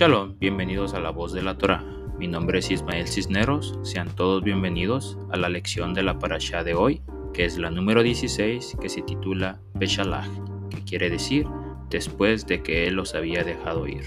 Shalom, 0.00 0.38
bienvenidos 0.38 0.94
a 0.94 0.98
la 0.98 1.10
voz 1.10 1.34
de 1.34 1.42
la 1.42 1.58
Torah. 1.58 1.84
Mi 2.18 2.26
nombre 2.26 2.60
es 2.60 2.70
Ismael 2.70 3.06
Cisneros. 3.06 3.78
Sean 3.82 4.08
todos 4.08 4.42
bienvenidos 4.42 5.18
a 5.30 5.36
la 5.36 5.50
lección 5.50 5.92
de 5.92 6.02
la 6.02 6.18
parashá 6.18 6.64
de 6.64 6.72
hoy, 6.72 7.02
que 7.34 7.44
es 7.44 7.58
la 7.58 7.70
número 7.70 8.02
16, 8.02 8.78
que 8.80 8.88
se 8.88 9.02
titula 9.02 9.60
Beshalach, 9.74 10.30
que 10.70 10.82
quiere 10.84 11.10
decir 11.10 11.46
después 11.90 12.46
de 12.46 12.62
que 12.62 12.86
él 12.88 12.94
los 12.94 13.14
había 13.14 13.44
dejado 13.44 13.86
ir. 13.86 14.04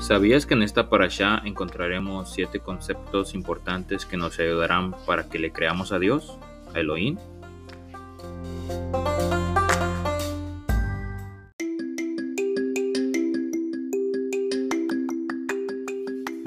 ¿Sabías 0.00 0.46
que 0.46 0.54
en 0.54 0.62
esta 0.62 0.88
parasha 0.88 1.42
encontraremos 1.44 2.32
siete 2.32 2.60
conceptos 2.60 3.34
importantes 3.34 4.06
que 4.06 4.16
nos 4.16 4.38
ayudarán 4.38 4.94
para 5.06 5.28
que 5.28 5.38
le 5.38 5.52
creamos 5.52 5.92
a 5.92 5.98
Dios, 5.98 6.38
Elohim? 6.74 7.16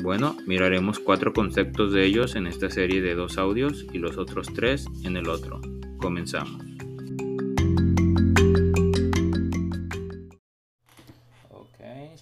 Bueno, 0.04 0.38
miraremos 0.46 1.00
cuatro 1.00 1.34
conceptos 1.34 1.92
de 1.92 2.06
ellos 2.06 2.36
en 2.36 2.48
esta 2.48 2.70
serie 2.70 3.02
de 3.02 3.14
dos 3.14 3.38
audios 3.38 3.86
y 3.92 3.98
los 3.98 4.18
otros 4.18 4.48
tres 4.54 4.86
en 5.04 5.18
el 5.18 5.28
otro. 5.28 5.60
Comenzamos. 6.00 6.68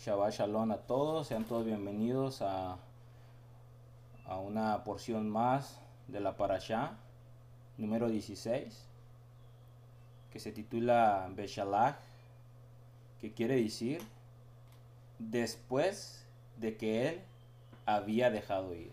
Shabbat 0.06 0.34
Shalom 0.34 0.72
a 0.72 0.78
todos, 0.78 1.26
sean 1.26 1.46
todos 1.46 1.66
bienvenidos 1.66 2.44
a, 2.44 2.78
a 4.26 4.38
una 4.38 4.84
porción 4.84 5.28
más 5.28 5.82
de 6.08 6.20
la 6.20 6.38
Parashá, 6.38 6.92
número 7.78 8.10
16, 8.10 8.88
que 10.32 10.40
se 10.40 10.52
titula 10.52 11.30
Beshalach, 11.36 11.98
que 13.20 13.34
quiere 13.34 13.56
decir 13.56 14.02
después 15.20 16.26
de 16.58 16.78
que 16.78 17.10
él 17.10 17.22
había 17.86 18.30
dejado 18.30 18.74
ir. 18.74 18.92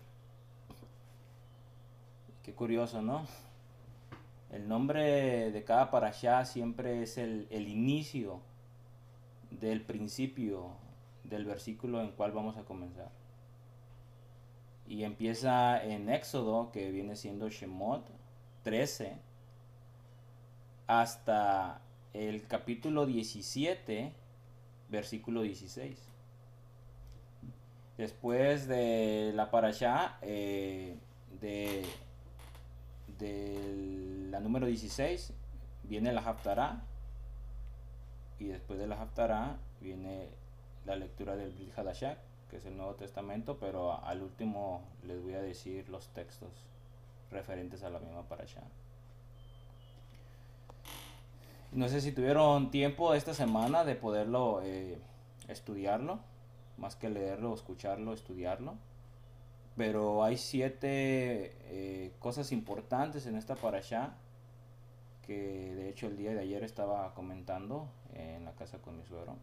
Qué 2.43 2.53
curioso, 2.53 3.01
¿no? 3.01 3.25
El 4.51 4.67
nombre 4.67 5.51
de 5.51 5.63
cada 5.63 5.89
Parashá 5.89 6.45
siempre 6.45 7.01
es 7.01 7.17
el, 7.17 7.47
el 7.49 7.67
inicio 7.67 8.39
del 9.49 9.81
principio 9.81 10.71
del 11.23 11.45
versículo 11.45 12.01
en 12.01 12.11
cual 12.11 12.31
vamos 12.31 12.57
a 12.57 12.63
comenzar. 12.63 13.09
Y 14.87 15.03
empieza 15.03 15.83
en 15.83 16.09
Éxodo, 16.09 16.71
que 16.71 16.91
viene 16.91 17.15
siendo 17.15 17.49
Shemot 17.49 18.05
13, 18.63 19.17
hasta 20.87 21.81
el 22.13 22.47
capítulo 22.47 23.05
17, 23.05 24.13
versículo 24.89 25.41
16. 25.41 25.97
Después 27.97 28.67
de 28.67 29.31
la 29.35 29.51
parasha 29.51 30.17
eh, 30.21 30.95
de, 31.41 31.85
de 33.19 34.29
la 34.31 34.39
número 34.39 34.65
16, 34.65 35.33
viene 35.83 36.13
la 36.13 36.21
Haftarah. 36.21 36.83
Y 38.39 38.45
después 38.45 38.79
de 38.79 38.87
la 38.87 38.99
Haftarah 39.01 39.57
viene 39.81 40.29
la 40.85 40.95
lectura 40.95 41.35
del 41.35 41.51
Brit 41.51 41.73
que 42.49 42.57
es 42.57 42.65
el 42.65 42.77
Nuevo 42.77 42.95
Testamento, 42.95 43.57
pero 43.59 44.03
al 44.03 44.21
último 44.21 44.83
les 45.05 45.21
voy 45.21 45.33
a 45.33 45.41
decir 45.41 45.89
los 45.89 46.07
textos 46.09 46.51
referentes 47.33 47.83
a 47.83 47.89
la 47.89 47.99
misma 47.99 48.23
parasha. 48.23 48.61
No 51.71 51.89
sé 51.89 52.01
si 52.01 52.11
tuvieron 52.11 52.69
tiempo 52.69 53.15
esta 53.15 53.33
semana 53.33 53.83
de 53.83 53.95
poderlo 53.95 54.61
eh, 54.63 54.99
estudiarlo, 55.47 56.19
más 56.77 56.95
que 56.95 57.09
leerlo, 57.09 57.53
escucharlo, 57.53 58.13
estudiarlo. 58.13 58.75
Pero 59.75 60.23
hay 60.23 60.37
siete 60.37 61.57
eh, 61.63 62.13
cosas 62.19 62.51
importantes 62.51 63.25
en 63.25 63.35
esta 63.35 63.55
parasha 63.55 64.13
que 65.25 65.73
de 65.73 65.89
hecho 65.89 66.07
el 66.07 66.17
día 66.17 66.33
de 66.33 66.41
ayer 66.41 66.63
estaba 66.63 67.13
comentando 67.15 67.87
en 68.13 68.45
la 68.45 68.51
casa 68.51 68.77
con 68.77 68.97
mi 68.97 69.03
suegro. 69.05 69.35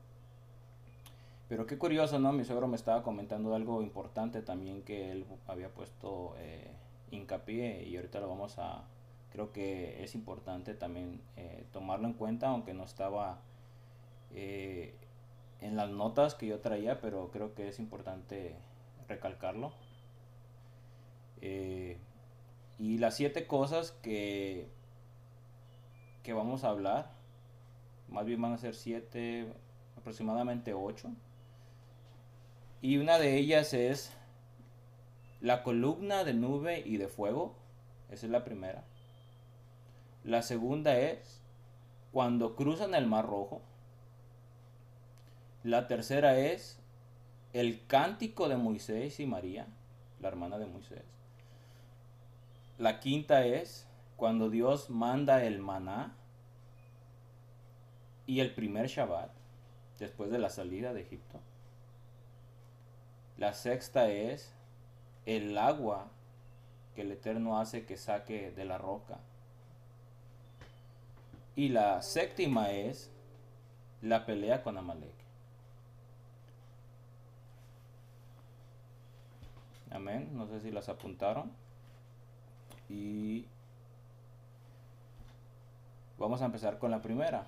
Pero 1.48 1.66
qué 1.66 1.78
curioso, 1.78 2.20
¿no? 2.20 2.32
Mi 2.32 2.44
suegro 2.44 2.68
me 2.68 2.76
estaba 2.76 3.02
comentando 3.02 3.56
algo 3.56 3.82
importante 3.82 4.40
también 4.40 4.82
que 4.82 5.10
él 5.10 5.26
había 5.48 5.68
puesto 5.68 6.36
eh, 6.38 6.70
hincapié 7.10 7.84
y 7.88 7.96
ahorita 7.96 8.20
lo 8.20 8.28
vamos 8.28 8.58
a... 8.58 8.84
Creo 9.32 9.52
que 9.52 10.02
es 10.02 10.14
importante 10.14 10.74
también 10.74 11.20
eh, 11.36 11.64
tomarlo 11.72 12.08
en 12.08 12.14
cuenta, 12.14 12.48
aunque 12.48 12.74
no 12.74 12.84
estaba 12.84 13.40
eh, 14.34 14.94
en 15.60 15.76
las 15.76 15.90
notas 15.90 16.34
que 16.34 16.46
yo 16.46 16.60
traía, 16.60 17.00
pero 17.00 17.30
creo 17.30 17.54
que 17.54 17.68
es 17.68 17.78
importante 17.78 18.56
recalcarlo. 19.08 19.72
y 21.40 22.98
las 22.98 23.16
siete 23.16 23.46
cosas 23.46 23.92
que, 23.92 24.68
que 26.22 26.32
vamos 26.32 26.64
a 26.64 26.70
hablar, 26.70 27.12
más 28.08 28.26
bien 28.26 28.40
van 28.42 28.52
a 28.52 28.58
ser 28.58 28.74
siete, 28.74 29.52
aproximadamente 29.96 30.74
ocho 30.74 31.10
y 32.82 32.96
una 32.96 33.18
de 33.18 33.36
ellas 33.36 33.74
es 33.74 34.16
la 35.40 35.62
columna 35.62 36.24
de 36.24 36.34
nube 36.34 36.82
y 36.84 36.96
de 36.96 37.08
fuego. 37.08 37.54
Esa 38.10 38.26
es 38.26 38.32
la 38.32 38.44
primera. 38.44 38.84
La 40.24 40.42
segunda 40.42 40.98
es 40.98 41.40
cuando 42.12 42.56
cruzan 42.56 42.94
el 42.94 43.06
Mar 43.06 43.26
Rojo. 43.26 43.62
La 45.62 45.86
tercera 45.88 46.38
es 46.38 46.78
el 47.52 47.86
cántico 47.86 48.48
de 48.48 48.56
Moisés 48.56 49.20
y 49.20 49.26
María, 49.26 49.66
la 50.20 50.28
hermana 50.28 50.58
de 50.58 50.66
Moisés. 50.66 51.04
La 52.78 53.00
quinta 53.00 53.44
es 53.44 53.86
cuando 54.16 54.50
Dios 54.50 54.90
manda 54.90 55.44
el 55.44 55.58
maná 55.58 56.14
y 58.26 58.40
el 58.40 58.54
primer 58.54 58.86
Shabbat 58.86 59.30
después 59.98 60.30
de 60.30 60.38
la 60.38 60.50
salida 60.50 60.92
de 60.92 61.02
Egipto. 61.02 61.40
La 63.36 63.54
sexta 63.54 64.10
es 64.10 64.54
el 65.36 65.56
agua 65.58 66.08
que 66.94 67.02
el 67.02 67.12
Eterno 67.12 67.60
hace 67.60 67.84
que 67.84 67.96
saque 67.96 68.50
de 68.50 68.64
la 68.64 68.78
roca. 68.78 69.18
Y 71.54 71.68
la 71.68 72.02
séptima 72.02 72.72
es 72.72 73.10
la 74.02 74.26
pelea 74.26 74.62
con 74.62 74.76
Amalek. 74.76 75.14
Amén. 79.90 80.30
No 80.32 80.46
sé 80.48 80.60
si 80.60 80.70
las 80.70 80.88
apuntaron. 80.88 81.50
Y 82.88 83.44
vamos 86.18 86.42
a 86.42 86.46
empezar 86.46 86.78
con 86.78 86.90
la 86.90 87.02
primera. 87.02 87.46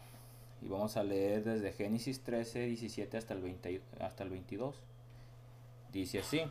Y 0.60 0.68
vamos 0.68 0.96
a 0.96 1.02
leer 1.02 1.42
desde 1.42 1.72
Génesis 1.72 2.22
13, 2.22 2.66
17 2.66 3.16
hasta 3.16 3.34
el, 3.34 3.40
20, 3.40 3.82
hasta 4.00 4.22
el 4.22 4.30
22. 4.30 4.76
Dice 5.92 6.20
así. 6.20 6.42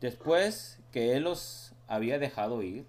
Después 0.00 0.80
que 0.92 1.16
él 1.16 1.24
los 1.24 1.74
había 1.86 2.18
dejado 2.18 2.62
ir, 2.62 2.86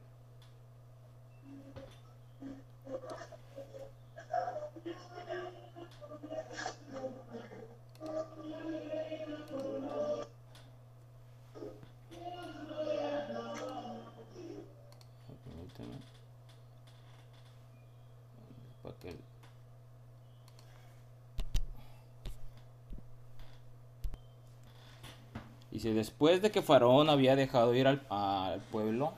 Dice, 25.76 25.94
después 25.94 26.42
de 26.42 26.52
que 26.52 26.62
Faraón 26.62 27.10
había 27.10 27.36
dejado 27.36 27.76
ir 27.76 27.86
al, 27.86 28.02
al 28.10 28.62
pueblo, 28.62 29.12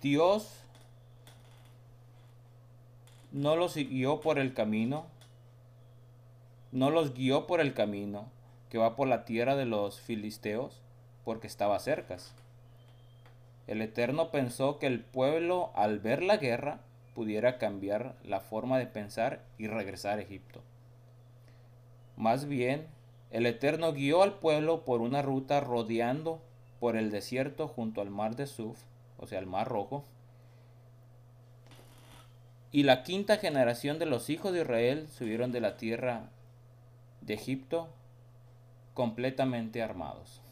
Dios 0.00 0.48
no 3.30 3.54
los 3.54 3.74
guió 3.74 4.22
por 4.22 4.38
el 4.38 4.54
camino, 4.54 5.04
no 6.72 6.88
los 6.88 7.12
guió 7.12 7.46
por 7.46 7.60
el 7.60 7.74
camino 7.74 8.24
que 8.70 8.78
va 8.78 8.96
por 8.96 9.06
la 9.06 9.26
tierra 9.26 9.54
de 9.54 9.66
los 9.66 10.00
filisteos, 10.00 10.80
porque 11.26 11.46
estaba 11.46 11.78
cerca. 11.78 12.16
El 13.66 13.82
Eterno 13.82 14.30
pensó 14.30 14.78
que 14.78 14.86
el 14.86 15.00
pueblo, 15.00 15.72
al 15.74 15.98
ver 15.98 16.22
la 16.22 16.38
guerra, 16.38 16.80
pudiera 17.14 17.58
cambiar 17.58 18.14
la 18.24 18.40
forma 18.40 18.78
de 18.78 18.86
pensar 18.86 19.44
y 19.58 19.66
regresar 19.66 20.20
a 20.20 20.22
Egipto. 20.22 20.62
Más 22.16 22.46
bien, 22.46 22.86
el 23.30 23.46
Eterno 23.46 23.92
guió 23.92 24.22
al 24.22 24.34
pueblo 24.34 24.84
por 24.84 25.00
una 25.00 25.22
ruta 25.22 25.60
rodeando 25.60 26.40
por 26.80 26.96
el 26.96 27.10
desierto 27.10 27.68
junto 27.68 28.00
al 28.00 28.10
mar 28.10 28.36
de 28.36 28.46
Suf, 28.46 28.80
o 29.18 29.26
sea, 29.26 29.38
el 29.38 29.46
mar 29.46 29.68
rojo, 29.68 30.04
Y 32.70 32.82
la 32.82 33.02
quinta 33.02 33.38
generación 33.38 33.98
de 33.98 34.04
los 34.04 34.28
hijos 34.28 34.52
de 34.52 34.60
Israel 34.60 35.08
subieron 35.08 35.52
de 35.52 35.60
la 35.60 35.78
tierra 35.78 36.28
de 37.22 37.32
Egipto 37.32 37.88
completamente 38.92 39.82
armados. 39.82 40.42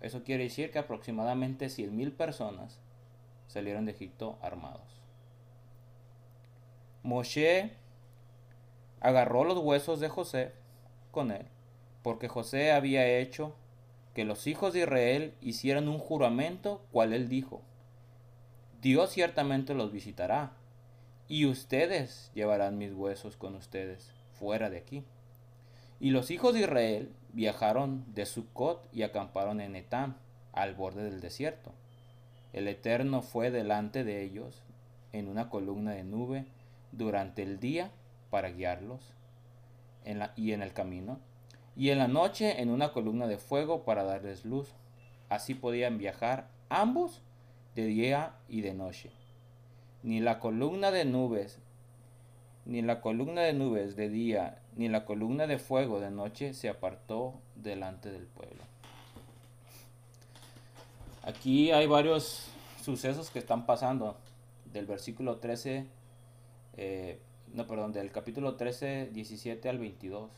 Eso 0.00 0.22
quiere 0.22 0.44
decir 0.44 0.70
que 0.70 0.78
aproximadamente 0.78 1.66
100.000 1.66 2.16
personas 2.16 2.78
salieron 3.48 3.84
de 3.84 3.92
Egipto 3.92 4.38
armados. 4.40 5.02
Moshe 7.02 7.72
agarró 9.00 9.44
los 9.44 9.58
huesos 9.58 10.00
de 10.00 10.08
José 10.08 10.52
con 11.14 11.30
él, 11.30 11.46
porque 12.02 12.28
José 12.28 12.72
había 12.72 13.06
hecho 13.06 13.54
que 14.12 14.24
los 14.24 14.46
hijos 14.46 14.74
de 14.74 14.80
Israel 14.80 15.34
hicieran 15.40 15.88
un 15.88 15.98
juramento, 15.98 16.84
cual 16.92 17.12
él 17.14 17.28
dijo, 17.28 17.62
Dios 18.82 19.10
ciertamente 19.10 19.72
los 19.74 19.92
visitará, 19.92 20.52
y 21.28 21.46
ustedes 21.46 22.30
llevarán 22.34 22.76
mis 22.76 22.92
huesos 22.92 23.36
con 23.36 23.54
ustedes 23.54 24.10
fuera 24.38 24.68
de 24.68 24.76
aquí. 24.76 25.04
Y 26.00 26.10
los 26.10 26.30
hijos 26.30 26.52
de 26.52 26.60
Israel 26.60 27.12
viajaron 27.32 28.04
de 28.12 28.26
Sucot 28.26 28.86
y 28.92 29.02
acamparon 29.02 29.60
en 29.60 29.76
Etam, 29.76 30.16
al 30.52 30.74
borde 30.74 31.04
del 31.04 31.20
desierto. 31.20 31.72
El 32.52 32.68
Eterno 32.68 33.22
fue 33.22 33.50
delante 33.50 34.04
de 34.04 34.22
ellos 34.22 34.62
en 35.12 35.28
una 35.28 35.48
columna 35.48 35.92
de 35.92 36.04
nube 36.04 36.44
durante 36.92 37.42
el 37.42 37.58
día 37.58 37.90
para 38.30 38.50
guiarlos 38.50 39.13
y 40.36 40.52
en 40.52 40.62
el 40.62 40.72
camino, 40.72 41.18
y 41.76 41.90
en 41.90 41.98
la 41.98 42.08
noche 42.08 42.60
en 42.60 42.70
una 42.70 42.92
columna 42.92 43.26
de 43.26 43.38
fuego 43.38 43.84
para 43.84 44.04
darles 44.04 44.44
luz. 44.44 44.68
Así 45.28 45.54
podían 45.54 45.98
viajar 45.98 46.48
ambos 46.68 47.22
de 47.74 47.86
día 47.86 48.34
y 48.48 48.60
de 48.60 48.74
noche. 48.74 49.10
Ni 50.02 50.20
la 50.20 50.38
columna 50.38 50.90
de 50.90 51.04
nubes, 51.04 51.58
ni 52.66 52.82
la 52.82 53.00
columna 53.00 53.42
de 53.42 53.52
nubes 53.52 53.96
de 53.96 54.08
día, 54.08 54.58
ni 54.76 54.88
la 54.88 55.04
columna 55.04 55.46
de 55.46 55.58
fuego 55.58 56.00
de 56.00 56.10
noche 56.10 56.54
se 56.54 56.68
apartó 56.68 57.34
delante 57.56 58.10
del 58.10 58.26
pueblo. 58.26 58.62
Aquí 61.22 61.72
hay 61.72 61.86
varios 61.86 62.48
sucesos 62.82 63.30
que 63.30 63.38
están 63.38 63.64
pasando 63.64 64.16
del 64.72 64.86
versículo 64.86 65.38
13, 65.38 65.86
eh, 66.76 67.18
no, 67.54 67.66
perdón, 67.66 67.92
del 67.92 68.10
capítulo 68.10 68.56
13, 68.56 69.10
17 69.12 69.68
al 69.68 69.78
22. 69.78 70.30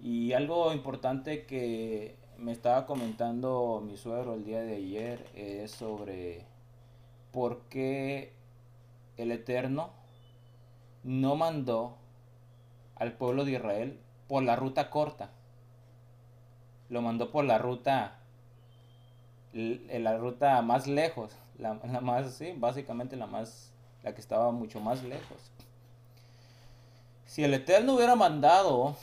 Y 0.00 0.32
algo 0.32 0.72
importante 0.72 1.44
que 1.44 2.16
me 2.38 2.52
estaba 2.52 2.86
comentando 2.86 3.82
mi 3.84 3.96
suegro 3.96 4.34
el 4.34 4.44
día 4.44 4.62
de 4.62 4.76
ayer 4.76 5.26
es 5.34 5.72
sobre 5.72 6.46
por 7.32 7.62
qué 7.68 8.32
el 9.16 9.32
Eterno 9.32 9.90
no 11.02 11.36
mandó 11.36 11.96
al 12.96 13.12
pueblo 13.12 13.44
de 13.44 13.52
Israel 13.52 13.98
por 14.28 14.42
la 14.44 14.56
ruta 14.56 14.88
corta. 14.88 15.30
Lo 16.88 17.02
mandó 17.02 17.30
por 17.30 17.44
la 17.44 17.58
ruta 17.58 18.20
la 19.54 20.18
ruta 20.18 20.60
más 20.62 20.86
lejos, 20.86 21.36
la, 21.58 21.74
más, 21.74 22.34
sí, 22.34 22.54
básicamente 22.56 23.16
la 23.16 23.26
más, 23.26 23.72
la 24.04 24.14
que 24.14 24.20
estaba 24.20 24.52
mucho 24.52 24.78
más 24.78 25.02
lejos. 25.02 25.50
Si 27.26 27.42
el 27.42 27.52
Eterno 27.54 27.94
hubiera 27.94 28.14
mandado 28.14 28.96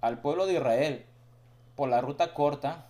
al 0.00 0.20
pueblo 0.20 0.46
de 0.46 0.54
Israel 0.54 1.06
por 1.76 1.88
la 1.88 2.00
ruta 2.00 2.34
corta, 2.34 2.86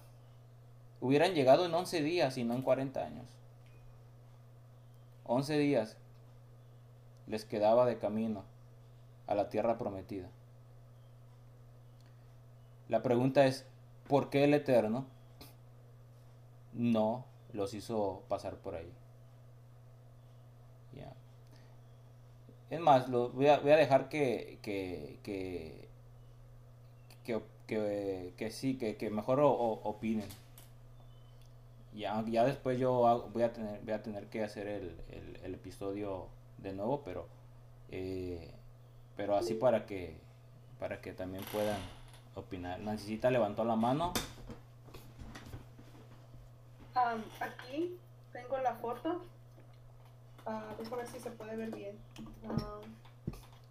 hubieran 1.03 1.35
llegado 1.35 1.67
en 1.67 1.75
11 1.75 2.03
días 2.03 2.39
y 2.39 2.45
no 2.45 2.55
en 2.55 2.63
40 2.63 3.05
años. 3.05 3.27
11 5.25 5.59
días 5.59 5.97
les 7.27 7.45
quedaba 7.45 7.85
de 7.85 7.99
camino 7.99 8.45
a 9.27 9.35
la 9.35 9.51
tierra 9.51 9.77
prometida. 9.77 10.29
La 12.89 13.03
pregunta 13.03 13.45
es, 13.45 13.67
¿por 14.09 14.31
qué 14.31 14.45
el 14.45 14.55
Eterno 14.55 15.05
no 16.73 17.27
los 17.53 17.75
hizo 17.75 18.23
pasar 18.29 18.57
por 18.57 18.75
ahí. 18.75 18.93
Ya. 20.93 21.13
Es 22.71 22.81
más, 22.81 23.09
lo, 23.09 23.31
voy, 23.31 23.49
a, 23.49 23.59
voy 23.59 23.73
a 23.73 23.77
dejar 23.77 24.09
que, 24.09 24.59
que, 24.63 25.19
que, 25.23 25.89
que, 27.67 28.35
que, 28.37 28.51
sí, 28.51 28.79
que, 28.79 28.97
que 28.97 29.11
mejor 29.11 29.41
opinen. 29.43 30.29
Ya, 31.93 32.25
ya 32.27 32.45
después 32.45 32.79
yo 32.79 33.29
voy 33.33 33.43
a 33.43 33.53
tener, 33.53 33.81
voy 33.83 33.93
a 33.93 34.03
tener 34.03 34.27
que 34.27 34.43
hacer 34.45 34.67
el, 34.67 34.97
el, 35.43 35.55
episodio 35.55 36.29
de 36.59 36.73
nuevo, 36.73 37.03
pero, 37.05 37.27
eh, 37.91 38.53
pero 39.17 39.37
así 39.37 39.55
para 39.55 39.87
que, 39.87 40.17
para 40.79 41.01
que 41.01 41.13
también 41.13 41.45
puedan 41.53 41.81
opinar. 42.35 42.81
Nancita 42.81 43.31
levantó 43.31 43.65
la 43.65 43.77
mano 43.77 44.13
aquí 47.41 47.99
tengo 48.33 48.59
la 48.59 48.75
foto. 48.75 49.23
Uh, 50.51 50.95
a 50.95 50.97
ver 50.97 51.07
si 51.07 51.21
se 51.21 51.31
puede 51.31 51.57
ver 51.57 51.71
bien. 51.71 51.97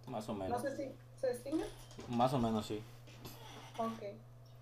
Más 0.07 0.29
o 0.29 0.33
menos. 0.33 0.63
No 0.63 0.69
sé 0.69 0.75
si 0.77 0.95
se 1.19 1.33
distingue. 1.33 1.65
Más 2.07 2.33
o 2.33 2.39
menos, 2.39 2.65
sí. 2.65 2.81
Ok. 3.77 4.17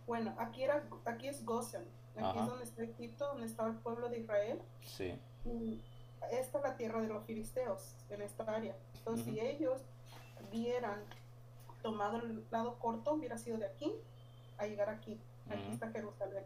Bueno, 0.08 0.34
aquí, 0.40 0.64
era, 0.64 0.84
aquí 1.06 1.28
es 1.28 1.46
Goshen. 1.46 1.86
Aquí 2.16 2.40
es 2.40 2.48
donde 2.48 2.64
está 2.64 2.84
Egipto, 2.84 3.28
donde 3.28 3.46
estaba 3.46 3.70
el 3.70 3.76
pueblo 3.76 4.10
de 4.10 4.20
Israel. 4.20 4.60
Sí. 4.84 5.20
esta 6.32 6.58
es 6.58 6.64
la 6.64 6.76
tierra 6.76 7.02
de 7.02 7.08
los 7.08 7.24
filisteos, 7.26 7.96
en 8.10 8.24
esta 8.24 8.44
área. 8.44 8.76
Entonces, 8.96 9.26
si 9.26 9.40
ellos 9.40 9.82
hubieran 10.48 11.04
tomado 11.84 12.18
el 12.18 12.44
lado 12.50 12.80
corto, 12.80 13.14
hubiera 13.14 13.38
sido 13.38 13.60
de 13.60 13.68
aquí 13.68 13.94
a 14.58 14.66
llegar 14.66 14.90
aquí. 14.90 15.20
Aquí 15.50 15.72
está 15.72 15.92
Jerusalén. 15.92 16.44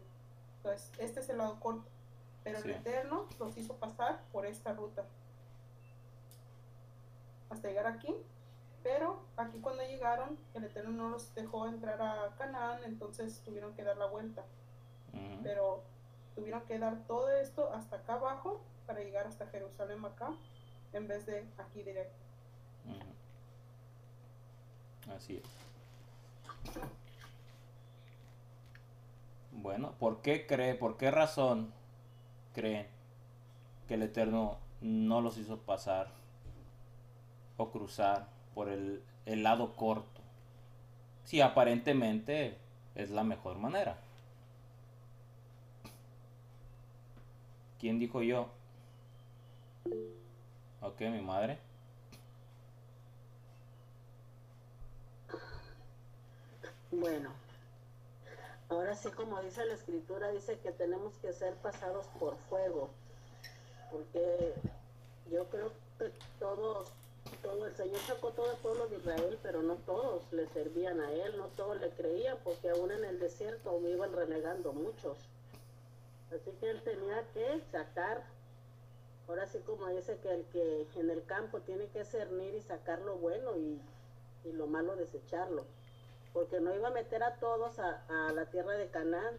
Entonces, 0.58 0.90
este 0.98 1.20
es 1.20 1.28
el 1.30 1.38
lado 1.38 1.58
corto. 1.58 1.88
Pero 2.44 2.58
el 2.58 2.70
Eterno 2.70 3.26
los 3.38 3.56
hizo 3.56 3.76
pasar 3.76 4.22
por 4.32 4.44
esta 4.44 4.74
ruta 4.74 5.06
hasta 7.52 7.68
llegar 7.68 7.86
aquí. 7.86 8.14
Pero 8.82 9.22
aquí 9.36 9.58
cuando 9.60 9.84
llegaron, 9.84 10.36
el 10.54 10.64
Eterno 10.64 10.90
no 10.90 11.08
los 11.10 11.34
dejó 11.34 11.68
entrar 11.68 12.02
a 12.02 12.34
Canaán, 12.36 12.82
entonces 12.84 13.40
tuvieron 13.44 13.74
que 13.74 13.84
dar 13.84 13.96
la 13.96 14.06
vuelta. 14.06 14.44
Pero 15.42 15.82
tuvieron 16.34 16.62
que 16.62 16.78
dar 16.78 17.06
todo 17.06 17.30
esto 17.30 17.72
hasta 17.72 17.96
acá 17.96 18.14
abajo 18.14 18.60
para 18.86 19.00
llegar 19.00 19.26
hasta 19.26 19.46
Jerusalén 19.48 20.04
acá, 20.04 20.32
en 20.92 21.06
vez 21.06 21.26
de 21.26 21.46
aquí 21.58 21.82
directo. 21.82 22.16
Así 25.14 25.36
es. 25.36 25.42
Bueno, 29.52 29.92
¿por 29.98 30.22
qué 30.22 30.46
cree, 30.46 30.74
por 30.74 30.96
qué 30.96 31.10
razón 31.10 31.72
creen 32.54 32.88
que 33.86 33.94
el 33.94 34.02
Eterno 34.02 34.58
no 34.80 35.20
los 35.20 35.36
hizo 35.38 35.58
pasar 35.58 36.21
o 37.56 37.70
cruzar 37.70 38.28
por 38.54 38.68
el, 38.68 39.02
lado 39.24 39.76
corto. 39.76 40.20
Si 41.24 41.40
aparentemente 41.40 42.58
es 42.94 43.10
la 43.10 43.24
mejor 43.24 43.58
manera. 43.58 43.98
¿Quién 47.78 47.98
dijo 47.98 48.22
yo? 48.22 48.48
Ok, 50.80 51.00
mi 51.00 51.20
madre. 51.20 51.58
Bueno, 56.90 57.30
Ahora 58.72 58.96
sí, 58.96 59.10
como 59.10 59.38
dice 59.42 59.66
la 59.66 59.74
escritura, 59.74 60.30
dice 60.30 60.58
que 60.60 60.72
tenemos 60.72 61.12
que 61.18 61.34
ser 61.34 61.54
pasados 61.56 62.06
por 62.18 62.38
fuego, 62.48 62.88
porque 63.90 64.54
yo 65.30 65.44
creo 65.50 65.72
que 65.98 66.10
todos, 66.38 66.90
todo 67.42 67.66
el 67.66 67.74
Señor 67.74 68.00
sacó 68.06 68.30
todo 68.30 68.50
el 68.50 68.56
pueblo 68.58 68.86
de 68.88 68.96
Israel, 68.96 69.38
pero 69.42 69.62
no 69.62 69.74
todos 69.86 70.32
le 70.32 70.46
servían 70.48 71.00
a 71.00 71.12
Él, 71.12 71.36
no 71.36 71.46
todos 71.48 71.80
le 71.80 71.90
creían, 71.90 72.38
porque 72.44 72.70
aún 72.70 72.90
en 72.90 73.04
el 73.04 73.18
desierto 73.18 73.80
iban 73.86 74.12
renegando 74.12 74.72
muchos. 74.72 75.18
Así 76.34 76.50
que 76.60 76.70
Él 76.70 76.80
tenía 76.82 77.24
que 77.34 77.60
sacar, 77.70 78.22
ahora 79.28 79.46
sí 79.46 79.58
como 79.66 79.88
dice 79.88 80.18
que 80.22 80.32
el 80.32 80.44
que 80.46 80.86
en 80.96 81.10
el 81.10 81.24
campo 81.24 81.60
tiene 81.60 81.88
que 81.88 82.04
cernir 82.04 82.54
y 82.54 82.60
sacar 82.62 83.00
lo 83.00 83.16
bueno 83.16 83.56
y, 83.56 83.80
y 84.44 84.52
lo 84.52 84.66
malo 84.66 84.96
desecharlo 84.96 85.64
porque 86.32 86.60
no 86.60 86.74
iba 86.74 86.88
a 86.88 86.92
meter 86.92 87.22
a 87.22 87.36
todos 87.36 87.78
a, 87.78 88.32
la 88.32 88.46
tierra 88.46 88.72
de 88.72 88.88
Canaán, 88.88 89.36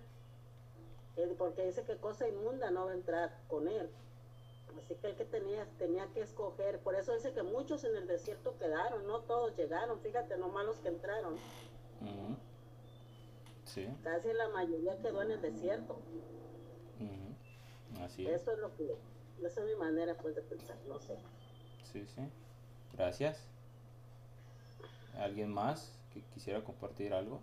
eh, 1.17 1.35
porque 1.37 1.65
dice 1.65 1.83
que 1.83 1.97
cosa 1.97 2.27
inmunda 2.27 2.71
no 2.71 2.85
va 2.85 2.91
a 2.91 2.95
entrar 2.95 3.35
con 3.47 3.67
él. 3.67 3.89
Así 4.77 4.95
que 4.95 5.07
el 5.07 5.15
que 5.15 5.25
tenía, 5.25 5.65
tenía 5.77 6.07
que 6.13 6.21
escoger, 6.21 6.79
por 6.79 6.95
eso 6.95 7.13
dice 7.13 7.33
que 7.33 7.43
muchos 7.43 7.83
en 7.83 7.95
el 7.95 8.07
desierto 8.07 8.57
quedaron, 8.57 9.05
no 9.07 9.21
todos 9.21 9.55
llegaron, 9.55 9.99
fíjate, 9.99 10.37
no 10.37 10.49
malos 10.49 10.77
que 10.77 10.89
entraron. 10.89 11.37
Casi 14.03 14.33
la 14.33 14.49
mayoría 14.49 14.97
quedó 15.01 15.21
en 15.21 15.31
el 15.31 15.41
desierto. 15.41 15.97
Así 18.01 18.27
Eso 18.27 18.51
es 18.51 18.59
lo 18.59 18.75
que 18.75 18.95
Esa 19.43 19.61
es 19.61 19.67
mi 19.67 19.75
manera 19.75 20.15
pues 20.15 20.35
de 20.35 20.41
pensar, 20.41 20.77
no 20.87 20.99
sé. 20.99 21.17
Sí, 21.91 22.05
sí. 22.05 22.21
Gracias. 22.93 23.47
¿Alguien 25.17 25.51
más 25.53 25.93
que 26.13 26.21
quisiera 26.33 26.63
compartir 26.63 27.13
algo? 27.13 27.39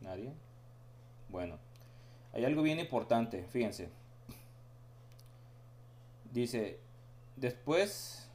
¿Nadie? 0.00 0.32
Bueno, 1.28 1.58
hay 2.32 2.44
algo 2.44 2.62
bien 2.62 2.78
importante, 2.78 3.44
fíjense. 3.50 3.90
Dice, 6.32 6.78
después 7.36 8.28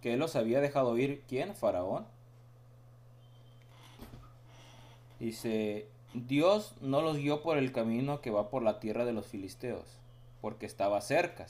que 0.00 0.14
él 0.14 0.20
los 0.20 0.36
había 0.36 0.60
dejado 0.60 0.96
ir, 0.98 1.22
¿quién? 1.28 1.54
Faraón. 1.54 2.06
Dice, 5.18 5.88
Dios 6.12 6.74
no 6.80 7.02
los 7.02 7.16
guió 7.16 7.42
por 7.42 7.56
el 7.56 7.72
camino 7.72 8.20
que 8.20 8.30
va 8.30 8.50
por 8.50 8.62
la 8.62 8.80
tierra 8.80 9.04
de 9.04 9.12
los 9.12 9.26
filisteos, 9.26 9.98
porque 10.40 10.66
estaba 10.66 11.00
cerca. 11.00 11.46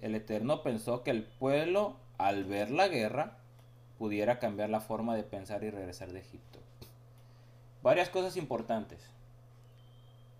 El 0.00 0.14
Eterno 0.14 0.62
pensó 0.62 1.02
que 1.02 1.10
el 1.10 1.24
pueblo, 1.24 1.96
al 2.18 2.44
ver 2.44 2.70
la 2.70 2.88
guerra, 2.88 3.38
pudiera 3.98 4.38
cambiar 4.38 4.70
la 4.70 4.80
forma 4.80 5.14
de 5.14 5.22
pensar 5.22 5.62
y 5.62 5.70
regresar 5.70 6.12
de 6.12 6.20
Egipto. 6.20 6.58
Varias 7.82 8.08
cosas 8.08 8.36
importantes. 8.36 9.13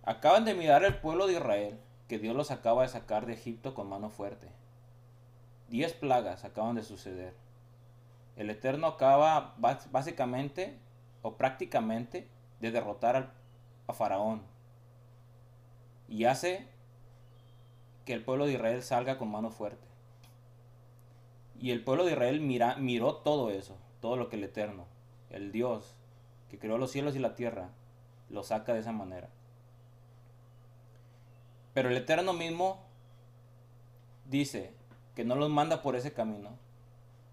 Acaban 0.06 0.44
de 0.44 0.54
mirar 0.54 0.84
el 0.84 0.98
pueblo 0.98 1.26
de 1.26 1.34
Israel, 1.34 1.80
que 2.08 2.18
Dios 2.18 2.36
los 2.36 2.50
acaba 2.50 2.82
de 2.82 2.88
sacar 2.88 3.24
de 3.24 3.32
Egipto 3.32 3.74
con 3.74 3.88
mano 3.88 4.10
fuerte. 4.10 4.48
Diez 5.68 5.94
plagas 5.94 6.44
acaban 6.44 6.74
de 6.74 6.82
suceder. 6.82 7.34
El 8.36 8.50
Eterno 8.50 8.86
acaba 8.86 9.54
básicamente 9.58 10.78
o 11.22 11.36
prácticamente 11.36 12.28
de 12.60 12.70
derrotar 12.70 13.32
a 13.86 13.92
Faraón. 13.94 14.42
Y 16.06 16.26
hace 16.26 16.68
que 18.04 18.12
el 18.12 18.22
pueblo 18.22 18.44
de 18.44 18.52
Israel 18.52 18.82
salga 18.82 19.16
con 19.16 19.30
mano 19.30 19.50
fuerte. 19.50 19.86
Y 21.58 21.70
el 21.70 21.82
pueblo 21.82 22.04
de 22.04 22.12
Israel 22.12 22.40
mira, 22.40 22.76
miró 22.76 23.16
todo 23.16 23.50
eso, 23.50 23.78
todo 24.02 24.16
lo 24.16 24.28
que 24.28 24.36
el 24.36 24.44
Eterno, 24.44 24.84
el 25.30 25.50
Dios 25.50 25.94
que 26.50 26.58
creó 26.58 26.76
los 26.76 26.90
cielos 26.90 27.16
y 27.16 27.20
la 27.20 27.34
tierra, 27.34 27.70
lo 28.28 28.42
saca 28.42 28.74
de 28.74 28.80
esa 28.80 28.92
manera. 28.92 29.30
Pero 31.74 31.90
el 31.90 31.96
Eterno 31.96 32.32
mismo 32.32 32.80
dice 34.24 34.72
que 35.14 35.24
no 35.24 35.34
los 35.34 35.50
manda 35.50 35.82
por 35.82 35.96
ese 35.96 36.12
camino. 36.12 36.50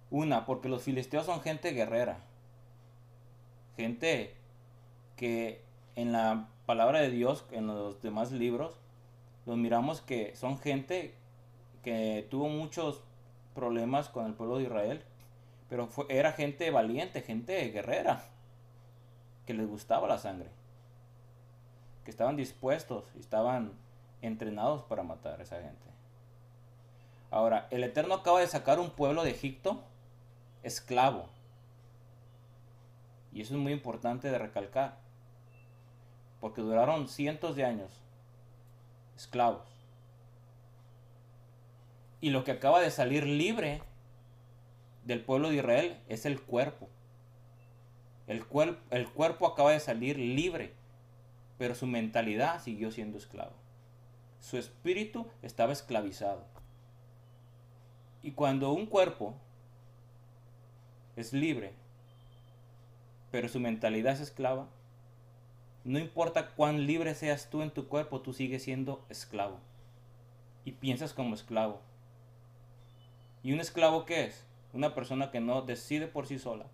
Una, 0.10 0.46
porque 0.46 0.68
los 0.68 0.84
filisteos 0.84 1.26
son 1.26 1.42
gente 1.42 1.72
guerrera 1.72 2.20
gente 3.76 4.36
que 5.16 5.64
en 5.96 6.12
la 6.12 6.48
palabra 6.66 7.00
de 7.00 7.10
Dios, 7.10 7.46
en 7.52 7.68
los 7.68 8.02
demás 8.02 8.32
libros, 8.32 8.76
los 9.46 9.58
miramos 9.58 10.02
que 10.02 10.36
son 10.36 10.60
gente 10.60 11.16
que 11.84 12.28
tuvo 12.30 12.48
muchos 12.48 13.02
problemas 13.56 14.10
con 14.10 14.26
el 14.26 14.34
pueblo 14.34 14.58
de 14.58 14.64
Israel, 14.64 15.04
pero 15.70 15.90
era 16.10 16.32
gente 16.34 16.70
valiente, 16.70 17.22
gente 17.22 17.70
guerrera, 17.70 18.24
que 19.46 19.54
les 19.54 19.68
gustaba 19.68 20.08
la 20.08 20.18
sangre, 20.18 20.50
que 22.06 22.12
estaban 22.12 22.36
dispuestos 22.36 23.06
estaban 23.20 23.72
entrenados 24.22 24.84
para 24.84 25.04
matar 25.04 25.40
a 25.40 25.44
esa 25.44 25.58
gente. 25.58 25.90
Ahora, 27.30 27.68
el 27.72 27.84
Eterno 27.84 28.16
acaba 28.16 28.40
de 28.40 28.48
sacar 28.48 28.80
un 28.80 28.92
pueblo 28.92 29.24
de 29.24 29.32
Egipto 29.32 29.82
esclavo, 30.64 31.28
y 33.34 33.42
eso 33.42 33.56
es 33.56 33.60
muy 33.60 33.72
importante 33.72 34.30
de 34.30 34.38
recalcar. 34.38 34.98
Porque 36.40 36.62
duraron 36.62 37.08
cientos 37.08 37.56
de 37.56 37.66
años 37.66 37.92
esclavos. 39.16 39.68
Y 42.20 42.32
lo 42.32 42.44
que 42.44 42.52
acaba 42.52 42.82
de 42.82 42.92
salir 42.92 43.26
libre 43.26 43.82
del 45.06 45.24
pueblo 45.24 45.50
de 45.50 45.58
Israel 45.58 45.98
es 46.08 46.26
el 46.26 46.42
cuerpo. 46.42 46.90
El, 48.28 48.46
el 48.92 49.10
cuerpo 49.10 49.48
acaba 49.48 49.72
de 49.72 49.80
salir 49.80 50.18
libre, 50.18 50.74
pero 51.58 51.76
su 51.76 51.88
mentalidad 51.88 52.62
siguió 52.62 52.92
siendo 52.92 53.18
esclavo. 53.18 53.54
Su 54.42 54.58
espíritu 54.58 55.28
estaba 55.44 55.72
esclavizado. 55.72 56.44
Y 58.24 58.32
cuando 58.32 58.74
un 58.74 58.88
cuerpo 58.88 59.36
es 61.16 61.32
libre, 61.32 61.74
pero 63.30 63.48
su 63.48 63.60
mentalidad 63.60 64.14
es 64.14 64.22
esclava, 64.22 64.68
no 65.84 66.00
importa 66.00 66.50
cuán 66.50 66.86
libre 66.86 67.16
seas 67.16 67.50
tú 67.50 67.62
en 67.62 67.72
tu 67.72 67.88
cuerpo, 67.88 68.22
tú 68.22 68.34
sigues 68.34 68.64
siendo 68.64 69.06
esclavo. 69.10 69.60
Y 70.66 70.74
piensas 70.74 71.14
como 71.14 71.36
esclavo. 71.36 71.80
¿Y 73.44 73.54
un 73.54 73.60
esclavo 73.60 74.06
qué 74.06 74.26
es? 74.26 74.46
Una 74.74 74.94
persona 74.94 75.32
que 75.32 75.40
no 75.40 75.62
decide 75.62 76.08
por 76.08 76.28
sí 76.28 76.40
sola. 76.40 76.66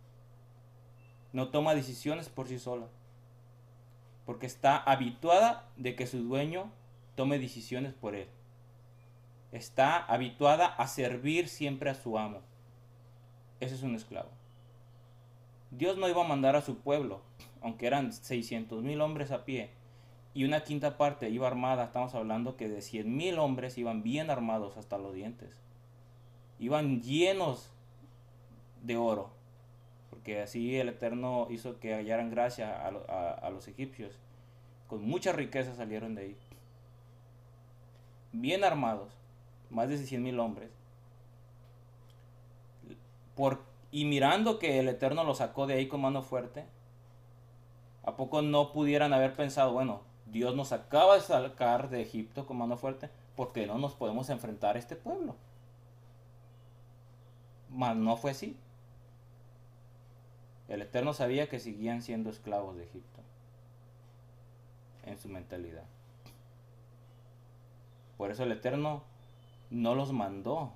No 1.33 1.50
toma 1.50 1.75
decisiones 1.75 2.29
por 2.29 2.47
sí 2.47 2.59
sola. 2.59 2.88
Porque 4.25 4.45
está 4.45 4.77
habituada 4.77 5.69
de 5.77 5.95
que 5.95 6.07
su 6.07 6.24
dueño 6.24 6.71
tome 7.17 7.39
decisiones 7.39 7.93
por 7.93 8.15
él. 8.15 8.29
Está 9.51 9.97
habituada 9.97 10.67
a 10.67 10.88
servir 10.88 11.50
siempre 11.50 11.89
a 11.89 11.95
su 11.95 12.17
amo. 12.17 12.39
Ese 13.59 13.75
es 13.75 13.83
un 13.83 13.95
esclavo. 13.95 14.29
Dios 15.71 15.97
no 15.97 16.07
iba 16.07 16.24
a 16.24 16.27
mandar 16.27 16.55
a 16.55 16.62
su 16.62 16.77
pueblo, 16.77 17.21
aunque 17.62 17.88
eran 17.88 18.13
600 18.13 18.83
mil 18.83 19.01
hombres 19.01 19.31
a 19.31 19.43
pie, 19.43 19.71
y 20.38 20.43
una 20.43 20.63
quinta 20.63 20.97
parte 20.97 21.31
iba 21.31 21.47
armada, 21.47 21.86
estamos 21.86 22.13
hablando 22.13 22.55
que 22.55 22.69
de 22.69 22.81
100 22.81 23.17
mil 23.17 23.39
hombres 23.39 23.77
iban 23.79 24.03
bien 24.03 24.29
armados 24.29 24.77
hasta 24.77 25.00
los 25.00 25.15
dientes. 25.15 25.57
Iban 26.59 27.01
llenos 27.01 27.71
de 28.83 28.97
oro, 28.97 29.31
porque 30.12 30.41
así 30.41 30.77
el 30.77 30.89
Eterno 30.89 31.47
hizo 31.50 31.79
que 31.79 31.95
hallaran 31.95 32.29
gracia 32.29 32.86
a, 32.86 33.50
los 33.50 33.67
egipcios. 33.67 34.19
Con 34.86 35.03
mucha 35.03 35.31
riqueza 35.31 35.74
salieron 35.74 36.13
de 36.13 36.21
ahí. 36.21 36.38
Bien 38.31 38.63
armados, 38.63 39.13
más 39.69 39.89
de 39.89 39.98
100 39.98 40.24
mil 40.24 40.39
hombres. 40.39 40.69
Por 43.36 43.67
y 43.91 44.05
mirando 44.05 44.60
que 44.60 44.79
el 44.79 44.89
Eterno 44.89 45.24
lo 45.24 45.34
sacó 45.36 45.65
de 45.65 45.75
ahí 45.75 45.88
con 45.88 46.01
mano 46.01 46.22
fuerte, 46.22 46.65
¿a 48.03 48.15
poco 48.15 48.41
no 48.41 48.72
pudieran 48.72 49.13
haber 49.13 49.34
pensado, 49.34 49.74
bueno, 49.74 50.01
Dios 50.25 50.55
nos 50.55 50.72
acaba 50.72 51.15
de 51.15 51.22
sacar 51.22 51.89
de 51.89 52.01
Egipto 52.01 52.46
con 52.46 52.57
mano 52.57 52.77
fuerte, 52.77 53.10
porque 53.36 53.65
no 53.65 53.77
nos 53.77 53.96
podemos 53.96 54.29
enfrentar 54.29 54.75
a 54.75 54.79
este 54.79 54.96
pueblo? 54.96 55.36
Mas 57.69 57.96
no 57.96 58.17
fue 58.17 58.31
así. 58.31 58.57
El 60.67 60.81
Eterno 60.81 61.13
sabía 61.13 61.48
que 61.48 61.60
seguían 61.60 62.01
siendo 62.01 62.29
esclavos 62.29 62.75
de 62.75 62.84
Egipto 62.84 63.22
en 65.05 65.17
su 65.17 65.29
mentalidad. 65.29 65.86
Por 68.17 68.31
eso 68.31 68.43
el 68.43 68.51
Eterno 68.51 69.03
no 69.69 69.95
los 69.95 70.12
mandó, 70.12 70.74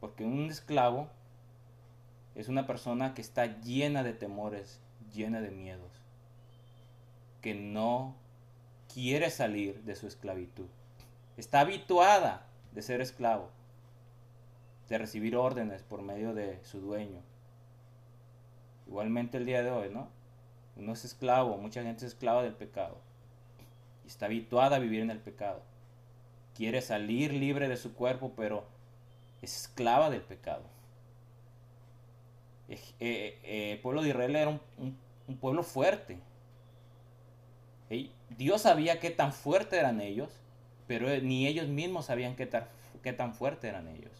porque 0.00 0.24
un 0.24 0.50
esclavo 0.50 1.08
es 2.34 2.48
una 2.48 2.66
persona 2.66 3.14
que 3.14 3.22
está 3.22 3.60
llena 3.60 4.02
de 4.02 4.12
temores, 4.12 4.80
llena 5.12 5.40
de 5.40 5.50
miedos, 5.50 5.90
que 7.40 7.54
no 7.54 8.14
quiere 8.92 9.30
salir 9.30 9.82
de 9.82 9.96
su 9.96 10.06
esclavitud. 10.06 10.66
Está 11.36 11.60
habituada 11.60 12.46
de 12.72 12.82
ser 12.82 13.00
esclavo, 13.00 13.50
de 14.88 14.98
recibir 14.98 15.36
órdenes 15.36 15.82
por 15.82 16.02
medio 16.02 16.34
de 16.34 16.62
su 16.64 16.80
dueño. 16.80 17.20
Igualmente 18.86 19.38
el 19.38 19.46
día 19.46 19.62
de 19.62 19.70
hoy, 19.70 19.90
¿no? 19.90 20.08
Uno 20.76 20.92
es 20.92 21.04
esclavo, 21.04 21.56
mucha 21.56 21.82
gente 21.82 22.04
es 22.04 22.12
esclava 22.12 22.42
del 22.42 22.54
pecado. 22.54 22.98
Y 24.04 24.08
está 24.08 24.26
habituada 24.26 24.76
a 24.76 24.80
vivir 24.80 25.00
en 25.00 25.10
el 25.10 25.20
pecado. 25.20 25.62
Quiere 26.54 26.80
salir 26.82 27.32
libre 27.32 27.68
de 27.68 27.76
su 27.76 27.94
cuerpo, 27.94 28.32
pero 28.36 28.64
es 29.42 29.56
esclava 29.56 30.10
del 30.10 30.22
pecado. 30.22 30.62
Eh, 32.68 32.80
eh, 33.00 33.72
el 33.72 33.80
pueblo 33.80 34.02
de 34.02 34.08
Israel 34.08 34.36
era 34.36 34.50
un, 34.50 35.36
pueblo 35.40 35.62
fuerte. 35.62 36.18
Dios 38.36 38.62
sabía 38.62 38.98
qué 38.98 39.10
tan 39.10 39.32
fuerte 39.32 39.78
eran 39.78 40.00
ellos, 40.00 40.30
pero 40.86 41.08
ni 41.20 41.46
ellos 41.46 41.68
mismos 41.68 42.06
sabían 42.06 42.34
tan, 42.34 42.66
qué 43.02 43.12
tan 43.12 43.34
fuerte 43.34 43.68
eran 43.68 43.86
ellos. 43.88 44.12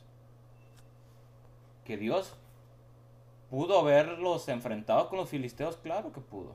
Que 1.84 1.96
Dios 1.96 2.34
pudo 3.50 3.78
haberlos 3.78 4.48
enfrentado 4.48 5.08
con 5.08 5.18
los 5.18 5.28
filisteos, 5.28 5.76
claro 5.76 6.12
que 6.12 6.20
pudo. 6.20 6.54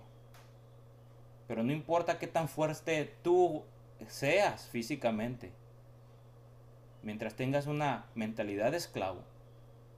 Pero 1.47 1.63
no 1.63 1.71
importa 1.71 2.19
qué 2.19 2.27
tan 2.27 2.47
fuerte 2.47 3.13
tú 3.23 3.63
seas 4.07 4.67
físicamente, 4.67 5.51
mientras 7.03 7.35
tengas 7.35 7.67
una 7.67 8.05
mentalidad 8.15 8.71
de 8.71 8.77
esclavo, 8.77 9.21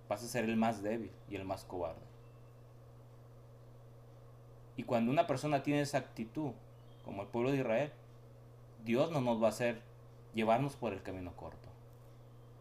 vas 0.10 0.24
a 0.24 0.28
ser 0.28 0.46
el 0.46 0.58
más 0.58 0.84
débil 0.84 1.12
y 1.30 1.36
el 1.36 1.46
más 1.46 1.64
cobarde. 1.64 2.02
Y 4.78 4.84
cuando 4.84 5.12
una 5.12 5.28
persona 5.28 5.64
tiene 5.64 5.82
esa 5.82 6.00
actitud, 6.00 6.52
como 7.04 7.24
el 7.24 7.28
pueblo 7.28 7.52
de 7.52 7.58
Israel, 7.58 7.92
Dios 8.84 9.12
no 9.12 9.22
nos 9.22 9.42
va 9.42 9.48
a 9.48 9.52
hacer 9.52 9.82
llevarnos 10.34 10.76
por 10.76 10.94
el 10.94 11.04
camino 11.04 11.36
corto, 11.36 11.68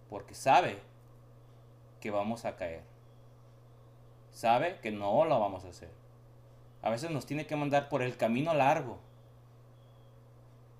porque 0.09 0.35
sabe 0.35 0.79
que 2.01 2.11
vamos 2.11 2.45
a 2.45 2.57
caer, 2.57 2.83
sabe 4.33 4.79
que 4.81 4.91
no 4.91 5.25
lo 5.25 5.41
vamos 5.41 5.65
a 5.65 5.69
hacer. 5.69 5.91
A 6.83 6.91
veces 6.91 7.11
nos 7.11 7.27
tiene 7.27 7.47
que 7.47 7.57
mandar 7.57 7.89
por 7.89 8.03
el 8.03 8.17
camino 8.17 8.55
largo 8.55 8.99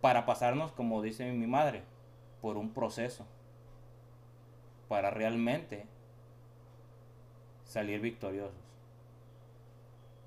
para 0.01 0.25
pasarnos, 0.25 0.73
como 0.73 1.03
dice 1.03 1.31
mi 1.33 1.47
madre, 1.47 1.83
por 2.41 2.57
un 2.57 2.73
proceso, 2.73 3.27
para 4.91 5.11
realmente 5.11 5.87
salir 7.65 8.01
victoriosos. 8.01 8.59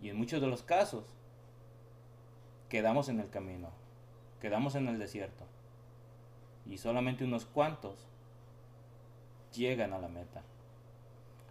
Y 0.02 0.08
en 0.08 0.18
muchos 0.18 0.40
de 0.40 0.48
los 0.48 0.64
casos, 0.64 1.04
quedamos 2.70 3.10
en 3.10 3.20
el 3.20 3.30
camino, 3.30 3.68
quedamos 4.40 4.76
en 4.76 4.88
el 4.88 5.00
desierto. 5.00 5.44
Y 6.66 6.78
solamente 6.78 7.26
unos 7.26 7.44
cuantos 7.44 8.08
llegan 9.54 9.92
a 9.92 10.00
la 10.00 10.08
meta. 10.08 10.44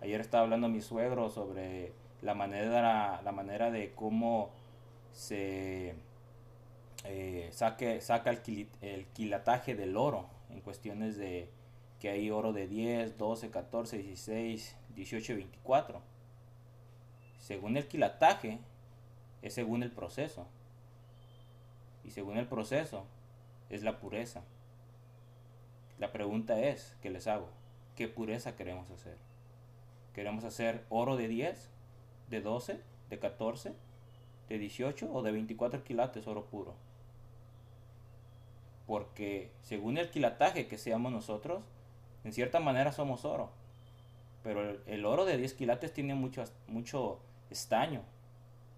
Ayer 0.01 0.23
estaba 0.23 0.45
hablando 0.45 0.71
mi 0.71 0.81
suegro 0.81 1.29
sobre 1.29 1.93
la 2.23 2.33
manera, 2.33 3.21
la 3.21 3.33
manera 3.33 3.71
de 3.71 3.93
cómo 3.95 4.49
se 5.13 5.95
eh, 7.05 7.51
saque, 7.53 8.01
saca 8.01 8.31
el, 8.31 9.07
quilataje 9.13 9.75
del 9.75 9.99
oro 9.99 10.29
en 10.49 10.63
cuestiones 10.63 11.19
de 11.19 11.51
que 12.03 12.11
hay 12.11 12.33
oro 12.33 12.53
de 12.53 12.67
10, 12.67 13.17
12, 13.17 13.51
14, 13.53 13.99
16, 13.99 14.77
18 14.97 15.33
y 15.33 15.37
24. 15.37 16.03
Según 17.39 17.77
el 17.77 17.87
quilataje, 17.87 18.59
es 19.41 19.55
según 19.55 19.85
el 19.85 19.93
proceso. 19.93 20.49
Y 22.03 22.11
según 22.11 22.39
el 22.39 22.49
proceso, 22.49 23.05
es 23.71 23.85
la 23.85 24.01
pureza. 24.01 24.43
La 26.01 26.11
pregunta 26.11 26.59
es, 26.59 26.97
¿qué 27.03 27.09
les 27.09 27.29
hago? 27.29 27.49
¿Qué 27.95 28.09
pureza 28.09 28.57
queremos 28.57 28.91
hacer? 28.91 29.17
¿Queremos 30.13 30.43
hacer 30.43 30.85
oro 30.89 31.17
de 31.17 31.29
10, 31.29 31.71
de 32.31 32.41
12, 32.41 32.81
de 33.11 33.19
14, 33.21 33.75
de 34.49 34.59
18 34.59 35.09
o 35.15 35.23
de 35.23 35.31
24 35.31 35.85
quilates 35.85 36.27
oro 36.27 36.47
puro? 36.47 36.75
porque 38.93 39.51
según 39.63 39.97
el 39.97 40.11
quilataje 40.11 40.67
que 40.67 40.77
seamos 40.77 41.13
nosotros, 41.13 41.63
en 42.25 42.33
cierta 42.33 42.61
manera 42.61 42.93
somos 42.93 43.25
oro. 43.25 43.51
Pero 44.43 44.77
el, 44.87 45.05
oro 45.05 45.25
de 45.25 45.37
10 45.37 45.55
quilates 45.55 45.93
tiene 45.93 46.15
mucho, 46.15 46.45
mucho 46.67 47.21
estaño, 47.51 48.03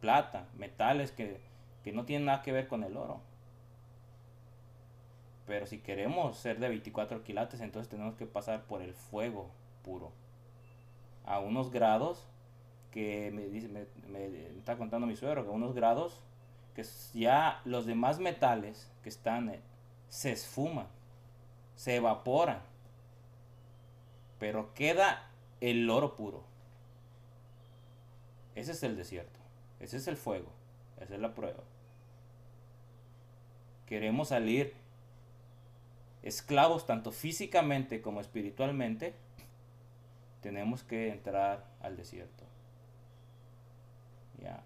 plata, 0.01 0.47
metales 0.57 1.13
que, 1.13 1.41
que 1.83 1.93
no 1.93 2.05
tienen 2.05 2.27
nada 2.27 2.43
que 2.43 2.53
ver 2.53 2.69
con 2.69 2.85
el 2.85 2.97
oro. 2.97 3.21
Pero 5.47 5.67
si 5.67 5.79
queremos 5.79 6.37
ser 6.39 6.59
de 6.59 6.69
24 6.69 7.23
quilates, 7.23 7.61
entonces 7.61 7.89
tenemos 7.91 8.15
que 8.15 8.27
pasar 8.27 8.65
por 8.65 8.83
el 8.83 8.95
fuego 8.95 9.51
puro. 9.83 10.13
A 11.27 11.39
unos 11.41 11.71
grados 11.71 12.27
que 12.91 13.31
me, 13.33 13.47
dice, 13.47 13.69
me, 13.69 13.87
me, 14.09 14.47
está 14.59 14.77
contando 14.77 15.07
mi 15.07 15.17
suegro, 15.17 15.45
que 15.45 15.51
a 15.51 15.53
unos 15.53 15.75
grados 15.75 16.23
que 16.75 16.85
ya 17.13 17.61
los 17.65 17.87
demás 17.87 18.19
metales 18.19 18.91
que 19.03 19.09
están 19.09 19.55
se 20.09 20.33
esfuma, 20.33 20.87
se 21.75 21.97
evapora, 21.97 22.63
pero 24.45 24.75
queda 24.75 25.31
el 25.63 25.89
oro 25.89 26.17
puro. 26.17 26.45
Ese 28.55 28.73
es 28.73 28.83
el 28.83 28.95
desierto, 28.95 29.41
ese 29.81 29.97
es 29.97 30.07
el 30.07 30.19
fuego, 30.19 30.51
esa 31.01 31.15
es 31.15 31.21
la 31.21 31.35
prueba. 31.35 31.63
Queremos 33.87 34.29
salir 34.29 34.75
esclavos 36.23 36.85
tanto 36.85 37.11
físicamente 37.11 38.03
como 38.03 38.21
espiritualmente, 38.21 39.15
tenemos 40.43 40.83
que 40.83 41.09
entrar 41.09 41.65
al 41.81 41.97
desierto. 41.97 42.45
Ya. 44.43 44.63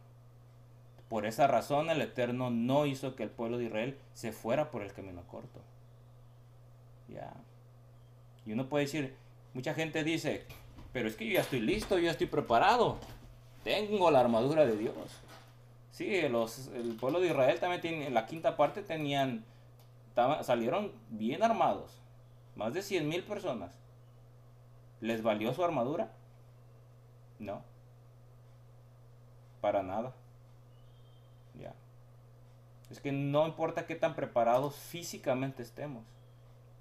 Por 1.09 1.25
esa 1.25 1.47
razón 1.47 1.89
el 1.89 2.03
Eterno 2.03 2.51
no 2.51 2.85
hizo 2.85 3.15
que 3.15 3.23
el 3.23 3.31
pueblo 3.31 3.59
de 3.59 3.67
Israel 3.67 3.97
se 4.13 4.33
fuera 4.33 4.73
por 4.73 4.83
el 4.83 4.93
camino 4.93 5.23
corto. 5.29 5.61
Ya. 7.07 7.33
Y 8.45 8.55
uno 8.55 8.69
puede 8.69 8.87
decir, 8.87 9.28
mucha 9.59 9.75
gente 9.75 10.05
dice, 10.05 10.45
pero 10.93 11.09
es 11.09 11.17
que 11.17 11.27
yo 11.27 11.33
ya 11.33 11.41
estoy 11.41 11.59
listo, 11.59 11.97
yo 11.97 12.05
ya 12.05 12.13
estoy 12.13 12.29
preparado. 12.29 12.97
Tengo 13.65 14.09
la 14.09 14.21
armadura 14.21 14.65
de 14.65 14.77
Dios. 14.77 14.95
Sí, 15.91 16.29
los, 16.29 16.69
el 16.69 16.95
pueblo 16.95 17.19
de 17.19 17.27
Israel 17.27 17.59
también 17.59 17.81
tiene, 17.81 18.11
la 18.11 18.25
quinta 18.25 18.57
parte 18.57 18.83
tenían, 18.83 19.45
salieron 20.43 20.93
bien 21.11 21.43
armados. 21.43 22.01
Más 22.55 22.73
de 22.73 22.83
100 22.83 23.09
mil 23.09 23.25
personas. 23.25 23.77
¿Les 25.01 25.25
valió 25.25 25.53
su 25.53 25.65
armadura? 25.65 26.13
No. 27.41 27.61
Para 29.61 29.83
nada. 29.83 30.15
Es 32.91 33.01
que 33.01 33.11
no 33.11 33.45
importa 33.45 33.87
qué 33.87 33.97
tan 33.97 34.15
preparados 34.15 34.77
físicamente 34.77 35.65
estemos. 35.65 36.05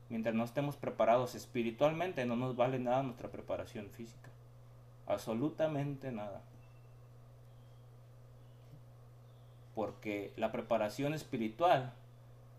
Mientras 0.09 0.33
no 0.33 0.43
estemos 0.43 0.75
preparados 0.77 1.35
espiritualmente, 1.35 2.25
no 2.25 2.35
nos 2.35 2.55
vale 2.55 2.79
nada 2.79 3.03
nuestra 3.03 3.29
preparación 3.29 3.89
física. 3.89 4.29
Absolutamente 5.05 6.11
nada. 6.11 6.41
Porque 9.75 10.33
la 10.37 10.51
preparación 10.51 11.13
espiritual 11.13 11.93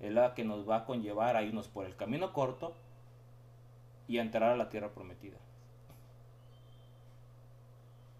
es 0.00 0.12
la 0.12 0.34
que 0.34 0.44
nos 0.44 0.68
va 0.68 0.76
a 0.76 0.84
conllevar 0.84 1.36
a 1.36 1.42
irnos 1.42 1.68
por 1.68 1.86
el 1.86 1.96
camino 1.96 2.32
corto 2.32 2.74
y 4.06 4.18
a 4.18 4.22
entrar 4.22 4.52
a 4.52 4.56
la 4.56 4.68
tierra 4.68 4.90
prometida. 4.90 5.36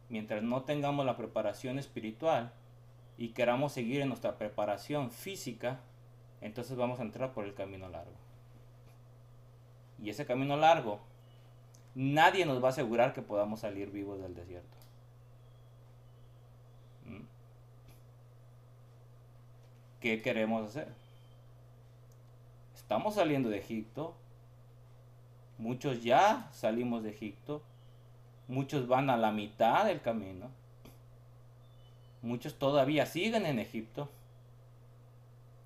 Mientras 0.08 0.42
no 0.42 0.62
tengamos 0.62 1.04
la 1.04 1.16
preparación 1.16 1.78
espiritual, 1.78 2.52
y 3.18 3.30
queramos 3.30 3.72
seguir 3.72 4.00
en 4.00 4.08
nuestra 4.08 4.38
preparación 4.38 5.10
física, 5.10 5.80
entonces 6.40 6.76
vamos 6.76 7.00
a 7.00 7.02
entrar 7.02 7.34
por 7.34 7.44
el 7.44 7.52
camino 7.52 7.88
largo. 7.88 8.27
Y 10.02 10.10
ese 10.10 10.26
camino 10.26 10.56
largo, 10.56 11.00
nadie 11.94 12.46
nos 12.46 12.62
va 12.62 12.68
a 12.68 12.70
asegurar 12.70 13.12
que 13.12 13.22
podamos 13.22 13.60
salir 13.60 13.90
vivos 13.90 14.20
del 14.20 14.34
desierto. 14.34 14.76
¿Mm? 17.04 17.24
¿Qué 20.00 20.22
queremos 20.22 20.68
hacer? 20.68 20.88
Estamos 22.74 23.16
saliendo 23.16 23.48
de 23.50 23.58
Egipto. 23.58 24.14
Muchos 25.58 26.02
ya 26.02 26.48
salimos 26.52 27.02
de 27.02 27.10
Egipto. 27.10 27.62
Muchos 28.46 28.86
van 28.86 29.10
a 29.10 29.16
la 29.16 29.32
mitad 29.32 29.84
del 29.84 30.00
camino. 30.00 30.48
Muchos 32.22 32.58
todavía 32.58 33.04
siguen 33.04 33.44
en 33.44 33.58
Egipto. 33.58 34.08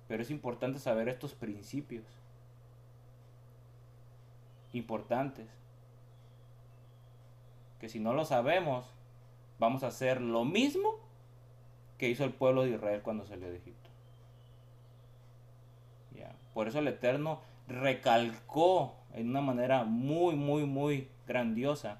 Pero 0.07 0.23
es 0.23 0.31
importante 0.31 0.79
saber 0.79 1.07
estos 1.07 1.33
principios. 1.33 2.03
Importantes. 4.73 5.47
Que 7.79 7.89
si 7.89 7.99
no 7.99 8.13
lo 8.13 8.25
sabemos, 8.25 8.85
vamos 9.59 9.83
a 9.83 9.87
hacer 9.87 10.21
lo 10.21 10.43
mismo 10.43 10.95
que 11.97 12.09
hizo 12.09 12.25
el 12.25 12.33
pueblo 12.33 12.63
de 12.63 12.71
Israel 12.71 13.01
cuando 13.01 13.25
salió 13.25 13.49
de 13.49 13.57
Egipto. 13.57 13.83
Por 16.53 16.67
eso 16.67 16.79
el 16.79 16.87
Eterno 16.87 17.41
recalcó 17.67 18.95
en 19.13 19.29
una 19.29 19.41
manera 19.41 19.83
muy, 19.83 20.35
muy, 20.35 20.65
muy 20.65 21.07
grandiosa 21.27 21.99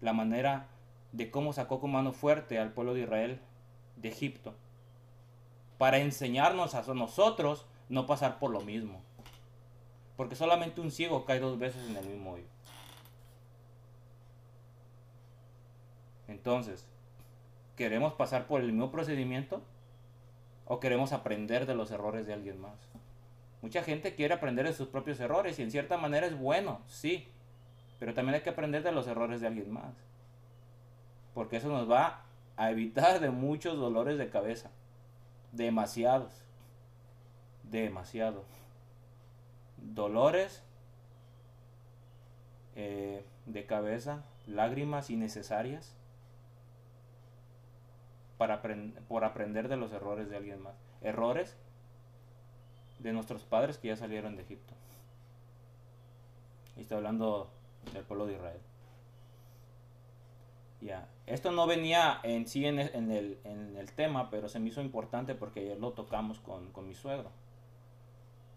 la 0.00 0.12
manera 0.12 0.66
de 1.12 1.30
cómo 1.30 1.52
sacó 1.52 1.80
con 1.80 1.92
mano 1.92 2.12
fuerte 2.12 2.58
al 2.58 2.72
pueblo 2.72 2.94
de 2.94 3.02
Israel 3.02 3.40
de 3.96 4.08
Egipto, 4.08 4.54
para 5.78 5.98
enseñarnos 5.98 6.74
a 6.74 6.82
nosotros 6.94 7.66
no 7.88 8.06
pasar 8.06 8.38
por 8.38 8.50
lo 8.50 8.60
mismo. 8.60 9.00
Porque 10.16 10.36
solamente 10.36 10.80
un 10.80 10.90
ciego 10.90 11.24
cae 11.24 11.40
dos 11.40 11.58
veces 11.58 11.88
en 11.88 11.96
el 11.96 12.06
mismo 12.06 12.32
hoyo. 12.32 12.44
Entonces, 16.28 16.86
¿queremos 17.76 18.14
pasar 18.14 18.46
por 18.46 18.60
el 18.60 18.68
mismo 18.68 18.90
procedimiento? 18.90 19.62
¿O 20.66 20.80
queremos 20.80 21.12
aprender 21.12 21.66
de 21.66 21.74
los 21.74 21.90
errores 21.90 22.26
de 22.26 22.32
alguien 22.32 22.60
más? 22.60 22.78
Mucha 23.60 23.82
gente 23.82 24.14
quiere 24.14 24.34
aprender 24.34 24.66
de 24.66 24.72
sus 24.72 24.88
propios 24.88 25.20
errores 25.20 25.58
y 25.58 25.62
en 25.62 25.70
cierta 25.70 25.96
manera 25.96 26.26
es 26.26 26.38
bueno, 26.38 26.80
sí. 26.86 27.28
Pero 27.98 28.14
también 28.14 28.36
hay 28.36 28.42
que 28.42 28.50
aprender 28.50 28.82
de 28.82 28.92
los 28.92 29.06
errores 29.06 29.40
de 29.40 29.46
alguien 29.46 29.72
más 29.72 29.94
porque 31.34 31.56
eso 31.56 31.68
nos 31.68 31.90
va 31.90 32.22
a 32.56 32.70
evitar 32.70 33.20
de 33.20 33.30
muchos 33.30 33.76
dolores 33.76 34.16
de 34.16 34.30
cabeza. 34.30 34.70
Demasiados. 35.52 36.32
Demasiado. 37.64 38.44
Dolores 39.84 40.62
eh, 42.76 43.24
de 43.46 43.66
cabeza, 43.66 44.24
lágrimas 44.46 45.10
innecesarias 45.10 45.94
para 48.38 48.62
por 49.08 49.24
aprender 49.24 49.68
de 49.68 49.76
los 49.76 49.92
errores 49.92 50.28
de 50.28 50.36
alguien 50.36 50.62
más. 50.62 50.74
Errores 51.02 51.56
de 52.98 53.12
nuestros 53.12 53.44
padres 53.44 53.78
que 53.78 53.88
ya 53.88 53.96
salieron 53.96 54.36
de 54.36 54.42
Egipto. 54.42 54.74
Y 56.76 56.80
está 56.80 56.96
hablando 56.96 57.50
del 57.92 58.02
pueblo 58.04 58.26
de 58.26 58.34
Israel. 58.34 58.60
Ya. 60.80 61.08
Esto 61.26 61.52
no 61.52 61.66
venía 61.66 62.20
en 62.24 62.46
sí 62.46 62.66
en 62.66 62.78
el, 62.78 63.38
en, 63.44 63.76
el, 63.76 63.92
tema, 63.92 64.28
pero 64.28 64.48
se 64.48 64.58
me 64.58 64.68
hizo 64.68 64.82
importante 64.82 65.34
porque 65.34 65.60
ayer 65.60 65.78
lo 65.78 65.92
tocamos 65.92 66.40
con, 66.40 66.70
mi 66.86 66.94
suegro. 66.94 67.30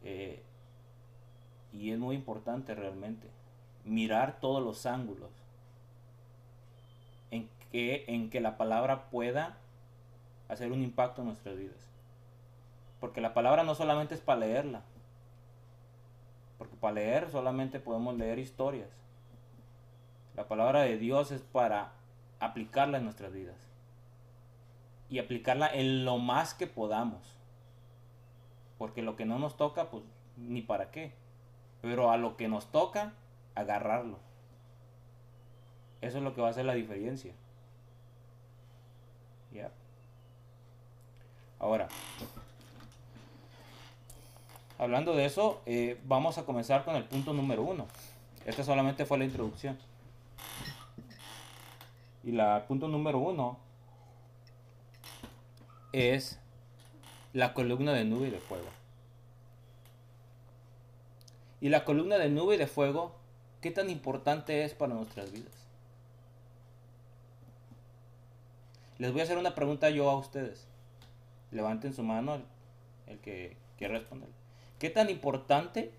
Eh, 0.03 0.43
y 1.73 1.91
es 1.91 1.99
muy 1.99 2.15
importante 2.15 2.75
realmente 2.75 3.27
mirar 3.83 4.39
todos 4.39 4.63
los 4.63 4.85
ángulos 4.85 5.29
en 7.31 7.49
que, 7.71 8.05
en 8.07 8.29
que 8.29 8.41
la 8.41 8.57
palabra 8.57 9.09
pueda 9.09 9.57
hacer 10.49 10.71
un 10.71 10.81
impacto 10.81 11.21
en 11.21 11.27
nuestras 11.27 11.57
vidas. 11.57 11.87
Porque 12.99 13.21
la 13.21 13.33
palabra 13.33 13.63
no 13.63 13.75
solamente 13.75 14.15
es 14.15 14.21
para 14.21 14.39
leerla. 14.39 14.81
Porque 16.57 16.75
para 16.75 16.95
leer 16.95 17.29
solamente 17.29 17.79
podemos 17.79 18.17
leer 18.17 18.39
historias. 18.39 18.89
La 20.35 20.47
palabra 20.47 20.81
de 20.81 20.97
Dios 20.97 21.31
es 21.31 21.41
para 21.41 21.91
aplicarla 22.39 22.97
en 22.97 23.03
nuestras 23.03 23.31
vidas. 23.31 23.55
Y 25.09 25.19
aplicarla 25.19 25.67
en 25.67 26.05
lo 26.05 26.17
más 26.17 26.53
que 26.53 26.67
podamos. 26.67 27.21
Porque 28.77 29.01
lo 29.01 29.15
que 29.15 29.25
no 29.25 29.39
nos 29.39 29.57
toca, 29.57 29.89
pues 29.89 30.03
ni 30.37 30.61
para 30.61 30.91
qué. 30.91 31.13
Pero 31.87 32.11
a 32.11 32.17
lo 32.17 32.35
que 32.35 32.49
nos 32.49 32.69
toca, 32.69 33.13
agarrarlo. 33.55 34.19
Eso 36.01 36.17
es 36.17 36.23
lo 36.25 36.35
que 36.35 36.41
va 36.41 36.47
a 36.47 36.51
hacer 36.51 36.65
la 36.65 36.73
diferencia. 36.73 37.31
Ya. 39.53 39.71
Ahora, 41.59 41.87
hablando 44.77 45.15
de 45.15 45.23
eso, 45.23 45.61
eh, 45.65 45.97
vamos 46.03 46.37
a 46.37 46.45
comenzar 46.45 46.83
con 46.83 46.97
el 46.97 47.05
punto 47.05 47.31
número 47.31 47.63
uno. 47.63 47.87
Esta 48.45 48.65
solamente 48.65 49.05
fue 49.05 49.17
la 49.19 49.23
introducción. 49.23 49.79
Y 52.25 52.33
la 52.33 52.67
punto 52.67 52.89
número 52.89 53.17
uno 53.19 53.57
es 55.93 56.37
la 57.31 57.53
columna 57.53 57.93
de 57.93 58.03
nube 58.03 58.27
y 58.27 58.31
de 58.31 58.39
fuego. 58.39 58.76
Y 61.59 61.69
la 61.69 61.85
columna 61.85 62.17
de 62.17 62.29
nube 62.29 62.55
y 62.55 62.57
de 62.57 62.67
fuego, 62.67 63.15
¿qué 63.61 63.71
tan 63.71 63.89
importante 63.89 64.63
es 64.63 64.73
para 64.73 64.93
nuestras 64.93 65.31
vidas? 65.31 65.53
Les 68.99 69.11
voy 69.11 69.21
a 69.21 69.23
hacer 69.23 69.37
una 69.37 69.55
pregunta 69.55 69.89
yo 69.89 70.09
a 70.09 70.17
ustedes. 70.17 70.67
Levanten 71.51 71.93
su 71.93 72.03
mano 72.03 72.39
el, 73.07 73.17
que 73.19 73.55
quiera 73.77 73.97
responder. 73.97 74.29
¿Qué 74.79 74.89
tan 74.89 75.09
importante 75.09 75.91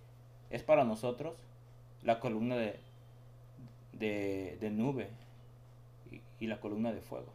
es 0.51 0.63
para 0.63 0.85
nosotros 0.85 1.35
la 2.03 2.21
columna 2.21 2.57
de, 2.57 2.79
de 3.99 4.71
nube 4.71 5.09
y, 6.41 6.47
la 6.47 6.61
columna 6.61 6.93
de 6.93 7.01
fuego. 7.01 7.33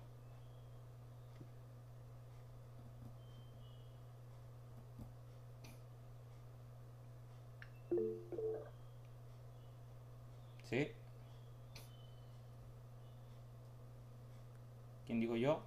¿Quién 15.06 15.20
digo 15.20 15.36
yo? 15.36 15.62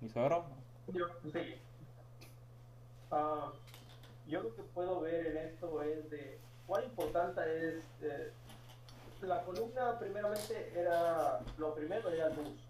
¿Mi 0.00 0.08
suegro? 0.08 0.46
Yo, 0.88 1.06
sí. 1.30 1.60
Uh, 3.10 3.52
yo 4.26 4.42
lo 4.42 4.54
que 4.54 4.62
puedo 4.62 5.00
ver 5.00 5.26
en 5.26 5.36
esto 5.36 5.82
es 5.82 6.08
de 6.10 6.38
cuán 6.66 6.84
importante 6.84 7.40
es 7.68 7.84
eh, 8.00 8.32
la 9.22 9.42
columna 9.42 9.98
primeramente 9.98 10.72
era, 10.74 11.40
lo 11.58 11.74
primero 11.74 12.08
era 12.08 12.30
luz. 12.30 12.66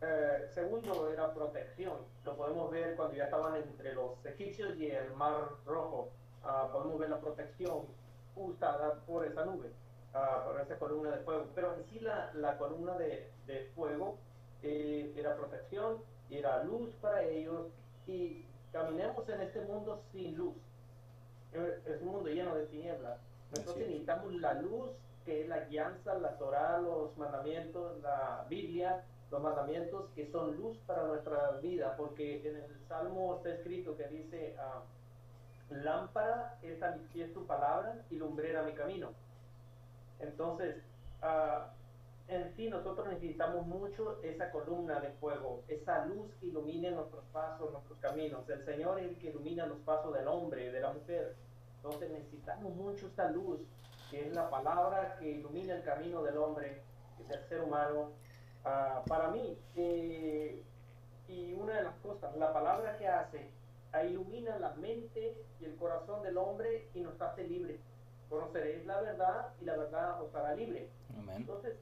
Eh, 0.00 0.48
segundo 0.54 1.12
era 1.12 1.34
protección. 1.34 1.98
Lo 2.24 2.36
podemos 2.36 2.70
ver 2.70 2.96
cuando 2.96 3.16
ya 3.16 3.24
estaban 3.24 3.56
entre 3.56 3.94
los 3.94 4.24
egipcios 4.24 4.76
y 4.76 4.90
el 4.90 5.12
mar 5.14 5.50
rojo. 5.66 6.10
Ah, 6.42 6.68
podemos 6.72 6.98
ver 6.98 7.10
la 7.10 7.20
protección 7.20 7.86
usada 8.36 8.94
por 9.06 9.26
esa 9.26 9.44
nube, 9.44 9.70
uh, 10.14 10.46
por 10.46 10.60
esa 10.60 10.78
columna 10.78 11.10
de 11.10 11.22
fuego. 11.24 11.46
Pero 11.54 11.74
en 11.74 11.84
sí 11.86 12.00
la, 12.00 12.32
la 12.34 12.58
columna 12.58 12.96
de, 12.98 13.30
de 13.46 13.70
fuego 13.74 14.18
eh, 14.62 15.12
era 15.16 15.36
protección, 15.36 15.98
era 16.30 16.62
luz 16.64 16.90
para 17.00 17.22
ellos 17.22 17.66
y 18.06 18.44
caminemos 18.72 19.28
en 19.28 19.40
este 19.40 19.60
mundo 19.62 20.02
sin 20.12 20.36
luz. 20.36 20.54
Es 21.52 22.02
un 22.02 22.08
mundo 22.08 22.28
lleno 22.28 22.54
de 22.54 22.66
tinieblas 22.66 23.18
nosotros 23.50 23.76
necesitamos 23.78 24.34
la 24.34 24.54
luz, 24.54 24.90
que 25.24 25.42
es 25.42 25.48
la 25.48 25.60
guianza, 25.64 26.18
la 26.18 26.36
Torah, 26.38 26.78
los 26.78 27.16
mandamientos, 27.16 28.00
la 28.02 28.44
Biblia, 28.48 29.04
los 29.30 29.42
mandamientos 29.42 30.10
que 30.14 30.30
son 30.30 30.56
luz 30.56 30.76
para 30.86 31.04
nuestra 31.04 31.52
vida, 31.62 31.94
porque 31.96 32.46
en 32.48 32.56
el 32.56 32.86
Salmo 32.88 33.36
está 33.36 33.54
escrito 33.54 33.96
que 33.96 34.06
dice, 34.08 34.54
ah, 34.58 34.82
lámpara 35.70 36.58
es 36.62 36.82
a 36.82 36.92
mi 36.92 37.04
pie 37.06 37.28
tu 37.28 37.46
palabra 37.46 37.96
y 38.10 38.16
lumbrera 38.16 38.62
mi 38.62 38.72
camino. 38.72 39.10
Entonces, 40.18 40.76
uh, 41.22 41.68
en 42.28 42.54
sí 42.56 42.68
nosotros 42.68 43.08
necesitamos 43.08 43.66
mucho 43.66 44.20
esa 44.22 44.50
columna 44.50 45.00
de 45.00 45.10
fuego, 45.12 45.62
esa 45.68 46.04
luz 46.06 46.32
que 46.40 46.46
ilumine 46.46 46.90
nuestros 46.90 47.24
pasos, 47.32 47.70
nuestros 47.70 47.98
caminos. 47.98 48.48
El 48.48 48.64
Señor 48.64 48.98
es 48.98 49.06
el 49.06 49.18
que 49.18 49.30
ilumina 49.30 49.66
los 49.66 49.78
pasos 49.78 50.12
del 50.12 50.26
hombre, 50.26 50.72
de 50.72 50.80
la 50.80 50.92
mujer. 50.92 51.36
Entonces 51.76 52.10
necesitamos 52.10 52.74
mucho 52.74 53.06
esta 53.06 53.30
luz, 53.30 53.60
que 54.10 54.26
es 54.26 54.34
la 54.34 54.50
palabra 54.50 55.16
que 55.18 55.30
ilumina 55.30 55.74
el 55.74 55.84
camino 55.84 56.22
del 56.22 56.36
hombre, 56.38 56.82
del 57.28 57.48
ser 57.48 57.60
humano. 57.60 58.10
Ah, 58.64 59.02
para 59.06 59.28
mí, 59.28 59.56
eh, 59.76 60.64
y 61.28 61.52
una 61.54 61.74
de 61.74 61.82
las 61.84 61.94
cosas, 61.96 62.36
la 62.36 62.52
palabra 62.52 62.96
que 62.98 63.06
hace, 63.06 63.50
ilumina 64.04 64.58
la 64.58 64.74
mente 64.74 65.36
y 65.60 65.64
el 65.64 65.76
corazón 65.76 66.22
del 66.22 66.36
hombre 66.36 66.88
y 66.94 67.00
nos 67.00 67.20
hace 67.20 67.44
libre. 67.44 67.78
Conoceréis 68.28 68.84
la 68.86 69.00
verdad 69.00 69.52
y 69.60 69.64
la 69.64 69.76
verdad 69.76 70.22
os 70.22 70.34
hará 70.34 70.54
libre. 70.54 70.88
Entonces, 71.36 71.76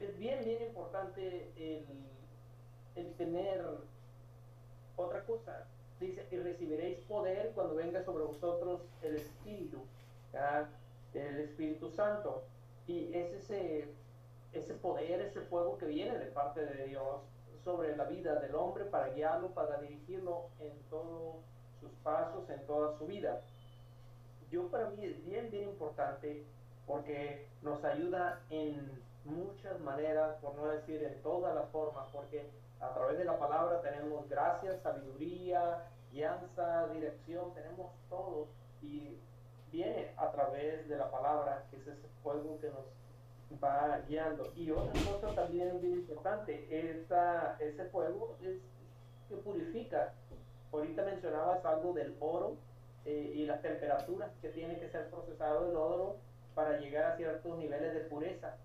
es 0.00 0.18
bien, 0.18 0.42
bien 0.44 0.62
importante 0.62 1.52
el, 1.56 1.84
el 2.96 3.12
tener 3.14 3.64
otra 4.96 5.24
cosa, 5.24 5.66
dice, 6.00 6.26
y 6.30 6.36
recibiréis 6.36 6.98
poder 7.00 7.52
cuando 7.54 7.74
venga 7.74 8.02
sobre 8.04 8.24
vosotros 8.24 8.82
el 9.02 9.16
Espíritu, 9.16 9.78
el 11.14 11.40
Espíritu 11.40 11.90
Santo. 11.90 12.42
Y 12.86 13.14
es 13.14 13.32
ese, 13.32 13.88
ese 14.52 14.74
poder, 14.74 15.20
ese 15.20 15.40
fuego 15.42 15.78
que 15.78 15.86
viene 15.86 16.18
de 16.18 16.26
parte 16.26 16.64
de 16.64 16.86
Dios 16.86 17.20
sobre 17.64 17.96
la 17.96 18.04
vida 18.04 18.40
del 18.40 18.54
hombre 18.54 18.84
para 18.84 19.10
guiarlo, 19.10 19.50
para 19.50 19.80
dirigirlo 19.80 20.48
en 20.58 20.72
todos 20.90 21.36
sus 21.82 21.90
pasos, 22.02 22.48
en 22.48 22.66
toda 22.66 22.96
su 22.96 23.06
vida. 23.06 23.40
Yo 24.50 24.68
para 24.68 24.88
mí 24.90 25.04
es 25.04 25.22
bien, 25.26 25.50
bien 25.50 25.64
importante 25.64 26.44
porque 26.86 27.46
nos 27.62 27.84
ayuda 27.84 28.40
en 28.50 29.02
muchas 29.24 29.78
maneras, 29.80 30.36
por 30.40 30.54
no 30.54 30.66
decir 30.68 31.02
en 31.02 31.20
todas 31.22 31.54
las 31.54 31.68
formas, 31.70 32.08
porque 32.12 32.48
a 32.80 32.92
través 32.94 33.18
de 33.18 33.24
la 33.24 33.38
palabra 33.38 33.80
tenemos 33.82 34.28
gracia, 34.28 34.78
sabiduría, 34.82 35.84
guianza, 36.12 36.88
dirección, 36.88 37.52
tenemos 37.54 37.92
todo 38.08 38.48
y 38.80 39.18
viene 39.70 40.12
a 40.16 40.30
través 40.32 40.88
de 40.88 40.96
la 40.96 41.10
palabra, 41.10 41.64
que 41.70 41.76
es 41.76 41.86
ese 41.86 42.08
fuego 42.22 42.58
que 42.60 42.68
nos 42.68 43.62
va 43.62 44.00
guiando. 44.08 44.52
Y 44.56 44.70
otra 44.70 45.00
cosa 45.04 45.34
también 45.34 45.80
muy 45.80 46.00
importante, 46.00 46.66
esa, 46.70 47.56
ese 47.58 47.84
fuego 47.86 48.36
es 48.42 48.58
que 49.28 49.36
purifica. 49.36 50.12
Ahorita 50.72 51.02
mencionabas 51.04 51.64
algo 51.66 51.92
del 51.92 52.16
oro 52.18 52.56
eh, 53.04 53.32
y 53.34 53.44
las 53.44 53.60
temperaturas 53.60 54.30
que 54.40 54.48
tiene 54.48 54.78
que 54.78 54.88
ser 54.88 55.10
procesado 55.10 55.68
el 55.68 55.76
oro 55.76 56.16
para 56.54 56.78
llegar 56.78 57.12
a 57.12 57.16
ciertos 57.16 57.58
niveles 57.58 57.94
de 57.94 58.00
pureza. 58.00 58.56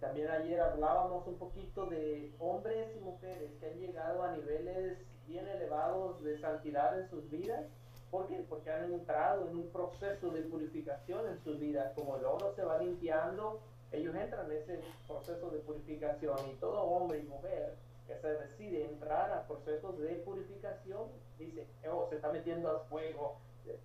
También 0.00 0.30
ayer 0.30 0.60
hablábamos 0.60 1.26
un 1.26 1.36
poquito 1.36 1.86
de 1.86 2.30
hombres 2.38 2.88
y 2.96 3.00
mujeres 3.00 3.50
que 3.58 3.66
han 3.66 3.78
llegado 3.78 4.22
a 4.22 4.32
niveles 4.32 4.98
bien 5.26 5.48
elevados 5.48 6.22
de 6.22 6.38
santidad 6.38 7.00
en 7.00 7.08
sus 7.08 7.30
vidas. 7.30 7.64
¿Por 8.10 8.28
qué? 8.28 8.44
Porque 8.48 8.70
han 8.70 8.92
entrado 8.92 9.48
en 9.48 9.56
un 9.56 9.68
proceso 9.70 10.30
de 10.30 10.42
purificación 10.42 11.26
en 11.26 11.42
sus 11.42 11.58
vidas. 11.58 11.92
Como 11.94 12.16
el 12.18 12.24
oro 12.26 12.52
se 12.54 12.62
va 12.62 12.78
limpiando, 12.78 13.60
ellos 13.90 14.14
entran 14.14 14.50
en 14.50 14.58
ese 14.58 14.80
proceso 15.06 15.50
de 15.50 15.60
purificación 15.60 16.38
y 16.50 16.54
todo 16.56 16.82
hombre 16.82 17.20
y 17.20 17.22
mujer 17.22 17.74
que 18.06 18.16
se 18.16 18.28
decide 18.28 18.84
entrar 18.84 19.32
a 19.32 19.46
procesos 19.46 19.98
de 19.98 20.14
purificación, 20.16 21.08
dice, 21.38 21.66
oh, 21.90 22.06
se 22.10 22.16
está 22.16 22.30
metiendo 22.32 22.70
al 22.70 22.80
fuego. 22.88 23.38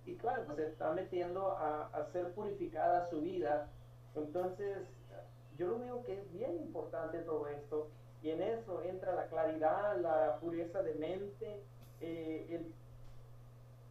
Y 0.04 0.14
claro, 0.16 0.44
se 0.54 0.66
está 0.66 0.92
metiendo 0.92 1.52
a, 1.52 1.86
a 1.86 2.12
ser 2.12 2.32
purificada 2.32 3.08
su 3.08 3.22
vida. 3.22 3.68
Entonces, 4.14 4.78
yo 5.56 5.68
lo 5.68 5.78
veo 5.78 6.04
que 6.04 6.14
es 6.14 6.32
bien 6.32 6.56
importante 6.56 7.18
todo 7.20 7.46
esto 7.48 7.88
y 8.22 8.30
en 8.30 8.42
eso 8.42 8.82
entra 8.82 9.14
la 9.14 9.26
claridad, 9.26 9.96
la 9.98 10.38
pureza 10.40 10.82
de 10.82 10.94
mente, 10.94 11.62
eh, 12.00 12.66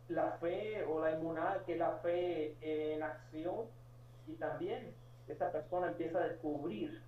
la 0.07 0.31
fe 0.33 0.83
o 0.85 0.99
la 0.99 1.11
inmunidad 1.11 1.63
que 1.65 1.75
la 1.75 1.97
fe 1.97 2.55
en 2.61 3.03
acción 3.03 3.67
y 4.27 4.33
también 4.33 4.93
esta 5.27 5.51
persona 5.51 5.87
empieza 5.87 6.19
a 6.19 6.27
descubrir 6.27 7.01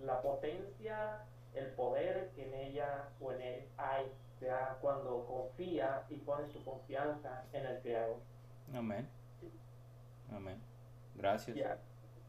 la 0.00 0.20
potencia, 0.22 1.20
el 1.54 1.66
poder 1.72 2.30
que 2.34 2.46
en 2.46 2.54
ella 2.54 3.08
o 3.20 3.32
en 3.32 3.40
él 3.40 3.68
hay, 3.76 4.10
sea 4.38 4.78
cuando 4.80 5.24
confía 5.26 6.04
y 6.08 6.16
pone 6.16 6.48
su 6.48 6.64
confianza 6.64 7.44
en 7.52 7.66
el 7.66 7.80
Creador. 7.80 8.20
Amén. 8.74 9.08
Amén. 10.34 10.60
Gracias. 11.14 11.58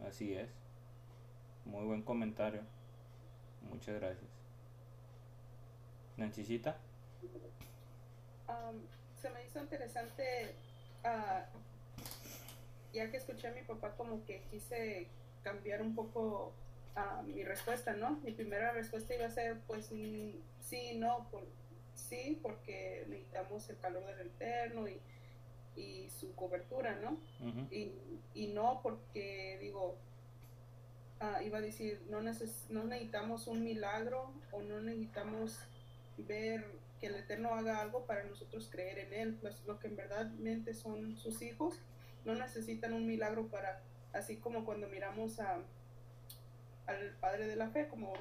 Así 0.06 0.34
es. 0.34 0.50
Muy 1.66 1.86
buen 1.86 2.04
comentario. 2.04 2.62
Muchas 3.70 3.96
gracias. 3.96 4.30
Nanchisita. 6.18 6.78
se 9.22 9.30
me 9.30 9.46
hizo 9.46 9.60
interesante, 9.60 10.54
ah, 11.04 11.46
ya 12.92 13.10
que 13.10 13.18
escuché 13.18 13.48
a 13.48 13.52
mi 13.52 13.62
papá 13.62 13.96
como 13.96 14.24
que 14.26 14.42
quise 14.52 15.08
cambiar 15.44 15.82
un 15.82 15.96
poco 15.96 16.54
uh, 16.96 17.24
mi 17.24 17.44
respuesta, 17.44 17.94
¿no? 17.94 18.20
Mi 18.24 18.32
primera 18.32 18.72
respuesta 18.72 19.16
iba 19.16 19.26
a 19.26 19.30
ser, 19.30 19.60
pues 19.68 19.92
sí, 20.60 20.98
no, 20.98 21.28
por, 21.30 21.44
sí, 21.96 22.40
porque 22.42 23.06
necesitamos 23.10 23.70
el 23.70 23.78
calor 23.78 24.06
del 24.16 24.28
Eterno 24.28 24.88
y, 24.88 25.00
y 25.76 26.10
su 26.10 26.36
cobertura, 26.36 27.00
¿no? 27.02 27.18
y, 27.72 27.92
y, 28.34 28.48
no 28.48 28.82
porque, 28.84 29.58
digo, 29.62 29.98
uh, 31.22 31.44
iba 31.44 31.58
a 31.58 31.62
decir, 31.62 32.02
no, 32.10 32.22
neces 32.22 32.68
no 32.70 32.84
necesitamos 32.84 33.48
un 33.48 33.64
milagro 33.64 34.34
o 34.52 34.62
no 34.62 34.82
necesitamos 34.82 35.60
ver 36.18 36.66
que 37.00 37.08
el 37.08 37.16
Eterno 37.16 37.54
haga 37.56 37.82
algo 37.82 38.06
para 38.06 38.24
nosotros 38.24 38.70
creer 38.72 39.00
en 39.00 39.14
Él, 39.14 39.38
pues 39.42 39.64
lo 39.66 39.80
que 39.80 39.88
en 39.88 39.96
verdad 39.96 40.32
son 40.74 41.18
sus 41.18 41.42
hijos, 41.42 41.80
no 42.24 42.36
necesitan 42.36 42.94
un 42.94 43.06
milagro 43.06 43.48
para, 43.48 43.82
así 44.14 44.38
como 44.38 44.64
cuando 44.64 44.88
miramos 44.88 45.40
a, 45.40 45.60
al 46.88 47.12
padre 47.20 47.48
de 47.48 47.56
la 47.56 47.70
fe, 47.70 47.88
como, 47.88 48.14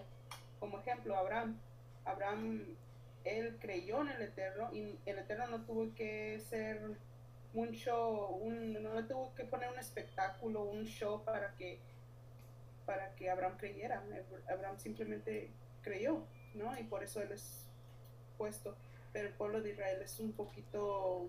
como 0.61 0.79
ejemplo, 0.79 1.17
Abraham. 1.17 1.59
Abraham, 2.05 2.77
él 3.25 3.57
creyó 3.61 4.03
en 4.03 4.09
el 4.09 4.23
Eterno 4.23 4.73
y 4.73 4.99
el 5.07 5.19
Eterno 5.19 5.47
no 5.47 5.65
tuvo 5.65 5.95
que 5.95 6.41
ser 6.41 6.81
un 7.55 7.71
show, 7.73 8.39
un, 8.41 8.73
no 8.73 9.07
tuvo 9.07 9.35
que 9.35 9.45
poner 9.45 9.71
un 9.71 9.79
espectáculo, 9.79 10.63
un 10.63 10.85
show 10.85 11.23
para 11.25 11.55
que, 11.55 11.79
para 12.87 13.15
que 13.15 13.31
Abraham 13.31 13.57
creyera. 13.59 14.03
Abraham 14.49 14.79
simplemente 14.79 15.51
creyó, 15.83 16.25
¿no? 16.55 16.79
Y 16.79 16.85
por 16.85 17.03
eso 17.03 17.21
él 17.21 17.33
es 17.33 17.67
puesto. 18.39 18.77
Pero 19.13 19.29
el 19.29 19.35
pueblo 19.35 19.61
de 19.61 19.71
Israel 19.71 20.01
es 20.03 20.19
un 20.21 20.33
poquito 20.33 21.29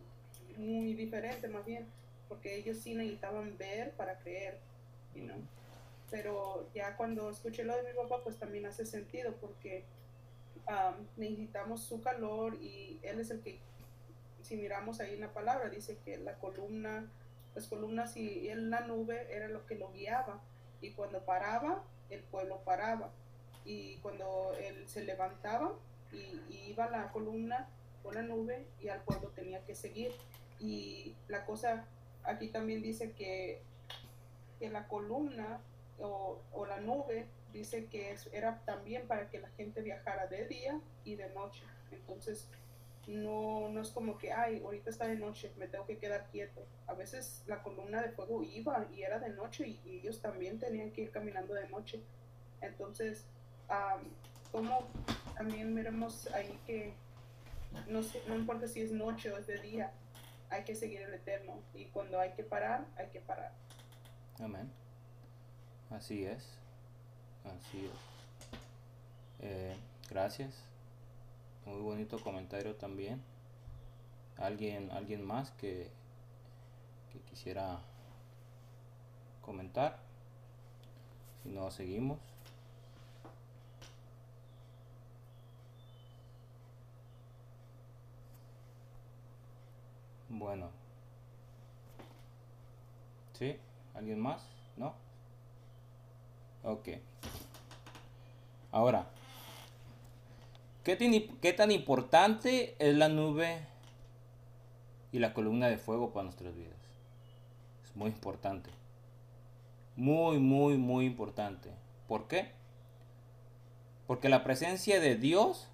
muy 0.57 0.93
diferente, 0.93 1.47
más 1.47 1.65
bien, 1.65 1.87
porque 2.29 2.55
ellos 2.55 2.77
sí 2.77 2.95
necesitaban 2.95 3.57
ver 3.57 3.91
para 3.91 4.17
creer, 4.19 4.59
¿no? 5.15 5.35
Pero 6.13 6.69
ya 6.75 6.95
cuando 6.95 7.31
escuché 7.31 7.63
lo 7.63 7.75
de 7.75 7.81
mi 7.81 7.97
papá, 7.97 8.21
pues 8.23 8.37
también 8.37 8.67
hace 8.67 8.85
sentido, 8.85 9.33
porque 9.41 9.83
necesitamos 11.17 11.81
su 11.81 12.01
calor 12.01 12.61
y 12.61 12.99
él 13.01 13.19
es 13.19 13.31
el 13.31 13.41
que, 13.41 13.59
si 14.43 14.55
miramos 14.55 14.99
ahí 14.99 15.15
en 15.15 15.21
la 15.21 15.33
palabra, 15.33 15.69
dice 15.69 15.97
que 16.05 16.19
la 16.19 16.35
columna, 16.35 17.09
las 17.55 17.65
columnas 17.65 18.15
y 18.15 18.47
la 18.53 18.81
nube 18.81 19.25
era 19.35 19.47
lo 19.47 19.65
que 19.65 19.73
lo 19.73 19.91
guiaba. 19.91 20.39
Y 20.81 20.91
cuando 20.91 21.25
paraba, 21.25 21.83
el 22.11 22.19
pueblo 22.19 22.59
paraba. 22.63 23.09
Y 23.65 23.95
cuando 23.97 24.53
él 24.61 24.87
se 24.87 25.03
levantaba, 25.05 25.73
y, 26.11 26.69
iba 26.69 26.91
la 26.91 27.11
columna 27.11 27.67
con 28.03 28.13
la 28.13 28.21
nube 28.21 28.67
y 28.79 28.89
al 28.89 29.01
pueblo 29.01 29.29
tenía 29.29 29.65
que 29.65 29.73
seguir. 29.73 30.11
Y 30.59 31.15
la 31.27 31.43
cosa, 31.43 31.87
aquí 32.23 32.49
también 32.49 32.83
dice 32.83 33.13
que, 33.13 33.63
que 34.59 34.69
la 34.69 34.87
columna 34.87 35.59
o, 35.99 36.41
o, 36.51 36.65
la 36.65 36.79
nube 36.79 37.27
dice 37.51 37.85
que 37.85 38.15
era 38.31 38.59
también 38.65 39.07
para 39.07 39.29
que 39.29 39.39
la 39.39 39.49
gente 39.49 39.81
viajara 39.81 40.27
de 40.27 40.47
día 40.47 40.79
y 41.03 41.15
de 41.15 41.29
noche. 41.29 41.63
Entonces, 41.91 42.49
no, 43.07 43.69
no 43.69 43.81
es 43.81 43.89
como 43.89 44.17
que, 44.17 44.31
ay, 44.31 44.61
ahorita 44.63 44.89
está 44.89 45.07
de 45.07 45.15
noche, 45.15 45.51
me 45.57 45.67
tengo 45.67 45.85
que 45.85 45.97
quedar 45.97 46.27
quieto. 46.31 46.65
A 46.87 46.93
veces 46.93 47.43
la 47.47 47.61
columna 47.61 48.01
de 48.01 48.09
fuego 48.09 48.43
iba 48.43 48.87
y 48.93 49.03
era 49.03 49.19
de 49.19 49.29
noche 49.29 49.67
y, 49.67 49.99
ellos 49.99 50.21
también 50.21 50.59
tenían 50.59 50.91
que 50.91 51.01
ir 51.01 51.11
caminando 51.11 51.53
de 51.53 51.67
noche. 51.69 52.01
Entonces, 52.61 53.25
como 54.51 54.87
también 55.35 55.73
miremos 55.73 56.27
ahí 56.33 56.59
que 56.65 56.93
no, 57.87 58.01
no 58.27 58.35
importa 58.35 58.67
si 58.67 58.81
es 58.81 58.91
noche 58.91 59.31
o 59.31 59.37
es 59.37 59.47
de 59.47 59.57
día, 59.57 59.91
hay 60.49 60.63
que 60.63 60.75
seguir 60.75 61.01
el 61.01 61.13
Eterno. 61.13 61.61
Y 61.73 61.85
cuando 61.85 62.19
hay 62.19 62.31
que 62.31 62.43
parar, 62.43 62.85
hay 62.95 63.07
que 63.07 63.19
parar. 63.19 63.51
Amén. 64.39 64.71
Así 65.95 66.25
es. 66.25 66.43
Así 67.45 67.85
es. 67.85 67.91
Eh, 69.41 69.75
gracias. 70.09 70.63
Muy 71.65 71.81
bonito 71.81 72.19
comentario 72.19 72.75
también. 72.75 73.21
¿Alguien, 74.37 74.89
alguien 74.91 75.23
más 75.23 75.51
que, 75.51 75.89
que 77.11 77.19
quisiera 77.29 77.79
comentar? 79.41 79.99
Si 81.43 81.49
no, 81.49 81.69
seguimos. 81.69 82.17
Bueno. 90.29 90.69
¿Sí? 93.37 93.59
¿Alguien 93.93 94.19
más? 94.19 94.41
¿No? 94.75 95.02
Ok. 96.63 96.89
Ahora, 98.71 99.07
¿qué, 100.83 100.97
¿qué 101.41 101.53
tan 101.53 101.71
importante 101.71 102.75
es 102.79 102.95
la 102.95 103.09
nube 103.09 103.59
y 105.11 105.19
la 105.19 105.33
columna 105.33 105.67
de 105.67 105.77
fuego 105.77 106.11
para 106.11 106.23
nuestras 106.23 106.55
vidas? 106.55 106.77
Es 107.83 107.95
muy 107.95 108.09
importante. 108.09 108.69
Muy, 109.95 110.39
muy, 110.39 110.77
muy 110.77 111.05
importante. 111.05 111.69
¿Por 112.07 112.27
qué? 112.27 112.51
Porque 114.07 114.29
la 114.29 114.43
presencia 114.43 114.99
de 114.99 115.15
Dios, 115.15 115.67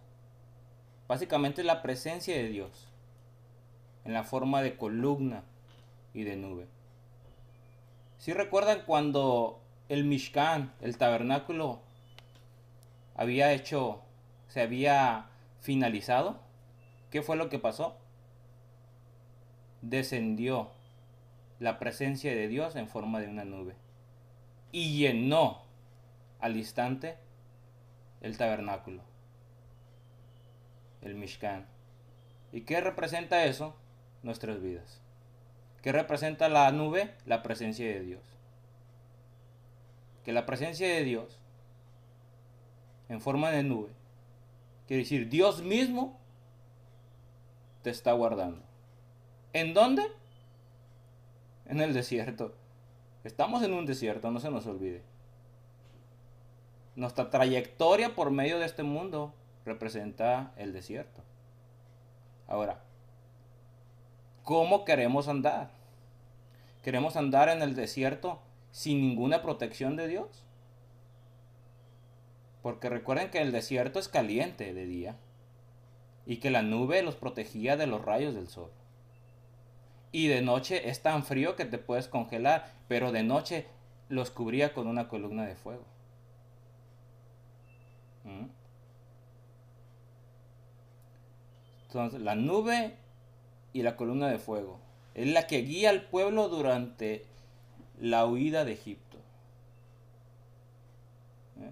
básicamente 1.07 1.63
la 1.63 1.81
presencia 1.81 2.35
de 2.35 2.49
Dios 2.49 2.87
en 4.05 4.13
la 4.13 4.23
forma 4.23 4.61
de 4.61 4.75
columna 4.75 5.43
y 6.13 6.23
de 6.23 6.35
nube. 6.35 6.67
Si 8.17 8.33
recuerdan 8.33 8.83
cuando 8.85 9.58
el 9.89 10.05
Mishkan, 10.05 10.71
el 10.81 10.97
tabernáculo, 10.97 11.81
había 13.15 13.51
hecho, 13.51 14.01
se 14.47 14.61
había 14.61 15.25
finalizado, 15.59 16.39
¿qué 17.11 17.21
fue 17.21 17.35
lo 17.35 17.49
que 17.49 17.59
pasó? 17.59 17.97
Descendió 19.81 20.71
la 21.59 21.79
presencia 21.79 22.31
de 22.31 22.47
Dios 22.47 22.75
en 22.75 22.87
forma 22.87 23.19
de 23.19 23.27
una 23.27 23.43
nube 23.43 23.75
y 24.71 24.97
llenó 24.97 25.63
al 26.39 26.55
instante 26.55 27.17
el 28.21 28.37
tabernáculo, 28.37 29.01
el 31.01 31.15
Mishkan. 31.15 31.65
¿Y 32.51 32.61
qué 32.61 32.79
representa 32.79 33.43
eso? 33.45 33.75
nuestras 34.23 34.61
vidas. 34.61 35.01
¿Qué 35.81 35.91
representa 35.91 36.49
la 36.49 36.71
nube? 36.71 37.11
La 37.25 37.41
presencia 37.41 37.85
de 37.87 38.01
Dios. 38.01 38.21
Que 40.23 40.33
la 40.33 40.45
presencia 40.45 40.87
de 40.87 41.03
Dios, 41.03 41.39
en 43.07 43.21
forma 43.21 43.51
de 43.51 43.63
nube, 43.63 43.89
quiere 44.87 45.03
decir 45.03 45.29
Dios 45.29 45.61
mismo 45.61 46.17
te 47.81 47.89
está 47.89 48.11
guardando. 48.13 48.61
¿En 49.53 49.73
dónde? 49.73 50.03
En 51.65 51.81
el 51.81 51.93
desierto. 51.93 52.53
Estamos 53.23 53.63
en 53.63 53.73
un 53.73 53.85
desierto, 53.85 54.31
no 54.31 54.39
se 54.39 54.51
nos 54.51 54.65
olvide. 54.65 55.01
Nuestra 56.95 57.29
trayectoria 57.29 58.15
por 58.15 58.31
medio 58.31 58.59
de 58.59 58.65
este 58.65 58.83
mundo 58.83 59.33
representa 59.65 60.53
el 60.57 60.73
desierto. 60.73 61.21
Ahora, 62.47 62.81
¿Cómo 64.49 64.83
queremos 64.83 65.27
andar? 65.27 65.69
¿Queremos 66.83 67.15
andar 67.15 67.49
en 67.49 67.61
el 67.61 67.75
desierto 67.75 68.39
sin 68.71 69.01
ninguna 69.01 69.41
protección 69.41 69.95
de 69.95 70.07
Dios? 70.07 70.45
Porque 72.61 72.89
recuerden 72.89 73.29
que 73.29 73.41
el 73.41 73.51
desierto 73.51 73.99
es 73.99 74.07
caliente 74.09 74.73
de 74.73 74.85
día 74.85 75.15
y 76.25 76.37
que 76.37 76.51
la 76.51 76.61
nube 76.61 77.01
los 77.01 77.15
protegía 77.15 77.77
de 77.77 77.87
los 77.87 78.03
rayos 78.03 78.35
del 78.35 78.47
sol. 78.47 78.71
Y 80.11 80.27
de 80.27 80.41
noche 80.41 80.89
es 80.89 81.01
tan 81.01 81.23
frío 81.23 81.55
que 81.55 81.65
te 81.65 81.77
puedes 81.77 82.07
congelar, 82.07 82.73
pero 82.87 83.11
de 83.11 83.23
noche 83.23 83.67
los 84.09 84.31
cubría 84.31 84.73
con 84.73 84.87
una 84.87 85.07
columna 85.07 85.45
de 85.45 85.55
fuego. 85.55 85.85
¿Mm? 88.23 88.47
Entonces, 91.87 92.21
la 92.21 92.35
nube 92.35 92.95
y 93.73 93.81
la 93.81 93.95
columna 93.95 94.27
de 94.27 94.39
fuego. 94.39 94.79
Es 95.15 95.27
la 95.27 95.47
que 95.47 95.61
guía 95.61 95.89
al 95.89 96.03
pueblo 96.03 96.47
durante 96.49 97.25
la 97.99 98.25
huida 98.25 98.65
de 98.65 98.73
Egipto. 98.73 99.17
¿Eh? 101.61 101.71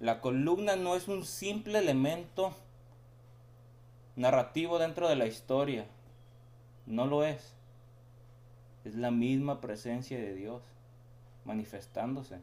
La 0.00 0.20
columna 0.20 0.76
no 0.76 0.96
es 0.96 1.08
un 1.08 1.24
simple 1.24 1.78
elemento 1.78 2.52
narrativo 4.16 4.78
dentro 4.78 5.08
de 5.08 5.16
la 5.16 5.26
historia. 5.26 5.86
No 6.86 7.06
lo 7.06 7.24
es. 7.24 7.54
Es 8.84 8.94
la 8.94 9.10
misma 9.10 9.60
presencia 9.60 10.18
de 10.18 10.34
Dios 10.34 10.62
manifestándose. 11.44 12.38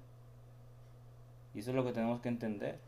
Y 1.54 1.60
eso 1.60 1.72
es 1.72 1.76
lo 1.76 1.86
que 1.86 1.94
tenemos 1.94 2.22
que 2.22 2.30
entender. 2.30 2.80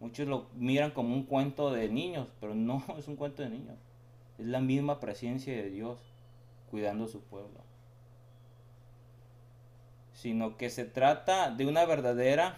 Muchos 0.00 0.28
lo 0.28 0.46
miran 0.54 0.92
como 0.92 1.14
un 1.14 1.24
cuento 1.24 1.72
de 1.72 1.88
niños, 1.88 2.28
pero 2.40 2.54
no 2.54 2.82
es 2.98 3.08
un 3.08 3.16
cuento 3.16 3.42
de 3.42 3.50
niños. 3.50 3.76
Es 4.38 4.46
la 4.46 4.60
misma 4.60 5.00
presencia 5.00 5.52
de 5.54 5.70
Dios 5.70 5.98
cuidando 6.70 7.04
a 7.04 7.08
su 7.08 7.20
pueblo. 7.20 7.67
Sino 10.18 10.56
que 10.56 10.68
se 10.68 10.84
trata 10.84 11.52
de 11.52 11.64
una 11.64 11.84
verdadera 11.84 12.56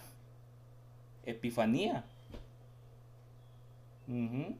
epifanía. 1.26 2.06
Un 4.06 4.58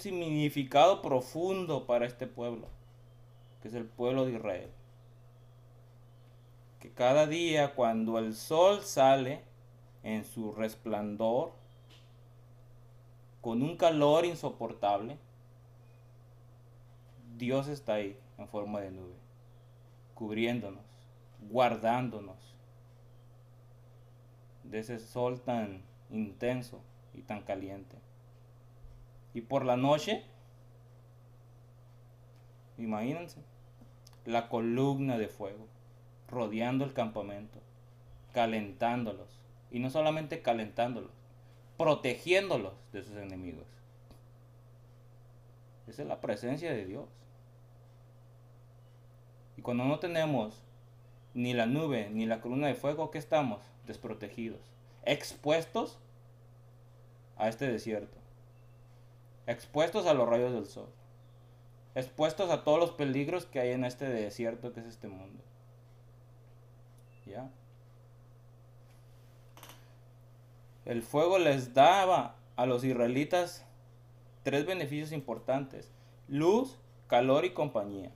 significado 0.00 1.00
profundo 1.00 1.86
para 1.86 2.06
este 2.06 2.26
pueblo, 2.26 2.66
que 3.62 3.68
es 3.68 3.74
el 3.74 3.84
pueblo 3.84 4.26
de 4.26 4.32
Israel. 4.32 4.70
Que 6.80 6.90
cada 6.90 7.28
día 7.28 7.76
cuando 7.76 8.18
el 8.18 8.34
sol 8.34 8.82
sale 8.82 9.44
en 10.02 10.24
su 10.24 10.50
resplandor, 10.50 11.52
con 13.40 13.62
un 13.62 13.76
calor 13.76 14.24
insoportable, 14.24 15.18
Dios 17.36 17.68
está 17.68 17.94
ahí 17.94 18.18
en 18.40 18.48
forma 18.48 18.80
de 18.80 18.90
nube, 18.90 19.14
cubriéndonos, 20.14 20.84
guardándonos 21.50 22.56
de 24.64 24.80
ese 24.80 24.98
sol 24.98 25.40
tan 25.40 25.82
intenso 26.10 26.80
y 27.14 27.22
tan 27.22 27.42
caliente. 27.42 27.96
Y 29.34 29.42
por 29.42 29.64
la 29.64 29.76
noche, 29.76 30.24
imagínense, 32.78 33.40
la 34.24 34.48
columna 34.48 35.18
de 35.18 35.28
fuego 35.28 35.66
rodeando 36.30 36.84
el 36.84 36.92
campamento, 36.92 37.58
calentándolos. 38.32 39.28
Y 39.70 39.78
no 39.78 39.90
solamente 39.90 40.42
calentándolos, 40.42 41.12
protegiéndolos 41.76 42.74
de 42.92 43.02
sus 43.02 43.16
enemigos. 43.16 43.66
Esa 45.86 46.02
es 46.02 46.08
la 46.08 46.20
presencia 46.20 46.72
de 46.72 46.84
Dios. 46.86 47.08
Y 49.60 49.62
cuando 49.62 49.84
no 49.84 49.98
tenemos 49.98 50.62
ni 51.34 51.52
la 51.52 51.66
nube 51.66 52.08
ni 52.08 52.24
la 52.24 52.40
columna 52.40 52.68
de 52.68 52.74
fuego, 52.74 53.10
¿qué 53.10 53.18
estamos? 53.18 53.60
Desprotegidos, 53.86 54.62
expuestos 55.04 55.98
a 57.36 57.50
este 57.50 57.70
desierto, 57.70 58.16
expuestos 59.46 60.06
a 60.06 60.14
los 60.14 60.26
rayos 60.26 60.54
del 60.54 60.64
sol, 60.64 60.88
expuestos 61.94 62.48
a 62.48 62.64
todos 62.64 62.78
los 62.78 62.92
peligros 62.92 63.44
que 63.44 63.60
hay 63.60 63.72
en 63.72 63.84
este 63.84 64.08
desierto 64.08 64.72
que 64.72 64.80
es 64.80 64.86
este 64.86 65.08
mundo. 65.08 65.42
El 70.86 71.02
fuego 71.02 71.38
les 71.38 71.74
daba 71.74 72.36
a 72.56 72.64
los 72.64 72.82
israelitas 72.82 73.66
tres 74.42 74.64
beneficios 74.64 75.12
importantes. 75.12 75.92
Luz, 76.28 76.78
calor 77.08 77.44
y 77.44 77.50
compañía. 77.50 78.10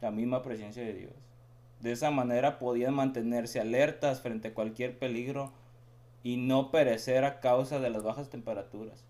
La 0.00 0.10
misma 0.10 0.42
presencia 0.42 0.82
de 0.84 0.94
Dios. 0.94 1.12
De 1.80 1.92
esa 1.92 2.10
manera 2.10 2.58
podían 2.58 2.94
mantenerse 2.94 3.60
alertas 3.60 4.20
frente 4.20 4.48
a 4.48 4.54
cualquier 4.54 4.98
peligro 4.98 5.52
y 6.22 6.36
no 6.36 6.70
perecer 6.70 7.24
a 7.24 7.40
causa 7.40 7.78
de 7.78 7.90
las 7.90 8.02
bajas 8.02 8.30
temperaturas. 8.30 9.04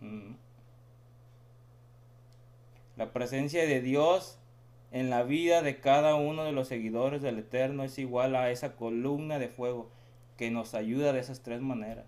Mm. 0.00 0.34
La 2.96 3.12
presencia 3.12 3.64
de 3.64 3.80
Dios 3.80 4.38
en 4.90 5.08
la 5.08 5.22
vida 5.22 5.62
de 5.62 5.80
cada 5.80 6.16
uno 6.16 6.44
de 6.44 6.52
los 6.52 6.68
seguidores 6.68 7.22
del 7.22 7.38
Eterno 7.38 7.84
es 7.84 7.98
igual 7.98 8.36
a 8.36 8.50
esa 8.50 8.76
columna 8.76 9.38
de 9.38 9.48
fuego 9.48 9.90
que 10.36 10.50
nos 10.50 10.74
ayuda 10.74 11.12
de 11.12 11.20
esas 11.20 11.40
tres 11.40 11.62
maneras. 11.62 12.04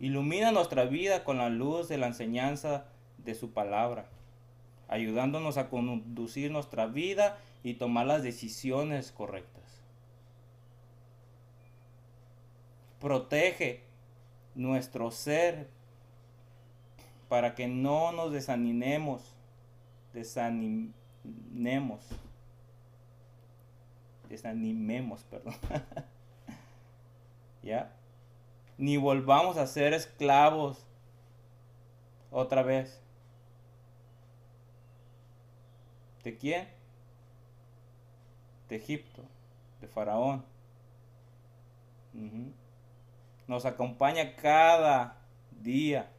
Ilumina 0.00 0.52
nuestra 0.52 0.84
vida 0.84 1.24
con 1.24 1.38
la 1.38 1.50
luz 1.50 1.88
de 1.88 1.98
la 1.98 2.06
enseñanza 2.06 2.86
de 3.18 3.34
su 3.34 3.52
palabra, 3.52 4.06
ayudándonos 4.94 5.56
a 5.56 5.68
conducir 5.68 6.50
nuestra 6.50 6.86
vida 6.86 7.38
y 7.62 7.74
tomar 7.74 8.06
las 8.06 8.22
decisiones 8.22 9.12
correctas. 9.12 9.62
Protege 13.00 13.82
nuestro 14.54 15.10
ser 15.10 15.68
para 17.28 17.54
que 17.54 17.66
no 17.66 18.12
nos 18.12 18.32
desanimemos 18.32 19.34
desanimemos. 20.14 22.00
Desanimemos, 24.28 25.22
perdón. 25.24 25.54
¿Ya? 27.62 27.92
Ni 28.78 28.96
volvamos 28.96 29.56
a 29.58 29.66
ser 29.66 29.92
esclavos 29.92 30.86
otra 32.30 32.62
vez. 32.62 33.00
¿De 36.24 36.36
quién? 36.36 36.68
De 38.68 38.76
Egipto, 38.76 39.22
de 39.80 39.86
Faraón. 39.86 40.44
Nos 43.46 43.66
acompaña 43.66 44.34
cada 44.36 45.18
día 45.60 46.10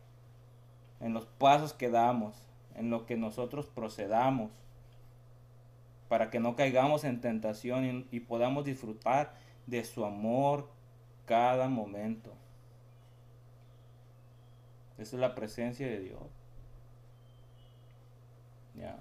en 1.00 1.14
los 1.14 1.26
pasos 1.26 1.74
que 1.74 1.90
damos 1.90 2.46
en 2.76 2.90
lo 2.90 3.06
que 3.06 3.18
nosotros 3.18 3.68
procedamos, 3.68 4.52
para 6.10 6.30
que 6.30 6.40
no 6.40 6.56
caigamos 6.56 7.04
en 7.04 7.22
tentación 7.22 8.08
y, 8.12 8.20
podamos 8.20 8.66
disfrutar 8.66 9.34
de 9.66 9.84
su 9.84 10.06
amor 10.06 10.70
cada 11.26 11.68
momento. 11.68 12.34
Esa 14.98 15.16
es 15.16 15.20
la 15.20 15.34
presencia 15.34 15.88
de 15.88 16.00
Dios. 16.00 16.22
Ya. 18.76 18.98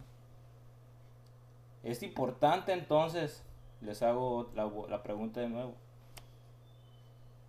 Es 1.84 2.02
importante 2.02 2.72
entonces, 2.72 3.42
les 3.82 4.02
hago 4.02 4.50
la, 4.54 5.02
pregunta 5.02 5.40
de 5.40 5.50
nuevo. 5.50 5.74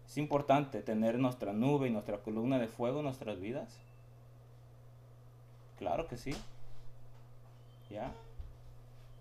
Es 0.06 0.18
importante 0.18 0.82
tener 0.82 1.18
nuestra 1.18 1.54
nube 1.54 1.88
y 1.88 1.92
nuestra 1.92 2.18
columna 2.18 2.60
de 2.60 2.68
fuego 2.68 3.00
en 3.00 3.06
nuestras 3.06 3.40
vidas. 3.40 3.80
Claro 5.78 6.08
que 6.08 6.18
sí. 6.18 6.36
¿Ya? 7.90 8.12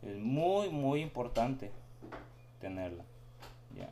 Es 0.03 0.19
muy, 0.19 0.69
muy 0.71 1.01
importante 1.01 1.71
tenerla. 2.61 3.05
¿Ya? 3.77 3.91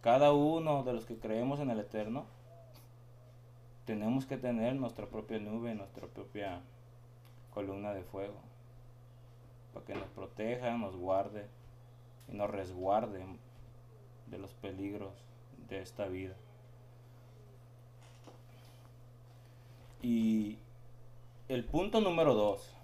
Cada 0.00 0.32
uno 0.32 0.82
de 0.82 0.92
los 0.92 1.06
que 1.06 1.18
creemos 1.18 1.60
en 1.60 1.70
el 1.70 1.78
Eterno, 1.78 2.24
tenemos 3.84 4.26
que 4.26 4.36
tener 4.36 4.74
nuestra 4.74 5.06
propia 5.06 5.38
nube, 5.38 5.74
nuestra 5.74 6.08
propia 6.08 6.60
columna 7.52 7.92
de 7.92 8.02
fuego, 8.02 8.34
para 9.72 9.86
que 9.86 9.94
nos 9.94 10.08
proteja, 10.08 10.76
nos 10.76 10.96
guarde 10.96 11.48
y 12.28 12.36
nos 12.36 12.50
resguarde 12.50 13.24
de 14.26 14.38
los 14.38 14.52
peligros 14.54 15.14
de 15.68 15.80
esta 15.80 16.06
vida. 16.06 16.34
Y 20.02 20.58
el 21.48 21.64
punto 21.64 22.00
número 22.00 22.34
dos, 22.34 22.74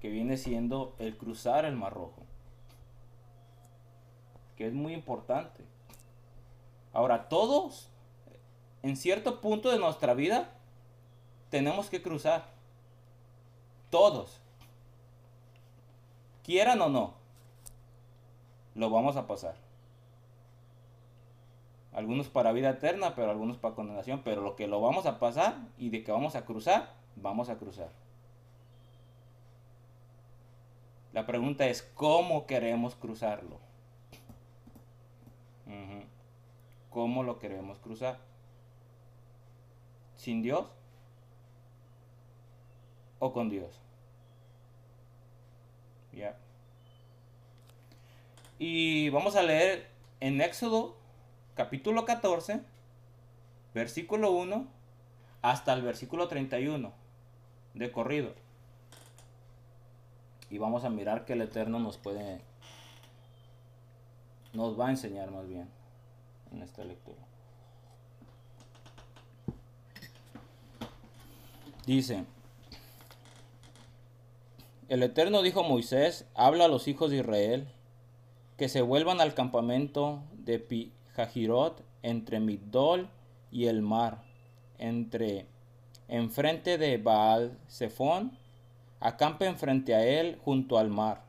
que 0.00 0.10
viene 0.10 0.36
siendo 0.36 0.94
el 0.98 1.16
cruzar 1.16 1.64
el 1.64 1.76
Mar 1.76 1.94
Rojo, 1.94 2.22
que 4.56 4.66
es 4.66 4.72
muy 4.72 4.92
importante. 4.92 5.64
Ahora, 6.92 7.28
todos, 7.28 7.88
en 8.82 8.96
cierto 8.96 9.40
punto 9.40 9.70
de 9.70 9.78
nuestra 9.78 10.14
vida, 10.14 10.50
tenemos 11.50 11.88
que 11.90 12.02
cruzar. 12.02 12.57
Todos. 13.90 14.40
Quieran 16.44 16.80
o 16.80 16.88
no, 16.88 17.14
lo 18.74 18.90
vamos 18.90 19.16
a 19.16 19.26
pasar. 19.26 19.54
Algunos 21.92 22.28
para 22.28 22.52
vida 22.52 22.70
eterna, 22.70 23.14
pero 23.14 23.30
algunos 23.30 23.56
para 23.56 23.74
condenación. 23.74 24.22
Pero 24.24 24.40
lo 24.40 24.56
que 24.56 24.66
lo 24.66 24.80
vamos 24.80 25.06
a 25.06 25.18
pasar 25.18 25.56
y 25.78 25.90
de 25.90 26.04
que 26.04 26.12
vamos 26.12 26.36
a 26.36 26.44
cruzar, 26.44 26.94
vamos 27.16 27.48
a 27.48 27.58
cruzar. 27.58 27.90
La 31.12 31.26
pregunta 31.26 31.66
es, 31.66 31.82
¿cómo 31.94 32.46
queremos 32.46 32.94
cruzarlo? 32.94 33.58
¿cómo 36.90 37.22
lo 37.22 37.38
queremos 37.38 37.78
cruzar? 37.78 38.18
¿Sin 40.16 40.42
Dios? 40.42 40.66
¿O 43.18 43.32
con 43.32 43.50
Dios? 43.50 43.80
Ya. 46.12 46.36
Y 48.58 49.08
vamos 49.10 49.36
a 49.36 49.42
leer 49.42 49.88
en 50.20 50.40
Éxodo 50.40 50.96
capítulo 51.54 52.04
14, 52.04 52.60
versículo 53.74 54.32
1 54.32 54.66
hasta 55.42 55.72
el 55.72 55.82
versículo 55.82 56.28
31 56.28 56.92
de 57.74 57.92
corrido. 57.92 58.32
Y 60.50 60.58
vamos 60.58 60.84
a 60.84 60.90
mirar 60.90 61.24
que 61.24 61.34
el 61.34 61.42
Eterno 61.42 61.78
nos 61.78 61.98
puede, 61.98 62.40
nos 64.52 64.78
va 64.78 64.88
a 64.88 64.90
enseñar 64.90 65.30
más 65.30 65.46
bien 65.46 65.68
en 66.52 66.62
esta 66.62 66.84
lectura. 66.84 67.18
Dice, 71.86 72.24
el 74.88 75.02
Eterno 75.02 75.42
dijo 75.42 75.60
a 75.60 75.68
Moisés, 75.68 76.26
habla 76.34 76.64
a 76.64 76.68
los 76.68 76.88
hijos 76.88 77.10
de 77.10 77.18
Israel 77.18 77.68
que 78.56 78.70
se 78.70 78.80
vuelvan 78.80 79.20
al 79.20 79.34
campamento 79.34 80.22
de 80.32 80.58
Pijajirot 80.58 81.84
entre 82.02 82.40
Migdol 82.40 83.10
y 83.50 83.66
el 83.66 83.82
mar, 83.82 84.22
entre 84.78 85.46
enfrente 86.08 86.78
de 86.78 86.96
Baal 86.96 87.58
Zephón, 87.68 88.38
acampen 89.00 89.58
frente 89.58 89.94
a 89.94 90.06
él 90.06 90.38
junto 90.42 90.78
al 90.78 90.88
mar. 90.88 91.22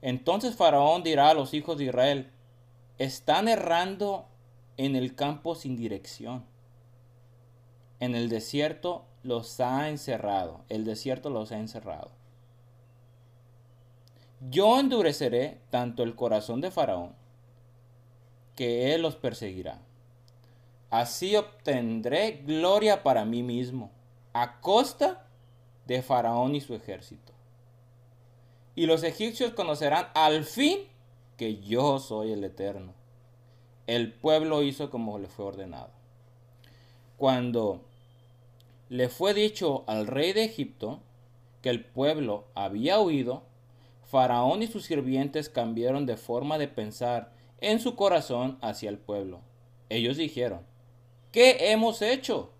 Entonces 0.00 0.56
Faraón 0.56 1.02
dirá 1.02 1.30
a 1.30 1.34
los 1.34 1.52
hijos 1.52 1.76
de 1.76 1.84
Israel, 1.84 2.30
están 2.98 3.46
errando 3.46 4.26
en 4.78 4.96
el 4.96 5.14
campo 5.14 5.54
sin 5.54 5.76
dirección. 5.76 6.44
En 8.00 8.14
el 8.14 8.28
desierto 8.30 9.04
los 9.22 9.60
ha 9.60 9.88
encerrado, 9.88 10.64
el 10.70 10.84
desierto 10.84 11.28
los 11.30 11.52
ha 11.52 11.58
encerrado. 11.58 12.23
Yo 14.50 14.78
endureceré 14.78 15.60
tanto 15.70 16.02
el 16.02 16.14
corazón 16.14 16.60
de 16.60 16.70
Faraón, 16.70 17.14
que 18.54 18.94
él 18.94 19.02
los 19.02 19.16
perseguirá. 19.16 19.80
Así 20.90 21.34
obtendré 21.34 22.42
gloria 22.44 23.02
para 23.02 23.24
mí 23.24 23.42
mismo, 23.42 23.90
a 24.32 24.60
costa 24.60 25.26
de 25.86 26.02
Faraón 26.02 26.54
y 26.54 26.60
su 26.60 26.74
ejército. 26.74 27.32
Y 28.74 28.86
los 28.86 29.02
egipcios 29.02 29.52
conocerán 29.54 30.08
al 30.14 30.44
fin 30.44 30.78
que 31.36 31.56
yo 31.60 31.98
soy 31.98 32.32
el 32.32 32.44
Eterno. 32.44 32.92
El 33.86 34.12
pueblo 34.12 34.62
hizo 34.62 34.90
como 34.90 35.18
le 35.18 35.28
fue 35.28 35.46
ordenado. 35.46 35.90
Cuando 37.16 37.80
le 38.88 39.08
fue 39.08 39.32
dicho 39.32 39.84
al 39.86 40.06
rey 40.06 40.32
de 40.32 40.44
Egipto 40.44 41.00
que 41.62 41.70
el 41.70 41.84
pueblo 41.84 42.44
había 42.54 43.00
huido, 43.00 43.42
Faraón 44.04 44.62
y 44.62 44.66
sus 44.66 44.84
sirvientes 44.84 45.48
cambiaron 45.48 46.06
de 46.06 46.16
forma 46.16 46.58
de 46.58 46.68
pensar 46.68 47.32
en 47.60 47.80
su 47.80 47.96
corazón 47.96 48.58
hacia 48.60 48.90
el 48.90 48.98
pueblo. 48.98 49.40
Ellos 49.88 50.16
dijeron, 50.16 50.60
¿qué 51.32 51.72
hemos 51.72 52.02
hecho? 52.02 52.50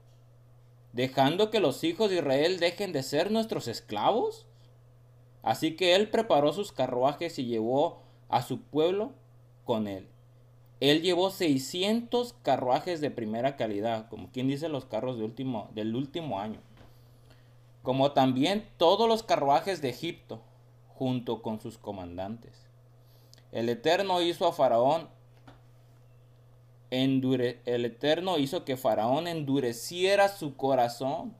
¿Dejando 0.92 1.51
que 1.51 1.61
los 1.61 1.84
hijos 1.84 2.11
de 2.11 2.16
Israel 2.16 2.61
dejen 2.61 2.92
de 2.92 3.03
ser 3.03 3.30
nuestros 3.30 3.68
esclavos? 3.68 4.47
Así 5.42 5.76
que 5.76 5.95
él 5.95 6.09
preparó 6.09 6.53
sus 6.53 6.72
carruajes 6.72 7.38
y 7.38 7.45
llevó 7.45 8.01
a 8.28 8.42
su 8.42 8.62
pueblo 8.62 9.12
con 9.64 9.86
él. 9.86 10.09
Él 10.80 11.03
llevó 11.03 11.30
600 11.30 12.34
carruajes 12.42 13.01
de 13.01 13.11
primera 13.11 13.57
calidad, 13.57 14.09
como 14.09 14.30
quien 14.30 14.49
dice 14.49 14.68
los 14.68 14.84
carros 14.84 15.16
último, 15.16 15.68
del 15.74 15.95
último 15.95 16.40
año, 16.40 16.61
como 17.82 18.12
también 18.12 18.68
todos 18.76 19.09
los 19.09 19.22
carruajes 19.22 19.80
de 19.80 19.90
Egipto, 19.90 20.42
junto 20.95 21.42
con 21.42 21.61
sus 21.61 21.78
comandantes. 21.78 22.66
El 23.53 23.68
Eterno 23.68 24.22
hizo 24.22 24.47
a 24.47 24.53
Faraón 24.53 25.09
endure, 26.90 27.61
el 27.64 27.84
Eterno 27.84 28.38
hizo 28.38 28.64
que 28.64 28.76
Faraón 28.76 29.26
endureciera 29.26 30.28
su 30.28 30.57
corazón 30.57 31.34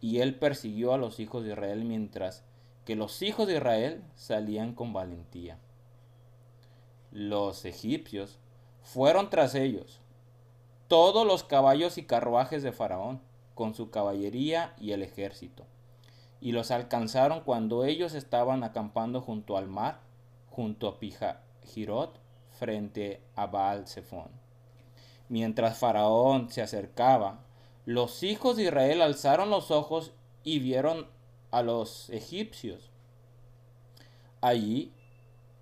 y 0.00 0.18
él 0.18 0.36
persiguió 0.36 0.94
a 0.94 0.98
los 0.98 1.18
hijos 1.20 1.44
de 1.44 1.50
Israel 1.50 1.84
mientras 1.84 2.44
que 2.84 2.96
los 2.96 3.22
hijos 3.22 3.46
de 3.46 3.56
Israel 3.56 4.02
salían 4.14 4.74
con 4.74 4.92
valentía. 4.92 5.58
Los 7.10 7.64
egipcios 7.64 8.38
fueron 8.82 9.30
tras 9.30 9.54
ellos, 9.54 10.00
todos 10.88 11.26
los 11.26 11.42
caballos 11.42 11.98
y 11.98 12.04
carruajes 12.04 12.62
de 12.62 12.72
Faraón, 12.72 13.20
con 13.54 13.74
su 13.74 13.90
caballería 13.90 14.74
y 14.78 14.92
el 14.92 15.02
ejército 15.02 15.66
y 16.40 16.52
los 16.52 16.70
alcanzaron 16.70 17.40
cuando 17.40 17.84
ellos 17.84 18.14
estaban 18.14 18.64
acampando 18.64 19.20
junto 19.20 19.56
al 19.56 19.68
mar, 19.68 20.00
junto 20.48 20.88
a 20.88 20.98
Pijajirot, 20.98 22.18
frente 22.58 23.20
a 23.36 23.46
Baal 23.46 23.86
Zephón. 23.86 24.28
Mientras 25.28 25.78
Faraón 25.78 26.50
se 26.50 26.62
acercaba, 26.62 27.40
los 27.86 28.22
hijos 28.22 28.56
de 28.56 28.64
Israel 28.64 29.02
alzaron 29.02 29.50
los 29.50 29.70
ojos 29.70 30.12
y 30.44 30.58
vieron 30.58 31.06
a 31.50 31.62
los 31.62 32.10
egipcios. 32.10 32.90
Allí, 34.40 34.92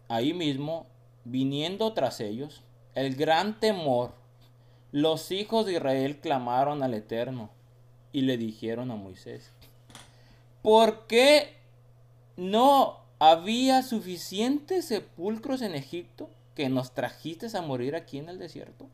ahí 0.09 0.33
mismo, 0.33 0.87
viniendo 1.25 1.93
tras 1.93 2.21
ellos, 2.21 2.63
el 2.95 3.15
gran 3.15 3.61
temor, 3.61 4.15
los 4.93 5.31
hijos 5.31 5.67
de 5.67 5.75
Israel 5.75 6.21
clamaron 6.21 6.83
al 6.83 6.95
Eterno 6.95 7.51
y 8.13 8.23
le 8.23 8.37
dijeron 8.37 8.91
a 8.91 8.97
Moisés, 8.97 9.53
¿Por 10.63 11.07
qué 11.07 11.57
no 12.37 13.01
había 13.19 13.83
suficientes 13.83 14.87
sepulcros 14.87 15.63
en 15.63 15.75
Egipto 15.75 16.31
que 16.55 16.69
nos 16.69 16.93
trajiste 16.93 17.47
a 17.57 17.63
morir 17.63 17.95
aquí 17.95 18.19
en 18.19 18.29
el 18.29 18.39
desierto? 18.39 18.89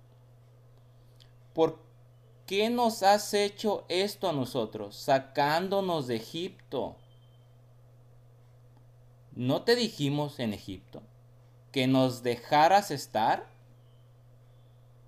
¿Por 1.55 1.79
qué 2.47 2.69
nos 2.69 3.03
has 3.03 3.33
hecho 3.33 3.85
esto 3.89 4.29
a 4.29 4.33
nosotros, 4.33 4.97
sacándonos 4.97 6.07
de 6.07 6.17
Egipto? 6.17 6.97
¿No 9.33 9.62
te 9.62 9.75
dijimos 9.75 10.39
en 10.41 10.53
Egipto 10.53 11.03
que 11.73 11.87
nos 11.87 12.23
dejaras 12.23 12.91
estar? 12.91 13.49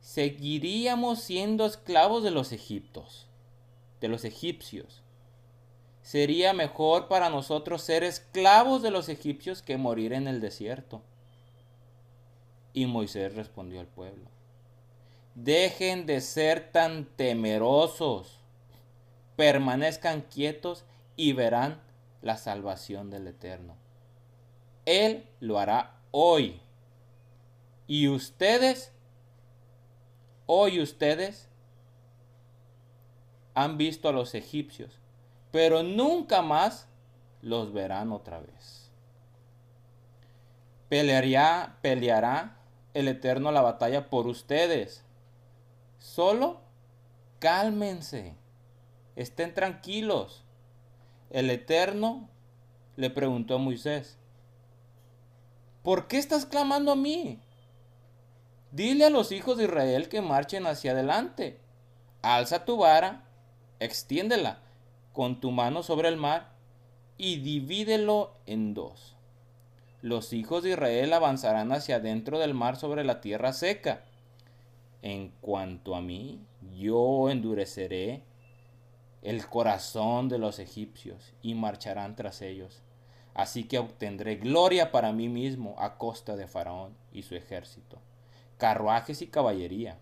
Seguiríamos 0.01 1.21
siendo 1.21 1.67
esclavos 1.67 2.23
de 2.23 2.31
los 2.31 2.53
egiptos, 2.53 3.27
de 4.01 4.09
los 4.09 4.25
egipcios 4.25 5.03
sería 6.07 6.53
mejor 6.53 7.09
para 7.09 7.31
nosotros 7.31 7.83
ser 7.83 8.05
esclavos 8.05 8.81
de 8.81 8.93
los 8.93 9.09
egipcios 9.09 9.61
que 9.61 9.77
morir 9.77 10.13
en 10.13 10.29
el 10.29 10.41
desierto. 10.41 11.03
Y 12.73 12.87
Moisés 12.87 13.35
respondió 13.35 13.81
al 13.81 13.89
pueblo, 13.89 14.31
dejen 15.35 16.07
de 16.07 16.21
ser 16.21 16.71
tan 16.71 17.07
temerosos, 17.17 18.39
permanezcan 19.35 20.21
quietos 20.21 20.85
y 21.17 21.33
verán 21.33 21.81
la 22.23 22.37
salvación 22.37 23.11
del 23.11 23.27
Eterno. 23.27 23.75
Él 24.85 25.29
lo 25.41 25.59
hará 25.59 25.99
hoy. 26.13 26.61
Y 27.89 28.07
ustedes, 28.07 28.93
hoy 30.47 30.81
ustedes 30.81 31.49
han 33.55 33.77
visto 33.77 34.09
a 34.09 34.13
los 34.13 34.37
egipcios 34.37 35.01
pero 35.51 35.83
nunca 35.83 36.43
más 36.43 36.89
los 37.43 37.73
verán 37.73 38.13
otra 38.13 38.41
vez. 38.41 38.91
Pelearía, 40.89 41.77
peleará 41.83 42.57
el 42.95 43.09
Eterno 43.09 43.53
la 43.53 43.61
batalla 43.61 44.09
por 44.09 44.27
ustedes. 44.27 45.05
Solo 45.99 46.61
cálmense, 47.39 48.35
estén 49.17 49.55
tranquilos. 49.55 50.45
El 51.31 51.51
Eterno 51.51 52.29
le 52.97 53.11
preguntó 53.11 53.57
a 53.57 53.59
Moisés, 53.59 54.19
¿por 55.83 56.07
qué 56.07 56.19
estás 56.19 56.47
clamando 56.47 56.93
a 56.93 56.97
mí? 56.97 57.41
Dile 58.73 59.07
a 59.07 59.11
los 59.11 59.33
hijos 59.33 59.57
de 59.57 59.65
Israel 59.65 60.09
que 60.09 60.21
marchen 60.21 60.67
hacia 60.67 60.93
adelante. 60.93 61.61
Alza 62.23 62.65
tu 62.65 62.77
vara, 62.79 63.25
extiéndela 63.79 64.66
con 65.17 65.41
tu 65.41 65.51
mano 65.51 65.83
sobre 65.83 66.11
el 66.11 66.19
mar 66.19 66.51
y 67.17 67.37
divídelo 67.37 68.35
en 68.45 68.75
dos. 68.75 69.17
Los 70.03 70.35
hijos 70.35 70.63
de 70.63 70.73
Israel 70.73 71.11
avanzarán 71.15 71.73
hacia 71.73 71.97
adentro 71.97 72.39
del 72.39 72.53
mar 72.53 72.77
sobre 72.77 73.03
la 73.03 73.23
tierra 73.23 73.55
seca. 73.55 74.05
En 75.01 75.31
cuanto 75.41 75.97
a 75.97 76.03
mí, 76.03 76.45
yo 76.77 77.31
endureceré 77.31 78.25
el 79.23 79.47
corazón 79.47 80.29
de 80.29 80.37
los 80.37 80.59
egipcios 80.59 81.33
y 81.41 81.55
marcharán 81.55 82.15
tras 82.15 82.43
ellos. 82.43 82.83
Así 83.33 83.65
que 83.65 83.79
obtendré 83.79 84.37
gloria 84.37 84.93
para 84.93 85.13
mí 85.13 85.31
mismo 85.31 85.77
a 85.79 85.97
costa 85.97 86.37
de 86.37 86.47
Faraón 86.47 86.95
y 87.11 87.23
su 87.23 87.35
ejército. 87.35 88.03
carruajes 88.59 89.23
y 89.23 89.29
caballería. 89.29 89.99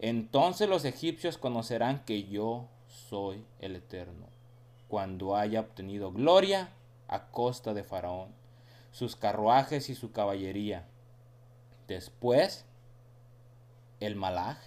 Entonces 0.00 0.68
los 0.68 0.84
egipcios 0.84 1.38
conocerán 1.38 2.04
que 2.04 2.24
yo 2.24 2.68
soy 2.88 3.44
el 3.60 3.76
Eterno, 3.76 4.26
cuando 4.88 5.36
haya 5.36 5.60
obtenido 5.60 6.12
gloria 6.12 6.70
a 7.06 7.30
costa 7.30 7.74
de 7.74 7.84
Faraón, 7.84 8.30
sus 8.90 9.16
carruajes 9.16 9.90
y 9.90 9.94
su 9.94 10.12
caballería. 10.12 10.86
Después, 11.86 12.64
el 14.00 14.16
malaj, 14.16 14.58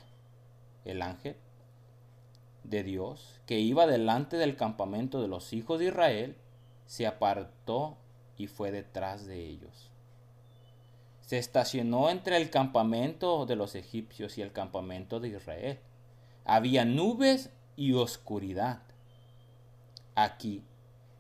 el 0.85 1.01
ángel 1.01 1.35
de 2.63 2.83
Dios, 2.83 3.41
que 3.45 3.59
iba 3.59 3.87
delante 3.87 4.37
del 4.37 4.55
campamento 4.55 5.21
de 5.21 5.27
los 5.27 5.53
hijos 5.53 5.79
de 5.79 5.85
Israel, 5.85 6.37
se 6.85 7.07
apartó 7.07 7.97
y 8.37 8.47
fue 8.47 8.71
detrás 8.71 9.25
de 9.25 9.45
ellos. 9.45 9.91
Se 11.21 11.37
estacionó 11.37 12.09
entre 12.09 12.37
el 12.37 12.49
campamento 12.49 13.45
de 13.45 13.55
los 13.55 13.75
egipcios 13.75 14.37
y 14.37 14.41
el 14.41 14.51
campamento 14.51 15.19
de 15.19 15.29
Israel. 15.29 15.79
Había 16.43 16.83
nubes 16.85 17.51
y 17.75 17.93
oscuridad 17.93 18.81
aquí, 20.15 20.63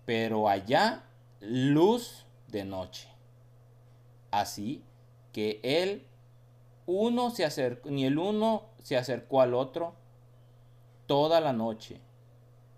pero 0.05 0.49
allá 0.49 1.03
luz 1.39 2.25
de 2.47 2.65
noche. 2.65 3.07
Así 4.31 4.83
que 5.33 5.59
él 5.63 6.05
uno 6.85 7.29
se 7.29 7.45
acercó, 7.45 7.89
ni 7.89 8.05
el 8.05 8.17
uno 8.17 8.65
se 8.81 8.97
acercó 8.97 9.41
al 9.41 9.53
otro 9.53 9.95
toda 11.05 11.39
la 11.39 11.53
noche. 11.53 11.99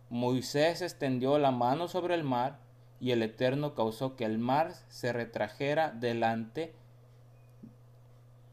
Moisés 0.09 0.82
extendió 0.82 1.38
la 1.39 1.51
mano 1.51 1.88
sobre 1.88 2.16
el 2.16 2.24
mar 2.24 2.59
y 2.99 3.11
el 3.11 3.24
Eterno 3.24 3.74
causó 3.74 4.16
que 4.16 4.26
el 4.26 4.38
mar 4.38 4.74
se 4.88 5.11
retrajera 5.11 5.91
delante 5.91 6.74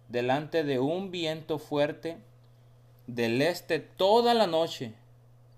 delante 0.09 0.65
de 0.65 0.81
un 0.81 1.11
viento 1.13 1.59
fuerte 1.59 2.19
del 3.07 3.43
este 3.43 3.79
toda 3.79 4.35
la 4.35 4.47
noche. 4.47 4.95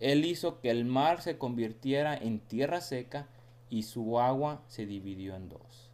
Él 0.02 0.24
hizo 0.24 0.58
que 0.58 0.68
el 0.70 0.84
mar 0.84 1.22
se 1.22 1.38
convirtiera 1.38 2.16
en 2.16 2.40
tierra 2.40 2.80
seca 2.80 3.28
y 3.70 3.84
su 3.84 4.18
agua 4.18 4.60
se 4.66 4.84
dividió 4.84 5.36
en 5.36 5.48
dos. 5.48 5.90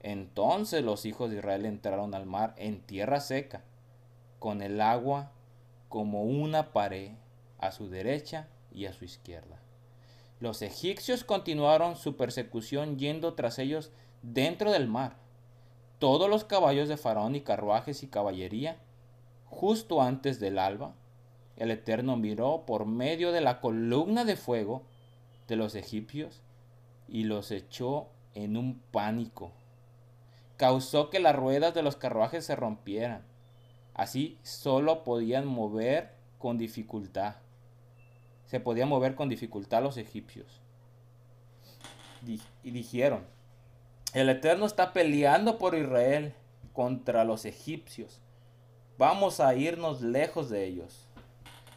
Entonces 0.00 0.82
los 0.82 1.04
hijos 1.04 1.30
de 1.30 1.36
Israel 1.36 1.66
entraron 1.66 2.14
al 2.14 2.24
mar 2.24 2.54
en 2.56 2.80
tierra 2.80 3.20
seca, 3.20 3.62
con 4.38 4.62
el 4.62 4.80
agua 4.80 5.32
como 5.90 6.22
una 6.22 6.72
pared 6.72 7.10
a 7.58 7.72
su 7.72 7.90
derecha 7.90 8.48
y 8.72 8.86
a 8.86 8.94
su 8.94 9.04
izquierda. 9.04 9.60
Los 10.40 10.62
egipcios 10.62 11.22
continuaron 11.22 11.96
su 11.96 12.16
persecución 12.16 12.98
yendo 12.98 13.34
tras 13.34 13.58
ellos 13.58 13.92
dentro 14.22 14.72
del 14.72 14.88
mar. 14.88 15.18
Todos 15.98 16.30
los 16.30 16.44
caballos 16.44 16.88
de 16.88 16.96
Faraón 16.96 17.36
y 17.36 17.42
carruajes 17.42 18.02
y 18.02 18.06
caballería, 18.06 18.78
justo 19.44 20.00
antes 20.00 20.40
del 20.40 20.58
alba, 20.58 20.94
el 21.56 21.70
Eterno 21.70 22.16
miró 22.16 22.64
por 22.66 22.86
medio 22.86 23.32
de 23.32 23.40
la 23.40 23.60
columna 23.60 24.24
de 24.24 24.36
fuego 24.36 24.82
de 25.48 25.56
los 25.56 25.74
egipcios 25.74 26.42
y 27.08 27.24
los 27.24 27.50
echó 27.50 28.08
en 28.34 28.56
un 28.56 28.80
pánico. 28.90 29.52
Causó 30.56 31.10
que 31.10 31.20
las 31.20 31.36
ruedas 31.36 31.74
de 31.74 31.82
los 31.82 31.96
carruajes 31.96 32.44
se 32.46 32.56
rompieran. 32.56 33.22
Así 33.94 34.38
solo 34.42 35.04
podían 35.04 35.46
mover 35.46 36.14
con 36.38 36.58
dificultad 36.58 37.36
se 38.52 38.60
podía 38.60 38.84
mover 38.84 39.14
con 39.14 39.30
dificultad 39.30 39.82
los 39.82 39.96
egipcios. 39.96 40.60
Y 42.62 42.70
dijeron, 42.70 43.24
el 44.12 44.28
Eterno 44.28 44.66
está 44.66 44.92
peleando 44.92 45.56
por 45.56 45.74
Israel 45.74 46.34
contra 46.74 47.24
los 47.24 47.46
egipcios. 47.46 48.20
Vamos 48.98 49.40
a 49.40 49.54
irnos 49.54 50.02
lejos 50.02 50.50
de 50.50 50.66
ellos. 50.66 51.08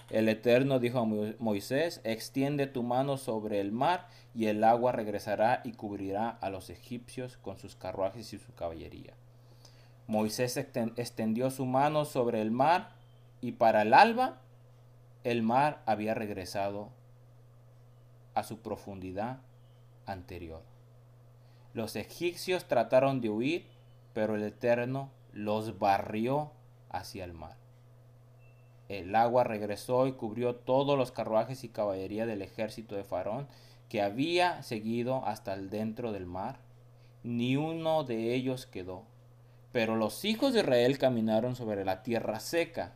El 0.10 0.30
Eterno 0.30 0.80
dijo 0.80 0.99
a 0.99 1.06
Moisés, 1.39 1.99
extiende 2.03 2.68
tu 2.68 2.84
mano 2.84 3.18
sobre 3.18 3.60
el 3.60 3.72
mar 3.72 4.08
y 4.36 4.47
el 4.47 4.64
agua 4.64 4.91
regresará 4.91 5.62
y 5.64 5.72
cubrirá 5.74 6.30
a 6.30 6.49
los 6.49 6.70
egipcios 6.70 7.38
con 7.38 7.58
sus 7.58 7.76
carruajes 7.76 8.32
y 8.34 8.38
su 8.38 8.53
caballería. 8.53 9.14
Moisés 10.08 10.58
extendió 10.58 11.49
su 11.49 11.66
mano 11.66 12.06
sobre 12.06 12.41
el 12.41 12.51
mar 12.51 12.91
y 13.41 13.53
para 13.53 13.82
el 13.82 13.93
alba 13.93 14.41
el 15.24 15.41
mar 15.41 15.82
había 15.88 16.14
regresado 16.14 16.91
a 18.36 18.43
su 18.43 18.60
profundidad 18.60 19.39
anterior. 20.06 20.62
Los 21.74 21.95
egipcios 21.95 22.68
trataron 22.68 23.22
de 23.22 23.30
huir, 23.30 23.68
pero 24.14 24.36
el 24.36 24.43
Eterno 24.43 25.10
los 25.34 25.80
barrió 25.80 26.51
hacia 26.89 27.24
el 27.26 27.34
mar. 27.34 27.64
El 28.90 29.16
agua 29.16 29.44
regresó 29.44 30.08
y 30.08 30.14
cubrió 30.14 30.56
todos 30.56 30.98
los 30.98 31.12
carruajes 31.12 31.64
y 31.64 31.70
caballería 31.70 32.26
del 32.26 32.42
ejército 32.42 32.96
de 32.96 33.04
Faraón 33.04 33.48
que 33.90 34.02
había 34.02 34.62
seguido 34.64 35.26
hasta 35.26 35.54
el 35.54 35.70
dentro 35.70 36.12
del 36.12 36.26
mar. 36.26 36.60
Ni 37.24 37.56
uno 37.56 38.04
de 38.04 38.34
ellos 38.36 38.66
quedó. 38.66 39.04
Pero 39.72 39.96
los 39.96 40.24
hijos 40.26 40.54
de 40.54 40.60
Israel 40.60 40.98
caminaron 40.98 41.56
sobre 41.56 41.84
la 41.84 42.04
tierra 42.04 42.40
seca 42.40 42.94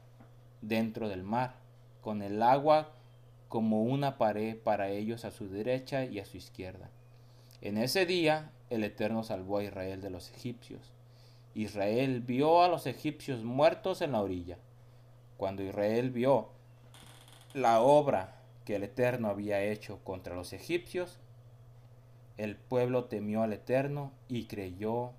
dentro 0.62 1.10
del 1.10 1.24
mar 1.24 1.56
con 2.02 2.22
el 2.22 2.42
agua 2.42 2.92
como 3.48 3.84
una 3.84 4.18
pared 4.18 4.58
para 4.58 4.90
ellos 4.90 5.26
a 5.26 5.32
su 5.32 5.50
derecha 5.50 6.06
y 6.06 6.20
a 6.20 6.26
su 6.26 6.38
izquierda. 6.38 6.90
En 7.62 7.78
ese 7.78 8.06
día 8.06 8.52
el 8.70 8.84
Eterno 8.84 9.24
salvó 9.24 9.58
a 9.58 9.64
Israel 9.64 10.02
de 10.02 10.10
los 10.10 10.32
egipcios. 10.32 10.94
Israel 11.56 12.22
vio 12.22 12.64
a 12.64 12.68
los 12.68 12.86
egipcios 12.86 13.44
muertos 13.44 14.02
en 14.02 14.14
la 14.14 14.22
orilla. 14.22 14.58
Cuando 15.40 15.64
Israel 15.64 16.12
vio 16.12 16.50
la 17.54 17.80
obra 17.80 18.36
que 18.66 18.76
el 18.76 18.84
Eterno 18.84 19.30
había 19.30 19.62
hecho 19.62 20.04
contra 20.04 20.36
los 20.36 20.52
egipcios, 20.52 21.18
el 22.36 22.58
pueblo 22.58 23.06
temió 23.06 23.42
al 23.42 23.54
Eterno 23.54 24.12
y 24.28 24.48
creyó 24.48 25.14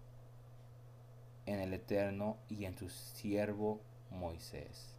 en 1.47 1.59
el 1.61 1.73
Eterno 1.73 2.37
y 2.51 2.66
en 2.66 2.77
su 2.77 2.91
siervo 2.91 3.81
Moisés. 4.11 4.95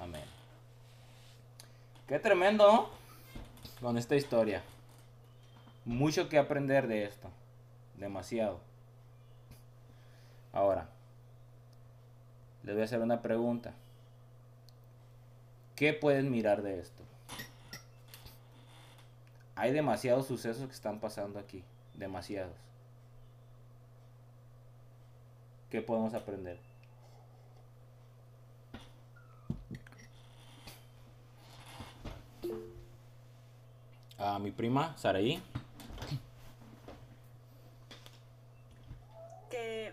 Amén. 0.00 0.24
Qué 2.08 2.18
tremendo, 2.18 2.90
Con 3.80 3.96
esta 3.96 4.16
historia. 4.16 4.64
Mucho 5.84 6.28
que 6.28 6.36
aprender 6.36 6.88
de 6.88 7.04
esto. 7.04 7.30
Demasiado. 7.96 8.58
Ahora, 10.52 10.88
les 12.64 12.74
voy 12.74 12.82
a 12.82 12.84
hacer 12.84 13.00
una 13.00 13.22
pregunta. 13.22 13.74
¿Qué 15.76 15.92
pueden 15.92 16.30
mirar 16.30 16.62
de 16.62 16.80
esto? 16.80 17.02
Hay 19.56 19.72
demasiados 19.72 20.26
sucesos 20.26 20.66
que 20.66 20.74
están 20.74 21.00
pasando 21.00 21.38
aquí. 21.38 21.64
Demasiados. 21.94 22.56
¿Qué 25.70 25.80
podemos 25.82 26.14
aprender? 26.14 26.58
a 34.22 34.38
mi 34.38 34.52
prima 34.52 34.96
Saraí. 34.96 35.42
Que 39.50 39.92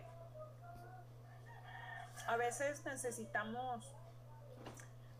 a 2.29 2.37
veces 2.37 2.85
necesitamos 2.85 3.83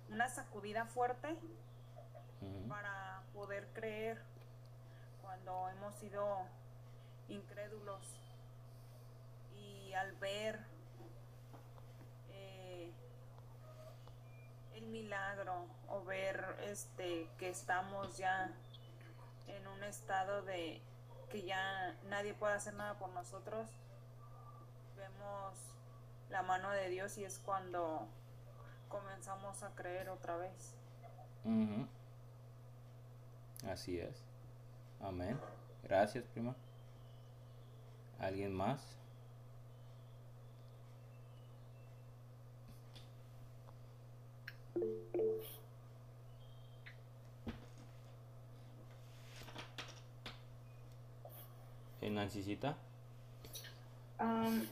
una 0.10 0.30
sacudida 0.30 0.86
fuerte 0.86 1.36
para 2.68 3.24
poder 3.34 3.68
creer 3.74 4.22
cuando 5.24 5.70
hemos 5.70 5.95
sido 5.95 6.45
incrédulos 7.28 8.03
y 9.57 9.91
al 9.93 10.12
ver 10.18 10.60
eh, 12.30 12.91
el 14.76 14.86
milagro 14.86 15.66
o 15.88 16.03
ver 16.03 16.57
este 16.62 17.28
que 17.39 17.49
estamos 17.49 18.20
ya 18.20 18.51
en 19.47 19.68
un 19.68 19.84
estado 19.84 20.43
de 20.43 20.80
que 21.32 21.41
ya 21.41 21.95
nadie 22.07 22.36
puede 22.36 22.53
hacer 22.53 22.76
nada 22.76 22.99
por 22.99 23.10
nosotros, 23.10 23.68
vemos 24.95 25.68
la 26.30 26.41
mano 26.43 26.69
de 26.71 26.89
Dios 26.89 27.17
y 27.17 27.23
es 27.23 27.39
cuando 27.39 28.07
comenzamos 28.88 29.63
a 29.63 29.73
creer 29.75 30.09
otra 30.09 30.38
vez. 30.38 30.75
Así 33.67 33.99
es. 33.99 34.23
Amén. 35.01 35.39
Gracias, 35.84 36.25
prima. 36.25 36.55
¿Alguien 38.19 38.53
más? 38.53 38.99
Um, 54.19 54.67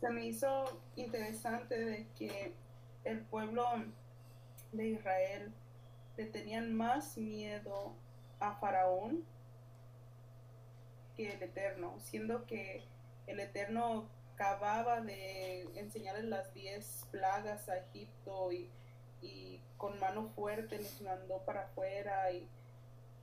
se 0.00 0.10
me 0.10 0.26
hizo 0.26 0.80
interesante 0.96 1.78
de 1.78 2.06
que 2.18 2.54
el 3.04 3.20
pueblo 3.20 3.64
de 4.72 4.88
Israel 4.88 5.52
le 6.16 6.26
tenían 6.26 6.74
más 6.74 7.16
miedo 7.16 7.94
a 8.40 8.54
Faraón 8.56 9.24
que 11.16 11.32
el 11.32 11.42
Eterno, 11.42 11.94
siendo 11.98 12.46
que 12.46 12.84
el 13.26 13.40
Eterno 13.40 14.08
acababa 14.34 15.00
de 15.00 15.62
enseñarles 15.74 16.24
las 16.24 16.54
diez 16.54 17.04
plagas 17.10 17.68
a 17.68 17.78
Egipto 17.78 18.52
y, 18.52 18.70
y 19.20 19.60
con 19.76 19.98
mano 19.98 20.28
fuerte 20.36 20.78
les 20.78 21.00
mandó 21.02 21.38
para 21.44 21.62
afuera 21.62 22.30
y, 22.30 22.48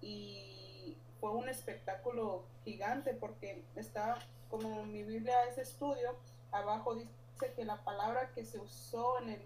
y 0.02 0.98
fue 1.22 1.32
un 1.32 1.48
espectáculo 1.48 2.44
gigante 2.66 3.14
porque 3.14 3.64
está, 3.78 4.18
como 4.50 4.86
mi 4.86 5.04
Biblia 5.04 5.36
es 5.50 5.58
estudio, 5.58 6.18
abajo 6.56 6.96
dice 6.96 7.54
que 7.56 7.66
la 7.66 7.84
palabra 7.84 8.32
que 8.34 8.46
se 8.46 8.60
usó 8.60 9.20
en 9.22 9.30
el, 9.30 9.42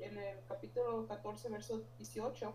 en 0.00 0.18
el 0.18 0.38
capítulo 0.48 1.06
14, 1.08 1.48
verso 1.48 1.82
18, 1.98 2.54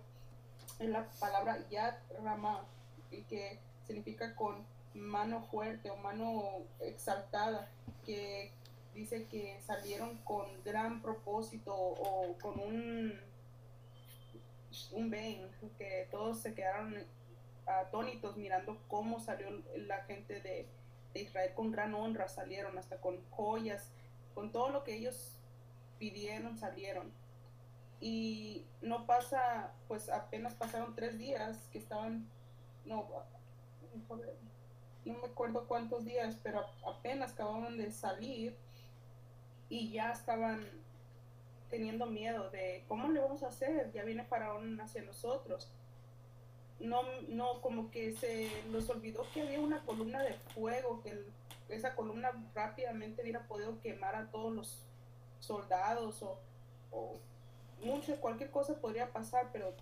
es 0.80 0.89
la 0.89 1.10
palabra 1.20 1.68
Yad 1.70 1.95
Rama, 2.24 2.66
y 3.10 3.24
que 3.24 3.60
significa 3.86 4.36
con 4.36 4.66
mano 4.93 5.41
fuerte 5.43 5.89
o 5.89 5.98
mano 5.98 6.64
exaltada, 6.80 7.70
que 8.06 8.52
dice 8.93 9.28
que 9.28 9.60
salieron 9.66 10.18
con 10.24 10.45
gran 10.64 11.02
propósito 11.02 11.74
o 11.76 12.38
con 12.41 12.60
un, 12.60 13.20
un 14.91 15.10
ven, 15.10 15.50
que 15.78 16.08
todos 16.12 16.39
se 16.39 16.54
quedaron 16.54 16.95
atónitos 17.66 18.38
mirando 18.38 18.78
cómo 18.88 19.20
salió 19.20 19.50
la 19.76 20.04
gente 20.06 20.41
de, 20.41 20.68
Israel 21.22 21.53
con 21.55 21.72
gran 21.72 21.93
honra, 21.95 22.28
salieron 22.28 22.78
hasta 22.78 22.99
con 23.01 23.22
joyas, 23.32 23.91
con 24.34 24.51
todo 24.51 24.70
lo 24.70 24.84
que 24.84 24.95
ellos 24.95 25.38
pidieron, 25.99 26.57
salieron. 26.57 27.11
Y 27.99 28.65
no 28.82 29.05
pasa, 29.05 29.74
pues 29.88 30.09
apenas 30.09 30.53
pasaron 30.53 30.95
tres 30.95 31.18
días 31.18 31.68
que 31.72 31.80
estaban, 31.80 32.30
no, 32.86 33.07
no 35.05 35.13
me 35.13 35.28
acuerdo 35.28 35.68
cuántos 35.68 36.05
días, 36.05 36.38
pero 36.43 36.65
apenas 36.86 37.34
acababan 37.34 37.78
de 37.78 37.91
salir 37.91 38.55
y 39.70 39.91
ya 39.91 40.11
estaban 40.11 40.65
teniendo 41.70 42.05
miedo 42.05 42.49
de 42.49 42.86
cómo 42.88 43.09
le 43.09 43.20
vamos 43.20 43.43
a 43.43 43.47
hacer, 43.47 43.91
ya 43.91 44.03
viene 44.03 44.24
Faraón 44.24 44.80
hacia 44.80 45.01
nosotros. 45.01 45.72
No, 46.80 47.01
no, 47.30 47.61
como 47.61 47.89
que 47.89 48.11
se 48.15 48.49
nos 48.71 48.89
olvidó 48.89 49.25
que 49.34 49.41
había 49.41 49.59
una 49.59 49.84
columna 49.84 50.21
de 50.21 50.34
fuego, 50.53 51.01
que 51.01 51.19
esa 51.69 51.95
columna 51.95 52.32
rápidamente 52.53 53.23
hubiera 53.23 53.47
podido 53.47 53.80
quemar 53.82 54.15
a 54.15 54.30
todos 54.30 54.53
los 54.53 54.84
soldados 55.39 56.21
o, 56.21 56.39
o 56.91 57.19
mucho, 57.84 58.19
cualquier 58.19 58.51
cosa 58.51 58.80
podría 58.80 59.11
pasar, 59.11 59.49
pero 59.51 59.73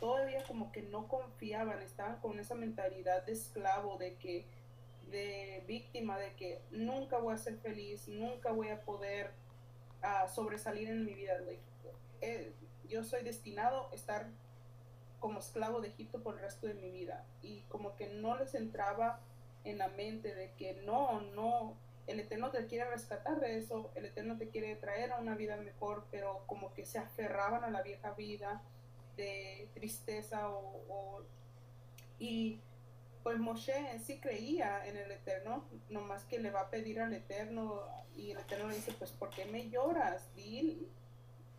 todavía 0.00 0.42
como 0.44 0.72
que 0.72 0.82
no 0.82 1.08
confiaban, 1.08 1.82
estaban 1.82 2.20
con 2.20 2.38
esa 2.38 2.54
mentalidad 2.54 3.24
de 3.24 3.32
esclavo, 3.32 3.96
de 3.98 4.16
que, 4.16 4.46
de 5.10 5.64
víctima, 5.66 6.18
de 6.18 6.34
que 6.34 6.62
nunca 6.70 7.18
voy 7.18 7.34
a 7.34 7.38
ser 7.38 7.56
feliz, 7.58 8.08
nunca 8.08 8.52
voy 8.52 8.68
a 8.68 8.82
poder 8.82 9.32
uh, 10.02 10.28
sobresalir 10.28 10.88
en 10.88 11.04
mi 11.04 11.14
vida. 11.14 11.38
Eh, 12.20 12.52
yo 12.88 13.04
soy 13.04 13.22
destinado 13.22 13.88
a 13.90 13.94
estar 13.94 14.30
como 15.20 15.40
esclavo 15.40 15.80
de 15.80 15.88
Egipto 15.88 16.22
por 16.22 16.34
el 16.34 16.40
resto 16.40 16.66
de 16.66 16.74
mi 16.74 16.90
vida. 16.90 17.24
Y 17.42 17.62
como 17.62 17.96
que 17.96 18.08
no 18.08 18.36
les 18.36 18.54
entraba 18.54 19.20
en 19.64 19.78
la 19.78 19.88
mente 19.88 20.34
de 20.34 20.52
que 20.52 20.74
no, 20.84 21.20
no, 21.20 21.76
el 22.06 22.20
Eterno 22.20 22.50
te 22.50 22.66
quiere 22.66 22.88
rescatar 22.88 23.40
de 23.40 23.58
eso, 23.58 23.90
el 23.96 24.06
Eterno 24.06 24.36
te 24.38 24.48
quiere 24.48 24.76
traer 24.76 25.12
a 25.12 25.18
una 25.18 25.34
vida 25.34 25.56
mejor, 25.56 26.06
pero 26.10 26.44
como 26.46 26.72
que 26.72 26.86
se 26.86 26.98
aferraban 26.98 27.64
a 27.64 27.70
la 27.70 27.82
vieja 27.82 28.12
vida 28.12 28.62
de 29.16 29.68
tristeza 29.74 30.48
o, 30.50 31.24
y 32.18 32.60
pues 33.22 33.38
Moshe 33.38 33.98
sí 33.98 34.20
creía 34.20 34.86
en 34.86 34.96
el 34.96 35.10
Eterno, 35.10 35.64
nomás 35.90 36.24
que 36.24 36.38
le 36.38 36.50
va 36.52 36.60
a 36.60 36.70
pedir 36.70 37.00
al 37.00 37.12
Eterno 37.12 37.82
y 38.14 38.30
el 38.30 38.38
Eterno 38.38 38.68
le 38.68 38.76
dice, 38.76 38.92
pues 38.92 39.10
¿por 39.10 39.30
qué 39.30 39.46
me 39.46 39.68
lloras? 39.68 40.32
Dile, 40.36 40.86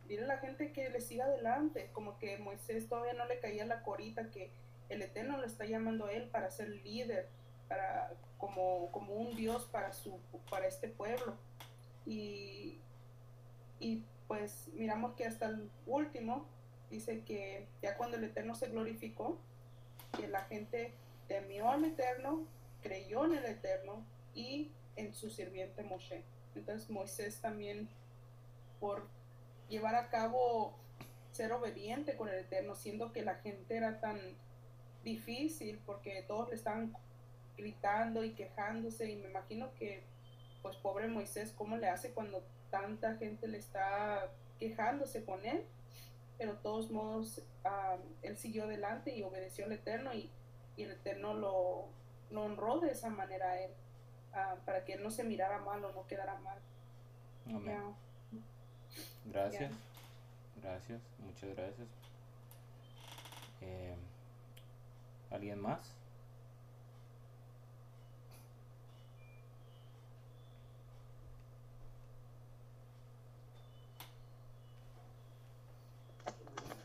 dile 0.08 0.24
a 0.24 0.28
la 0.28 0.38
gente 0.38 0.72
que 0.72 0.90
le 0.90 1.02
siga 1.02 1.26
adelante, 1.26 1.90
como 1.94 2.18
que 2.18 2.38
Moisés 2.38 2.88
todavía 2.88 3.14
no 3.14 3.26
le 3.26 3.40
caía 3.40 3.66
la 3.66 3.84
corita 3.84 4.30
que 4.32 4.52
el 4.90 5.02
Eterno 5.02 5.38
lo 5.38 5.46
está 5.46 5.66
llamando 5.66 6.06
a 6.06 6.12
él 6.12 6.30
para 6.30 6.50
ser 6.50 6.70
líder, 6.70 7.28
para, 7.68 8.14
como, 8.38 8.92
como 8.92 9.14
un 9.16 9.36
Dios 9.36 9.66
para, 9.66 9.94
su, 9.94 10.20
para 10.50 10.68
este 10.68 10.88
pueblo. 10.88 11.36
Y, 12.06 12.80
y 13.80 14.04
pues 14.28 14.70
miramos 14.74 15.14
que 15.16 15.26
hasta 15.26 15.48
el 15.48 15.70
último 15.86 16.48
dice 16.90 17.24
que 17.24 17.68
ya 17.82 17.98
cuando 17.98 18.18
el 18.18 18.24
Eterno 18.24 18.56
se 18.56 18.70
glorificó, 18.70 19.38
que 20.18 20.28
la 20.28 20.44
gente 20.46 20.94
temió 21.28 21.70
al 21.70 21.84
Eterno, 21.84 22.46
creyó 22.82 23.26
en 23.26 23.34
el 23.34 23.46
Eterno 23.46 24.06
y 24.34 24.72
en 24.96 25.14
su 25.14 25.30
sirviente 25.30 25.84
Moshe. 25.84 26.24
Entonces 26.56 26.90
Moisés 26.90 27.42
también, 27.42 27.90
por 28.80 29.08
llevar 29.70 29.96
a 29.96 30.10
cabo 30.10 30.74
ser 31.32 31.52
obediente 31.52 32.16
con 32.16 32.30
el 32.30 32.40
Eterno, 32.40 32.76
siendo 32.76 33.12
que 33.12 33.24
la 33.24 33.36
gente 33.36 33.76
era 33.76 34.00
tan 34.00 34.20
difícil 35.04 35.80
porque 35.86 36.24
todos 36.28 36.50
le 36.50 36.56
estaban 36.56 36.94
gritando 37.56 38.24
y 38.24 38.34
quejándose 38.34 39.10
y 39.10 39.16
me 39.16 39.30
imagino 39.30 39.74
que 39.76 40.04
pues 40.62 40.76
pobre 40.78 41.08
Moisés 41.08 41.54
cómo 41.58 41.78
le 41.78 41.90
hace 41.90 42.12
cuando 42.12 42.44
tanta 42.70 43.16
gente 43.16 43.48
le 43.48 43.58
está 43.58 44.30
quejándose 44.60 45.24
con 45.24 45.44
él 45.46 45.64
pero 46.38 46.54
de 46.54 46.60
todos 46.60 46.92
modos 46.92 47.42
él 48.22 48.38
siguió 48.38 48.66
adelante 48.66 49.16
y 49.16 49.24
obedeció 49.24 49.66
al 49.66 49.72
Eterno 49.72 50.14
y, 50.14 50.30
y 50.76 50.84
el 50.84 50.92
Eterno 50.92 51.34
lo, 51.34 51.88
lo, 52.30 52.44
honró 52.44 52.80
de 52.80 52.92
esa 52.92 53.10
manera 53.10 53.52
a 53.52 53.62
él 53.62 53.72
para 54.66 54.86
que 54.86 54.94
él 54.94 55.04
no 55.04 55.10
se 55.10 55.24
mirara 55.24 55.60
mal 55.60 55.84
o 55.84 55.92
no 55.94 56.06
quedara 56.06 56.36
mal. 56.40 56.60
Amén. 57.48 57.96
Gracias 59.32 59.72
gracias 60.62 61.02
muchas 61.20 61.56
gracias 61.56 61.88
eh, 63.62 63.96
¿alguien 65.32 65.62
más? 65.62 65.80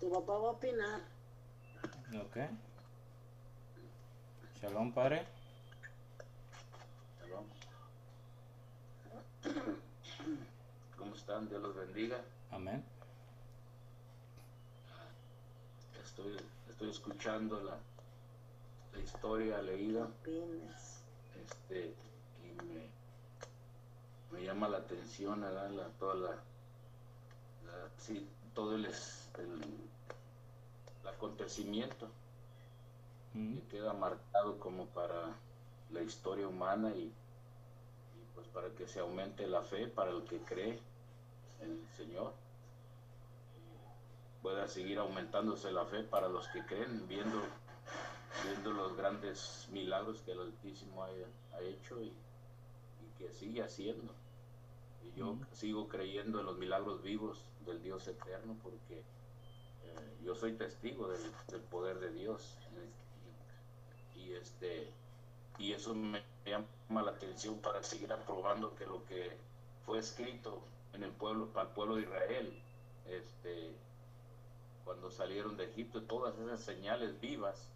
Tu 0.01 0.11
papá 0.11 0.33
va 0.33 0.49
a 0.49 0.53
opinar. 0.53 1.01
Ok. 2.27 2.37
Shalom, 4.61 4.93
padre. 4.93 5.25
Shalom. 7.21 7.47
Dios 11.27 11.63
los 11.63 11.75
bendiga. 11.77 12.21
Amén. 12.51 12.85
Estoy, 16.05 16.37
estoy 16.69 16.91
escuchando 16.91 17.63
la, 17.63 17.79
la 18.93 18.99
historia 19.01 19.63
leída. 19.63 20.09
Este, 21.41 21.95
y 22.43 22.53
me, 22.65 22.91
me 24.33 24.45
llama 24.45 24.69
la 24.69 24.79
atención 24.79 25.41
¿verdad? 25.41 25.71
La, 25.71 25.89
toda 25.99 26.15
la, 26.17 26.31
la 26.31 27.89
sí, 27.99 28.29
todo 28.53 28.75
el, 28.75 28.85
el 28.87 29.89
acontecimiento 31.09 32.09
que 33.33 33.63
queda 33.71 33.93
marcado 33.95 34.59
como 34.59 34.87
para 34.87 35.35
la 35.91 36.03
historia 36.03 36.49
humana 36.49 36.91
y, 36.95 37.05
y, 37.05 37.15
pues 38.35 38.49
para 38.49 38.69
que 38.71 38.87
se 38.87 38.99
aumente 39.01 39.47
la 39.47 39.63
fe 39.63 39.87
para 39.87 40.11
el 40.11 40.25
que 40.25 40.39
cree 40.41 40.92
el 41.63 41.87
Señor 41.97 42.35
pueda 44.43 44.69
seguir 44.69 44.99
aumentándose 44.99 45.71
la 45.71 45.85
fe 45.87 46.03
para 46.03 46.29
los 46.29 46.49
que 46.49 46.65
creen 46.67 47.07
viendo 47.09 47.41
viendo 48.45 48.73
los 48.73 48.97
grandes 48.97 49.69
milagros 49.71 50.23
que 50.23 50.33
el 50.33 50.41
Altísimo 50.41 51.05
ha, 51.05 51.09
ha 51.55 51.61
hecho 51.61 52.01
y, 52.01 52.09
y, 52.09 53.19
que 53.19 53.31
sigue 53.31 53.63
haciendo. 53.63 54.13
Y 55.05 55.19
yo 55.19 55.37
sigo 55.53 55.87
creyendo 55.89 56.41
en 56.41 56.47
los 56.47 56.57
milagros 56.57 57.03
vivos 57.03 57.45
del 57.67 57.83
Dios 57.83 58.09
eterno 58.09 58.57
porque 58.63 59.03
yo 60.25 60.35
soy 60.35 60.53
testigo 60.53 61.09
del, 61.09 61.61
poder 61.71 61.99
de 61.99 62.13
Dios. 62.13 62.57
Y, 64.17 64.33
este 64.35 64.93
y 65.59 65.73
eso 65.73 65.95
me 65.95 66.23
llama 66.47 67.03
la 67.03 67.11
atención 67.11 67.59
para 67.59 67.83
seguir 67.83 68.13
aprobando 68.13 68.75
que 68.75 68.87
lo 68.87 69.05
que 69.05 69.37
fue 69.85 69.99
escrito 69.99 70.63
en 70.93 71.03
el 71.03 71.13
pueblo 71.13 71.49
para 71.53 71.69
el 71.69 71.75
pueblo 71.75 71.97
de 71.97 72.03
Israel 72.03 72.63
este 73.07 73.75
cuando 74.85 75.11
salieron 75.11 75.57
de 75.57 75.65
Egipto 75.65 76.03
todas 76.03 76.39
esas 76.39 76.61
señales 76.61 77.21
vivas 77.21 77.69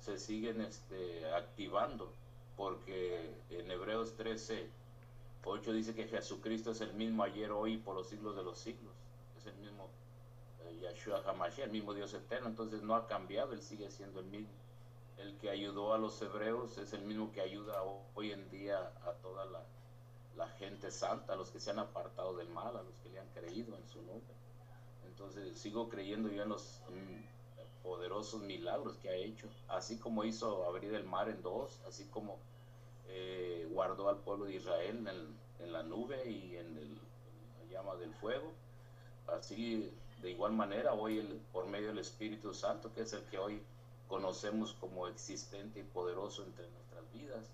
se 0.00 0.18
siguen 0.18 0.60
este, 0.60 1.32
activando 1.32 2.12
porque 2.56 3.34
en 3.50 3.70
Hebreos 3.70 4.16
13 4.16 4.70
8 5.44 5.72
dice 5.72 5.94
que 5.94 6.06
Jesucristo 6.06 6.72
es 6.72 6.80
el 6.80 6.92
mismo 6.94 7.22
ayer, 7.22 7.50
hoy 7.50 7.74
y 7.74 7.78
por 7.78 7.94
los 7.94 8.08
siglos 8.08 8.36
de 8.36 8.42
los 8.42 8.58
siglos. 8.58 8.92
Es 9.38 9.46
el 9.46 9.56
mismo 9.56 9.88
eh, 10.64 10.78
Yahshua 10.82 11.22
Hamashiach, 11.26 11.66
el 11.66 11.72
mismo 11.72 11.94
Dios 11.94 12.12
eterno. 12.12 12.48
Entonces 12.48 12.82
no 12.82 12.94
ha 12.94 13.06
cambiado, 13.06 13.52
Él 13.52 13.62
sigue 13.62 13.90
siendo 13.90 14.20
el 14.20 14.26
mismo. 14.26 14.52
El 15.16 15.36
que 15.38 15.50
ayudó 15.50 15.94
a 15.94 15.98
los 15.98 16.20
hebreos 16.20 16.78
es 16.78 16.92
el 16.92 17.02
mismo 17.02 17.32
que 17.32 17.40
ayuda 17.40 17.82
hoy 18.14 18.32
en 18.32 18.50
día 18.50 18.92
a 19.04 19.12
toda 19.22 19.44
la, 19.46 19.62
la 20.40 20.48
gente 20.48 20.90
santa, 20.90 21.34
a 21.34 21.36
los 21.36 21.50
que 21.50 21.60
se 21.60 21.70
han 21.70 21.78
apartado 21.78 22.34
del 22.34 22.48
mal, 22.48 22.74
a 22.76 22.82
los 22.82 22.94
que 23.02 23.10
le 23.10 23.20
han 23.20 23.28
creído 23.28 23.76
en 23.76 23.86
su 23.86 23.98
nombre. 23.98 24.34
Entonces 25.06 25.58
sigo 25.58 25.88
creyendo 25.90 26.30
yo 26.30 26.42
en 26.42 26.48
los 26.48 26.80
mm, 26.88 27.82
poderosos 27.82 28.40
milagros 28.42 28.96
que 29.02 29.10
ha 29.10 29.14
hecho, 29.14 29.48
así 29.68 29.98
como 29.98 30.24
hizo 30.24 30.64
abrir 30.64 30.94
el 30.94 31.04
mar 31.04 31.28
en 31.28 31.42
dos, 31.42 31.78
así 31.86 32.04
como 32.06 32.38
eh, 33.08 33.68
guardó 33.70 34.08
al 34.08 34.16
pueblo 34.18 34.46
de 34.46 34.54
Israel 34.54 35.06
en, 35.06 35.72
la 35.72 35.82
nube 35.82 36.28
y 36.28 36.56
en, 36.56 36.78
el, 36.78 36.94
la 36.94 37.70
llama 37.70 37.96
del 37.96 38.14
fuego. 38.14 38.50
Así, 39.28 39.92
de 40.22 40.30
igual 40.30 40.52
manera, 40.52 40.94
hoy 40.94 41.18
el, 41.18 41.40
por 41.52 41.66
medio 41.66 41.88
del 41.88 41.98
Espíritu 41.98 42.54
Santo, 42.54 42.92
que 42.94 43.02
es 43.02 43.12
el 43.12 43.22
que 43.24 43.38
hoy 43.38 43.62
conocemos 44.08 44.72
como 44.80 45.06
existente 45.06 45.80
y 45.80 45.82
poderoso 45.82 46.44
entre 46.44 46.66
nuestras 46.70 47.12
vidas, 47.12 47.44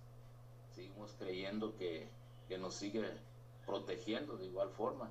seguimos 0.72 1.12
creyendo 1.18 1.76
que, 1.76 2.08
que 2.48 2.58
nos 2.58 2.74
sigue 2.74 3.04
protegiendo 3.66 4.36
de 4.36 4.46
igual 4.46 4.70
forma. 4.70 5.10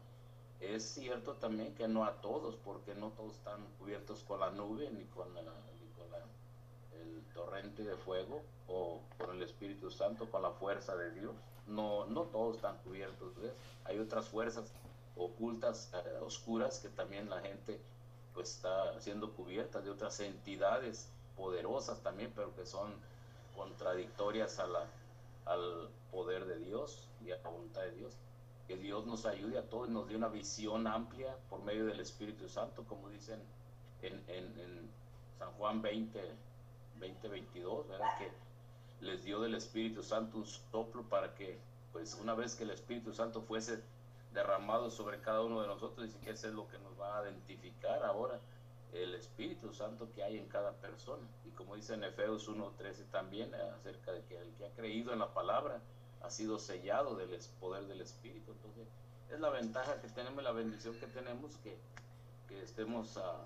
Es 0.61 0.83
cierto 0.83 1.33
también 1.33 1.75
que 1.75 1.87
no 1.87 2.05
a 2.05 2.13
todos, 2.21 2.55
porque 2.55 2.95
no 2.95 3.09
todos 3.09 3.33
están 3.33 3.65
cubiertos 3.77 4.23
con 4.23 4.39
la 4.39 4.51
nube 4.51 4.89
ni 4.91 5.03
con, 5.05 5.33
la, 5.35 5.41
ni 5.41 5.87
con 5.97 6.09
la, 6.11 6.19
el 6.97 7.23
torrente 7.33 7.83
de 7.83 7.95
fuego 7.97 8.41
o 8.67 9.01
con 9.17 9.35
el 9.35 9.43
Espíritu 9.43 9.91
Santo, 9.91 10.29
con 10.31 10.41
la 10.41 10.51
fuerza 10.51 10.95
de 10.95 11.11
Dios. 11.11 11.35
No, 11.67 12.05
no 12.05 12.23
todos 12.23 12.55
están 12.55 12.77
cubiertos. 12.83 13.33
Hay 13.83 13.99
otras 13.99 14.29
fuerzas 14.29 14.71
ocultas, 15.17 15.91
eh, 15.93 16.19
oscuras, 16.21 16.79
que 16.79 16.89
también 16.89 17.29
la 17.29 17.41
gente 17.41 17.79
pues 18.33 18.55
está 18.55 18.99
siendo 18.99 19.31
cubierta 19.33 19.81
de 19.81 19.89
otras 19.89 20.19
entidades 20.19 21.09
poderosas 21.37 22.01
también, 22.01 22.31
pero 22.35 22.53
que 22.55 22.65
son 22.65 22.93
contradictorias 23.55 24.59
a 24.59 24.67
la, 24.67 24.85
al 25.45 25.89
poder 26.11 26.45
de 26.45 26.59
Dios 26.59 27.09
y 27.21 27.31
a 27.31 27.37
la 27.37 27.49
voluntad 27.49 27.81
de 27.81 27.91
Dios. 27.91 28.17
Que 28.67 28.77
Dios 28.77 29.05
nos 29.05 29.25
ayude 29.25 29.59
a 29.59 29.69
todos, 29.69 29.89
nos 29.89 30.07
dé 30.07 30.15
una 30.15 30.27
visión 30.27 30.87
amplia 30.87 31.37
por 31.49 31.63
medio 31.63 31.85
del 31.85 31.99
Espíritu 31.99 32.49
Santo, 32.49 32.83
como 32.85 33.09
dicen 33.09 33.39
en, 34.01 34.23
en, 34.27 34.59
en 34.59 34.89
San 35.37 35.51
Juan 35.53 35.81
20, 35.81 36.19
20, 36.99 37.27
22, 37.27 37.87
¿verdad? 37.87 38.17
Que 38.17 38.31
les 39.01 39.23
dio 39.23 39.39
del 39.39 39.55
Espíritu 39.55 40.01
Santo 40.01 40.37
un 40.37 40.45
soplo 40.45 41.03
para 41.03 41.33
que, 41.35 41.59
pues 41.91 42.15
una 42.15 42.33
vez 42.33 42.55
que 42.55 42.63
el 42.63 42.71
Espíritu 42.71 43.13
Santo 43.13 43.41
fuese 43.41 43.83
derramado 44.33 44.89
sobre 44.89 45.21
cada 45.21 45.41
uno 45.41 45.61
de 45.61 45.67
nosotros, 45.67 46.09
y 46.09 46.25
que 46.25 46.31
eso 46.31 46.47
es 46.47 46.53
lo 46.53 46.67
que 46.67 46.77
nos 46.79 46.99
va 46.99 47.19
a 47.19 47.23
identificar 47.23 48.03
ahora, 48.03 48.39
el 49.03 49.13
Espíritu 49.15 49.73
Santo 49.73 50.11
que 50.13 50.23
hay 50.23 50.37
en 50.37 50.47
cada 50.47 50.73
persona. 50.73 51.27
Y 51.45 51.49
como 51.51 51.75
dice 51.75 51.93
en 51.93 52.03
Efeos 52.03 52.49
1.13 52.49 53.09
también, 53.11 53.53
eh, 53.53 53.61
acerca 53.75 54.11
de 54.11 54.23
que 54.25 54.37
el 54.37 54.53
que 54.55 54.65
ha 54.65 54.71
creído 54.71 55.13
en 55.13 55.19
la 55.19 55.33
palabra 55.33 55.81
ha 56.21 56.29
sido 56.29 56.57
sellado 56.59 57.15
del 57.15 57.37
poder 57.59 57.85
del 57.87 58.01
Espíritu. 58.01 58.51
Entonces, 58.51 58.87
es 59.29 59.39
la 59.39 59.49
ventaja 59.49 60.01
que 60.01 60.07
tenemos, 60.09 60.43
la 60.43 60.51
bendición 60.51 60.95
que 60.99 61.07
tenemos, 61.07 61.57
que, 61.57 61.77
que 62.47 62.61
estemos 62.63 63.17
ah, 63.17 63.45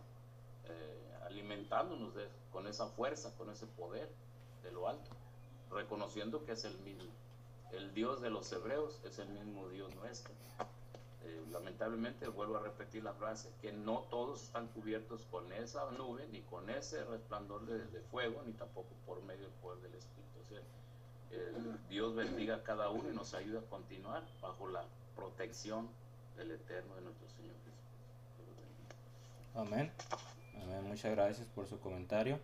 eh, 0.66 1.18
alimentándonos 1.26 2.16
de, 2.16 2.28
con 2.52 2.68
esa 2.68 2.88
fuerza, 2.88 3.34
con 3.38 3.50
ese 3.50 3.66
poder 3.66 4.10
de 4.64 4.72
lo 4.72 4.88
alto, 4.88 5.12
reconociendo 5.72 6.46
que 6.46 6.54
es 6.54 6.64
el 6.64 6.78
mismo. 6.80 7.12
El 7.72 7.94
Dios 7.94 8.22
de 8.22 8.30
los 8.30 8.52
hebreos 8.52 9.00
es 9.04 9.20
el 9.20 9.30
mismo 9.30 9.70
Dios 9.70 9.94
nuestro. 9.96 10.34
Eh, 11.30 11.44
lamentablemente 11.52 12.28
vuelvo 12.28 12.58
a 12.58 12.62
repetir 12.62 13.04
la 13.04 13.14
frase, 13.14 13.54
que 13.62 13.72
no 13.72 14.00
todos 14.10 14.42
están 14.44 14.68
cubiertos 14.70 15.28
con 15.30 15.52
esa 15.54 15.92
nube, 15.92 16.28
ni 16.32 16.42
con 16.42 16.70
ese 16.72 17.04
resplandor 17.06 17.66
de, 17.68 18.02
fuego, 18.02 18.42
ni 18.46 18.54
tampoco 18.54 18.90
por 19.06 19.22
medio 19.24 19.44
del 19.44 19.54
poder 19.62 19.80
del 19.82 19.94
Espíritu. 19.94 20.44
Sea, 20.48 20.62
Dios 21.88 22.16
bendiga 22.16 22.56
a 22.56 22.64
cada 22.64 22.90
uno 22.90 23.12
y 23.12 23.16
nos 23.16 23.36
ayuda 23.36 23.60
a 23.60 23.64
continuar 23.64 24.24
bajo 24.42 24.68
la 24.70 24.84
protección 25.16 25.88
del 26.36 26.52
Eterno 26.52 26.96
de 26.96 27.02
nuestro 27.02 27.30
Señor 27.30 27.56
Jesús. 27.64 27.80
Amén. 29.54 29.92
Amén. 30.64 30.88
Muchas 30.88 31.12
gracias 31.12 31.48
por 31.50 31.68
su 31.68 31.80
comentario. 31.80 32.40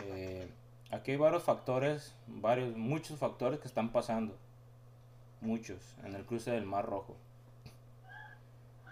Eh, 0.00 0.48
aquí 0.90 1.12
hay 1.12 1.16
varios 1.16 1.42
factores, 1.42 2.14
varios, 2.28 2.76
muchos 2.76 3.18
factores 3.18 3.58
que 3.58 3.66
están 3.66 3.90
pasando. 3.90 4.36
Muchos 5.40 5.80
en 6.04 6.14
el 6.14 6.24
cruce 6.24 6.52
del 6.52 6.66
Mar 6.66 6.86
Rojo. 6.86 7.16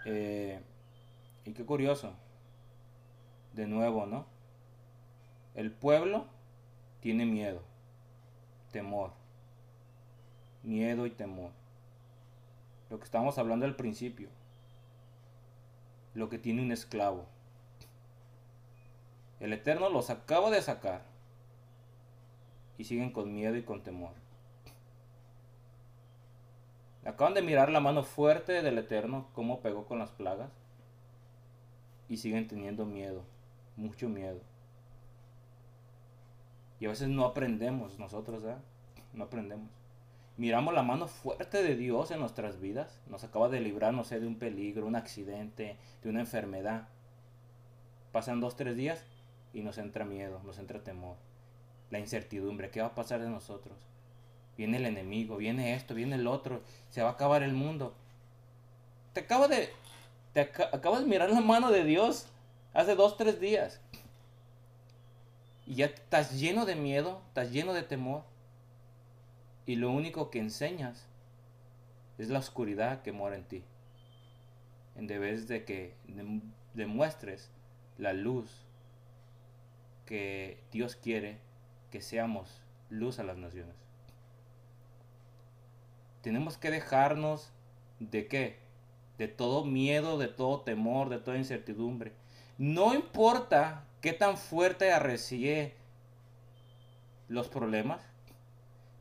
Eh, 0.05 0.59
y 1.45 1.53
qué 1.53 1.65
curioso. 1.65 2.13
De 3.53 3.67
nuevo, 3.67 4.05
¿no? 4.05 4.25
El 5.55 5.71
pueblo 5.71 6.25
tiene 6.99 7.25
miedo, 7.25 7.61
temor. 8.71 9.11
Miedo 10.63 11.05
y 11.05 11.11
temor. 11.11 11.51
Lo 12.89 12.97
que 12.97 13.05
estábamos 13.05 13.37
hablando 13.37 13.65
al 13.65 13.75
principio. 13.75 14.29
Lo 16.13 16.29
que 16.29 16.39
tiene 16.39 16.61
un 16.61 16.71
esclavo. 16.71 17.25
El 19.39 19.51
Eterno 19.53 19.89
los 19.89 20.09
acaba 20.09 20.49
de 20.49 20.61
sacar. 20.61 21.01
Y 22.77 22.85
siguen 22.85 23.11
con 23.11 23.33
miedo 23.33 23.55
y 23.55 23.63
con 23.63 23.83
temor. 23.83 24.22
Acaban 27.05 27.33
de 27.33 27.41
mirar 27.41 27.69
la 27.69 27.79
mano 27.79 28.03
fuerte 28.03 28.61
del 28.61 28.77
Eterno, 28.77 29.27
cómo 29.33 29.61
pegó 29.61 29.85
con 29.85 29.99
las 29.99 30.11
plagas. 30.11 30.51
Y 32.07 32.17
siguen 32.17 32.47
teniendo 32.47 32.85
miedo, 32.85 33.23
mucho 33.75 34.07
miedo. 34.07 34.39
Y 36.79 36.85
a 36.85 36.89
veces 36.89 37.07
no 37.09 37.25
aprendemos 37.25 37.99
nosotros, 37.99 38.43
¿eh? 38.45 38.55
No 39.13 39.25
aprendemos. 39.25 39.69
Miramos 40.35 40.73
la 40.73 40.81
mano 40.81 41.07
fuerte 41.07 41.61
de 41.61 41.75
Dios 41.75 42.09
en 42.11 42.19
nuestras 42.19 42.59
vidas. 42.59 42.99
Nos 43.07 43.23
acaba 43.23 43.49
de 43.49 43.59
librar, 43.59 43.93
no 43.93 44.03
sé, 44.03 44.19
de 44.19 44.27
un 44.27 44.39
peligro, 44.39 44.87
un 44.87 44.95
accidente, 44.95 45.77
de 46.01 46.09
una 46.09 46.21
enfermedad. 46.21 46.87
Pasan 48.11 48.39
dos, 48.39 48.55
tres 48.55 48.75
días 48.75 49.03
y 49.53 49.61
nos 49.61 49.77
entra 49.77 50.05
miedo, 50.05 50.41
nos 50.43 50.57
entra 50.57 50.83
temor. 50.83 51.17
La 51.91 51.99
incertidumbre, 51.99 52.71
¿qué 52.71 52.81
va 52.81 52.87
a 52.87 52.95
pasar 52.95 53.21
de 53.21 53.29
nosotros? 53.29 53.77
Viene 54.57 54.77
el 54.77 54.85
enemigo, 54.85 55.37
viene 55.37 55.75
esto, 55.75 55.93
viene 55.93 56.15
el 56.15 56.27
otro, 56.27 56.61
se 56.89 57.01
va 57.01 57.09
a 57.09 57.13
acabar 57.13 57.43
el 57.43 57.53
mundo. 57.53 57.93
Te 59.13 59.21
acabo 59.21 59.47
de, 59.47 59.69
te 60.33 60.41
acabas 60.41 61.01
de 61.01 61.07
mirar 61.07 61.29
la 61.29 61.41
mano 61.41 61.71
de 61.71 61.83
Dios 61.83 62.27
hace 62.73 62.95
dos, 62.95 63.17
tres 63.17 63.39
días. 63.39 63.79
Y 65.65 65.75
ya 65.75 65.85
estás 65.85 66.39
lleno 66.39 66.65
de 66.65 66.75
miedo, 66.75 67.21
estás 67.27 67.51
lleno 67.51 67.73
de 67.73 67.83
temor. 67.83 68.23
Y 69.65 69.75
lo 69.75 69.91
único 69.91 70.29
que 70.29 70.39
enseñas 70.39 71.05
es 72.17 72.29
la 72.29 72.39
oscuridad 72.39 73.01
que 73.01 73.11
mora 73.11 73.35
en 73.35 73.43
ti. 73.45 73.63
En 74.95 75.07
vez 75.07 75.47
de 75.47 75.63
que 75.63 75.95
demuestres 76.73 77.49
la 77.97 78.13
luz 78.13 78.49
que 80.05 80.59
Dios 80.71 80.95
quiere 80.95 81.37
que 81.91 82.01
seamos 82.01 82.61
luz 82.89 83.19
a 83.19 83.23
las 83.23 83.37
naciones. 83.37 83.82
Tenemos 86.23 86.57
que 86.57 86.71
dejarnos 86.71 87.51
de 87.99 88.27
qué? 88.27 88.57
De 89.17 89.27
todo 89.27 89.65
miedo, 89.65 90.17
de 90.17 90.29
todo 90.29 90.61
temor, 90.61 91.09
de 91.09 91.19
toda 91.19 91.37
incertidumbre. 91.37 92.13
No 92.57 92.93
importa 92.95 93.83
qué 93.99 94.13
tan 94.13 94.37
fuerte 94.37 94.93
arrecie 94.93 95.73
los 97.27 97.49
problemas, 97.49 98.01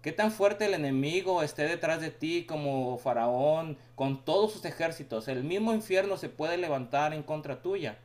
qué 0.03 0.11
tan 0.11 0.33
fuerte 0.33 0.65
el 0.65 0.75
enemigo 0.75 1.45
esté 1.45 1.63
detrás 1.63 2.01
de 2.01 2.11
ti 2.11 2.45
como 2.45 2.99
faraón, 2.99 3.79
con 3.95 4.25
todos 4.25 4.53
sus 4.53 4.65
ejércitos, 4.65 5.29
el 5.29 5.45
mismo 5.45 5.73
infierno 5.75 6.17
se 6.17 6.29
puede 6.29 6.57
levantar 6.57 7.15
en 7.15 7.23
contra 7.23 7.63
tuya. 7.63 7.99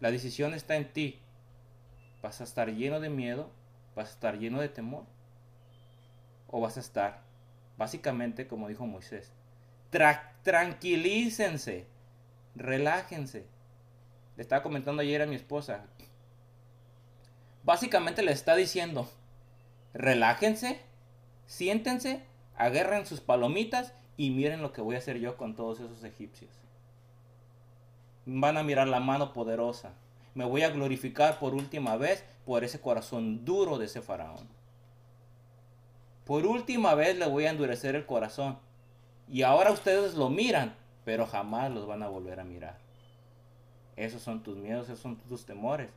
La 0.00 0.10
decisión 0.10 0.52
está 0.52 0.74
en 0.74 0.92
ti. 0.92 1.20
¿Vas 2.22 2.40
a 2.40 2.44
estar 2.44 2.72
lleno 2.72 2.98
de 2.98 3.08
miedo? 3.08 3.50
¿Vas 3.94 4.08
a 4.08 4.12
estar 4.12 4.36
lleno 4.36 4.60
de 4.60 4.68
temor? 4.68 5.04
O 6.52 6.60
vas 6.60 6.76
a 6.76 6.80
estar, 6.80 7.22
básicamente 7.76 8.46
como 8.46 8.68
dijo 8.68 8.86
Moisés, 8.86 9.32
tranquilícense, 9.90 11.86
relájense. 12.54 13.46
Le 14.36 14.42
estaba 14.42 14.62
comentando 14.62 15.02
ayer 15.02 15.20
a 15.22 15.26
mi 15.26 15.34
esposa. 15.34 15.84
Básicamente 17.64 18.22
le 18.22 18.32
está 18.32 18.54
diciendo, 18.54 19.10
relájense, 19.94 20.80
siéntense, 21.46 22.24
agarren 22.56 23.06
sus 23.06 23.20
palomitas 23.20 23.94
y 24.16 24.30
miren 24.30 24.62
lo 24.62 24.72
que 24.72 24.82
voy 24.82 24.96
a 24.96 24.98
hacer 24.98 25.18
yo 25.18 25.36
con 25.36 25.56
todos 25.56 25.80
esos 25.80 26.04
egipcios. 26.04 26.50
Van 28.26 28.56
a 28.56 28.62
mirar 28.62 28.88
la 28.88 29.00
mano 29.00 29.32
poderosa. 29.32 29.94
Me 30.34 30.44
voy 30.44 30.62
a 30.62 30.70
glorificar 30.70 31.38
por 31.38 31.54
última 31.54 31.96
vez 31.96 32.24
por 32.44 32.62
ese 32.62 32.80
corazón 32.80 33.44
duro 33.44 33.78
de 33.78 33.86
ese 33.86 34.02
faraón. 34.02 34.61
Por 36.24 36.46
última 36.46 36.94
vez 36.94 37.18
le 37.18 37.26
voy 37.26 37.46
a 37.46 37.50
endurecer 37.50 37.96
el 37.96 38.06
corazón. 38.06 38.58
Y 39.28 39.42
ahora 39.42 39.72
ustedes 39.72 40.14
lo 40.14 40.28
miran, 40.28 40.74
pero 41.04 41.26
jamás 41.26 41.70
los 41.70 41.86
van 41.86 42.02
a 42.02 42.08
volver 42.08 42.40
a 42.40 42.44
mirar. 42.44 42.78
Esos 43.96 44.22
son 44.22 44.42
tus 44.42 44.56
miedos, 44.56 44.86
esos 44.88 45.00
son 45.00 45.16
tus 45.16 45.44
temores. 45.44 45.90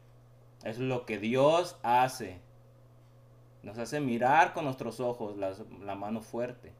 Es 0.63 0.79
lo 0.79 1.05
que 1.05 1.19
Dios 1.19 1.77
hace. 1.83 2.39
Nos 3.63 3.77
hace 3.77 3.99
mirar 3.99 4.53
con 4.53 4.65
nuestros 4.65 4.99
ojos 4.99 5.37
la, 5.37 5.53
la 5.83 5.95
mano 5.95 6.21
fuerte. 6.21 6.71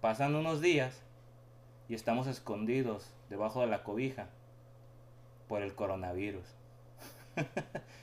Pasan 0.00 0.34
unos 0.34 0.60
días 0.60 1.02
y 1.88 1.94
estamos 1.94 2.26
escondidos 2.26 3.10
debajo 3.28 3.60
de 3.60 3.66
la 3.66 3.82
cobija 3.82 4.28
por 5.48 5.62
el 5.62 5.74
coronavirus. 5.74 6.46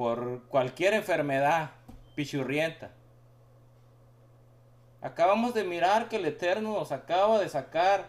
por 0.00 0.44
cualquier 0.44 0.94
enfermedad 0.94 1.72
pichurrienta. 2.14 2.90
Acabamos 5.02 5.52
de 5.52 5.62
mirar 5.62 6.08
que 6.08 6.16
el 6.16 6.24
Eterno 6.24 6.72
nos 6.72 6.90
acaba 6.90 7.38
de 7.38 7.50
sacar 7.50 8.08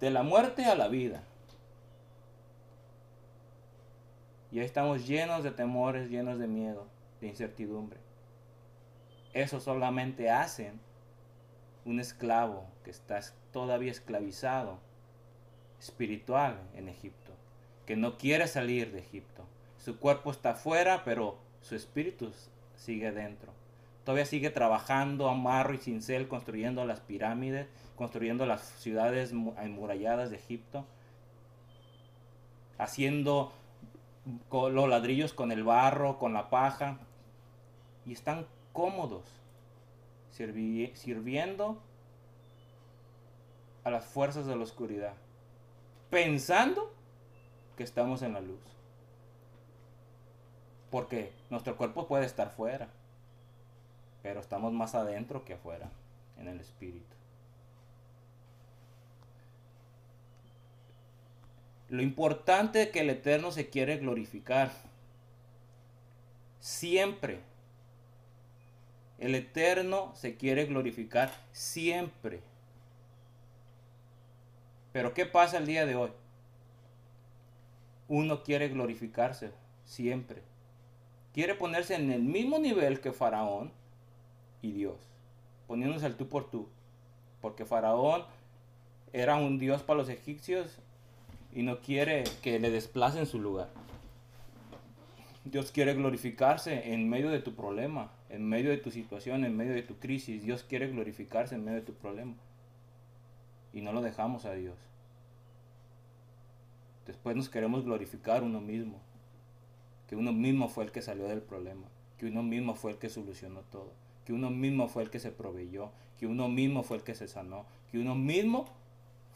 de 0.00 0.10
la 0.10 0.22
muerte 0.22 0.64
a 0.64 0.74
la 0.74 0.88
vida. 0.88 1.22
Y 4.50 4.60
ahí 4.60 4.64
estamos 4.64 5.06
llenos 5.06 5.44
de 5.44 5.50
temores, 5.50 6.08
llenos 6.08 6.38
de 6.38 6.46
miedo, 6.46 6.86
de 7.20 7.26
incertidumbre. 7.26 8.00
Eso 9.34 9.60
solamente 9.60 10.30
hacen 10.30 10.80
un 11.84 12.00
esclavo 12.00 12.64
que 12.84 12.90
está 12.90 13.20
todavía 13.52 13.92
esclavizado 13.92 14.78
espiritual 15.78 16.58
en 16.74 16.88
Egipto, 16.88 17.32
que 17.84 17.96
no 17.96 18.16
quiere 18.16 18.46
salir 18.46 18.92
de 18.92 19.00
Egipto. 19.00 19.39
Su 19.82 19.98
cuerpo 19.98 20.30
está 20.30 20.50
afuera, 20.50 21.02
pero 21.04 21.38
su 21.62 21.74
espíritu 21.74 22.30
sigue 22.76 23.12
dentro. 23.12 23.52
Todavía 24.04 24.26
sigue 24.26 24.50
trabajando 24.50 25.28
a 25.28 25.34
marro 25.34 25.74
y 25.74 25.78
cincel, 25.78 26.28
construyendo 26.28 26.84
las 26.84 27.00
pirámides, 27.00 27.66
construyendo 27.96 28.44
las 28.44 28.62
ciudades 28.62 29.32
amuralladas 29.32 30.30
de 30.30 30.36
Egipto, 30.36 30.84
haciendo 32.76 33.52
los 34.50 34.88
ladrillos 34.88 35.32
con 35.32 35.50
el 35.50 35.64
barro, 35.64 36.18
con 36.18 36.34
la 36.34 36.50
paja, 36.50 36.98
y 38.04 38.12
están 38.12 38.46
cómodos, 38.72 39.24
sirviendo 40.30 41.78
a 43.84 43.90
las 43.90 44.04
fuerzas 44.04 44.46
de 44.46 44.56
la 44.56 44.62
oscuridad, 44.62 45.14
pensando 46.10 46.92
que 47.76 47.82
estamos 47.82 48.20
en 48.22 48.34
la 48.34 48.40
luz. 48.40 48.60
Porque 50.90 51.32
nuestro 51.50 51.76
cuerpo 51.76 52.06
puede 52.08 52.26
estar 52.26 52.50
fuera, 52.50 52.88
pero 54.22 54.40
estamos 54.40 54.72
más 54.72 54.94
adentro 54.94 55.44
que 55.44 55.54
afuera, 55.54 55.88
en 56.38 56.48
el 56.48 56.60
espíritu. 56.60 57.16
Lo 61.90 62.02
importante 62.02 62.82
es 62.82 62.90
que 62.90 63.00
el 63.00 63.10
Eterno 63.10 63.50
se 63.50 63.68
quiere 63.68 63.96
glorificar. 63.96 64.70
Siempre. 66.60 67.40
El 69.18 69.34
Eterno 69.34 70.12
se 70.14 70.36
quiere 70.36 70.66
glorificar 70.66 71.32
siempre. 71.52 72.40
Pero 74.92 75.14
¿qué 75.14 75.26
pasa 75.26 75.58
el 75.58 75.66
día 75.66 75.84
de 75.84 75.96
hoy? 75.96 76.10
Uno 78.08 78.44
quiere 78.44 78.68
glorificarse 78.68 79.50
siempre. 79.84 80.42
Quiere 81.32 81.54
ponerse 81.54 81.94
en 81.94 82.10
el 82.10 82.22
mismo 82.22 82.58
nivel 82.58 83.00
que 83.00 83.12
Faraón 83.12 83.70
y 84.62 84.72
Dios. 84.72 84.96
Poniéndose 85.66 86.06
al 86.06 86.16
tú 86.16 86.28
por 86.28 86.50
tú. 86.50 86.68
Porque 87.40 87.64
Faraón 87.64 88.24
era 89.12 89.36
un 89.36 89.58
dios 89.58 89.82
para 89.82 89.98
los 89.98 90.08
egipcios 90.08 90.78
y 91.52 91.62
no 91.62 91.80
quiere 91.80 92.24
que 92.42 92.58
le 92.58 92.70
desplacen 92.70 93.26
su 93.26 93.40
lugar. 93.40 93.68
Dios 95.44 95.72
quiere 95.72 95.94
glorificarse 95.94 96.92
en 96.92 97.08
medio 97.08 97.30
de 97.30 97.40
tu 97.40 97.54
problema, 97.54 98.10
en 98.28 98.46
medio 98.48 98.70
de 98.70 98.76
tu 98.76 98.90
situación, 98.90 99.44
en 99.44 99.56
medio 99.56 99.72
de 99.72 99.82
tu 99.82 99.96
crisis. 99.96 100.42
Dios 100.42 100.64
quiere 100.64 100.88
glorificarse 100.88 101.54
en 101.54 101.64
medio 101.64 101.80
de 101.80 101.86
tu 101.86 101.94
problema. 101.94 102.34
Y 103.72 103.80
no 103.80 103.92
lo 103.92 104.02
dejamos 104.02 104.44
a 104.44 104.52
Dios. 104.52 104.76
Después 107.06 107.34
nos 107.34 107.48
queremos 107.48 107.84
glorificar 107.84 108.42
uno 108.42 108.60
mismo. 108.60 109.00
Que 110.10 110.16
uno 110.16 110.32
mismo 110.32 110.68
fue 110.68 110.82
el 110.82 110.90
que 110.90 111.02
salió 111.02 111.28
del 111.28 111.40
problema. 111.40 111.86
Que 112.18 112.26
uno 112.26 112.42
mismo 112.42 112.74
fue 112.74 112.90
el 112.90 112.98
que 112.98 113.08
solucionó 113.08 113.60
todo. 113.60 113.92
Que 114.24 114.32
uno 114.32 114.50
mismo 114.50 114.88
fue 114.88 115.04
el 115.04 115.10
que 115.10 115.20
se 115.20 115.30
proveyó. 115.30 115.92
Que 116.18 116.26
uno 116.26 116.48
mismo 116.48 116.82
fue 116.82 116.96
el 116.96 117.04
que 117.04 117.14
se 117.14 117.28
sanó. 117.28 117.64
Que 117.92 118.00
uno 118.00 118.16
mismo 118.16 118.66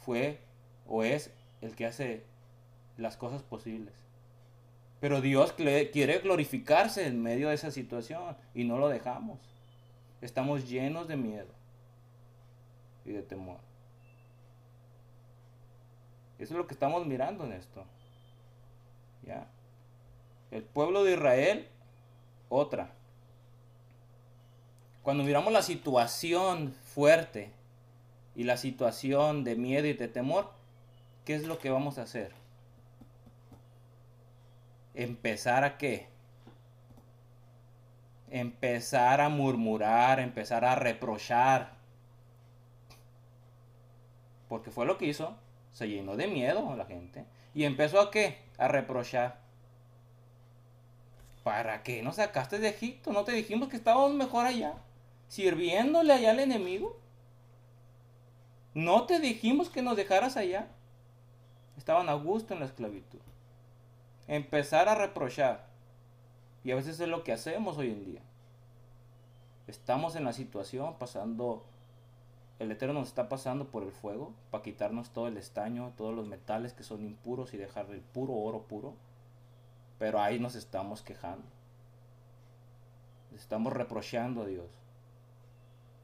fue 0.04 0.40
o 0.88 1.04
es 1.04 1.30
el 1.60 1.76
que 1.76 1.86
hace 1.86 2.24
las 2.96 3.16
cosas 3.16 3.40
posibles. 3.44 3.94
Pero 4.98 5.20
Dios 5.20 5.52
quiere 5.52 6.18
glorificarse 6.18 7.06
en 7.06 7.22
medio 7.22 7.50
de 7.50 7.54
esa 7.54 7.70
situación 7.70 8.36
y 8.52 8.64
no 8.64 8.76
lo 8.76 8.88
dejamos. 8.88 9.38
Estamos 10.22 10.68
llenos 10.68 11.06
de 11.06 11.16
miedo 11.16 11.54
y 13.04 13.12
de 13.12 13.22
temor. 13.22 13.58
Eso 16.40 16.54
es 16.54 16.58
lo 16.58 16.66
que 16.66 16.74
estamos 16.74 17.06
mirando 17.06 17.44
en 17.44 17.52
esto. 17.52 17.84
¿Ya? 19.24 19.46
El 20.54 20.62
pueblo 20.62 21.02
de 21.02 21.14
Israel, 21.14 21.66
otra. 22.48 22.92
Cuando 25.02 25.24
miramos 25.24 25.52
la 25.52 25.62
situación 25.62 26.72
fuerte 26.72 27.50
y 28.36 28.44
la 28.44 28.56
situación 28.56 29.42
de 29.42 29.56
miedo 29.56 29.88
y 29.88 29.94
de 29.94 30.06
temor, 30.06 30.52
¿qué 31.24 31.34
es 31.34 31.44
lo 31.48 31.58
que 31.58 31.70
vamos 31.70 31.98
a 31.98 32.02
hacer? 32.02 32.30
Empezar 34.94 35.64
a 35.64 35.76
qué? 35.76 36.06
Empezar 38.30 39.20
a 39.20 39.28
murmurar, 39.30 40.20
empezar 40.20 40.64
a 40.64 40.76
reprochar. 40.76 41.72
Porque 44.48 44.70
fue 44.70 44.86
lo 44.86 44.98
que 44.98 45.06
hizo. 45.06 45.36
Se 45.72 45.88
llenó 45.88 46.16
de 46.16 46.28
miedo 46.28 46.76
la 46.76 46.86
gente. 46.86 47.24
Y 47.54 47.64
empezó 47.64 48.00
a 48.00 48.12
qué? 48.12 48.38
A 48.56 48.68
reprochar. 48.68 49.43
¿Para 51.44 51.82
qué 51.82 52.02
nos 52.02 52.16
sacaste 52.16 52.58
de 52.58 52.70
Egipto? 52.70 53.12
¿No 53.12 53.24
te 53.24 53.32
dijimos 53.32 53.68
que 53.68 53.76
estábamos 53.76 54.14
mejor 54.14 54.46
allá? 54.46 54.74
Sirviéndole 55.28 56.14
allá 56.14 56.30
al 56.30 56.40
enemigo. 56.40 56.96
¿No 58.72 59.04
te 59.04 59.20
dijimos 59.20 59.68
que 59.68 59.82
nos 59.82 59.94
dejaras 59.94 60.38
allá? 60.38 60.68
Estaban 61.76 62.08
a 62.08 62.14
gusto 62.14 62.54
en 62.54 62.60
la 62.60 62.66
esclavitud. 62.66 63.20
Empezar 64.26 64.88
a 64.88 64.94
reprochar. 64.94 65.66
Y 66.64 66.70
a 66.70 66.76
veces 66.76 66.98
es 66.98 67.08
lo 67.08 67.22
que 67.24 67.32
hacemos 67.32 67.76
hoy 67.76 67.90
en 67.90 68.04
día. 68.06 68.20
Estamos 69.66 70.16
en 70.16 70.24
la 70.24 70.32
situación 70.32 70.94
pasando, 70.98 71.64
el 72.58 72.72
Eterno 72.72 72.94
nos 72.94 73.08
está 73.08 73.28
pasando 73.28 73.66
por 73.66 73.82
el 73.82 73.92
fuego 73.92 74.32
para 74.50 74.62
quitarnos 74.62 75.10
todo 75.10 75.28
el 75.28 75.36
estaño, 75.36 75.92
todos 75.96 76.14
los 76.14 76.26
metales 76.26 76.72
que 76.72 76.84
son 76.84 77.04
impuros 77.04 77.52
y 77.52 77.58
dejar 77.58 77.90
el 77.90 78.00
puro 78.00 78.32
oro 78.32 78.62
puro. 78.62 78.94
Pero 79.98 80.20
ahí 80.20 80.38
nos 80.38 80.54
estamos 80.54 81.02
quejando. 81.02 81.44
Estamos 83.34 83.72
reprochando 83.72 84.42
a 84.42 84.46
Dios. 84.46 84.66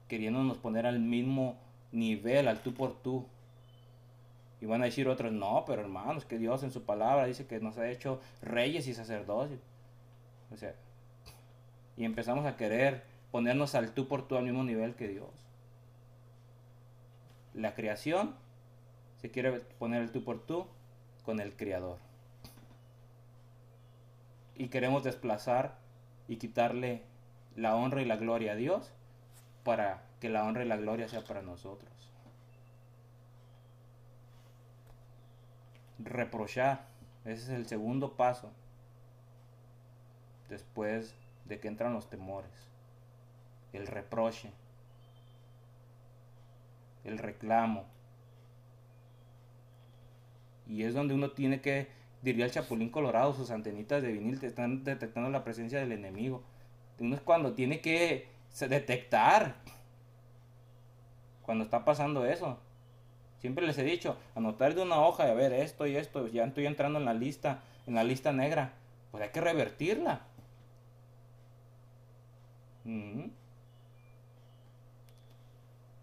Queriéndonos 0.09 0.59
poner 0.59 0.86
al 0.86 0.99
mismo 0.99 1.57
nivel, 1.93 2.49
al 2.49 2.61
tú 2.61 2.74
por 2.74 2.95
tú. 3.03 3.26
Y 4.61 4.66
van 4.66 4.82
a 4.82 4.86
decir 4.86 5.09
otros, 5.09 5.32
no, 5.32 5.64
pero 5.66 5.82
hermanos, 5.82 6.24
que 6.24 6.38
Dios 6.38 6.62
en 6.62 6.70
su 6.70 6.82
palabra 6.82 7.24
dice 7.26 7.47
que 7.47 7.61
nos 7.61 7.78
ha 7.78 7.88
hecho 7.88 8.20
reyes 8.43 8.86
y 8.88 8.95
sacerdotes. 8.95 9.59
O 10.53 10.57
sea, 10.57 10.74
y 11.97 12.05
empezamos 12.05 12.45
a 12.47 12.57
querer 12.57 13.03
ponernos 13.30 13.74
al 13.74 13.93
tú 13.93 14.09
por 14.09 14.26
tú 14.26 14.36
al 14.36 14.45
mismo 14.45 14.64
nivel 14.64 14.95
que 14.95 15.09
Dios. 15.09 15.28
La 17.55 17.74
creación 17.74 18.34
se 19.20 19.30
quiere 19.30 19.61
poner 19.78 20.03
el 20.03 20.11
tú 20.11 20.24
por 20.24 20.41
tú 20.41 20.66
con 21.24 21.41
el 21.41 21.53
Creador. 21.53 21.99
Y 24.61 24.68
queremos 24.68 25.02
desplazar 25.02 25.78
y 26.28 26.36
quitarle 26.36 27.02
la 27.56 27.76
honra 27.76 28.02
y 28.02 28.04
la 28.04 28.16
gloria 28.16 28.52
a 28.52 28.56
Dios 28.56 28.92
para 29.64 30.02
que 30.20 30.28
la 30.28 30.44
honra 30.44 30.64
y 30.64 30.68
la 30.68 30.76
gloria 30.76 31.08
sea 31.08 31.24
para 31.24 31.40
nosotros. 31.40 31.90
reprochar. 36.04 36.84
Ese 37.24 37.42
es 37.42 37.48
el 37.50 37.66
segundo 37.66 38.16
paso 38.16 38.50
después 40.48 41.14
de 41.44 41.61
que 41.61 41.68
entran 41.68 41.92
los 41.92 42.08
temores. 42.08 42.50
El 43.72 43.86
reproche. 43.86 44.50
El 47.04 47.18
reclamo. 47.18 47.84
Y 50.66 50.84
es 50.84 50.94
donde 50.94 51.14
uno 51.14 51.30
tiene 51.32 51.61
que 51.61 51.88
diría 52.22 52.44
el 52.44 52.50
Chapulín 52.50 52.90
Colorado, 52.90 53.32
sus 53.34 53.50
antenitas 53.50 54.02
de 54.02 54.12
vinil 54.12 54.38
te 54.40 54.46
están 54.46 54.84
detectando 54.84 55.30
la 55.30 55.44
presencia 55.44 55.78
del 55.78 55.92
enemigo. 55.92 56.42
Uno 56.98 57.14
es 57.14 57.20
cuando 57.22 57.54
tiene 57.54 57.80
que 57.80 58.28
detectar 58.58 59.54
cuando 61.42 61.64
está 61.64 61.84
pasando 61.84 62.26
eso. 62.26 62.58
Siempre 63.38 63.66
les 63.66 63.78
he 63.78 63.84
dicho, 63.84 64.16
anotar 64.34 64.74
de 64.74 64.82
una 64.82 65.00
hoja 65.00 65.26
y 65.26 65.30
a 65.30 65.34
ver 65.34 65.52
esto 65.54 65.86
y 65.86 65.96
esto, 65.96 66.26
ya 66.28 66.44
estoy 66.44 66.66
entrando 66.66 66.98
en 66.98 67.06
la 67.06 67.14
lista, 67.14 67.62
en 67.86 67.94
la 67.94 68.04
lista 68.04 68.32
negra, 68.32 68.74
pues 69.10 69.22
hay 69.22 69.30
que 69.30 69.40
revertirla. 69.40 70.20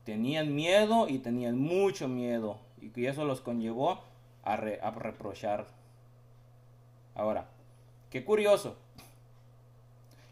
Tenían 0.04 0.56
miedo 0.56 1.08
y 1.08 1.20
tenían 1.20 1.60
mucho 1.60 2.08
miedo 2.08 2.60
y 2.82 3.06
eso 3.06 3.24
los 3.24 3.42
conllevó 3.42 4.00
a 4.44 4.56
reprochar. 4.56 5.68
Ahora, 7.18 7.50
qué 8.12 8.24
curioso, 8.24 8.78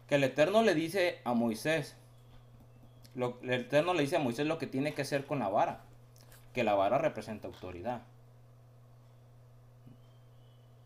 que 0.06 0.14
el 0.14 0.22
Eterno 0.22 0.62
le 0.62 0.72
dice 0.72 1.18
a 1.24 1.34
Moisés, 1.34 1.96
lo, 3.16 3.40
el 3.42 3.62
Eterno 3.62 3.92
le 3.92 4.02
dice 4.02 4.14
a 4.14 4.20
Moisés 4.20 4.46
lo 4.46 4.56
que 4.58 4.68
tiene 4.68 4.94
que 4.94 5.02
hacer 5.02 5.26
con 5.26 5.40
la 5.40 5.48
vara, 5.48 5.80
que 6.54 6.62
la 6.62 6.74
vara 6.74 6.98
representa 6.98 7.48
autoridad. 7.48 8.02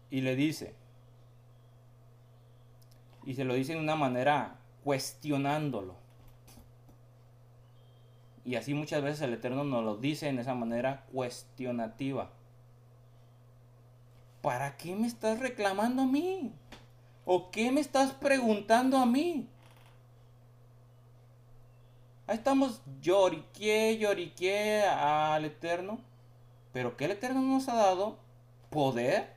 Y 0.08 0.22
le 0.22 0.36
dice, 0.36 0.74
y 3.26 3.34
se 3.34 3.44
lo 3.44 3.52
dice 3.52 3.74
de 3.74 3.80
una 3.80 3.94
manera 3.94 4.56
cuestionándolo. 4.82 5.96
Y 8.46 8.54
así 8.54 8.72
muchas 8.72 9.02
veces 9.02 9.20
el 9.20 9.34
Eterno 9.34 9.64
nos 9.64 9.84
lo 9.84 9.96
dice 9.98 10.28
en 10.28 10.38
esa 10.38 10.54
manera 10.54 11.04
cuestionativa. 11.12 12.30
¿Para 14.42 14.76
qué 14.76 14.94
me 14.94 15.06
estás 15.06 15.38
reclamando 15.38 16.02
a 16.02 16.06
mí? 16.06 16.52
¿O 17.24 17.50
qué 17.50 17.70
me 17.70 17.80
estás 17.80 18.12
preguntando 18.12 18.96
a 18.96 19.06
mí? 19.06 19.48
Ahí 22.26 22.36
estamos 22.36 22.80
lloriqué, 23.00 23.98
lloriqué 23.98 24.82
al 24.84 25.44
Eterno. 25.44 25.98
Pero 26.72 26.96
que 26.96 27.04
el 27.04 27.10
Eterno 27.10 27.42
nos 27.42 27.68
ha 27.68 27.74
dado 27.74 28.18
poder. 28.70 29.34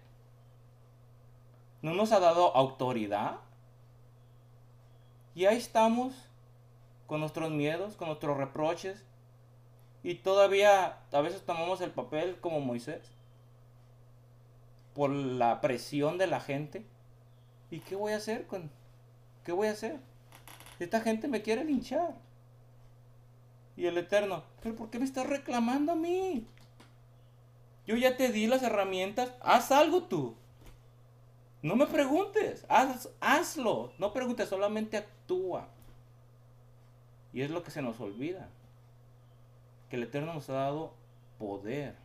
No 1.82 1.94
nos 1.94 2.12
ha 2.12 2.20
dado 2.20 2.56
autoridad. 2.56 3.40
Y 5.36 5.46
ahí 5.46 5.58
estamos 5.58 6.14
con 7.08 7.20
nuestros 7.20 7.52
miedos, 7.52 7.96
con 7.96 8.08
nuestros 8.08 8.38
reproches. 8.38 9.04
Y 10.04 10.16
todavía 10.16 11.00
a 11.12 11.22
veces 11.22 11.46
tomamos 11.46 11.82
el 11.82 11.92
papel 11.92 12.40
como 12.40 12.62
Moisés. 12.62 13.12
Por 14.94 15.10
la 15.10 15.62
presión 15.62 16.18
de 16.18 16.28
la 16.28 16.40
gente. 16.40 16.86
¿Y 17.72 17.80
qué 17.80 17.96
voy 17.96 18.14
a 18.14 18.18
hacer 18.18 18.46
con... 18.46 18.70
¿Qué 19.44 19.52
voy 19.52 19.68
a 19.68 19.72
hacer? 19.72 20.00
Esta 20.80 21.02
gente 21.02 21.28
me 21.28 21.42
quiere 21.42 21.64
linchar. 21.64 22.16
Y 23.76 23.86
el 23.88 23.98
Eterno, 23.98 24.44
¿pero 24.62 24.76
por 24.76 24.90
qué 24.90 25.00
me 25.00 25.06
estás 25.06 25.28
reclamando 25.28 25.94
a 25.94 25.96
mí? 25.96 26.46
Yo 27.86 27.96
ya 27.96 28.16
te 28.16 28.32
di 28.32 28.48
las 28.48 28.64
herramientas, 28.64 29.34
haz 29.42 29.72
algo 29.72 30.04
tú. 30.04 30.36
No 31.62 31.76
me 31.76 31.88
preguntes, 31.88 32.66
haz, 32.70 33.10
hazlo. 33.20 33.94
No 33.98 34.14
preguntes, 34.14 34.50
solamente 34.50 34.98
actúa. 34.98 35.68
Y 37.32 37.42
es 37.42 37.50
lo 37.50 37.64
que 37.64 37.72
se 37.72 37.82
nos 37.82 38.00
olvida. 38.00 38.50
Que 39.90 39.96
el 39.96 40.04
Eterno 40.04 40.34
nos 40.34 40.50
ha 40.50 40.54
dado 40.54 40.94
poder. 41.40 41.96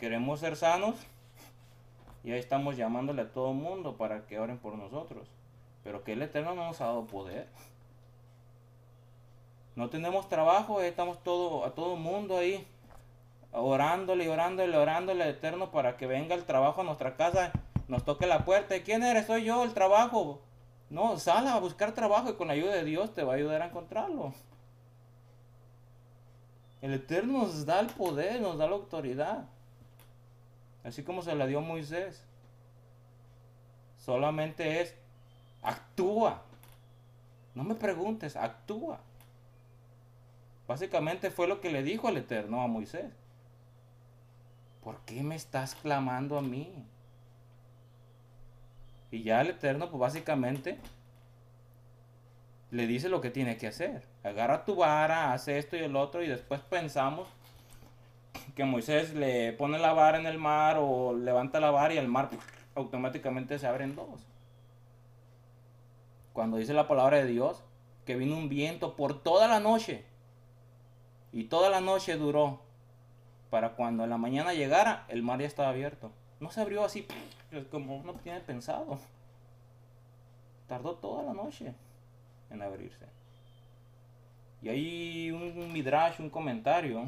Queremos 0.00 0.40
ser 0.40 0.56
sanos, 0.56 0.96
y 2.24 2.32
ahí 2.32 2.40
estamos 2.40 2.76
llamándole 2.76 3.22
a 3.22 3.32
todo 3.32 3.52
mundo 3.52 3.96
para 3.96 4.26
que 4.26 4.38
oren 4.40 4.58
por 4.58 4.74
nosotros. 4.76 5.28
Pero 5.84 6.02
que 6.04 6.14
el 6.14 6.22
Eterno 6.22 6.54
no 6.54 6.66
nos 6.66 6.80
ha 6.80 6.86
dado 6.86 7.06
poder. 7.06 7.46
No 9.76 9.88
tenemos 9.88 10.28
trabajo, 10.28 10.80
estamos 10.80 11.22
todo, 11.22 11.64
a 11.64 11.74
todo 11.74 11.96
mundo 11.96 12.36
ahí 12.38 12.66
orándole 13.52 14.28
orándole, 14.28 14.76
orándole 14.76 15.24
al 15.24 15.30
Eterno 15.30 15.70
para 15.70 15.96
que 15.96 16.06
venga 16.06 16.34
el 16.34 16.44
trabajo 16.44 16.80
a 16.80 16.84
nuestra 16.84 17.16
casa, 17.16 17.52
nos 17.88 18.04
toque 18.04 18.26
la 18.26 18.44
puerta. 18.44 18.76
¿Y 18.76 18.82
quién 18.82 19.02
eres? 19.02 19.26
Soy 19.26 19.44
yo, 19.44 19.64
el 19.64 19.74
trabajo. 19.74 20.40
No, 20.88 21.18
sal 21.18 21.46
a 21.46 21.58
buscar 21.58 21.92
trabajo 21.92 22.30
y 22.30 22.34
con 22.34 22.48
la 22.48 22.54
ayuda 22.54 22.74
de 22.74 22.84
Dios 22.84 23.12
te 23.12 23.22
va 23.22 23.34
a 23.34 23.36
ayudar 23.36 23.62
a 23.62 23.66
encontrarlo. 23.66 24.32
El 26.82 26.94
Eterno 26.94 27.40
nos 27.40 27.66
da 27.66 27.80
el 27.80 27.88
poder, 27.88 28.40
nos 28.40 28.58
da 28.58 28.66
la 28.66 28.76
autoridad. 28.76 29.44
Así 30.84 31.02
como 31.02 31.22
se 31.22 31.34
la 31.34 31.46
dio 31.46 31.60
Moisés. 31.60 32.24
Solamente 33.98 34.80
es, 34.80 34.94
actúa. 35.62 36.42
No 37.54 37.64
me 37.64 37.74
preguntes, 37.74 38.36
actúa. 38.36 39.00
Básicamente 40.66 41.30
fue 41.30 41.48
lo 41.48 41.60
que 41.60 41.70
le 41.70 41.82
dijo 41.82 42.08
el 42.08 42.16
Eterno 42.16 42.62
a 42.62 42.66
Moisés. 42.66 43.12
¿Por 44.82 45.00
qué 45.00 45.22
me 45.22 45.34
estás 45.34 45.74
clamando 45.74 46.38
a 46.38 46.42
mí? 46.42 46.72
Y 49.10 49.24
ya 49.24 49.40
el 49.40 49.48
Eterno, 49.50 49.90
pues 49.90 50.00
básicamente, 50.00 50.78
le 52.70 52.86
dice 52.86 53.08
lo 53.08 53.20
que 53.20 53.30
tiene 53.30 53.56
que 53.56 53.66
hacer. 53.66 54.06
Agarra 54.22 54.64
tu 54.64 54.76
vara, 54.76 55.32
hace 55.32 55.58
esto 55.58 55.76
y 55.76 55.80
el 55.80 55.96
otro, 55.96 56.22
y 56.22 56.28
después 56.28 56.60
pensamos 56.60 57.28
que 58.54 58.64
Moisés 58.64 59.14
le 59.14 59.52
pone 59.52 59.78
la 59.78 59.92
vara 59.92 60.18
en 60.18 60.26
el 60.26 60.38
mar 60.38 60.76
o 60.78 61.14
levanta 61.14 61.60
la 61.60 61.70
vara 61.70 61.94
y 61.94 61.98
el 61.98 62.08
mar 62.08 62.30
automáticamente 62.74 63.58
se 63.58 63.66
abre 63.66 63.84
en 63.84 63.96
dos. 63.96 64.26
Cuando 66.32 66.56
dice 66.56 66.72
la 66.72 66.88
palabra 66.88 67.18
de 67.18 67.26
Dios, 67.26 67.62
que 68.06 68.16
vino 68.16 68.36
un 68.36 68.48
viento 68.48 68.96
por 68.96 69.22
toda 69.22 69.48
la 69.48 69.60
noche. 69.60 70.04
Y 71.32 71.44
toda 71.44 71.70
la 71.70 71.80
noche 71.80 72.16
duró. 72.16 72.60
Para 73.50 73.70
cuando 73.74 74.04
en 74.04 74.10
la 74.10 74.18
mañana 74.18 74.54
llegara, 74.54 75.04
el 75.08 75.22
mar 75.22 75.40
ya 75.40 75.46
estaba 75.46 75.70
abierto. 75.70 76.12
No 76.38 76.50
se 76.50 76.60
abrió 76.60 76.84
así 76.84 77.06
como 77.70 77.96
uno 77.96 78.14
tiene 78.14 78.40
pensado. 78.40 78.98
Tardó 80.68 80.94
toda 80.94 81.24
la 81.24 81.34
noche 81.34 81.74
en 82.48 82.62
abrirse. 82.62 83.06
Y 84.62 84.68
hay 84.68 85.30
un 85.30 85.72
midrash, 85.72 86.20
un 86.20 86.30
comentario 86.30 87.06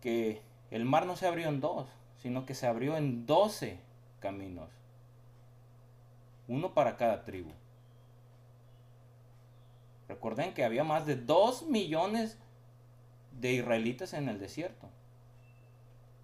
que 0.00 0.42
el 0.70 0.84
mar 0.84 1.06
no 1.06 1.16
se 1.16 1.26
abrió 1.26 1.48
en 1.48 1.60
dos, 1.60 1.86
sino 2.16 2.44
que 2.44 2.54
se 2.54 2.66
abrió 2.66 2.96
en 2.96 3.26
doce 3.26 3.78
caminos. 4.20 4.70
Uno 6.48 6.74
para 6.74 6.96
cada 6.96 7.24
tribu. 7.24 7.50
Recuerden 10.08 10.54
que 10.54 10.64
había 10.64 10.84
más 10.84 11.06
de 11.06 11.16
dos 11.16 11.62
millones 11.66 12.38
de 13.32 13.52
israelitas 13.52 14.12
en 14.12 14.28
el 14.28 14.38
desierto. 14.38 14.88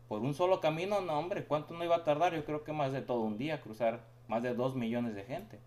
Por 0.08 0.22
un 0.22 0.34
solo 0.34 0.60
camino, 0.60 1.00
no 1.00 1.18
hombre, 1.18 1.44
¿cuánto 1.44 1.74
no 1.74 1.84
iba 1.84 1.96
a 1.96 2.04
tardar? 2.04 2.34
Yo 2.34 2.44
creo 2.44 2.64
que 2.64 2.72
más 2.72 2.92
de 2.92 3.02
todo 3.02 3.20
un 3.20 3.38
día 3.38 3.60
cruzar 3.60 4.00
más 4.28 4.42
de 4.42 4.54
dos 4.54 4.76
millones 4.76 5.14
de 5.14 5.24
gente. 5.24 5.58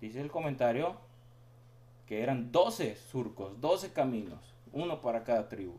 Dice 0.00 0.20
el 0.20 0.30
comentario 0.30 0.96
que 2.06 2.22
eran 2.22 2.52
doce 2.52 2.96
surcos, 2.96 3.60
doce 3.60 3.92
caminos 3.92 4.55
uno 4.72 5.00
para 5.00 5.24
cada 5.24 5.48
tribu. 5.48 5.78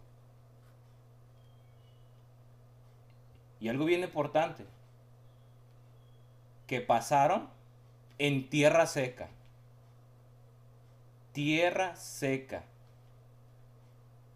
Y 3.60 3.70
algo 3.70 3.86
bien 3.86 4.04
importante, 4.04 4.66
que 6.68 6.82
pasaron 6.82 7.50
en 8.20 8.50
tierra 8.50 8.86
seca. 8.86 9.30
Tierra 11.32 11.96
seca. 11.96 12.64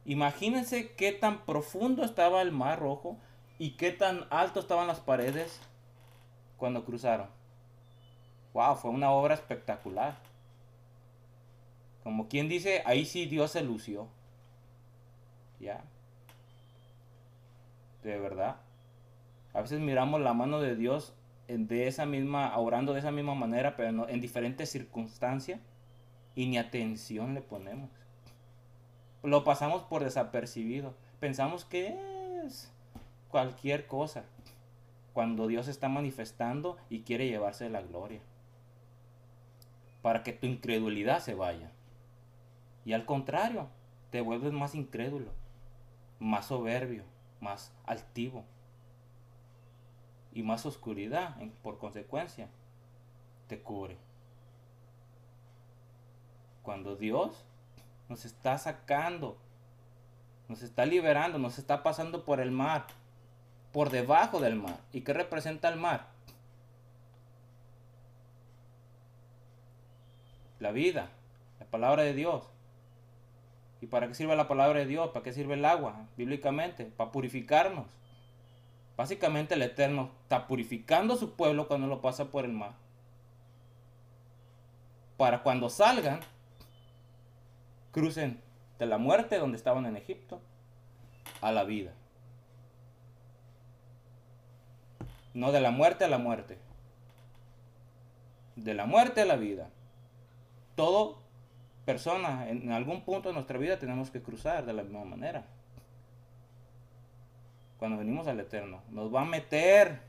Imagínense 0.05 0.93
qué 0.93 1.11
tan 1.11 1.45
profundo 1.45 2.03
estaba 2.03 2.41
el 2.41 2.51
mar 2.51 2.79
rojo 2.79 3.17
y 3.59 3.71
qué 3.71 3.91
tan 3.91 4.25
alto 4.31 4.59
estaban 4.59 4.87
las 4.87 4.99
paredes 4.99 5.59
cuando 6.57 6.83
cruzaron. 6.83 7.27
Wow, 8.53 8.75
fue 8.75 8.91
una 8.91 9.11
obra 9.11 9.35
espectacular. 9.35 10.17
Como 12.03 12.27
quien 12.27 12.49
dice, 12.49 12.81
ahí 12.85 13.05
sí 13.05 13.25
Dios 13.25 13.51
se 13.51 13.61
lució. 13.61 14.07
Ya. 15.61 15.83
De 18.03 18.19
verdad. 18.19 18.57
A 19.53 19.61
veces 19.61 19.79
miramos 19.79 20.21
la 20.21 20.33
mano 20.33 20.59
de 20.59 20.75
Dios 20.75 21.13
de 21.47 21.87
esa 21.87 22.05
misma, 22.05 22.57
orando 22.57 22.93
de 22.93 22.99
esa 22.99 23.11
misma 23.11 23.35
manera, 23.35 23.75
pero 23.75 24.07
en 24.07 24.21
diferentes 24.21 24.69
circunstancias 24.69 25.59
y 26.33 26.47
ni 26.47 26.57
atención 26.57 27.33
le 27.33 27.41
ponemos. 27.41 27.89
Lo 29.21 29.43
pasamos 29.43 29.83
por 29.83 30.03
desapercibido. 30.03 30.95
Pensamos 31.19 31.65
que 31.65 32.41
es 32.43 32.71
cualquier 33.29 33.85
cosa 33.85 34.23
cuando 35.13 35.47
Dios 35.47 35.67
está 35.67 35.89
manifestando 35.89 36.77
y 36.89 37.01
quiere 37.01 37.27
llevarse 37.27 37.69
la 37.69 37.81
gloria. 37.81 38.21
Para 40.01 40.23
que 40.23 40.31
tu 40.31 40.47
incredulidad 40.47 41.19
se 41.19 41.35
vaya. 41.35 41.69
Y 42.85 42.93
al 42.93 43.05
contrario, 43.05 43.67
te 44.09 44.21
vuelves 44.21 44.53
más 44.53 44.73
incrédulo 44.73 45.40
más 46.21 46.45
soberbio, 46.45 47.03
más 47.39 47.73
altivo 47.83 48.45
y 50.33 50.43
más 50.43 50.65
oscuridad 50.65 51.35
por 51.63 51.79
consecuencia 51.79 52.47
te 53.47 53.59
cubre. 53.59 53.97
Cuando 56.61 56.95
Dios 56.95 57.43
nos 58.07 58.23
está 58.23 58.57
sacando, 58.59 59.35
nos 60.47 60.61
está 60.61 60.85
liberando, 60.85 61.39
nos 61.39 61.57
está 61.57 61.81
pasando 61.81 62.23
por 62.23 62.39
el 62.39 62.51
mar, 62.51 62.85
por 63.73 63.89
debajo 63.89 64.39
del 64.39 64.55
mar. 64.55 64.77
¿Y 64.93 65.01
qué 65.01 65.13
representa 65.13 65.69
el 65.69 65.79
mar? 65.79 66.07
La 70.59 70.71
vida, 70.71 71.09
la 71.59 71.65
palabra 71.65 72.03
de 72.03 72.13
Dios. 72.13 72.50
¿Y 73.81 73.87
para 73.87 74.07
qué 74.07 74.13
sirve 74.13 74.35
la 74.35 74.47
palabra 74.47 74.79
de 74.79 74.85
Dios? 74.85 75.09
¿Para 75.09 75.23
qué 75.23 75.33
sirve 75.33 75.55
el 75.55 75.65
agua? 75.65 76.05
Bíblicamente, 76.15 76.85
para 76.85 77.11
purificarnos. 77.11 77.87
Básicamente 78.95 79.55
el 79.55 79.63
Eterno 79.63 80.11
está 80.21 80.47
purificando 80.47 81.15
a 81.15 81.17
su 81.17 81.33
pueblo 81.33 81.67
cuando 81.67 81.87
lo 81.87 81.99
pasa 81.99 82.25
por 82.25 82.45
el 82.45 82.53
mar. 82.53 82.73
Para 85.17 85.41
cuando 85.41 85.69
salgan, 85.69 86.19
crucen 87.91 88.39
de 88.77 88.85
la 88.85 88.99
muerte 88.99 89.39
donde 89.39 89.57
estaban 89.57 89.87
en 89.87 89.97
Egipto 89.97 90.39
a 91.41 91.51
la 91.51 91.63
vida. 91.63 91.93
No 95.33 95.51
de 95.51 95.61
la 95.61 95.71
muerte 95.71 96.05
a 96.05 96.07
la 96.07 96.19
muerte. 96.19 96.59
De 98.55 98.75
la 98.75 98.85
muerte 98.85 99.21
a 99.21 99.25
la 99.25 99.37
vida. 99.37 99.69
Todo 100.75 101.19
persona 101.85 102.49
en 102.49 102.71
algún 102.71 103.01
punto 103.01 103.29
de 103.29 103.33
nuestra 103.33 103.57
vida 103.57 103.79
tenemos 103.79 104.09
que 104.09 104.21
cruzar 104.21 104.65
de 104.65 104.73
la 104.73 104.83
misma 104.83 105.03
manera. 105.03 105.45
Cuando 107.77 107.97
venimos 107.97 108.27
al 108.27 108.39
Eterno, 108.39 108.81
nos 108.91 109.13
va 109.13 109.21
a 109.21 109.25
meter 109.25 109.99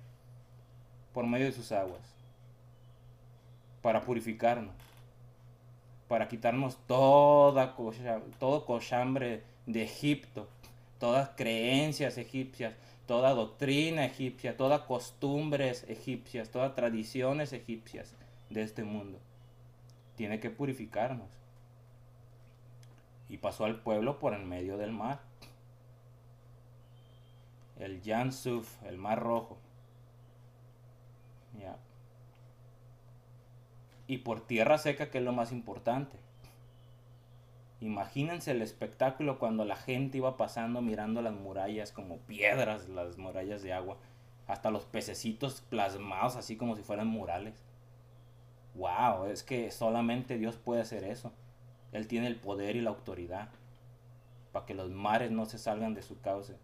por 1.14 1.26
medio 1.26 1.46
de 1.46 1.52
sus 1.52 1.72
aguas 1.72 2.00
para 3.80 4.02
purificarnos, 4.02 4.74
para 6.08 6.28
quitarnos 6.28 6.76
toda 6.86 7.74
todo 8.38 8.66
cochambre 8.66 9.42
de 9.66 9.82
Egipto, 9.82 10.48
todas 10.98 11.30
creencias 11.30 12.18
egipcias, 12.18 12.74
toda 13.06 13.34
doctrina 13.34 14.04
egipcia, 14.04 14.56
todas 14.56 14.82
costumbres 14.82 15.84
egipcias, 15.88 16.50
todas 16.50 16.74
tradiciones 16.74 17.52
egipcias 17.52 18.14
de 18.50 18.62
este 18.62 18.84
mundo. 18.84 19.18
Tiene 20.16 20.40
que 20.40 20.50
purificarnos. 20.50 21.41
Y 23.32 23.38
pasó 23.38 23.64
al 23.64 23.80
pueblo 23.80 24.18
por 24.18 24.34
el 24.34 24.44
medio 24.44 24.76
del 24.76 24.92
mar. 24.92 25.22
El 27.78 28.02
Yansuf, 28.02 28.82
el 28.84 28.98
mar 28.98 29.20
rojo. 29.20 29.56
Y 34.06 34.18
por 34.18 34.46
tierra 34.46 34.76
seca, 34.76 35.10
que 35.10 35.16
es 35.16 35.24
lo 35.24 35.32
más 35.32 35.50
importante. 35.50 36.18
Imagínense 37.80 38.50
el 38.50 38.60
espectáculo 38.60 39.38
cuando 39.38 39.64
la 39.64 39.76
gente 39.76 40.18
iba 40.18 40.36
pasando 40.36 40.82
mirando 40.82 41.22
las 41.22 41.32
murallas 41.32 41.90
como 41.90 42.18
piedras, 42.18 42.90
las 42.90 43.16
murallas 43.16 43.62
de 43.62 43.72
agua, 43.72 43.96
hasta 44.46 44.70
los 44.70 44.84
pececitos 44.84 45.62
plasmados 45.62 46.36
así 46.36 46.58
como 46.58 46.76
si 46.76 46.82
fueran 46.82 47.06
murales. 47.06 47.54
Wow, 48.74 49.24
es 49.24 49.42
que 49.42 49.70
solamente 49.70 50.36
Dios 50.36 50.58
puede 50.58 50.82
hacer 50.82 51.04
eso. 51.04 51.32
Él 51.92 52.08
tiene 52.08 52.26
el 52.26 52.36
poder 52.36 52.76
y 52.76 52.80
la 52.80 52.90
autoridad 52.90 53.48
para 54.52 54.66
que 54.66 54.74
los 54.74 54.90
mares 54.90 55.30
no 55.30 55.46
se 55.46 55.58
salgan 55.58 55.94
de 55.94 56.02
su 56.02 56.20
cauce. 56.20 56.56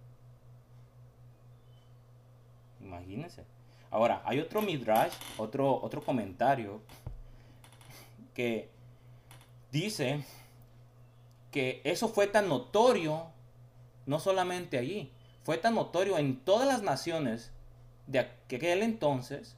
Imagínense. 2.81 3.45
Ahora, 3.91 4.23
hay 4.25 4.41
otro 4.41 4.63
midrash, 4.63 5.13
otro, 5.39 5.81
otro 5.83 6.03
comentario 6.03 6.81
que 8.35 8.71
dice 9.73 10.25
que 11.51 11.81
eso 11.85 12.09
fue 12.09 12.27
tan 12.27 12.49
notorio, 12.49 13.27
no 14.07 14.21
solamente 14.21 14.79
allí, 14.79 15.13
fue 15.43 15.57
tan 15.57 15.75
notorio 15.75 16.19
en 16.19 16.37
todas 16.45 16.69
las 16.69 16.83
naciones 16.83 17.53
de 18.07 18.21
aquel 18.21 18.83
entonces, 18.83 19.57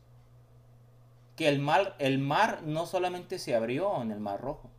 que 1.36 1.48
el 1.48 1.58
mar, 1.58 1.96
el 1.98 2.18
mar 2.18 2.62
no 2.62 2.86
solamente 2.86 3.38
se 3.38 3.54
abrió 3.54 4.02
en 4.02 4.12
el 4.12 4.20
Mar 4.20 4.40
Rojo, 4.40 4.70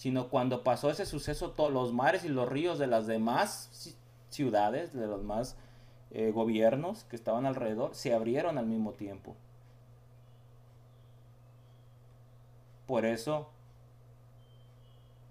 sino 0.00 0.30
cuando 0.30 0.64
pasó 0.64 0.88
ese 0.88 1.04
suceso, 1.04 1.50
todos 1.50 1.70
los 1.70 1.92
mares 1.92 2.24
y 2.24 2.30
los 2.30 2.48
ríos 2.48 2.78
de 2.78 2.86
las 2.86 3.06
demás 3.06 3.94
ciudades, 4.30 4.94
de 4.94 5.06
los 5.06 5.20
demás 5.20 5.58
eh, 6.10 6.30
gobiernos 6.30 7.04
que 7.04 7.16
estaban 7.16 7.44
alrededor, 7.44 7.94
se 7.94 8.14
abrieron 8.14 8.56
al 8.56 8.64
mismo 8.64 8.92
tiempo. 8.94 9.36
Por 12.86 13.04
eso 13.04 13.50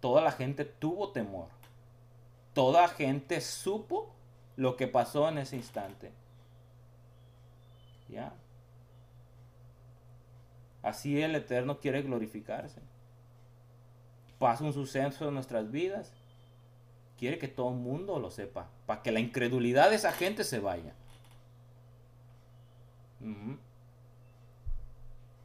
toda 0.01 0.22
la 0.22 0.32
gente 0.34 0.65
tuvo 0.65 1.09
temor. 1.09 1.47
Toda 2.53 2.89
gente 2.89 3.41
supo 3.41 4.13
lo 4.55 4.76
que 4.76 4.88
pasó 4.88 5.28
en 5.30 5.39
ese 5.39 5.55
instante. 5.55 6.11
¿Ya? 8.07 8.34
Así 10.84 11.20
el 11.20 11.34
Eterno 11.34 11.80
quiere 11.80 12.03
glorificarse. 12.03 12.82
Pasa 14.40 14.64
un 14.64 14.74
suceso 14.74 15.28
en 15.28 15.36
nuestras 15.36 15.70
vidas. 15.70 16.14
Quiere 17.18 17.38
que 17.38 17.48
todo 17.48 17.70
el 17.70 17.76
mundo 17.76 18.18
lo 18.20 18.32
sepa. 18.32 18.70
Para 18.86 19.04
que 19.04 19.12
la 19.12 19.20
incredulidad 19.20 19.90
de 19.90 19.98
esa 19.98 20.12
gente 20.12 20.44
se 20.44 20.60
vaya. 20.60 20.94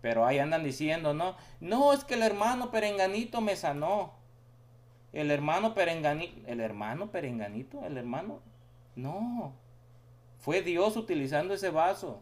Pero 0.01 0.25
ahí 0.25 0.39
andan 0.39 0.63
diciendo, 0.63 1.13
no, 1.15 1.37
no, 1.61 1.93
es 1.93 2.05
que 2.05 2.15
el 2.15 2.23
hermano 2.23 2.71
Perenganito 2.71 3.41
me 3.41 3.57
sanó. 3.57 4.13
El 5.13 5.31
hermano 5.31 5.75
Perenganito, 5.75 6.47
el 6.47 6.61
hermano 6.61 7.11
Perenganito, 7.11 7.85
el 7.85 7.97
hermano, 7.97 8.41
no, 8.97 9.53
fue 10.39 10.61
Dios 10.61 10.97
utilizando 10.97 11.55
ese 11.55 11.71
vaso. 11.71 12.21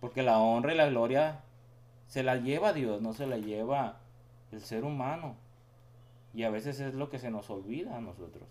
Porque 0.00 0.22
la 0.22 0.38
honra 0.38 0.74
y 0.74 0.76
la 0.76 0.86
gloria 0.86 1.40
se 2.06 2.22
la 2.22 2.36
lleva 2.36 2.72
Dios, 2.72 3.00
no 3.00 3.12
se 3.12 3.26
la 3.26 3.38
lleva 3.38 4.00
el 4.52 4.60
ser 4.60 4.84
humano. 4.84 5.36
Y 6.38 6.44
a 6.44 6.50
veces 6.50 6.78
es 6.78 6.94
lo 6.94 7.10
que 7.10 7.18
se 7.18 7.32
nos 7.32 7.50
olvida 7.50 7.96
a 7.96 8.00
nosotros. 8.00 8.44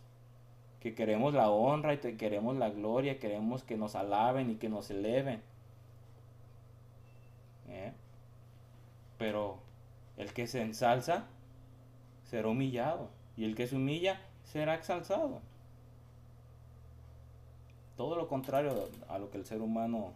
Que 0.81 0.93
queremos 0.93 1.33
la 1.33 1.49
honra 1.49 1.93
y 1.93 1.97
queremos 2.17 2.57
la 2.57 2.69
gloria, 2.69 3.17
queremos 3.17 3.63
que 3.63 3.77
nos 3.77 3.95
alaben 3.95 4.49
y 4.49 4.55
que 4.55 4.67
nos 4.67 4.91
eleven. 4.91 5.41
¿Eh? 7.69 7.93
Pero 9.17 9.59
el 10.17 10.33
que 10.33 10.47
se 10.47 10.61
ensalza 10.63 11.27
será 12.25 12.49
humillado 12.49 13.07
y 13.37 13.45
el 13.45 13.55
que 13.55 13.67
se 13.67 13.77
humilla 13.77 14.19
será 14.43 14.75
exalzado. 14.75 15.39
Todo 17.95 18.17
lo 18.17 18.27
contrario 18.27 18.89
a 19.07 19.17
lo 19.17 19.31
que 19.31 19.37
el 19.37 19.45
ser 19.45 19.61
humano 19.61 20.11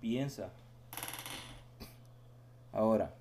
piensa. 0.00 0.50
Ahora, 2.72 3.14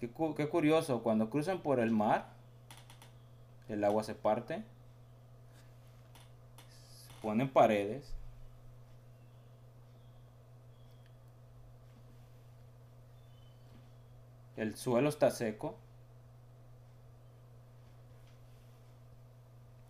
qué, 0.00 0.10
qué 0.36 0.48
curioso, 0.48 1.02
cuando 1.02 1.30
cruzan 1.30 1.60
por 1.60 1.80
el 1.80 1.90
mar, 1.90 2.30
el 3.68 3.84
agua 3.84 4.02
se 4.04 4.14
parte, 4.14 4.64
se 7.04 7.12
ponen 7.22 7.48
paredes, 7.48 8.14
el 14.56 14.76
suelo 14.76 15.08
está 15.08 15.30
seco, 15.30 15.76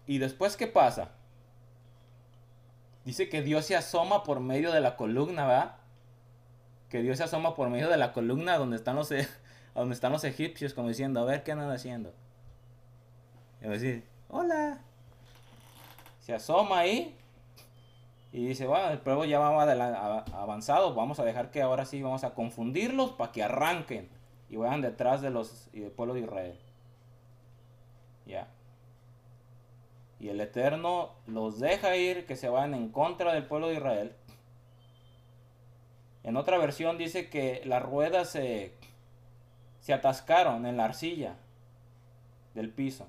¿Y 0.08 0.16
después 0.16 0.56
qué 0.56 0.66
pasa? 0.66 1.10
Dice 3.04 3.28
que 3.28 3.42
Dios 3.42 3.66
se 3.66 3.76
asoma 3.76 4.24
por 4.24 4.40
medio 4.40 4.72
de 4.72 4.80
la 4.80 4.96
columna, 4.96 5.46
¿verdad? 5.46 5.76
Que 6.88 7.02
Dios 7.02 7.18
se 7.18 7.24
asoma 7.24 7.54
por 7.54 7.68
medio 7.68 7.90
de 7.90 7.98
la 7.98 8.14
columna 8.14 8.56
donde 8.56 8.76
están 8.76 8.96
los, 8.96 9.12
donde 9.78 9.94
están 9.94 10.12
los 10.12 10.24
egipcios, 10.24 10.74
como 10.74 10.88
diciendo, 10.88 11.20
a 11.20 11.24
ver 11.24 11.42
qué 11.42 11.52
andan 11.52 11.70
haciendo. 11.70 12.12
Y 13.60 13.64
va 13.64 13.70
a 13.70 13.74
decir, 13.74 14.04
hola. 14.28 14.80
Se 16.20 16.34
asoma 16.34 16.80
ahí 16.80 17.16
y 18.32 18.46
dice, 18.46 18.66
bueno, 18.66 18.90
el 18.90 18.98
pueblo 18.98 19.24
ya 19.24 19.38
va 19.38 19.62
avanzado, 20.34 20.94
vamos 20.94 21.18
a 21.18 21.24
dejar 21.24 21.50
que 21.50 21.62
ahora 21.62 21.86
sí 21.86 22.02
vamos 22.02 22.22
a 22.22 22.34
confundirlos 22.34 23.12
para 23.12 23.32
que 23.32 23.42
arranquen 23.42 24.10
y 24.50 24.56
vayan 24.56 24.82
detrás 24.82 25.22
de 25.22 25.30
los 25.30 25.70
del 25.72 25.90
pueblo 25.90 26.12
de 26.12 26.20
Israel. 26.20 26.58
Ya 28.26 28.48
y 30.20 30.28
el 30.28 30.40
Eterno 30.40 31.12
los 31.26 31.60
deja 31.60 31.96
ir 31.96 32.26
que 32.26 32.36
se 32.36 32.48
vayan 32.48 32.74
en 32.74 32.90
contra 32.90 33.34
del 33.34 33.46
pueblo 33.46 33.68
de 33.68 33.74
Israel. 33.74 34.12
En 36.24 36.36
otra 36.36 36.58
versión 36.58 36.98
dice 36.98 37.30
que 37.30 37.62
las 37.64 37.82
ruedas 37.82 38.30
se, 38.30 38.74
se 39.80 39.92
atascaron 39.92 40.66
en 40.66 40.76
la 40.76 40.84
arcilla 40.84 41.36
del 42.54 42.70
piso. 42.70 43.06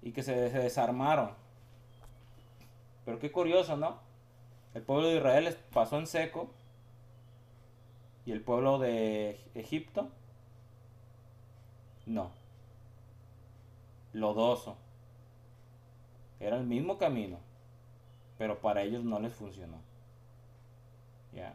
y 0.00 0.12
que 0.12 0.22
se, 0.22 0.32
desarmaron. 0.50 1.32
Pero 3.04 3.18
qué 3.18 3.32
curioso, 3.32 3.76
¿no? 3.76 3.98
El 4.74 4.82
pueblo 4.82 5.08
de 5.08 5.16
Israel 5.16 5.56
pasó 5.72 5.98
en 5.98 6.06
seco 6.06 6.50
y 8.24 8.32
el 8.32 8.40
pueblo 8.40 8.78
de 8.78 9.40
Egipto 9.54 10.08
no. 12.06 12.30
Lodoso. 14.12 14.76
Era 16.40 16.56
el 16.56 16.64
mismo 16.64 16.96
camino, 16.96 17.38
pero 18.38 18.60
para 18.60 18.82
ellos 18.82 19.04
no 19.04 19.18
les 19.18 19.34
funcionó. 19.34 19.78
Ya. 21.32 21.54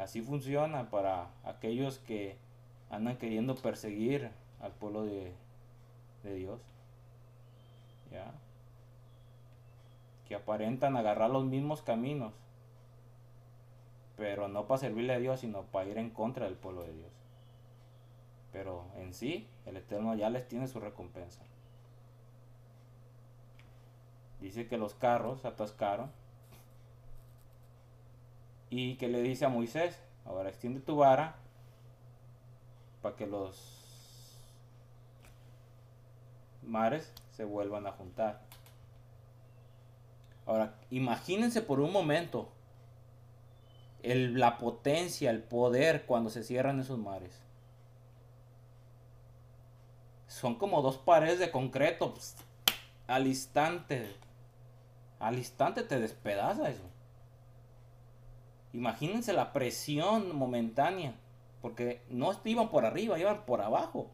Así 0.00 0.22
funciona 0.22 0.88
para 0.88 1.28
aquellos 1.44 1.98
que 1.98 2.38
andan 2.88 3.18
queriendo 3.18 3.54
perseguir 3.54 4.30
al 4.62 4.72
pueblo 4.72 5.04
de, 5.04 5.34
de 6.22 6.34
Dios. 6.34 6.58
Ya. 8.10 8.32
Que 10.26 10.36
aparentan 10.36 10.96
agarrar 10.96 11.28
los 11.28 11.44
mismos 11.44 11.82
caminos, 11.82 12.32
pero 14.16 14.48
no 14.48 14.66
para 14.66 14.78
servirle 14.78 15.12
a 15.12 15.18
Dios, 15.18 15.40
sino 15.40 15.64
para 15.64 15.90
ir 15.90 15.98
en 15.98 16.08
contra 16.08 16.46
del 16.46 16.56
pueblo 16.56 16.82
de 16.82 16.94
Dios. 16.94 17.12
Pero 18.54 18.86
en 18.96 19.12
sí, 19.12 19.46
el 19.66 19.76
Eterno 19.76 20.14
ya 20.14 20.30
les 20.30 20.48
tiene 20.48 20.66
su 20.66 20.80
recompensa. 20.80 21.42
Dice 24.40 24.66
que 24.66 24.78
los 24.78 24.94
carros 24.94 25.44
atascaron. 25.44 26.10
Y 28.70 28.94
que 28.96 29.08
le 29.08 29.20
dice 29.22 29.44
a 29.44 29.48
Moisés, 29.48 29.98
ahora 30.24 30.48
extiende 30.48 30.80
tu 30.80 30.96
vara 30.96 31.36
para 33.02 33.16
que 33.16 33.26
los 33.26 33.80
mares 36.62 37.12
se 37.32 37.44
vuelvan 37.44 37.86
a 37.86 37.92
juntar. 37.92 38.40
Ahora, 40.46 40.74
imagínense 40.90 41.62
por 41.62 41.80
un 41.80 41.92
momento 41.92 42.48
el, 44.02 44.38
la 44.38 44.56
potencia, 44.58 45.30
el 45.30 45.42
poder 45.42 46.06
cuando 46.06 46.30
se 46.30 46.42
cierran 46.42 46.80
esos 46.80 46.98
mares. 46.98 47.38
Son 50.28 50.54
como 50.54 50.80
dos 50.80 50.96
paredes 50.96 51.38
de 51.38 51.50
concreto. 51.50 52.14
Al 53.08 53.26
instante 53.26 54.06
al 55.20 55.36
instante 55.36 55.82
te 55.82 56.00
despedaza 56.00 56.70
eso. 56.70 56.89
Imagínense 58.72 59.32
la 59.32 59.52
presión 59.52 60.36
momentánea, 60.36 61.14
porque 61.60 62.02
no 62.08 62.32
iban 62.44 62.70
por 62.70 62.84
arriba, 62.84 63.18
iban 63.18 63.44
por 63.44 63.62
abajo. 63.62 64.10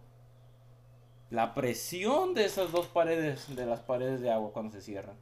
La 1.31 1.55
presión 1.55 2.35
de 2.35 2.45
esas 2.45 2.73
dos 2.73 2.87
paredes, 2.87 3.55
de 3.55 3.67
las 3.67 3.81
paredes 3.81 4.21
de 4.21 4.31
agua 4.31 4.53
cuando 4.53 4.73
se 4.73 4.81
cierran. 4.81 5.17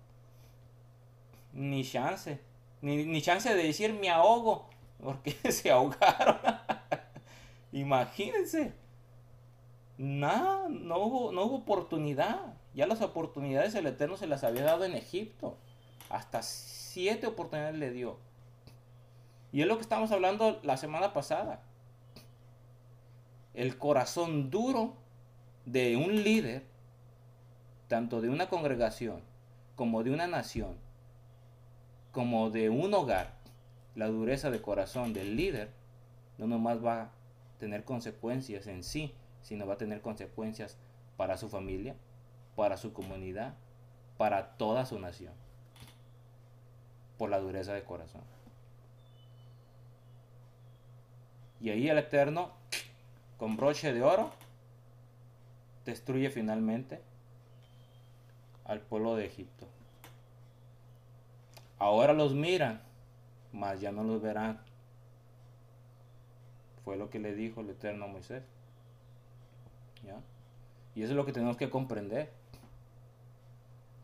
Ni 1.52 1.84
chance, 1.84 2.40
ni, 2.82 3.22
chance 3.22 3.52
de 3.54 3.62
decir 3.62 3.92
me 3.92 4.10
ahogo, 4.10 4.68
porque 5.02 5.32
se 5.52 5.70
ahogaron. 5.70 6.38
Imagínense. 7.72 8.72
Nada, 9.96 10.68
no 10.68 10.98
hubo, 10.98 11.32
no 11.32 11.44
hubo 11.44 11.56
oportunidad. 11.56 12.54
Ya 12.74 12.86
las 12.86 13.00
oportunidades 13.00 13.74
el 13.74 13.86
Eterno 13.86 14.16
se 14.16 14.26
las 14.26 14.44
había 14.44 14.64
dado 14.64 14.84
en 14.84 14.94
Egipto. 14.94 15.56
Hasta 16.10 16.42
siete 16.42 17.26
oportunidades 17.26 17.76
le 17.76 17.90
dio. 17.90 18.18
Y 19.54 19.62
es 19.62 19.68
lo 19.68 19.76
que 19.76 19.82
estamos 19.82 20.10
hablando 20.10 20.58
la 20.64 20.76
semana 20.76 21.12
pasada. 21.12 21.62
El 23.54 23.78
corazón 23.78 24.50
duro 24.50 24.96
de 25.64 25.96
un 25.96 26.24
líder, 26.24 26.64
tanto 27.86 28.20
de 28.20 28.30
una 28.30 28.48
congregación 28.48 29.20
como 29.76 30.02
de 30.02 30.10
una 30.10 30.26
nación, 30.26 30.76
como 32.10 32.50
de 32.50 32.68
un 32.68 32.92
hogar, 32.94 33.34
la 33.94 34.08
dureza 34.08 34.50
de 34.50 34.60
corazón 34.60 35.12
del 35.12 35.36
líder 35.36 35.70
no 36.36 36.48
nomás 36.48 36.84
va 36.84 37.02
a 37.02 37.10
tener 37.60 37.84
consecuencias 37.84 38.66
en 38.66 38.82
sí, 38.82 39.14
sino 39.40 39.68
va 39.68 39.74
a 39.74 39.78
tener 39.78 40.00
consecuencias 40.00 40.78
para 41.16 41.36
su 41.36 41.48
familia, 41.48 41.94
para 42.56 42.76
su 42.76 42.92
comunidad, 42.92 43.54
para 44.18 44.56
toda 44.56 44.84
su 44.84 44.98
nación 44.98 45.32
por 47.18 47.30
la 47.30 47.38
dureza 47.38 47.72
de 47.72 47.84
corazón. 47.84 48.22
Y 51.64 51.70
ahí 51.70 51.88
el 51.88 51.96
Eterno, 51.96 52.50
con 53.38 53.56
broche 53.56 53.94
de 53.94 54.02
oro, 54.02 54.30
destruye 55.86 56.28
finalmente 56.28 57.00
al 58.66 58.80
pueblo 58.80 59.16
de 59.16 59.24
Egipto. 59.24 59.66
Ahora 61.78 62.12
los 62.12 62.34
miran, 62.34 62.82
mas 63.50 63.80
ya 63.80 63.92
no 63.92 64.04
los 64.04 64.20
verán. 64.20 64.60
Fue 66.84 66.98
lo 66.98 67.08
que 67.08 67.18
le 67.18 67.34
dijo 67.34 67.62
el 67.62 67.70
Eterno 67.70 68.04
a 68.04 68.08
Moisés. 68.08 68.42
Y 70.94 71.02
eso 71.02 71.12
es 71.12 71.16
lo 71.16 71.24
que 71.24 71.32
tenemos 71.32 71.56
que 71.56 71.70
comprender. 71.70 72.30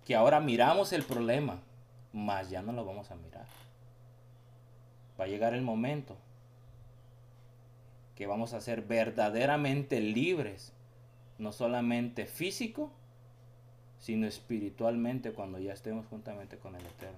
Que 0.07 0.17
ahora 0.17 0.41
miramos 0.41 0.95
el 0.95 1.05
problema, 1.05 1.59
más 2.15 2.49
ya 2.49 2.63
no 2.63 2.73
lo 2.73 2.87
vamos 2.87 3.11
a 3.11 3.17
mirar. 3.17 3.45
Va 5.21 5.25
a 5.25 5.29
llegar 5.29 5.53
el 5.53 5.61
momento 5.61 6.17
que 8.21 8.27
vamos 8.27 8.53
a 8.53 8.61
ser 8.61 8.83
verdaderamente 8.83 9.99
libres, 9.99 10.75
no 11.39 11.53
solamente 11.53 12.27
físico, 12.27 12.91
sino 13.99 14.27
espiritualmente 14.27 15.33
cuando 15.33 15.59
ya 15.59 15.73
estemos 15.73 16.05
juntamente 16.05 16.59
con 16.59 16.77
el 16.77 16.85
Eterno. 16.85 17.17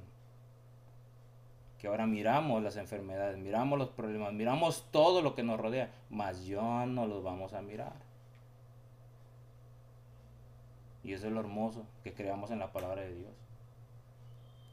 Que 1.80 1.88
ahora 1.88 2.06
miramos 2.06 2.62
las 2.62 2.76
enfermedades, 2.76 3.36
miramos 3.36 3.80
los 3.80 3.88
problemas, 3.88 4.32
miramos 4.32 4.86
todo 4.92 5.22
lo 5.22 5.34
que 5.34 5.42
nos 5.42 5.58
rodea, 5.58 5.90
mas 6.08 6.46
ya 6.46 6.86
no 6.86 7.08
los 7.08 7.24
vamos 7.24 7.52
a 7.52 7.62
mirar. 7.62 7.96
Y 11.02 11.14
eso 11.14 11.26
es 11.26 11.32
lo 11.32 11.40
hermoso 11.40 11.84
que 12.04 12.12
creamos 12.12 12.52
en 12.52 12.60
la 12.60 12.72
palabra 12.72 13.02
de 13.02 13.12
Dios 13.12 13.32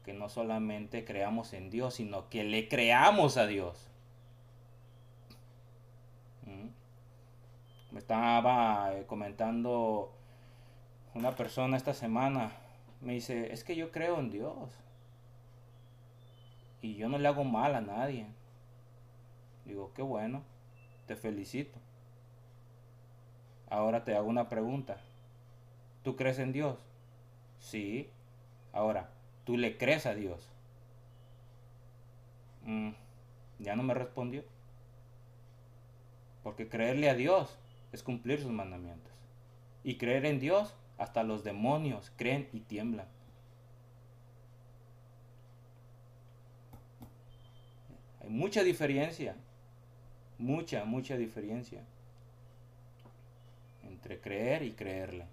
que 0.04 0.12
no 0.12 0.28
solamente 0.28 1.04
creamos 1.04 1.52
en 1.52 1.70
Dios, 1.70 1.94
sino 1.94 2.28
que 2.30 2.44
le 2.44 2.68
creamos 2.68 3.36
a 3.36 3.46
Dios. 3.46 3.89
Me 7.92 7.98
estaba 7.98 8.94
eh, 8.94 9.06
comentando 9.06 10.12
una 11.14 11.34
persona 11.34 11.76
esta 11.76 11.94
semana, 11.94 12.52
me 13.00 13.14
dice, 13.14 13.52
es 13.52 13.64
que 13.64 13.76
yo 13.76 13.90
creo 13.90 14.18
en 14.18 14.30
Dios. 14.30 14.70
Y 16.82 16.94
yo 16.94 17.08
no 17.08 17.18
le 17.18 17.28
hago 17.28 17.44
mal 17.44 17.74
a 17.74 17.80
nadie. 17.80 18.26
Digo, 19.64 19.92
qué 19.94 20.02
bueno, 20.02 20.42
te 21.06 21.16
felicito. 21.16 21.78
Ahora 23.68 24.04
te 24.04 24.16
hago 24.16 24.28
una 24.28 24.48
pregunta. 24.48 24.98
¿Tú 26.02 26.16
crees 26.16 26.38
en 26.38 26.52
Dios? 26.52 26.78
Sí. 27.58 28.08
Ahora, 28.72 29.10
¿Tú 29.50 29.56
le 29.56 29.76
crees 29.76 30.06
a 30.06 30.14
Dios? 30.14 30.48
Mm, 32.64 32.90
ya 33.58 33.74
no 33.74 33.82
me 33.82 33.94
respondió. 33.94 34.44
Porque 36.42 36.68
creerle 36.68 37.10
a 37.10 37.14
Dios 37.14 37.56
es 37.92 38.02
cumplir 38.02 38.40
sus 38.40 38.50
mandamientos. 38.50 39.12
Y 39.84 39.96
creer 39.96 40.26
en 40.26 40.40
Dios, 40.40 40.74
hasta 40.98 41.22
los 41.22 41.44
demonios 41.44 42.12
creen 42.16 42.48
y 42.52 42.60
tiemblan. 42.60 43.06
Hay 48.22 48.28
mucha 48.28 48.62
diferencia. 48.62 49.34
Mucha, 50.38 50.84
mucha 50.84 51.16
diferencia. 51.16 51.82
Entre 53.84 54.20
creer 54.20 54.62
y 54.62 54.72
creerle. 54.72 55.26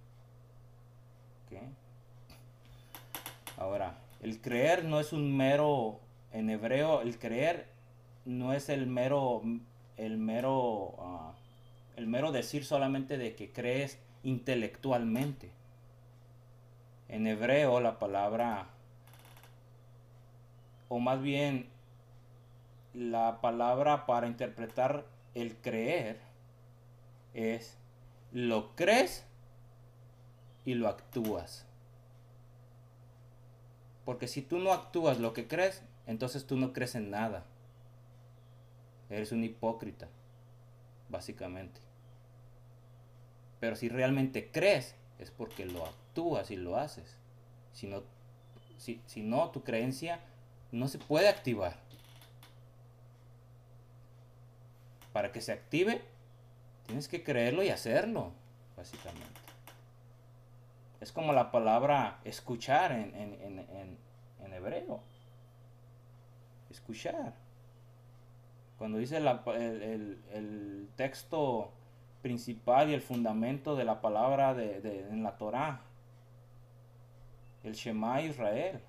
Ahora, 3.57 3.97
el 4.21 4.39
creer 4.39 4.83
no 4.83 4.99
es 4.99 5.13
un 5.13 5.35
mero, 5.35 5.99
en 6.31 6.49
hebreo, 6.49 7.01
el 7.01 7.17
creer 7.17 7.67
no 8.25 8.53
es 8.53 8.69
el 8.69 8.87
mero, 8.87 9.41
el 9.97 10.17
mero, 10.17 10.95
ah, 10.99 11.33
el 11.95 12.07
mero 12.07 12.31
decir 12.31 12.63
solamente 12.63 13.17
de 13.17 13.35
que 13.35 13.51
crees 13.51 13.97
intelectualmente. 14.23 15.49
En 17.09 17.25
hebreo 17.25 17.79
la 17.79 17.99
palabra, 17.99 18.67
o 20.89 20.99
más 20.99 21.21
bien 21.21 21.67
la 22.93 23.41
palabra 23.41 24.05
para 24.05 24.27
interpretar 24.27 25.05
el 25.35 25.55
creer 25.55 26.19
es 27.33 27.77
lo 28.31 28.75
crees 28.75 29.23
y 30.65 30.73
lo 30.73 30.87
actúas. 30.87 31.65
Porque 34.03 34.27
si 34.27 34.41
tú 34.41 34.59
no 34.59 34.73
actúas 34.73 35.19
lo 35.19 35.33
que 35.33 35.47
crees, 35.47 35.81
entonces 36.07 36.45
tú 36.45 36.57
no 36.57 36.73
crees 36.73 36.95
en 36.95 37.11
nada. 37.11 37.45
Eres 39.09 39.31
un 39.31 39.43
hipócrita, 39.43 40.07
básicamente. 41.09 41.79
Pero 43.59 43.75
si 43.75 43.89
realmente 43.89 44.51
crees, 44.51 44.95
es 45.19 45.31
porque 45.31 45.65
lo 45.65 45.85
actúas 45.85 46.51
y 46.51 46.57
lo 46.57 46.77
haces. 46.77 47.17
Si 47.73 47.87
no, 47.87 48.03
si, 48.77 49.01
si 49.05 49.21
no, 49.21 49.49
tu 49.51 49.63
creencia 49.63 50.19
no 50.71 50.87
se 50.87 50.99
puede 50.99 51.27
activar. 51.29 51.77
Para 55.13 55.31
que 55.31 55.41
se 55.41 55.53
active, 55.53 56.01
tienes 56.85 57.07
que 57.07 57.23
creerlo 57.23 57.63
y 57.63 57.69
hacerlo, 57.69 58.33
básicamente. 58.75 59.41
Es 60.99 61.11
como 61.11 61.33
la 61.33 61.51
palabra 61.51 62.19
escuchar 62.23 62.91
en, 62.91 63.15
en, 63.15 63.59
en, 63.59 63.97
en 64.43 64.53
hebreo. 64.53 65.01
Escuchar. 66.69 67.46
Cuando 68.77 68.99
dice 68.99 69.17
el, 69.17 70.89
texto 70.95 71.71
principal 72.21 72.89
y 72.89 72.93
el 72.93 73.01
fundamento 73.01 73.75
de 73.75 73.85
la 73.85 74.01
palabra 74.01 74.53
de, 74.53 75.07
en 75.09 75.23
la 75.23 75.37
Torah, 75.37 75.81
el 77.63 77.73
Shema 77.73 78.21
Israel. 78.21 78.79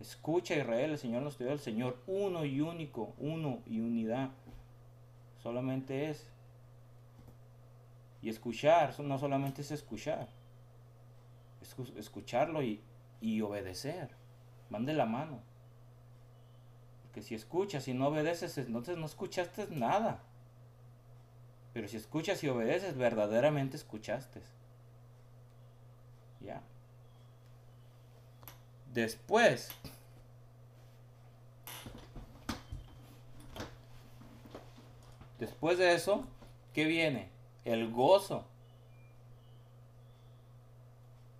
Escucha 0.00 0.54
Israel, 0.54 0.92
el 0.92 0.98
Señor 0.98 1.22
nos 1.22 1.38
dio 1.38 1.50
el 1.50 1.58
Señor 1.58 2.00
uno 2.06 2.44
y 2.44 2.60
único, 2.60 3.14
uno 3.18 3.58
y 3.66 3.80
unidad. 3.80 4.30
Solamente 5.42 6.10
es. 6.10 6.28
Y 8.22 8.28
escuchar, 8.28 8.98
no 9.00 9.18
solamente 9.18 9.62
es 9.62 9.70
escuchar, 9.70 10.28
es 11.60 11.76
escucharlo 11.96 12.62
y, 12.62 12.80
y 13.20 13.40
obedecer. 13.40 14.10
Van 14.70 14.86
de 14.86 14.94
la 14.94 15.06
mano. 15.06 15.40
Si 17.22 17.34
escuchas 17.34 17.88
y 17.88 17.94
no 17.94 18.08
obedeces, 18.08 18.56
entonces 18.58 18.96
no 18.96 19.06
escuchaste 19.06 19.66
nada. 19.70 20.22
Pero 21.72 21.88
si 21.88 21.96
escuchas 21.96 22.42
y 22.42 22.48
obedeces, 22.48 22.96
verdaderamente 22.96 23.76
escuchaste. 23.76 24.40
Ya. 26.40 26.62
Después, 28.92 29.70
después 35.38 35.78
de 35.78 35.94
eso, 35.94 36.26
¿qué 36.72 36.84
viene? 36.84 37.28
El 37.64 37.92
gozo. 37.92 38.44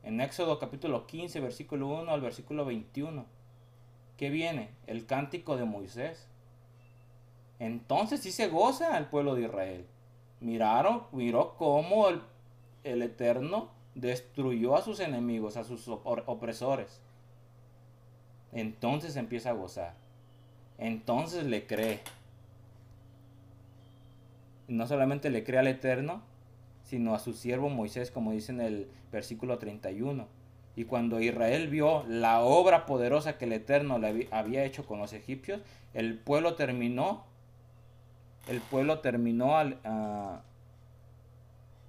En 0.02 0.20
Éxodo 0.20 0.58
capítulo 0.58 1.06
15, 1.06 1.40
versículo 1.40 1.88
1 1.88 2.12
al 2.12 2.20
versículo 2.20 2.64
21. 2.64 3.37
¿Qué 4.18 4.30
viene? 4.30 4.68
El 4.86 5.06
cántico 5.06 5.56
de 5.56 5.64
Moisés. 5.64 6.26
Entonces 7.60 8.20
sí 8.20 8.32
se 8.32 8.48
goza 8.48 8.98
el 8.98 9.06
pueblo 9.06 9.36
de 9.36 9.42
Israel. 9.42 9.86
Miraron, 10.40 11.04
miró 11.12 11.54
cómo 11.56 12.08
el, 12.08 12.20
el 12.84 13.02
Eterno 13.02 13.70
destruyó 13.94 14.76
a 14.76 14.82
sus 14.82 15.00
enemigos, 15.00 15.56
a 15.56 15.64
sus 15.64 15.88
opresores. 15.88 17.00
Entonces 18.52 19.14
empieza 19.16 19.50
a 19.50 19.54
gozar. 19.54 19.94
Entonces 20.78 21.44
le 21.44 21.66
cree. 21.66 22.00
No 24.66 24.86
solamente 24.88 25.30
le 25.30 25.44
cree 25.44 25.60
al 25.60 25.68
Eterno, 25.68 26.22
sino 26.82 27.14
a 27.14 27.20
su 27.20 27.34
siervo 27.34 27.68
Moisés, 27.68 28.10
como 28.10 28.32
dice 28.32 28.50
en 28.50 28.60
el 28.62 28.90
versículo 29.12 29.58
31. 29.58 30.26
Y 30.78 30.84
cuando 30.84 31.18
Israel 31.18 31.66
vio 31.66 32.04
la 32.06 32.40
obra 32.40 32.86
poderosa 32.86 33.36
que 33.36 33.46
el 33.46 33.52
Eterno 33.52 33.98
le 33.98 34.28
había 34.30 34.62
hecho 34.62 34.86
con 34.86 35.00
los 35.00 35.12
egipcios, 35.12 35.60
el 35.92 36.16
pueblo 36.16 36.54
terminó, 36.54 37.24
el 38.46 38.60
pueblo 38.60 39.00
terminó 39.00 39.58
al, 39.58 39.80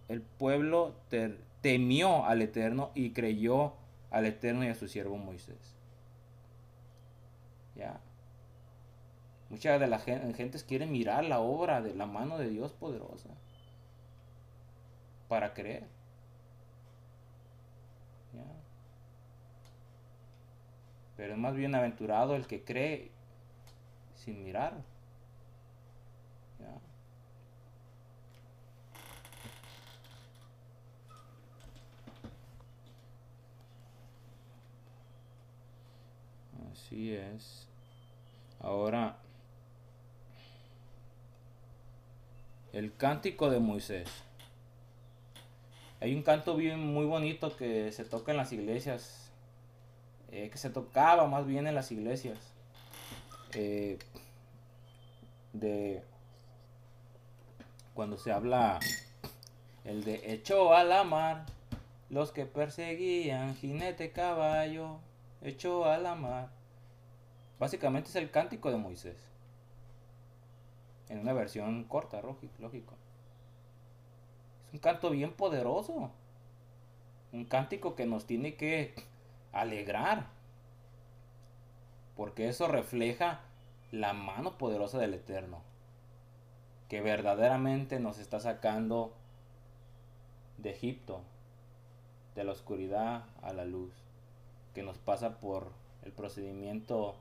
el 0.07 0.21
pueblo 0.23 0.95
temió 1.61 2.25
al 2.25 2.41
Eterno 2.41 2.89
y 2.95 3.11
creyó 3.11 3.73
al 4.09 4.25
Eterno 4.25 4.65
y 4.65 4.69
a 4.69 4.73
su 4.73 4.87
siervo 4.87 5.17
Moisés. 5.17 5.75
Ya. 7.75 7.99
Muchas 9.51 9.79
de 9.79 9.85
las 9.85 10.03
gentes 10.03 10.63
quieren 10.63 10.91
mirar 10.91 11.25
la 11.25 11.41
obra 11.41 11.83
de 11.83 11.93
la 11.93 12.07
mano 12.07 12.39
de 12.39 12.49
Dios 12.49 12.71
poderosa 12.71 13.29
para 15.27 15.53
creer. 15.53 15.83
¿Ya? 18.33 18.59
Pero 21.19 21.33
es 21.33 21.37
más 21.37 21.53
bienaventurado 21.53 22.33
el 22.33 22.47
que 22.47 22.63
cree 22.63 23.11
sin 24.15 24.41
mirar. 24.41 24.71
¿Ya? 26.57 26.79
Así 36.71 37.13
es. 37.13 37.67
Ahora, 38.61 39.17
el 42.71 42.95
cántico 42.95 43.49
de 43.49 43.59
Moisés. 43.59 44.07
Hay 45.99 46.15
un 46.15 46.23
canto 46.23 46.55
bien 46.55 46.79
muy 46.79 47.05
bonito 47.05 47.57
que 47.57 47.91
se 47.91 48.05
toca 48.05 48.31
en 48.31 48.37
las 48.37 48.53
iglesias, 48.53 49.28
eh, 50.31 50.49
que 50.49 50.57
se 50.57 50.69
tocaba 50.69 51.27
más 51.27 51.45
bien 51.45 51.67
en 51.67 51.75
las 51.75 51.91
iglesias, 51.91 52.37
eh, 53.53 53.97
de 55.53 56.03
cuando 57.93 58.17
se 58.17 58.31
habla 58.31 58.79
el 59.83 60.03
de 60.03 60.33
echó 60.33 60.73
a 60.73 60.83
la 60.83 61.03
mar 61.03 61.45
los 62.09 62.31
que 62.31 62.45
perseguían 62.45 63.55
jinete 63.55 64.11
caballo, 64.11 64.99
echó 65.41 65.85
a 65.85 65.97
la 65.97 66.15
mar. 66.15 66.49
Básicamente 67.59 68.09
es 68.09 68.15
el 68.15 68.31
cántico 68.31 68.71
de 68.71 68.77
Moisés. 68.77 69.17
En 71.07 71.19
una 71.19 71.33
versión 71.33 71.83
corta, 71.85 72.21
lógico. 72.21 72.95
Es 74.67 74.73
un 74.73 74.79
canto 74.79 75.09
bien 75.09 75.33
poderoso. 75.33 76.11
Un 77.31 77.45
cántico 77.45 77.95
que 77.95 78.05
nos 78.05 78.25
tiene 78.25 78.55
que 78.55 78.93
alegrar. 79.51 80.27
Porque 82.15 82.49
eso 82.49 82.67
refleja 82.67 83.39
la 83.91 84.13
mano 84.13 84.57
poderosa 84.57 84.97
del 84.97 85.13
Eterno. 85.13 85.61
Que 86.89 87.01
verdaderamente 87.01 87.99
nos 87.99 88.19
está 88.19 88.39
sacando 88.39 89.13
de 90.57 90.71
Egipto. 90.71 91.21
De 92.35 92.43
la 92.43 92.51
oscuridad 92.51 93.23
a 93.41 93.53
la 93.53 93.65
luz. 93.65 93.93
Que 94.73 94.83
nos 94.83 94.97
pasa 94.97 95.39
por 95.39 95.71
el 96.03 96.11
procedimiento 96.11 97.15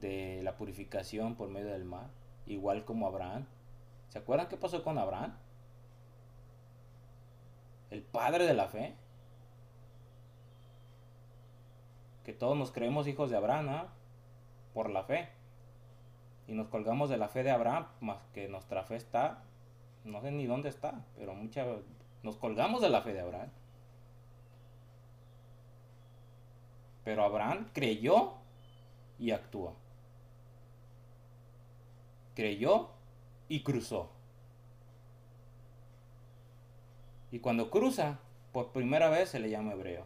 de 0.00 0.40
la 0.42 0.56
purificación 0.56 1.34
por 1.34 1.48
medio 1.48 1.70
del 1.70 1.84
mar, 1.84 2.08
igual 2.46 2.84
como 2.84 3.06
Abraham. 3.06 3.46
¿Se 4.08 4.18
acuerdan 4.18 4.48
qué 4.48 4.56
pasó 4.56 4.82
con 4.82 4.98
Abraham? 4.98 5.34
El 7.90 8.02
padre 8.02 8.46
de 8.46 8.54
la 8.54 8.68
fe. 8.68 8.94
Que 12.24 12.32
todos 12.32 12.56
nos 12.56 12.72
creemos 12.72 13.06
hijos 13.08 13.30
de 13.30 13.36
Abraham, 13.36 13.68
¿ah? 13.68 13.88
por 14.74 14.90
la 14.90 15.04
fe. 15.04 15.28
Y 16.46 16.52
nos 16.52 16.68
colgamos 16.68 17.08
de 17.10 17.16
la 17.16 17.28
fe 17.28 17.42
de 17.42 17.50
Abraham, 17.50 17.86
más 18.00 18.18
que 18.34 18.48
nuestra 18.48 18.84
fe 18.84 18.96
está, 18.96 19.44
no 20.04 20.20
sé 20.20 20.30
ni 20.32 20.46
dónde 20.46 20.68
está, 20.68 21.04
pero 21.16 21.34
mucha, 21.34 21.64
nos 22.22 22.36
colgamos 22.36 22.80
de 22.80 22.90
la 22.90 23.02
fe 23.02 23.12
de 23.12 23.20
Abraham. 23.20 23.50
Pero 27.04 27.24
Abraham 27.24 27.68
creyó 27.72 28.34
y 29.18 29.30
actuó 29.30 29.76
creyó 32.34 32.88
y 33.48 33.62
cruzó. 33.62 34.10
Y 37.30 37.38
cuando 37.38 37.70
cruza, 37.70 38.18
por 38.52 38.72
primera 38.72 39.08
vez 39.08 39.30
se 39.30 39.40
le 39.40 39.50
llama 39.50 39.72
hebreo. 39.72 40.04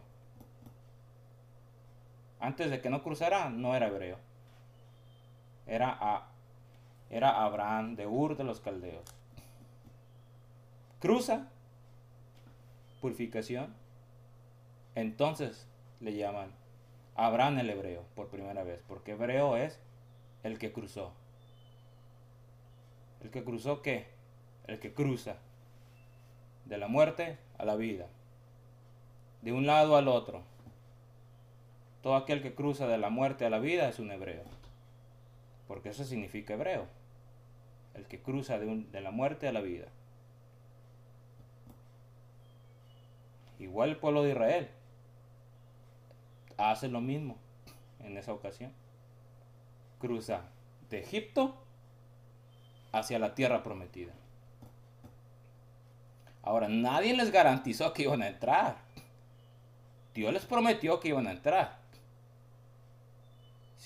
Antes 2.39 2.69
de 2.69 2.81
que 2.81 2.89
no 2.89 3.03
cruzara, 3.03 3.49
no 3.49 3.75
era 3.75 3.87
hebreo. 3.87 4.17
Era, 5.65 5.97
a, 5.99 6.27
era 7.09 7.43
Abraham 7.43 7.95
de 7.95 8.07
Ur 8.07 8.37
de 8.37 8.43
los 8.43 8.61
Caldeos. 8.61 9.05
Cruza, 10.99 11.47
purificación. 13.01 13.73
Entonces 14.95 15.67
le 15.99 16.15
llaman 16.15 16.51
Abraham 17.15 17.59
el 17.59 17.69
hebreo 17.69 18.03
por 18.15 18.29
primera 18.29 18.63
vez, 18.63 18.83
porque 18.87 19.11
hebreo 19.11 19.57
es 19.57 19.79
el 20.43 20.57
que 20.57 20.71
cruzó. 20.71 21.13
¿El 23.21 23.31
que 23.31 23.43
cruzó 23.43 23.81
qué? 23.81 24.07
El 24.67 24.79
que 24.79 24.93
cruza. 24.93 25.37
De 26.65 26.77
la 26.77 26.87
muerte 26.87 27.37
a 27.57 27.65
la 27.65 27.75
vida. 27.75 28.07
De 29.41 29.51
un 29.51 29.65
lado 29.65 29.97
al 29.97 30.07
otro. 30.07 30.43
Todo 32.07 32.15
aquel 32.15 32.41
que 32.41 32.55
cruza 32.55 32.87
de 32.87 32.97
la 32.97 33.09
muerte 33.09 33.45
a 33.45 33.49
la 33.49 33.59
vida 33.59 33.89
es 33.89 33.99
un 33.99 34.11
hebreo. 34.11 34.45
Porque 35.67 35.89
eso 35.89 36.05
significa 36.05 36.53
hebreo. 36.53 36.87
El 37.95 38.05
que 38.05 38.21
cruza 38.21 38.57
de, 38.57 38.65
un, 38.65 38.89
de 38.93 39.01
la 39.01 39.11
muerte 39.11 39.45
a 39.45 39.51
la 39.51 39.59
vida. 39.59 39.87
igual 43.59 43.89
el 43.89 43.97
pueblo 43.97 44.23
de 44.23 44.29
Israel 44.29 44.69
hace 46.55 46.87
lo 46.87 47.01
mismo 47.01 47.35
en 47.99 48.15
esa 48.15 48.31
ocasión. 48.31 48.71
Cruza 49.99 50.43
de 50.89 50.99
Egipto 50.99 51.61
hacia 52.93 53.19
la 53.19 53.35
tierra 53.35 53.63
prometida. 53.63 54.13
Ahora, 56.41 56.69
nadie 56.69 57.13
les 57.17 57.31
garantizó 57.31 57.91
que 57.91 58.03
iban 58.03 58.21
a 58.21 58.29
entrar. 58.29 58.77
Dios 60.13 60.31
les 60.31 60.45
prometió 60.45 61.01
que 61.01 61.09
iban 61.09 61.27
a 61.27 61.31
entrar. 61.31 61.85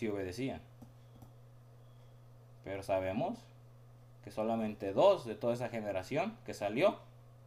Si 0.02 0.08
obedecían. 0.08 0.60
Pero 2.64 2.82
sabemos 2.82 3.38
que 4.24 4.32
solamente 4.32 4.94
dos 4.94 5.28
de 5.28 5.36
toda 5.36 5.54
esa 5.54 5.70
generación 5.70 6.36
que 6.44 6.56
salió 6.56 6.98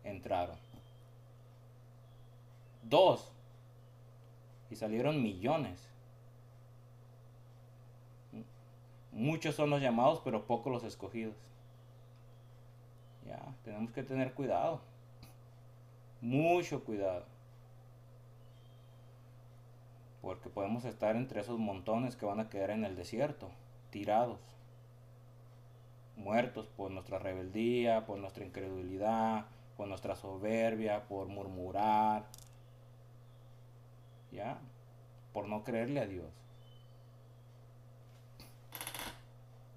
entraron. 0.05 0.55
Dos. 2.85 3.32
Y 4.70 4.76
salieron 4.76 5.20
millones. 5.20 5.81
Muchos 9.10 9.56
son 9.56 9.70
los 9.70 9.82
llamados, 9.82 10.20
pero 10.22 10.47
pocos 10.47 10.72
los 10.72 10.85
escogidos. 10.85 11.35
Ya, 13.26 13.43
tenemos 13.64 13.90
que 13.90 14.05
tener 14.05 14.32
cuidado. 14.32 14.81
Mucho 16.20 16.85
cuidado. 16.85 17.24
Porque 20.24 20.48
podemos 20.48 20.86
estar 20.86 21.16
entre 21.16 21.42
esos 21.42 21.59
montones 21.59 22.16
que 22.16 22.24
van 22.24 22.40
a 22.40 22.48
quedar 22.48 22.70
en 22.70 22.84
el 22.84 22.96
desierto, 22.96 23.51
tirados, 23.90 24.40
muertos 26.16 26.66
por 26.66 26.90
nuestra 26.90 27.18
rebeldía, 27.18 28.06
por 28.06 28.18
nuestra 28.18 28.42
incredulidad, 28.42 29.44
por 29.76 29.86
nuestra 29.86 30.16
soberbia, 30.16 31.05
por 31.09 31.28
murmurar, 31.28 32.24
¿ya? 34.32 34.59
Por 35.34 35.46
no 35.46 35.62
creerle 35.62 36.01
a 36.01 36.06
Dios. 36.06 36.32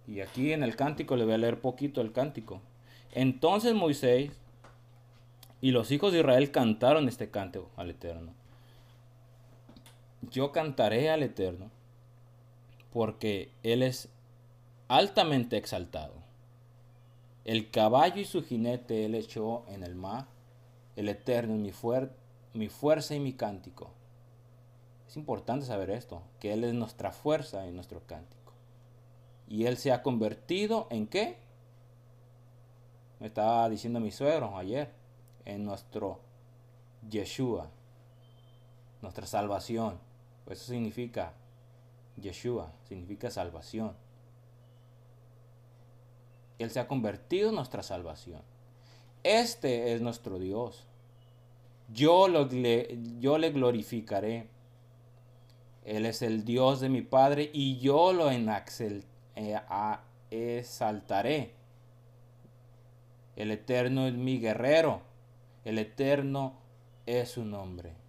Y 0.07 0.22
aquí 0.22 0.53
en 0.53 0.64
el 0.64 0.78
cántico 0.78 1.18
le 1.18 1.26
voy 1.26 1.34
a 1.34 1.40
leer 1.40 1.60
poquito 1.60 1.99
el 1.99 2.14
cántico. 2.14 2.61
Entonces 3.11 3.74
Moisés 3.74 4.32
y 5.60 5.72
los 5.72 5.91
hijos 5.91 6.14
de 6.14 6.19
Israel 6.19 6.52
cantaron 6.52 7.10
este 7.10 7.30
cántico 7.30 7.69
al 7.76 7.90
Eterno. 7.90 8.36
Yo 10.22 10.52
cantaré 10.52 11.10
al 11.10 11.23
Eterno 11.23 11.69
porque 12.91 13.52
Él 13.64 13.84
es 13.84 14.10
altamente 14.88 15.57
exaltado. 15.57 16.14
El 17.45 17.69
caballo 17.69 18.19
y 18.19 18.26
su 18.26 18.44
jinete 18.44 19.06
Él 19.06 19.15
echó 19.15 19.65
en 19.68 19.84
el 19.84 19.95
mar. 19.95 20.27
El 20.95 21.10
Eterno 21.10 21.56
mi, 21.56 21.72
mi 22.53 22.69
fuerza 22.69 23.15
y 23.15 23.19
mi 23.19 23.34
cántico. 23.34 23.91
Es 25.07 25.15
importante 25.15 25.65
saber 25.65 25.89
esto, 25.91 26.22
que 26.39 26.53
Él 26.53 26.64
es 26.64 26.73
nuestra 26.73 27.11
fuerza 27.11 27.65
y 27.68 27.72
nuestro 27.72 28.02
cántico. 28.06 28.53
Y 29.48 29.65
Él 29.65 29.77
se 29.77 29.91
ha 29.91 30.03
convertido 30.03 30.88
en 30.89 31.07
qué? 31.07 31.38
Me 33.19 33.27
estaba 33.27 33.69
diciendo 33.69 33.99
mi 33.99 34.11
suegro 34.11 34.57
ayer, 34.57 34.91
en 35.45 35.64
nuestro 35.65 36.19
Yeshua, 37.10 37.69
nuestra 39.02 39.26
salvación. 39.26 40.07
Eso 40.49 40.65
significa 40.65 41.34
Yeshua, 42.15 42.72
significa 42.88 43.30
salvación. 43.30 43.95
Él 46.57 46.72
se 46.72 46.80
ha 46.80 46.88
convertido 46.88 47.49
en 47.49 47.56
nuestra 47.56 47.84
salvación. 47.84 48.41
Este 49.24 49.94
es 49.94 50.02
nuestro 50.02 50.40
Dios. 50.40 50.88
Yo, 51.94 52.28
lo, 52.28 52.49
yo 52.49 53.38
le 53.38 53.52
glorificaré. 53.52 54.48
Él 55.86 56.06
es 56.06 56.22
el 56.22 56.44
Dios 56.44 56.80
de 56.82 56.90
mi 56.90 57.02
Padre 57.02 57.49
y 57.53 57.78
yo 57.80 58.11
lo 58.14 58.30
eh, 58.32 59.60
exaltaré. 60.32 61.53
El 63.36 63.52
Eterno 63.52 64.07
es 64.07 64.14
mi 64.14 64.40
guerrero. 64.40 65.02
El 65.64 65.78
Eterno 65.78 66.53
es 67.06 67.30
su 67.30 67.45
nombre. 67.45 68.07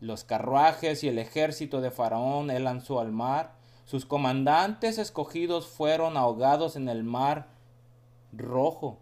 Los 0.00 0.24
carruajes 0.24 1.02
y 1.02 1.08
el 1.08 1.18
ejército 1.18 1.80
de 1.80 1.90
Faraón 1.90 2.50
él 2.50 2.64
lanzó 2.64 3.00
al 3.00 3.12
mar. 3.12 3.54
Sus 3.84 4.06
comandantes 4.06 4.98
escogidos 4.98 5.66
fueron 5.66 6.16
ahogados 6.16 6.76
en 6.76 6.88
el 6.88 7.04
mar 7.04 7.48
rojo. 8.32 8.98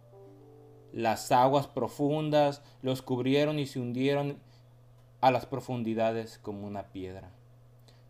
Las 0.92 1.30
aguas 1.32 1.66
profundas 1.66 2.62
los 2.82 3.02
cubrieron 3.02 3.58
y 3.58 3.66
se 3.66 3.80
hundieron 3.80 4.38
a 5.20 5.30
las 5.30 5.44
profundidades 5.44 6.38
como 6.38 6.66
una 6.66 6.84
piedra. 6.84 7.30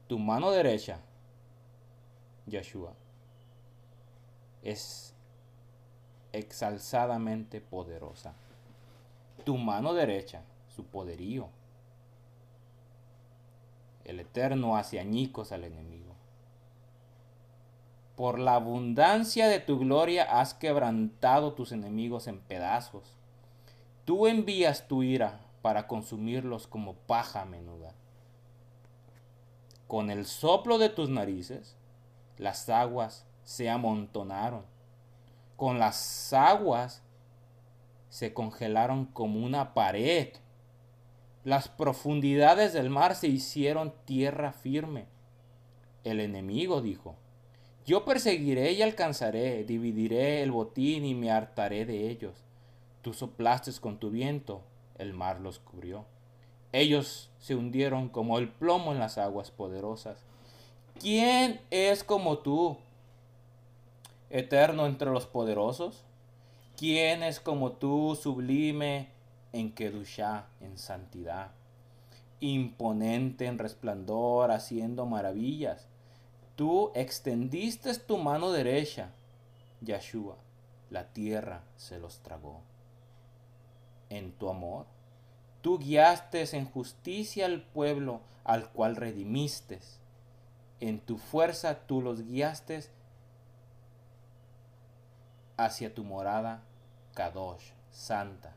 Tu 0.07 0.19
mano 0.19 0.53
derecha, 0.53 1.01
Yeshua, 2.47 2.93
es 4.63 5.15
exalzadamente 6.33 7.61
poderosa. 7.61 8.35
Tu 9.45 9.57
mano 9.57 9.95
derecha, 9.95 10.43
su 10.69 10.85
poderío. 10.85 11.49
El 14.07 14.21
Eterno 14.21 14.77
hace 14.77 15.01
añicos 15.01 15.51
al 15.51 15.65
enemigo. 15.65 16.15
Por 18.15 18.39
la 18.39 18.55
abundancia 18.55 19.49
de 19.49 19.59
tu 19.59 19.81
gloria 19.81 20.23
has 20.41 20.55
quebrantado 20.55 21.55
tus 21.55 21.73
enemigos 21.73 22.29
en 22.29 22.39
pedazos. 22.39 23.17
Tú 24.05 24.29
envías 24.29 24.87
tu 24.87 25.03
ira 25.03 25.41
para 25.61 25.89
consumirlos 25.89 26.69
como 26.69 26.95
paja 26.95 27.45
menuda. 27.47 27.95
Con 29.89 30.13
el 30.13 30.25
soplo 30.25 30.79
de 30.79 30.89
tus 30.89 31.11
narices, 31.11 31.75
las 32.39 32.69
aguas 32.69 33.27
se 33.43 33.69
amontonaron. 33.69 34.63
Con 35.57 35.81
las 35.81 36.33
aguas 36.33 37.03
se 38.09 38.33
congelaron 38.33 39.07
como 39.07 39.45
una 39.45 39.75
pared. 39.75 40.29
Las 41.47 41.69
profundidades 41.69 42.73
del 42.73 42.91
mar 42.91 43.15
se 43.15 43.29
hicieron 43.29 43.95
tierra 44.05 44.51
firme. 44.51 45.07
El 46.03 46.19
enemigo 46.19 46.83
dijo, 46.83 47.15
yo 47.87 48.05
perseguiré 48.05 48.73
y 48.73 48.83
alcanzaré, 48.83 49.63
dividiré 49.63 50.43
el 50.43 50.51
botín 50.51 51.05
y 51.05 51.15
me 51.15 51.31
hartaré 51.31 51.87
de 51.87 52.11
ellos. 52.11 52.35
Tú 53.01 53.13
soplaste 53.13 53.71
con 53.81 53.99
tu 53.99 54.11
viento, 54.11 54.63
el 54.99 55.13
mar 55.13 55.39
los 55.41 55.61
cubrió. 55.61 56.05
Ellos 56.73 57.31
se 57.39 57.55
hundieron 57.55 58.09
como 58.09 58.41
el 58.41 58.49
plomo 58.49 58.91
en 58.91 58.99
las 58.99 59.17
aguas 59.17 59.53
poderosas. 59.53 60.25
¿Quién 60.99 61.61
es 61.71 62.03
como 62.03 62.39
tú, 62.39 62.77
eterno 64.31 64.87
entre 64.87 65.13
los 65.13 65.27
poderosos? 65.27 66.03
¿Quién 66.77 67.23
es 67.23 67.39
como 67.39 67.71
tú, 67.71 68.19
sublime 68.21 69.15
en 69.59 69.73
Kedushá, 69.73 70.47
en 70.61 70.77
santidad? 70.77 71.51
Imponente 72.41 73.47
en 73.47 73.59
resplandor, 73.59 74.51
haciendo 74.51 75.07
maravillas. 75.07 75.87
Tú 76.57 76.91
extendiste 76.95 77.95
tu 77.99 78.19
mano 78.19 78.53
derecha, 78.53 79.11
Yahshua, 79.81 80.37
la 80.91 81.13
tierra 81.13 81.63
se 81.77 81.99
los 81.99 82.19
tragó. 82.21 82.61
En 84.11 84.33
tu 84.33 84.49
amor, 84.49 84.87
tú 85.63 85.79
guiaste 85.79 86.45
en 86.57 86.67
justicia 86.67 87.47
al 87.47 87.63
pueblo 87.63 88.21
al 88.45 88.71
cual 88.71 88.97
redimiste. 88.97 89.81
En 90.81 91.01
tu 91.01 91.17
fuerza 91.19 91.87
tú 91.87 92.03
los 92.03 92.23
guiaste 92.23 92.85
hacia 95.57 95.95
tu 95.95 96.05
morada 96.05 96.63
Kadosh, 97.15 97.73
santa. 97.91 98.56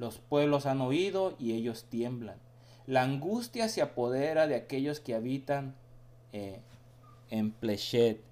Los 0.00 0.16
pueblos 0.18 0.64
han 0.64 0.80
oído 0.80 1.34
y 1.38 1.52
ellos 1.52 1.84
tiemblan. 1.90 2.38
La 2.86 3.02
angustia 3.02 3.68
se 3.68 3.82
apodera 3.82 4.46
de 4.46 4.54
aquellos 4.54 4.98
que 4.98 5.14
habitan 5.14 5.74
eh, 6.32 6.62
en 7.28 7.50
Plechet. 7.50 8.22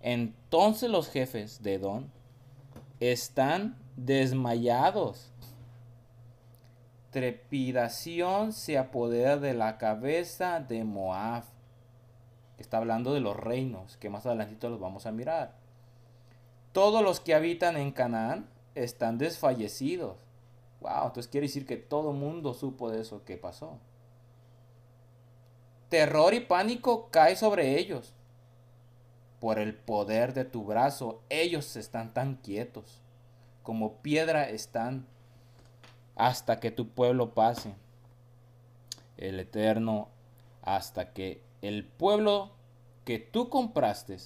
Entonces 0.00 0.88
los 0.88 1.08
jefes 1.08 1.60
de 1.64 1.74
Edom 1.74 2.04
están 3.00 3.76
desmayados. 3.96 5.32
Trepidación 7.10 8.52
se 8.52 8.78
apodera 8.78 9.38
de 9.38 9.54
la 9.54 9.78
cabeza 9.78 10.60
de 10.60 10.84
Moab. 10.84 11.42
Está 12.58 12.76
hablando 12.76 13.12
de 13.12 13.18
los 13.18 13.36
reinos, 13.36 13.96
que 13.96 14.08
más 14.08 14.24
adelantito 14.24 14.70
los 14.70 14.78
vamos 14.78 15.04
a 15.06 15.10
mirar. 15.10 15.56
Todos 16.70 17.02
los 17.02 17.18
que 17.18 17.34
habitan 17.34 17.76
en 17.76 17.90
Canaán 17.90 18.46
están 18.76 19.18
desfallecidos. 19.18 20.25
Wow, 20.86 21.08
entonces 21.08 21.26
quiere 21.26 21.48
decir 21.48 21.66
que 21.66 21.76
todo 21.76 22.12
mundo 22.12 22.54
supo 22.54 22.90
de 22.90 23.00
eso 23.00 23.24
que 23.24 23.36
pasó. 23.36 23.80
Terror 25.88 26.32
y 26.32 26.38
pánico 26.38 27.08
cae 27.10 27.34
sobre 27.34 27.76
ellos. 27.76 28.14
Por 29.40 29.58
el 29.58 29.74
poder 29.74 30.32
de 30.32 30.44
tu 30.44 30.64
brazo, 30.64 31.22
ellos 31.28 31.74
están 31.74 32.14
tan 32.14 32.36
quietos. 32.36 33.02
Como 33.64 33.94
piedra 33.94 34.48
están 34.48 35.06
hasta 36.14 36.60
que 36.60 36.70
tu 36.70 36.88
pueblo 36.88 37.34
pase. 37.34 37.74
El 39.16 39.40
Eterno, 39.40 40.06
hasta 40.62 41.12
que 41.12 41.42
el 41.62 41.84
pueblo 41.84 42.52
que 43.04 43.18
tú 43.18 43.48
compraste 43.48 44.18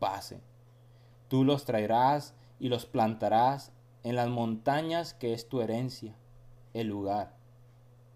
pase. 0.00 0.40
Tú 1.28 1.44
los 1.44 1.64
traerás 1.64 2.34
y 2.58 2.68
los 2.68 2.84
plantarás 2.84 3.70
en 4.02 4.16
las 4.16 4.28
montañas 4.28 5.14
que 5.14 5.32
es 5.32 5.48
tu 5.48 5.60
herencia, 5.60 6.14
el 6.72 6.88
lugar 6.88 7.34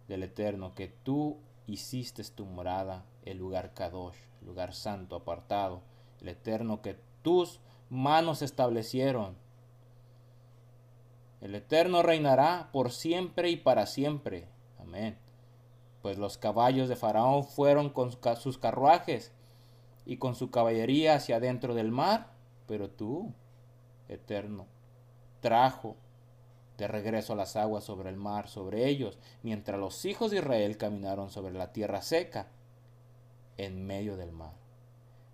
del 0.09 0.23
Eterno 0.23 0.74
que 0.74 0.89
tú 0.89 1.39
hiciste 1.66 2.23
tu 2.24 2.47
morada, 2.47 3.05
el 3.24 3.39
lugar 3.39 3.74
Kadosh, 3.74 4.16
el 4.40 4.47
lugar 4.47 4.74
santo 4.74 5.16
apartado, 5.16 5.82
el 6.20 6.28
Eterno 6.28 6.82
que 6.82 6.97
tus 7.23 7.61
manos 7.90 8.43
establecieron. 8.43 9.36
El 11.40 11.55
Eterno 11.55 12.02
reinará 12.02 12.70
por 12.73 12.90
siempre 12.90 13.51
y 13.51 13.56
para 13.56 13.86
siempre. 13.86 14.48
Amén. 14.78 15.19
Pues 16.01 16.19
los 16.19 16.39
caballos 16.39 16.89
de 16.89 16.97
Faraón 16.97 17.44
fueron 17.44 17.90
con 17.90 18.12
sus 18.36 18.59
carruajes 18.59 19.32
y 20.06 20.16
con 20.16 20.35
su 20.35 20.51
caballería 20.51 21.15
hacia 21.15 21.36
adentro 21.36 21.74
del 21.74 21.90
mar, 21.90 22.32
pero 22.66 22.90
tú, 22.90 23.32
Eterno, 24.09 24.66
trajo 25.44 25.94
de 26.78 26.88
regreso 26.88 27.34
las 27.34 27.54
aguas 27.54 27.84
sobre 27.84 28.08
el 28.08 28.16
mar, 28.16 28.48
sobre 28.48 28.88
ellos, 28.88 29.18
mientras 29.42 29.78
los 29.78 30.06
hijos 30.06 30.30
de 30.30 30.38
Israel 30.38 30.78
caminaron 30.78 31.28
sobre 31.28 31.52
la 31.52 31.70
tierra 31.70 32.00
seca, 32.00 32.46
en 33.58 33.86
medio 33.86 34.16
del 34.16 34.32
mar. 34.32 34.54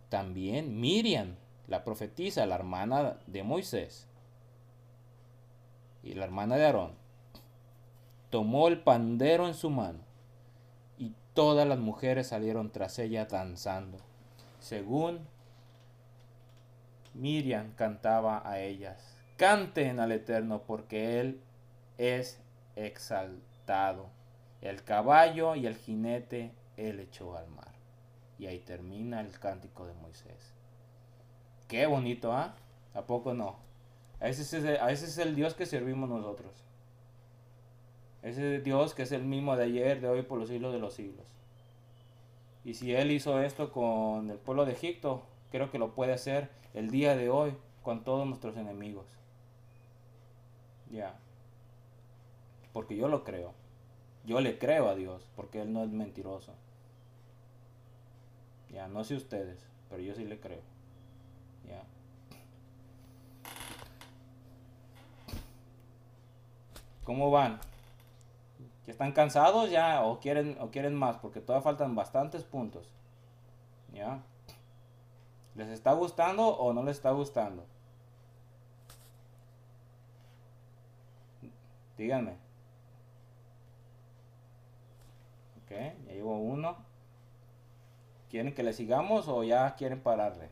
También 0.08 0.80
Miriam, 0.80 1.36
la 1.68 1.84
profetisa, 1.84 2.44
la 2.44 2.56
hermana 2.56 3.20
de 3.28 3.44
Moisés, 3.44 4.08
y 6.02 6.14
la 6.14 6.24
hermana 6.24 6.56
de 6.56 6.66
Aarón, 6.66 6.94
tomó 8.30 8.66
el 8.66 8.80
pandero 8.82 9.46
en 9.46 9.54
su 9.54 9.70
mano, 9.70 10.00
y 10.98 11.14
todas 11.34 11.68
las 11.68 11.78
mujeres 11.78 12.26
salieron 12.26 12.72
tras 12.72 12.98
ella 12.98 13.26
danzando, 13.26 13.98
según 14.58 15.20
Miriam 17.14 17.74
cantaba 17.76 18.42
a 18.44 18.58
ellas 18.58 19.19
Canten 19.40 20.00
al 20.00 20.12
Eterno 20.12 20.64
porque 20.66 21.18
Él 21.18 21.40
es 21.96 22.38
exaltado. 22.76 24.10
El 24.60 24.84
caballo 24.84 25.54
y 25.54 25.66
el 25.66 25.76
jinete 25.76 26.52
Él 26.76 27.00
echó 27.00 27.38
al 27.38 27.48
mar. 27.48 27.72
Y 28.38 28.48
ahí 28.48 28.58
termina 28.58 29.22
el 29.22 29.30
cántico 29.38 29.86
de 29.86 29.94
Moisés. 29.94 30.52
Qué 31.68 31.86
bonito, 31.86 32.34
¿ah? 32.34 32.54
¿A 32.92 33.06
poco 33.06 33.32
no? 33.32 33.56
Ese, 34.20 34.42
es 34.42 34.52
el, 34.52 34.76
ese 34.90 35.06
es 35.06 35.16
el 35.16 35.34
Dios 35.34 35.54
que 35.54 35.64
servimos 35.64 36.10
nosotros. 36.10 36.52
Ese 38.20 38.60
Dios 38.60 38.92
que 38.92 39.04
es 39.04 39.12
el 39.12 39.24
mismo 39.24 39.56
de 39.56 39.64
ayer, 39.64 40.02
de 40.02 40.08
hoy, 40.10 40.20
por 40.20 40.38
los 40.38 40.50
siglos 40.50 40.74
de 40.74 40.80
los 40.80 40.92
siglos. 40.92 41.26
Y 42.62 42.74
si 42.74 42.94
Él 42.94 43.10
hizo 43.10 43.40
esto 43.40 43.72
con 43.72 44.28
el 44.28 44.36
pueblo 44.36 44.66
de 44.66 44.72
Egipto, 44.72 45.22
creo 45.50 45.70
que 45.70 45.78
lo 45.78 45.94
puede 45.94 46.12
hacer 46.12 46.50
el 46.74 46.90
día 46.90 47.16
de 47.16 47.30
hoy 47.30 47.54
con 47.82 48.04
todos 48.04 48.26
nuestros 48.26 48.58
enemigos. 48.58 49.19
Ya. 50.90 51.14
Porque 52.72 52.96
yo 52.96 53.08
lo 53.08 53.24
creo. 53.24 53.54
Yo 54.24 54.40
le 54.40 54.58
creo 54.58 54.88
a 54.88 54.94
Dios, 54.94 55.26
porque 55.36 55.62
Él 55.62 55.72
no 55.72 55.82
es 55.82 55.90
mentiroso. 55.90 56.52
Ya, 58.70 58.86
no 58.86 59.02
sé 59.04 59.16
ustedes, 59.16 59.58
pero 59.88 60.02
yo 60.02 60.14
sí 60.14 60.24
le 60.24 60.38
creo. 60.38 60.62
Ya. 61.66 61.82
¿Cómo 67.04 67.30
van? 67.30 67.58
¿Ya 68.86 68.92
están 68.92 69.12
cansados 69.12 69.70
ya 69.70 70.04
o 70.04 70.20
quieren 70.20 70.56
o 70.60 70.70
quieren 70.70 70.94
más? 70.94 71.16
Porque 71.16 71.40
todavía 71.40 71.64
faltan 71.64 71.94
bastantes 71.94 72.44
puntos. 72.44 72.88
¿Ya? 73.92 74.22
¿Les 75.56 75.68
está 75.68 75.92
gustando 75.92 76.46
o 76.46 76.72
no 76.72 76.84
les 76.84 76.96
está 76.96 77.10
gustando? 77.10 77.64
Díganme. 82.00 82.32
Ok, 85.58 85.70
ya 85.70 86.12
llevo 86.14 86.38
uno. 86.38 86.78
¿Quieren 88.30 88.54
que 88.54 88.62
le 88.62 88.72
sigamos 88.72 89.28
o 89.28 89.44
ya 89.44 89.74
quieren 89.74 90.02
pararle? 90.02 90.48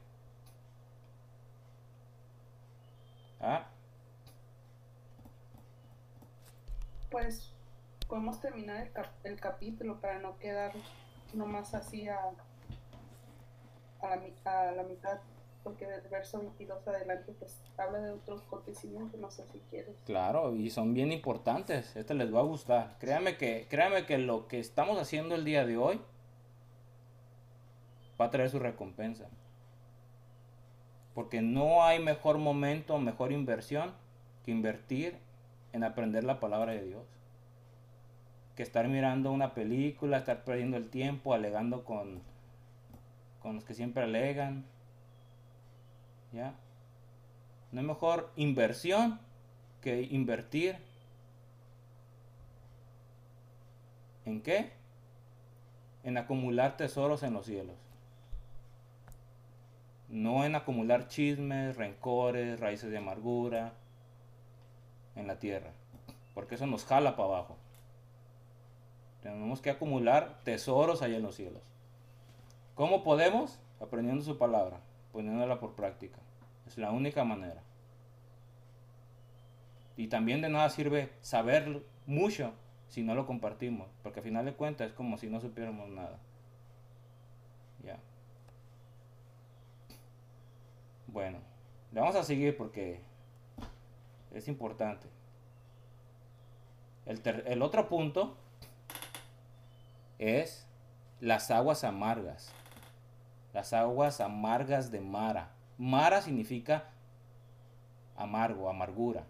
¿Ah? 3.40 3.66
Pues 7.10 7.54
podemos 8.08 8.38
terminar 8.42 8.86
el, 8.86 8.92
el 9.32 9.40
capítulo 9.40 10.02
para 10.02 10.18
no 10.18 10.38
quedar 10.38 10.72
nomás 11.32 11.72
así 11.72 12.10
a, 12.10 12.18
a, 14.02 14.16
la, 14.16 14.68
a 14.68 14.72
la 14.72 14.82
mitad 14.82 15.18
porque 15.68 15.86
del 15.86 16.00
verso 16.10 16.38
22 16.38 16.88
adelante 16.88 17.30
pues 17.38 17.60
habla 17.76 17.98
de 17.98 18.12
otros 18.12 18.40
acontecimientos, 18.46 19.20
no 19.20 19.30
sé 19.30 19.46
si 19.48 19.58
quieres. 19.68 19.94
Claro, 20.06 20.56
y 20.56 20.70
son 20.70 20.94
bien 20.94 21.12
importantes, 21.12 21.94
este 21.94 22.14
les 22.14 22.34
va 22.34 22.40
a 22.40 22.44
gustar. 22.44 22.96
Créame 22.98 23.36
que, 23.36 23.66
créame 23.68 24.06
que 24.06 24.16
lo 24.16 24.48
que 24.48 24.60
estamos 24.60 24.98
haciendo 24.98 25.34
el 25.34 25.44
día 25.44 25.66
de 25.66 25.76
hoy 25.76 26.00
va 28.18 28.24
a 28.24 28.30
traer 28.30 28.48
su 28.48 28.58
recompensa. 28.58 29.28
Porque 31.12 31.42
no 31.42 31.84
hay 31.84 32.02
mejor 32.02 32.38
momento, 32.38 32.96
mejor 32.98 33.30
inversión 33.30 33.92
que 34.46 34.52
invertir 34.52 35.18
en 35.74 35.84
aprender 35.84 36.24
la 36.24 36.40
palabra 36.40 36.72
de 36.72 36.82
Dios. 36.82 37.04
Que 38.56 38.62
estar 38.62 38.88
mirando 38.88 39.32
una 39.32 39.52
película, 39.52 40.16
estar 40.16 40.44
perdiendo 40.44 40.78
el 40.78 40.88
tiempo, 40.88 41.34
alegando 41.34 41.84
con, 41.84 42.22
con 43.42 43.56
los 43.56 43.64
que 43.64 43.74
siempre 43.74 44.04
alegan 44.04 44.64
¿Ya? 46.32 46.54
No 47.72 47.80
es 47.80 47.86
mejor 47.86 48.30
inversión 48.36 49.20
que 49.80 50.02
invertir. 50.02 50.76
¿En 54.24 54.42
qué? 54.42 54.72
En 56.04 56.16
acumular 56.16 56.76
tesoros 56.76 57.22
en 57.22 57.34
los 57.34 57.46
cielos. 57.46 57.76
No 60.08 60.44
en 60.44 60.54
acumular 60.54 61.08
chismes, 61.08 61.76
rencores, 61.76 62.60
raíces 62.60 62.90
de 62.90 62.98
amargura 62.98 63.74
en 65.16 65.26
la 65.26 65.38
tierra. 65.38 65.70
Porque 66.34 66.54
eso 66.54 66.66
nos 66.66 66.84
jala 66.84 67.16
para 67.16 67.28
abajo. 67.28 67.56
Tenemos 69.22 69.60
que 69.60 69.70
acumular 69.70 70.40
tesoros 70.44 71.02
allá 71.02 71.16
en 71.16 71.22
los 71.22 71.34
cielos. 71.34 71.62
¿Cómo 72.74 73.02
podemos? 73.02 73.58
Aprendiendo 73.80 74.24
su 74.24 74.38
palabra 74.38 74.80
poniéndola 75.12 75.60
por 75.60 75.74
práctica. 75.74 76.18
Es 76.66 76.78
la 76.78 76.90
única 76.90 77.24
manera. 77.24 77.62
Y 79.96 80.08
también 80.08 80.40
de 80.40 80.48
nada 80.48 80.70
sirve 80.70 81.10
saber 81.22 81.82
mucho 82.06 82.52
si 82.88 83.02
no 83.02 83.14
lo 83.14 83.26
compartimos, 83.26 83.88
porque 84.02 84.20
al 84.20 84.24
final 84.24 84.44
de 84.44 84.54
cuentas 84.54 84.88
es 84.88 84.92
como 84.94 85.18
si 85.18 85.28
no 85.28 85.40
supiéramos 85.40 85.88
nada. 85.88 86.18
Ya. 87.84 87.98
Bueno, 91.06 91.38
le 91.92 92.00
vamos 92.00 92.16
a 92.16 92.22
seguir 92.22 92.56
porque 92.56 93.00
es 94.32 94.48
importante. 94.48 95.08
El, 97.06 97.20
el 97.46 97.62
otro 97.62 97.88
punto 97.88 98.36
es 100.18 100.66
las 101.20 101.50
aguas 101.50 101.84
amargas 101.84 102.52
las 103.52 103.72
aguas 103.72 104.20
amargas 104.20 104.90
de 104.90 105.00
Mara. 105.00 105.50
Mara 105.78 106.22
significa 106.22 106.84
amargo, 108.16 108.68
amargura. 108.68 109.24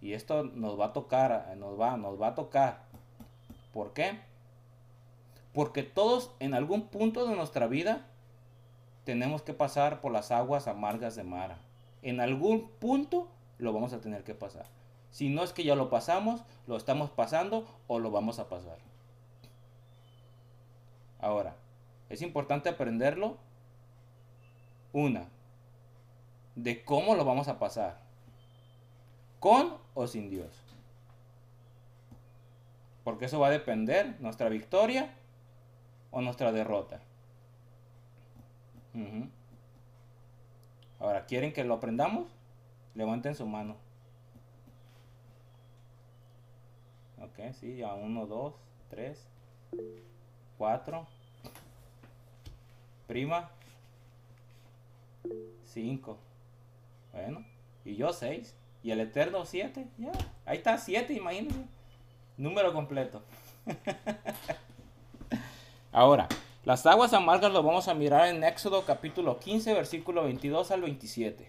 Y 0.00 0.12
esto 0.12 0.44
nos 0.44 0.78
va 0.78 0.86
a 0.86 0.92
tocar, 0.92 1.56
nos 1.56 1.78
va, 1.78 1.96
nos 1.96 2.20
va 2.20 2.28
a 2.28 2.34
tocar. 2.34 2.82
¿Por 3.72 3.92
qué? 3.92 4.20
Porque 5.52 5.82
todos 5.82 6.30
en 6.38 6.54
algún 6.54 6.88
punto 6.88 7.26
de 7.26 7.34
nuestra 7.34 7.66
vida 7.66 8.06
tenemos 9.04 9.42
que 9.42 9.54
pasar 9.54 10.00
por 10.00 10.12
las 10.12 10.30
aguas 10.30 10.68
amargas 10.68 11.16
de 11.16 11.24
Mara. 11.24 11.58
En 12.02 12.20
algún 12.20 12.68
punto 12.78 13.28
lo 13.58 13.72
vamos 13.72 13.92
a 13.92 14.00
tener 14.00 14.22
que 14.22 14.34
pasar. 14.34 14.66
Si 15.10 15.30
no 15.30 15.42
es 15.42 15.52
que 15.52 15.64
ya 15.64 15.74
lo 15.74 15.90
pasamos, 15.90 16.44
lo 16.66 16.76
estamos 16.76 17.10
pasando 17.10 17.66
o 17.86 17.98
lo 17.98 18.10
vamos 18.10 18.38
a 18.38 18.48
pasar. 18.48 18.78
Ahora, 21.20 21.56
es 22.08 22.22
importante 22.22 22.68
aprenderlo. 22.68 23.36
Una, 24.92 25.28
de 26.54 26.82
cómo 26.84 27.14
lo 27.14 27.24
vamos 27.24 27.48
a 27.48 27.58
pasar. 27.58 28.00
Con 29.38 29.76
o 29.94 30.06
sin 30.06 30.30
Dios. 30.30 30.64
Porque 33.04 33.26
eso 33.26 33.38
va 33.38 33.48
a 33.48 33.50
depender 33.50 34.16
nuestra 34.20 34.48
victoria 34.48 35.14
o 36.10 36.20
nuestra 36.20 36.52
derrota. 36.52 37.00
Ahora, 40.98 41.26
¿quieren 41.26 41.52
que 41.52 41.62
lo 41.64 41.74
aprendamos? 41.74 42.26
Levanten 42.94 43.34
su 43.34 43.46
mano. 43.46 43.76
Ok, 47.20 47.52
sí, 47.52 47.76
ya 47.76 47.94
uno, 47.94 48.26
dos, 48.26 48.54
tres, 48.90 49.28
cuatro. 50.58 51.06
Prima. 53.06 53.50
Cinco. 55.64 56.18
Bueno, 57.12 57.44
y 57.84 57.96
yo 57.96 58.12
seis. 58.12 58.54
Y 58.82 58.90
el 58.90 59.00
Eterno 59.00 59.46
siete. 59.46 59.86
Ya, 59.96 60.12
ahí 60.44 60.58
está 60.58 60.76
siete, 60.76 61.14
imagínense. 61.14 61.64
Número 62.36 62.72
completo. 62.72 63.22
Ahora, 65.92 66.28
las 66.64 66.84
aguas 66.86 67.12
amargas 67.12 67.52
lo 67.52 67.62
vamos 67.62 67.88
a 67.88 67.94
mirar 67.94 68.28
en 68.28 68.44
Éxodo 68.44 68.84
capítulo 68.84 69.38
15, 69.38 69.72
versículo 69.72 70.24
22 70.24 70.70
al 70.70 70.82
27. 70.82 71.48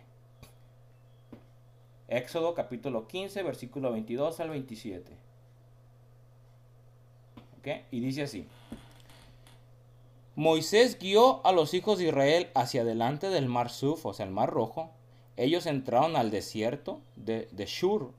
Éxodo 2.07 2.55
capítulo 2.55 3.07
15, 3.07 3.43
versículo 3.43 3.91
22 3.91 4.39
al 4.39 4.49
27. 4.49 5.11
¿Ok? 7.59 7.67
Y 7.91 7.99
dice 7.99 8.23
así. 8.23 8.47
Moisés 10.39 10.97
guió 10.97 11.45
a 11.45 11.51
los 11.51 11.73
hijos 11.73 11.97
de 11.97 12.05
Israel 12.07 12.47
hacia 12.55 12.85
delante 12.85 13.27
del 13.29 13.49
mar 13.49 13.69
Suf, 13.69 14.05
o 14.05 14.13
sea, 14.13 14.25
el 14.25 14.31
mar 14.31 14.49
rojo. 14.49 14.89
Ellos 15.35 15.65
entraron 15.65 16.15
al 16.15 16.31
desierto 16.31 17.01
de, 17.17 17.49
Shur. 17.67 18.13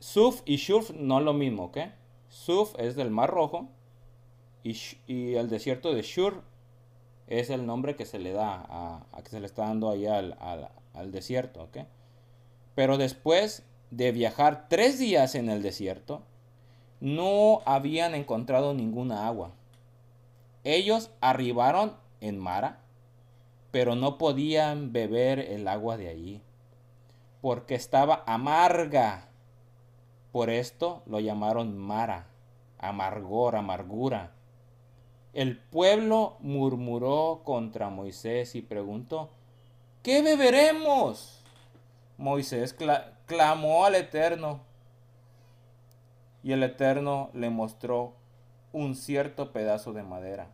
Suf 0.00 0.42
y 0.44 0.56
Shur 0.56 0.96
no 0.96 1.20
es 1.20 1.24
lo 1.24 1.32
mismo, 1.32 1.66
¿ok? 1.66 1.78
Suf 2.28 2.74
es 2.76 2.96
del 2.96 3.12
mar 3.12 3.30
rojo 3.30 3.68
y, 4.64 4.76
el 5.34 5.48
desierto 5.48 5.94
de 5.94 6.02
Shur 6.02 6.42
es 7.28 7.48
el 7.48 7.64
nombre 7.64 7.94
que 7.94 8.04
se 8.04 8.18
le 8.18 8.32
da 8.32 8.66
a, 8.68 9.06
a 9.12 9.22
que 9.22 9.30
se 9.30 9.38
le 9.38 9.46
está 9.46 9.66
dando 9.68 9.88
ahí 9.90 10.06
al, 10.06 10.36
al- 10.40 10.70
al 10.92 11.12
desierto, 11.12 11.62
¿ok? 11.62 11.86
Pero 12.74 12.98
después 12.98 13.62
de 13.92 14.10
viajar 14.10 14.66
tres 14.68 14.98
días 14.98 15.36
en 15.36 15.50
el 15.50 15.62
desierto, 15.62 16.22
no 16.98 17.60
habían 17.64 18.16
encontrado 18.16 18.74
ninguna 18.74 19.28
agua. 19.28 19.52
Ellos 20.68 21.12
arribaron 21.20 21.94
en 22.20 22.40
Mara, 22.40 22.80
pero 23.70 23.94
no 23.94 24.18
podían 24.18 24.92
beber 24.92 25.38
el 25.38 25.68
agua 25.68 25.96
de 25.96 26.08
allí, 26.08 26.42
porque 27.40 27.76
estaba 27.76 28.24
amarga. 28.26 29.28
Por 30.32 30.50
esto 30.50 31.04
lo 31.06 31.20
llamaron 31.20 31.78
Mara, 31.78 32.26
amargor, 32.80 33.54
amargura. 33.54 34.32
El 35.34 35.56
pueblo 35.56 36.36
murmuró 36.40 37.42
contra 37.44 37.88
Moisés 37.88 38.56
y 38.56 38.60
preguntó, 38.60 39.30
¿qué 40.02 40.20
beberemos? 40.20 41.44
Moisés 42.18 42.76
cla- 42.76 43.12
clamó 43.26 43.84
al 43.84 43.94
Eterno 43.94 44.58
y 46.42 46.50
el 46.50 46.64
Eterno 46.64 47.30
le 47.34 47.50
mostró 47.50 48.14
un 48.72 48.94
cierto 48.94 49.52
pedazo 49.52 49.92
de 49.92 50.02
madera, 50.02 50.48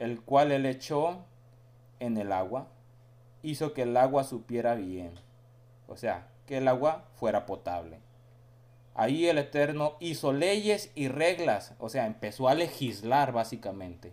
el 0.00 0.22
cual 0.22 0.50
él 0.50 0.64
echó 0.66 1.18
en 2.00 2.16
el 2.16 2.32
agua, 2.32 2.68
hizo 3.42 3.74
que 3.74 3.82
el 3.82 3.96
agua 3.96 4.24
supiera 4.24 4.74
bien, 4.74 5.12
o 5.86 5.96
sea, 5.96 6.26
que 6.46 6.56
el 6.56 6.66
agua 6.66 7.04
fuera 7.14 7.44
potable. 7.44 8.00
Ahí 8.94 9.28
el 9.28 9.38
Eterno 9.38 9.96
hizo 10.00 10.32
leyes 10.32 10.90
y 10.94 11.08
reglas, 11.08 11.74
o 11.78 11.90
sea, 11.90 12.06
empezó 12.06 12.48
a 12.48 12.54
legislar 12.54 13.32
básicamente 13.32 14.12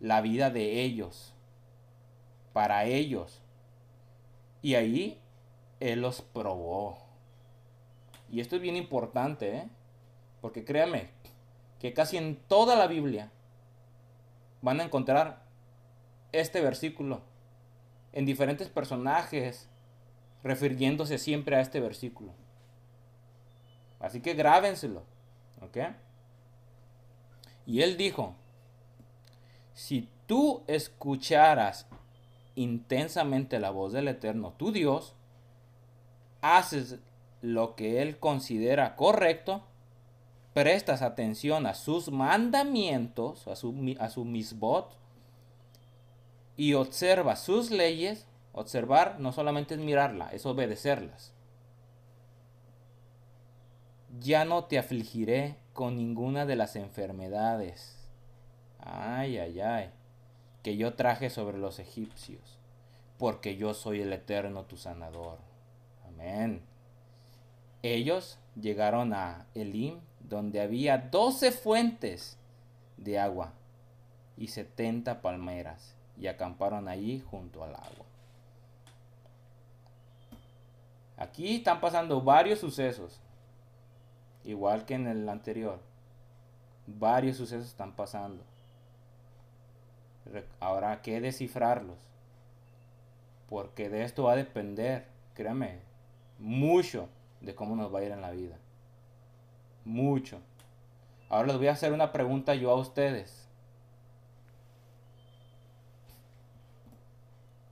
la 0.00 0.22
vida 0.22 0.50
de 0.50 0.82
ellos, 0.82 1.34
para 2.54 2.86
ellos. 2.86 3.42
Y 4.62 4.74
ahí 4.74 5.20
Él 5.80 6.00
los 6.00 6.22
probó. 6.22 6.98
Y 8.30 8.40
esto 8.40 8.56
es 8.56 8.62
bien 8.62 8.76
importante, 8.76 9.56
¿eh? 9.58 9.68
Porque 10.40 10.64
créame, 10.64 11.10
que 11.78 11.92
casi 11.92 12.16
en 12.16 12.36
toda 12.36 12.74
la 12.74 12.86
Biblia 12.86 13.30
van 14.62 14.80
a 14.80 14.84
encontrar 14.84 15.42
este 16.32 16.60
versículo 16.60 17.22
en 18.12 18.26
diferentes 18.26 18.68
personajes 18.68 19.68
refiriéndose 20.42 21.18
siempre 21.18 21.56
a 21.56 21.60
este 21.60 21.80
versículo. 21.80 22.32
Así 24.00 24.20
que 24.20 24.34
grábenselo, 24.34 25.02
¿ok? 25.60 25.78
Y 27.66 27.82
él 27.82 27.96
dijo, 27.96 28.34
si 29.74 30.08
tú 30.26 30.62
escucharas 30.66 31.86
intensamente 32.54 33.58
la 33.58 33.70
voz 33.70 33.92
del 33.92 34.08
Eterno, 34.08 34.54
tu 34.56 34.72
Dios, 34.72 35.14
haces 36.40 36.98
lo 37.42 37.74
que 37.76 38.02
Él 38.02 38.18
considera 38.18 38.96
correcto, 38.96 39.64
prestas 40.56 41.02
atención 41.02 41.66
a 41.66 41.74
sus 41.74 42.10
mandamientos, 42.10 43.46
a 43.46 43.56
su, 43.56 43.94
a 44.00 44.08
su 44.08 44.24
misbot, 44.24 44.90
y 46.56 46.72
observas 46.72 47.42
sus 47.42 47.70
leyes, 47.70 48.26
observar 48.54 49.20
no 49.20 49.32
solamente 49.32 49.74
es 49.74 49.80
mirarla, 49.80 50.30
es 50.32 50.46
obedecerlas. 50.46 51.34
Ya 54.18 54.46
no 54.46 54.64
te 54.64 54.78
afligiré 54.78 55.56
con 55.74 55.98
ninguna 55.98 56.46
de 56.46 56.56
las 56.56 56.74
enfermedades. 56.74 57.98
Ay, 58.80 59.36
ay, 59.36 59.60
ay. 59.60 59.90
Que 60.62 60.78
yo 60.78 60.94
traje 60.94 61.28
sobre 61.28 61.58
los 61.58 61.78
egipcios. 61.80 62.58
Porque 63.18 63.58
yo 63.58 63.74
soy 63.74 64.00
el 64.00 64.10
eterno 64.14 64.64
tu 64.64 64.78
sanador. 64.78 65.36
Amén. 66.08 66.62
Ellos 67.82 68.38
llegaron 68.58 69.12
a 69.12 69.44
Elim, 69.54 70.00
donde 70.28 70.60
había 70.60 70.98
doce 70.98 71.52
fuentes 71.52 72.38
de 72.96 73.18
agua 73.18 73.52
y 74.36 74.48
setenta 74.48 75.22
palmeras, 75.22 75.94
y 76.18 76.26
acamparon 76.26 76.88
allí 76.88 77.20
junto 77.20 77.62
al 77.62 77.74
agua. 77.74 78.06
Aquí 81.16 81.56
están 81.56 81.80
pasando 81.80 82.20
varios 82.20 82.58
sucesos, 82.58 83.20
igual 84.44 84.84
que 84.84 84.94
en 84.94 85.06
el 85.06 85.28
anterior. 85.28 85.80
Varios 86.86 87.38
sucesos 87.38 87.66
están 87.66 87.92
pasando. 87.92 88.42
Hay 90.60 90.96
que 90.98 91.20
descifrarlos. 91.20 91.96
Porque 93.48 93.88
de 93.88 94.04
esto 94.04 94.24
va 94.24 94.32
a 94.32 94.36
depender, 94.36 95.06
créame, 95.34 95.80
mucho 96.38 97.08
de 97.40 97.54
cómo 97.54 97.76
nos 97.76 97.94
va 97.94 98.00
a 98.00 98.04
ir 98.04 98.12
en 98.12 98.20
la 98.20 98.32
vida. 98.32 98.56
Mucho. 99.86 100.40
Ahora 101.28 101.46
les 101.46 101.58
voy 101.58 101.68
a 101.68 101.72
hacer 101.72 101.92
una 101.92 102.12
pregunta 102.12 102.56
yo 102.56 102.72
a 102.72 102.74
ustedes. 102.74 103.48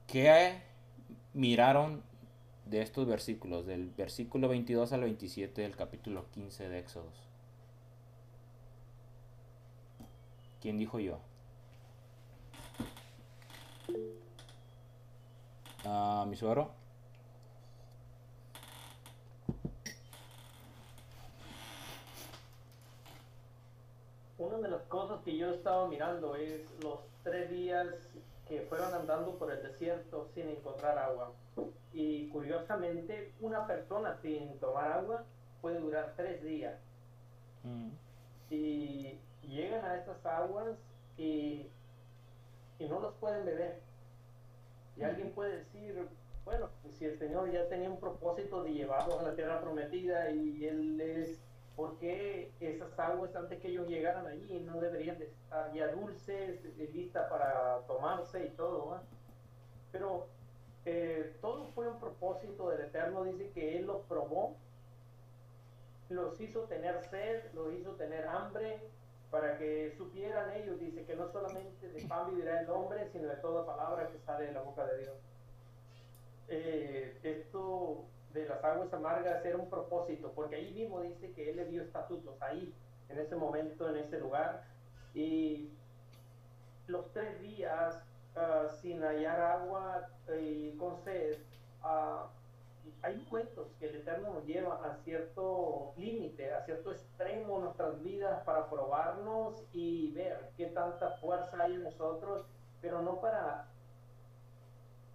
¿Qué 0.07 0.61
miraron 1.33 2.01
de 2.67 2.81
estos 2.81 3.05
versículos? 3.05 3.65
Del 3.65 3.89
versículo 3.89 4.47
22 4.47 4.93
al 4.93 5.01
27 5.01 5.61
del 5.61 5.75
capítulo 5.75 6.31
15 6.31 6.69
de 6.69 6.79
Éxodos. 6.79 7.27
¿Quién 10.61 10.77
dijo 10.77 10.99
yo? 10.99 11.19
Ah, 15.83 16.25
mi 16.29 16.37
suegro. 16.37 16.84
Una 24.37 24.57
de 24.57 24.69
las 24.69 24.81
cosas 24.83 25.21
que 25.23 25.37
yo 25.37 25.51
estaba 25.51 25.87
mirando 25.87 26.35
es 26.35 26.61
los 26.83 26.99
tres 27.23 27.49
días 27.49 27.87
que 28.47 28.61
fueron 28.61 28.93
andando 28.93 29.37
por 29.37 29.51
el 29.51 29.63
desierto 29.63 30.27
sin 30.33 30.49
encontrar 30.49 30.97
agua. 30.97 31.31
Y 31.93 32.27
curiosamente, 32.29 33.31
una 33.39 33.65
persona 33.65 34.17
sin 34.21 34.59
tomar 34.59 34.91
agua 34.91 35.23
puede 35.61 35.79
durar 35.79 36.13
tres 36.17 36.43
días. 36.43 36.75
Mm, 37.63 37.89
Y 38.49 39.17
llegan 39.41 39.83
a 39.85 39.95
estas 39.95 40.23
aguas 40.25 40.77
y, 41.17 41.67
y 42.77 42.87
no 42.87 42.99
las 42.99 43.13
pueden 43.13 43.45
beber. 43.45 43.79
Y 44.97 45.03
alguien 45.03 45.31
puede 45.31 45.57
decir, 45.57 46.07
bueno, 46.43 46.69
pues 46.83 46.95
si 46.95 47.05
el 47.05 47.17
Señor 47.17 47.51
ya 47.51 47.67
tenía 47.69 47.89
un 47.89 47.99
propósito 47.99 48.63
de 48.63 48.73
llevarlos 48.73 49.19
a 49.19 49.23
la 49.23 49.35
tierra 49.35 49.61
prometida 49.61 50.29
y 50.31 50.65
Él 50.65 51.01
es, 51.01 51.39
¿por 51.75 51.97
qué 51.97 52.51
esas 52.59 52.97
aguas 52.97 53.35
antes 53.35 53.59
que 53.59 53.69
ellos 53.69 53.87
llegaran 53.87 54.25
allí 54.25 54.59
no 54.61 54.79
deberían 54.79 55.17
de 55.19 55.25
estar 55.25 55.73
ya 55.73 55.87
dulces, 55.87 56.63
eh, 56.63 56.89
listas 56.93 57.29
para 57.29 57.79
tomarse 57.87 58.45
y 58.45 58.49
todo? 58.49 58.87
¿va? 58.87 59.03
Pero 59.91 60.27
eh, 60.85 61.35
todo 61.41 61.65
fue 61.73 61.87
un 61.87 61.99
propósito 61.99 62.69
del 62.69 62.81
Eterno, 62.81 63.23
dice 63.23 63.49
que 63.51 63.77
Él 63.77 63.85
los 63.85 64.01
probó, 64.03 64.55
los 66.09 66.39
hizo 66.39 66.61
tener 66.61 67.01
sed, 67.09 67.43
los 67.53 67.73
hizo 67.73 67.91
tener 67.91 68.27
hambre, 68.27 68.79
para 69.31 69.57
que 69.57 69.93
supieran 69.97 70.51
ellos, 70.51 70.79
dice 70.79 71.03
que 71.03 71.15
no 71.15 71.29
solamente 71.29 71.89
de 71.89 72.01
pan 72.07 72.29
vivirá 72.29 72.61
el 72.61 72.69
hombre, 72.69 73.09
sino 73.11 73.27
de 73.27 73.35
toda 73.37 73.65
palabra 73.65 74.09
que 74.09 74.19
sale 74.19 74.45
de 74.45 74.53
la 74.53 74.61
boca 74.61 74.85
de 74.85 74.99
Dios. 74.99 75.15
Eh, 76.47 77.17
esto 77.23 78.05
de 78.35 78.47
las 78.47 78.63
aguas 78.63 78.93
amargas 78.93 79.43
era 79.45 79.57
un 79.57 79.69
propósito, 79.69 80.31
porque 80.35 80.57
ahí 80.57 80.73
mismo 80.73 81.01
dice 81.01 81.31
que 81.31 81.49
él 81.49 81.55
le 81.55 81.65
dio 81.65 81.81
estatutos, 81.81 82.39
ahí, 82.41 82.73
en 83.09 83.19
ese 83.19 83.35
momento, 83.35 83.89
en 83.89 83.97
ese 83.97 84.19
lugar, 84.19 84.63
y 85.13 85.69
los 86.87 87.11
tres 87.13 87.39
días 87.41 87.97
uh, 88.35 88.69
sin 88.81 89.01
hallar 89.01 89.39
agua 89.39 90.09
y 90.39 90.71
con 90.77 90.97
sed, 91.03 91.37
uh, 91.83 92.27
hay 93.01 93.15
momentos 93.17 93.67
que 93.79 93.87
el 93.87 93.95
Eterno 93.95 94.33
nos 94.33 94.45
lleva 94.45 94.75
a 94.83 94.97
cierto 95.03 95.93
límite, 95.97 96.53
a 96.53 96.65
cierto 96.65 96.91
extremo 96.91 97.57
en 97.57 97.63
nuestras 97.65 98.03
vidas 98.03 98.43
para 98.43 98.69
probarnos 98.69 99.63
y 99.73 100.11
ver 100.11 100.51
qué 100.57 100.67
tanta 100.67 101.11
fuerza 101.17 101.63
hay 101.63 101.73
en 101.73 101.83
nosotros, 101.83 102.45
pero 102.81 103.01
no 103.01 103.21
para 103.21 103.65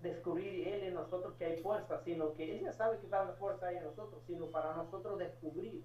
descubrir 0.02 0.68
Él 0.68 0.84
en 0.84 0.94
nosotros 0.94 1.34
que 1.38 1.44
hay 1.44 1.62
fuerza, 1.62 2.00
sino 2.04 2.34
que 2.34 2.56
ella 2.56 2.72
sabe 2.72 2.98
qué 2.98 3.06
tanta 3.08 3.34
fuerza 3.34 3.66
hay 3.66 3.76
en 3.76 3.84
nosotros, 3.84 4.22
sino 4.26 4.46
para 4.46 4.74
nosotros 4.74 5.18
descubrir 5.18 5.82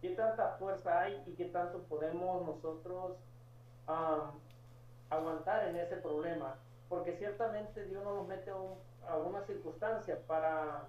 qué 0.00 0.10
tanta 0.10 0.56
fuerza 0.58 1.00
hay 1.00 1.22
y 1.26 1.32
qué 1.32 1.46
tanto 1.46 1.82
podemos 1.82 2.46
nosotros 2.46 3.16
um, 3.86 4.30
aguantar 5.10 5.68
en 5.68 5.76
ese 5.76 5.96
problema. 5.96 6.56
Porque 6.88 7.16
ciertamente 7.16 7.84
Dios 7.84 8.02
no 8.02 8.16
nos 8.16 8.26
mete 8.26 8.50
a 8.50 9.16
una 9.16 9.42
circunstancia 9.42 10.18
para 10.26 10.88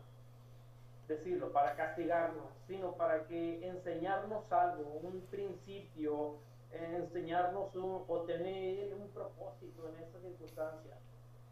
decirlo, 1.08 1.52
para 1.52 1.76
castigarnos, 1.76 2.46
sino 2.68 2.94
para 2.94 3.26
que 3.28 3.68
enseñarnos 3.68 4.52
algo, 4.52 5.00
un 5.04 5.22
principio, 5.30 6.38
enseñarnos 6.72 7.76
un, 7.76 8.04
o 8.08 8.22
tener 8.22 8.94
un 8.94 9.10
propósito 9.10 9.90
en 9.90 10.04
esa 10.04 10.20
circunstancia. 10.22 10.98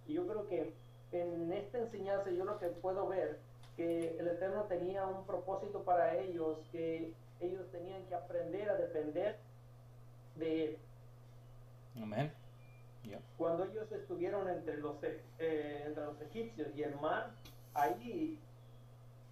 Y 0.10 0.14
yo 0.14 0.26
creo 0.26 0.48
que 0.48 0.74
en 1.12 1.54
esta 1.54 1.78
enseñanza 1.78 2.32
yo 2.32 2.44
lo 2.44 2.58
que 2.58 2.66
puedo 2.66 3.08
ver, 3.08 3.38
que 3.78 4.18
el 4.18 4.28
Eterno 4.28 4.64
tenía 4.64 5.06
un 5.06 5.24
propósito 5.26 5.84
para 5.84 6.18
ellos, 6.18 6.58
que 6.72 7.14
ellos 7.40 7.72
tenían 7.72 8.04
que 8.08 8.16
aprender 8.16 8.72
a 8.72 8.76
depender 8.76 9.38
de 10.36 10.66
Él. 10.66 10.78
Amén. 12.02 12.34
Yeah. 13.04 13.20
Cuando 13.38 13.66
ellos 13.66 13.90
estuvieron 13.92 14.50
entre 14.50 14.78
los, 14.78 14.96
eh, 15.04 15.84
entre 15.86 16.04
los 16.04 16.20
egipcios 16.22 16.70
y 16.76 16.82
el 16.82 16.96
mar, 17.00 17.30
ahí, 17.76 18.40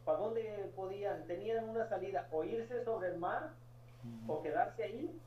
¿para 0.06 0.20
dónde 0.20 0.72
podían? 0.76 1.26
Tenían 1.26 1.68
una 1.70 1.90
salida, 1.90 2.28
o 2.32 2.44
irse 2.44 2.84
sobre 2.86 3.10
el 3.10 3.18
mar, 3.18 3.50
uh 4.04 4.08
-huh. 4.08 4.38
o 4.38 4.44
quedarse 4.44 4.84
ahí. 4.84 5.20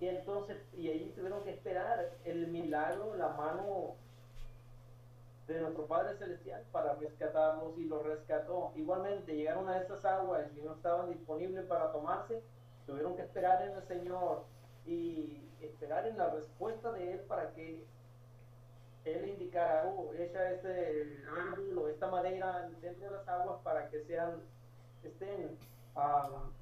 Y 0.00 0.06
entonces, 0.06 0.58
y 0.76 0.88
ahí 0.88 1.12
tuvieron 1.16 1.42
que 1.44 1.50
esperar 1.50 2.10
el 2.26 2.48
milagro, 2.48 3.16
la 3.16 3.28
mano 3.28 3.96
de 5.54 5.60
nuestro 5.60 5.86
Padre 5.86 6.16
Celestial 6.16 6.64
para 6.72 6.94
rescatarnos 6.94 7.76
y 7.76 7.84
lo 7.84 8.02
rescató. 8.02 8.72
Igualmente 8.76 9.34
llegaron 9.34 9.68
a 9.68 9.78
estas 9.78 10.04
aguas 10.04 10.46
y 10.56 10.60
no 10.62 10.74
estaban 10.74 11.10
disponibles 11.10 11.64
para 11.66 11.92
tomarse, 11.92 12.42
tuvieron 12.86 13.16
que 13.16 13.22
esperar 13.22 13.62
en 13.62 13.74
el 13.74 13.82
Señor 13.82 14.44
y 14.86 15.48
esperar 15.60 16.06
en 16.06 16.16
la 16.16 16.30
respuesta 16.30 16.92
de 16.92 17.12
Él 17.12 17.20
para 17.20 17.52
que 17.52 17.84
Él 19.04 19.28
indicara, 19.28 19.84
oh, 19.86 20.12
echa 20.14 20.50
este 20.52 21.24
árbol 21.28 21.78
o 21.78 21.88
esta 21.88 22.08
madera 22.08 22.70
dentro 22.80 23.10
de 23.10 23.16
las 23.16 23.28
aguas 23.28 23.60
para 23.62 23.88
que 23.90 24.04
sean, 24.04 24.42
estén 25.02 25.58
um, 25.96 26.52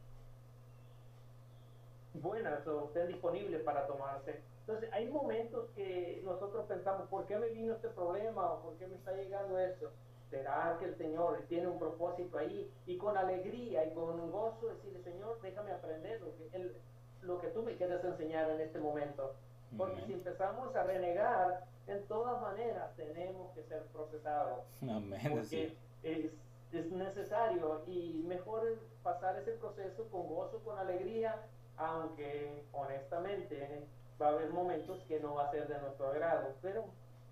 buenas 2.20 2.66
o 2.66 2.86
estén 2.86 3.08
disponibles 3.08 3.62
para 3.62 3.86
tomarse. 3.86 4.47
Entonces, 4.68 4.92
hay 4.92 5.08
momentos 5.08 5.70
que 5.74 6.20
nosotros 6.26 6.66
pensamos, 6.66 7.08
¿por 7.08 7.24
qué 7.24 7.38
me 7.38 7.48
vino 7.48 7.72
este 7.72 7.88
problema 7.88 8.52
o 8.52 8.60
por 8.60 8.76
qué 8.76 8.86
me 8.86 8.96
está 8.96 9.12
llegando 9.12 9.58
esto? 9.58 9.90
¿Será 10.28 10.76
que 10.78 10.84
el 10.84 10.94
Señor 10.98 11.42
tiene 11.48 11.68
un 11.68 11.78
propósito 11.78 12.36
ahí? 12.36 12.70
Y 12.84 12.98
con 12.98 13.16
alegría 13.16 13.86
y 13.86 13.94
con 13.94 14.30
gozo 14.30 14.68
decirle, 14.68 15.02
Señor, 15.02 15.40
déjame 15.40 15.72
aprender 15.72 16.20
lo 16.20 16.36
que, 16.36 16.54
el, 16.54 16.76
lo 17.22 17.40
que 17.40 17.48
tú 17.48 17.62
me 17.62 17.76
quieres 17.76 18.04
enseñar 18.04 18.50
en 18.50 18.60
este 18.60 18.78
momento. 18.78 19.36
Porque 19.74 19.94
Amén. 19.94 20.06
si 20.06 20.12
empezamos 20.12 20.76
a 20.76 20.82
renegar, 20.82 21.64
en 21.86 22.06
todas 22.06 22.38
maneras 22.42 22.94
tenemos 22.94 23.50
que 23.54 23.62
ser 23.62 23.84
procesados. 23.84 24.66
Amén. 24.82 25.18
Porque 25.30 25.78
es, 26.02 26.30
es 26.72 26.92
necesario 26.92 27.80
y 27.86 28.22
mejor 28.26 28.76
pasar 29.02 29.38
ese 29.38 29.52
proceso 29.52 30.06
con 30.10 30.28
gozo, 30.28 30.58
con 30.62 30.78
alegría, 30.78 31.40
aunque 31.78 32.64
honestamente 32.74 33.86
va 34.20 34.28
a 34.28 34.30
haber 34.30 34.50
momentos 34.50 35.00
que 35.06 35.20
no 35.20 35.34
va 35.34 35.46
a 35.46 35.50
ser 35.50 35.68
de 35.68 35.80
nuestro 35.80 36.08
agrado, 36.08 36.54
pero 36.60 36.86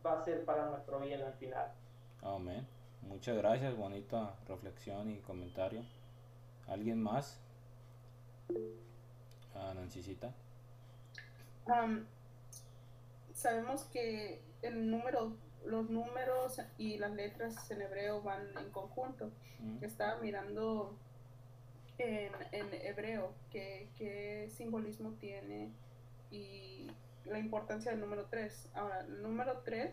va 0.05 0.21
a 0.21 0.25
ser 0.25 0.45
para 0.45 0.67
nuestro 0.67 1.01
bien 1.01 1.23
al 1.23 1.35
final. 1.35 1.73
Amén. 2.23 2.67
Muchas 3.03 3.37
gracias, 3.37 3.77
bonita 3.77 4.35
reflexión 4.49 5.11
y 5.11 5.19
comentario. 5.19 5.85
¿Alguien 6.67 7.03
más? 7.03 7.41
Ah, 9.55 9.73
Nancicita. 9.75 10.33
Um, 11.67 12.05
sabemos 13.33 13.85
que 13.85 14.43
el 14.63 14.91
número, 14.91 15.37
los 15.65 15.89
números 15.89 16.61
y 16.79 16.99
las 16.99 17.13
letras 17.13 17.71
en 17.71 17.83
hebreo 17.83 18.23
van 18.23 18.57
en 18.59 18.71
conjunto. 18.71 19.31
Mm. 19.61 19.85
Estaba 19.85 20.21
mirando 20.21 20.97
en, 21.99 22.33
en 22.53 22.75
hebreo 22.75 23.33
qué, 23.51 23.89
qué 23.97 24.49
simbolismo 24.51 25.13
tiene 25.13 25.73
y 26.31 26.90
la 27.24 27.39
importancia 27.39 27.90
del 27.90 28.01
número 28.01 28.27
3. 28.27 28.70
Ahora, 28.74 29.01
el 29.01 29.23
número 29.23 29.59
3 29.65 29.93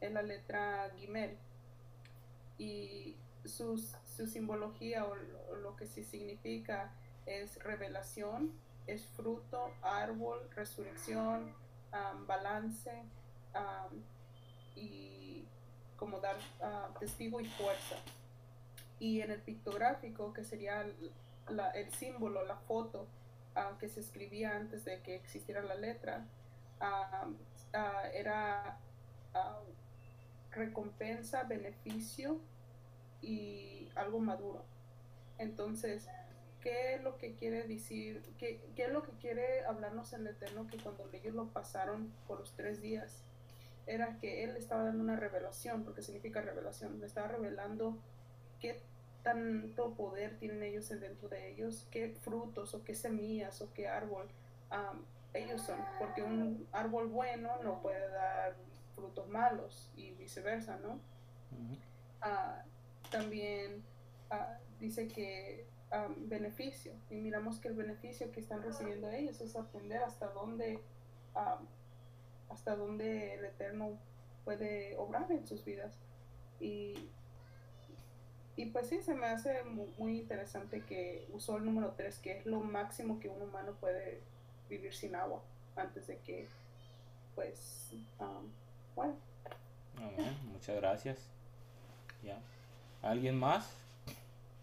es 0.00 0.12
la 0.12 0.22
letra 0.22 0.90
Gimel 0.98 1.36
y 2.58 3.16
sus, 3.44 3.96
su 4.16 4.26
simbología 4.26 5.06
o 5.06 5.14
lo, 5.56 5.76
que 5.76 5.86
sí 5.86 6.04
significa 6.04 6.92
es 7.26 7.62
revelación, 7.62 8.52
es 8.86 9.04
fruto, 9.16 9.72
árbol, 9.82 10.48
resurrección, 10.54 11.54
um, 11.92 12.26
balance 12.26 12.90
um, 13.54 14.02
y 14.74 15.44
como 15.96 16.20
dar 16.20 16.36
uh, 16.60 16.98
testigo 16.98 17.40
y 17.40 17.46
fuerza. 17.46 17.96
Y 18.98 19.22
en 19.22 19.30
el 19.30 19.40
pictográfico, 19.40 20.32
que 20.32 20.44
sería 20.44 20.86
la, 21.48 21.70
el 21.70 21.90
símbolo, 21.92 22.44
la 22.44 22.56
foto, 22.56 23.06
uh, 23.56 23.76
que 23.78 23.88
se 23.88 24.00
escribía 24.00 24.56
antes 24.56 24.84
de 24.84 25.00
que 25.02 25.14
existiera 25.16 25.62
la 25.62 25.74
letra, 25.74 26.26
uh, 26.80 27.34
era 28.12 28.78
recompensa, 30.50 31.44
beneficio 31.44 32.40
y 33.22 33.88
algo 33.94 34.18
maduro. 34.18 34.64
Entonces, 35.38 36.08
¿qué 36.60 36.94
es 36.94 37.02
lo 37.02 37.16
que 37.16 37.34
quiere 37.34 37.66
decir? 37.66 38.22
¿Qué, 38.38 38.60
¿Qué, 38.74 38.84
es 38.84 38.92
lo 38.92 39.02
que 39.02 39.12
quiere 39.12 39.64
hablarnos 39.64 40.12
el 40.12 40.26
Eterno? 40.26 40.66
Que 40.66 40.78
cuando 40.78 41.08
ellos 41.12 41.34
lo 41.34 41.46
pasaron 41.48 42.12
por 42.26 42.40
los 42.40 42.54
tres 42.54 42.80
días, 42.80 43.22
era 43.86 44.18
que 44.18 44.44
Él 44.44 44.56
estaba 44.56 44.84
dando 44.84 45.02
una 45.02 45.16
revelación, 45.16 45.84
porque 45.84 46.02
significa 46.02 46.40
revelación, 46.40 47.00
le 47.00 47.06
estaba 47.06 47.28
revelando 47.28 47.98
qué 48.60 48.80
tanto 49.22 49.94
poder 49.94 50.38
tienen 50.38 50.62
ellos 50.62 50.88
dentro 50.88 51.28
de 51.28 51.52
ellos, 51.52 51.86
qué 51.90 52.10
frutos 52.20 52.74
o 52.74 52.84
qué 52.84 52.94
semillas 52.94 53.60
o 53.60 53.72
qué 53.72 53.88
árbol 53.88 54.28
um, 54.70 55.02
ellos 55.32 55.62
son, 55.62 55.78
porque 55.98 56.22
un 56.22 56.66
árbol 56.72 57.08
bueno 57.08 57.50
no 57.62 57.80
puede 57.82 58.08
dar 58.10 58.56
frutos 58.94 59.28
malos 59.28 59.90
y 59.96 60.10
viceversa, 60.12 60.78
¿no? 60.78 60.94
Uh 61.52 61.56
-huh. 61.56 62.62
uh, 62.62 63.10
también 63.10 63.84
uh, 64.30 64.58
dice 64.78 65.08
que 65.08 65.66
um, 65.92 66.28
beneficio 66.28 66.92
y 67.10 67.16
miramos 67.16 67.60
que 67.60 67.68
el 67.68 67.74
beneficio 67.74 68.30
que 68.32 68.40
están 68.40 68.62
recibiendo 68.62 69.10
ellos 69.10 69.40
es 69.40 69.56
aprender 69.56 70.02
hasta 70.02 70.28
dónde 70.28 70.80
um, 71.34 71.66
hasta 72.48 72.74
dónde 72.74 73.34
el 73.34 73.44
eterno 73.44 73.98
puede 74.44 74.96
obrar 74.96 75.30
en 75.30 75.46
sus 75.46 75.64
vidas 75.64 75.96
y 76.58 77.10
y 78.60 78.66
pues 78.66 78.88
sí 78.88 79.00
se 79.00 79.14
me 79.14 79.26
hace 79.26 79.62
muy, 79.64 79.88
muy 79.98 80.18
interesante 80.18 80.82
que 80.82 81.26
usó 81.32 81.56
el 81.56 81.64
número 81.64 81.92
3 81.96 82.18
que 82.18 82.38
es 82.38 82.46
lo 82.46 82.60
máximo 82.60 83.18
que 83.20 83.28
un 83.28 83.40
humano 83.40 83.72
puede 83.80 84.20
vivir 84.68 84.94
sin 84.94 85.14
agua 85.14 85.42
antes 85.76 86.06
de 86.06 86.18
que 86.18 86.46
pues 87.34 87.90
um, 88.18 88.50
bueno 88.94 89.14
Amén. 89.96 90.38
muchas 90.52 90.76
gracias 90.76 91.18
ya 92.22 92.38
alguien 93.02 93.38
más 93.38 93.72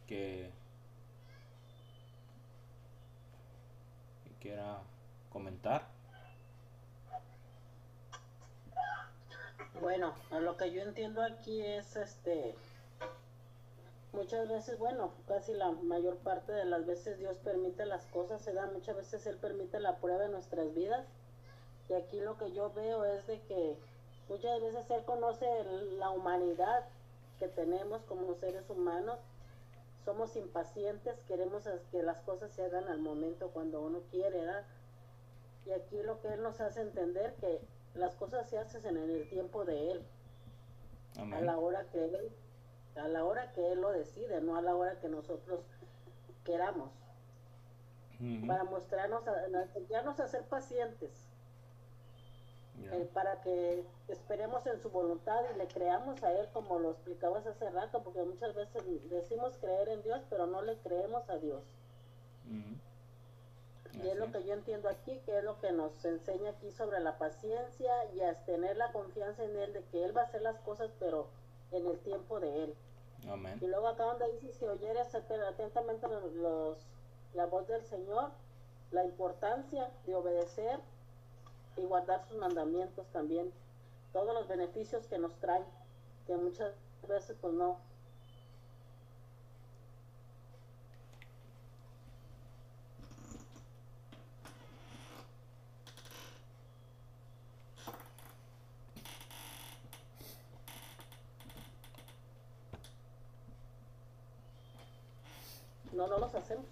que 0.07 0.49
quiera 4.47 4.77
comentar. 5.31 5.83
Bueno, 9.81 10.15
lo 10.31 10.55
que 10.57 10.71
yo 10.71 10.81
entiendo 10.81 11.21
aquí 11.21 11.61
es 11.61 11.95
este 11.95 12.55
muchas 14.17 14.49
veces, 14.49 14.79
bueno, 14.79 15.11
casi 15.27 15.53
la 15.53 15.71
mayor 15.71 16.17
parte 16.17 16.51
de 16.51 16.65
las 16.65 16.85
veces 16.87 17.19
Dios 17.19 17.37
permite 17.43 17.85
las 17.85 18.03
cosas, 18.07 18.41
se 18.41 18.51
da, 18.51 18.65
muchas 18.65 18.95
veces 18.95 19.25
Él 19.27 19.37
permite 19.37 19.79
la 19.79 19.97
prueba 19.97 20.25
en 20.25 20.31
nuestras 20.31 20.73
vidas. 20.73 21.05
Y 21.87 21.93
aquí 21.93 22.19
lo 22.19 22.37
que 22.37 22.51
yo 22.51 22.73
veo 22.73 23.05
es 23.05 23.27
de 23.27 23.39
que 23.41 23.77
muchas 24.27 24.59
veces 24.59 24.89
Él 24.89 25.03
conoce 25.05 25.45
la 25.99 26.09
humanidad 26.09 26.85
que 27.37 27.47
tenemos 27.47 28.01
como 28.03 28.33
seres 28.35 28.67
humanos. 28.69 29.19
Somos 30.03 30.35
impacientes, 30.35 31.19
queremos 31.27 31.63
que 31.91 32.01
las 32.01 32.17
cosas 32.21 32.51
se 32.51 32.65
hagan 32.65 32.87
al 32.87 32.99
momento 32.99 33.51
cuando 33.53 33.81
uno 33.81 33.99
quiere, 34.09 34.39
¿verdad? 34.39 34.65
Y 35.67 35.71
aquí 35.71 36.01
lo 36.01 36.19
que 36.21 36.29
Él 36.29 36.41
nos 36.41 36.59
hace 36.59 36.81
entender 36.81 37.35
que 37.35 37.61
las 37.93 38.15
cosas 38.15 38.49
se 38.49 38.57
hacen 38.57 38.97
en 38.97 39.11
el 39.11 39.29
tiempo 39.29 39.63
de 39.63 39.91
Él, 39.91 40.01
a 41.17 41.41
la 41.41 41.57
hora 41.57 41.85
que 41.91 42.03
Él, 42.03 42.31
a 42.99 43.07
la 43.07 43.23
hora 43.23 43.51
que 43.53 43.71
Él 43.71 43.81
lo 43.81 43.91
decide, 43.91 44.41
no 44.41 44.57
a 44.57 44.61
la 44.61 44.75
hora 44.75 44.99
que 44.99 45.09
nosotros 45.09 45.61
queramos. 46.43 46.89
Para 48.47 48.63
mostrarnos, 48.63 49.27
a, 49.27 49.45
enseñarnos 49.45 50.19
a 50.19 50.27
ser 50.27 50.41
pacientes, 50.45 51.11
eh, 52.91 53.07
para 53.13 53.41
que 53.41 53.85
esperemos 54.07 54.65
en 54.65 54.81
su 54.81 54.89
voluntad 54.89 55.39
y 55.53 55.57
le 55.59 55.67
creamos 55.67 56.23
a 56.23 56.31
Él, 56.31 56.47
como 56.51 56.79
lo 56.79 56.91
explicabas 56.91 57.45
hace 57.45 57.69
rato, 57.69 58.01
porque 58.01 58.23
muchas 58.23 58.55
veces 58.55 58.81
decimos 59.11 59.57
creer 59.61 59.89
en 59.89 60.01
Dios, 60.01 60.21
pero 60.31 60.47
no 60.47 60.63
le 60.63 60.77
creemos 60.77 61.29
a 61.29 61.37
Dios. 61.37 61.61
Y 64.03 64.07
es 64.07 64.15
lo 64.15 64.31
que 64.31 64.43
yo 64.43 64.53
entiendo 64.53 64.89
aquí, 64.89 65.19
que 65.25 65.37
es 65.37 65.43
lo 65.43 65.59
que 65.59 65.71
nos 65.71 66.03
enseña 66.05 66.51
aquí 66.51 66.71
sobre 66.71 66.99
la 66.99 67.17
paciencia 67.17 67.91
y 68.15 68.21
a 68.21 68.33
tener 68.45 68.77
la 68.77 68.91
confianza 68.91 69.43
en 69.43 69.55
Él, 69.57 69.73
de 69.73 69.83
que 69.91 70.03
Él 70.03 70.15
va 70.15 70.21
a 70.21 70.25
hacer 70.25 70.41
las 70.41 70.59
cosas, 70.61 70.91
pero 70.99 71.27
en 71.71 71.85
el 71.85 71.99
tiempo 71.99 72.39
de 72.39 72.63
Él. 72.63 72.75
Y 73.61 73.67
luego 73.67 73.87
acá 73.87 74.05
donde 74.05 74.31
dice, 74.33 74.53
si 74.53 74.65
oyeres 74.65 75.13
atentamente 75.13 76.07
los, 76.07 76.77
la 77.33 77.45
voz 77.45 77.67
del 77.67 77.83
Señor, 77.83 78.29
la 78.91 79.03
importancia 79.03 79.91
de 80.05 80.15
obedecer 80.15 80.79
y 81.75 81.81
guardar 81.81 82.25
sus 82.27 82.37
mandamientos 82.37 83.05
también, 83.07 83.51
todos 84.13 84.33
los 84.33 84.47
beneficios 84.47 85.07
que 85.07 85.17
nos 85.17 85.33
traen, 85.39 85.63
que 86.25 86.35
muchas 86.35 86.73
veces 87.07 87.35
pues 87.41 87.53
no, 87.53 87.77
no, 105.97 106.07
no 106.07 106.19
los 106.19 106.33
hacemos. 106.35 106.65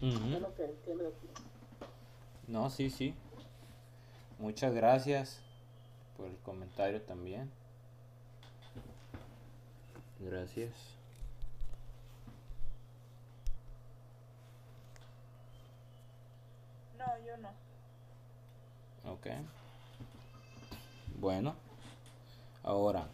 Es 0.00 0.40
lo 0.40 0.54
que 0.54 0.64
entiendo 0.64 1.06
aquí. 1.06 1.28
No, 2.48 2.70
sí, 2.70 2.90
sí. 2.90 3.14
Muchas 4.38 4.74
gracias 4.74 5.40
por 6.16 6.26
el 6.26 6.36
comentario 6.38 7.00
también. 7.02 7.52
Gracias. 10.18 10.72
No, 16.98 17.04
yo 17.24 17.36
no. 17.36 17.50
Ok. 19.12 19.26
Bueno. 21.20 21.54
Ahora, 22.64 23.06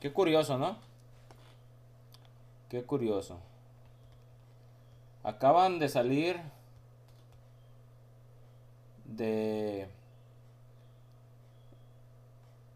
qué 0.00 0.12
curioso, 0.12 0.58
¿no? 0.58 0.76
Qué 2.68 2.82
curioso. 2.82 3.38
Acaban 5.26 5.80
de 5.80 5.88
salir 5.88 6.40
de 9.06 9.88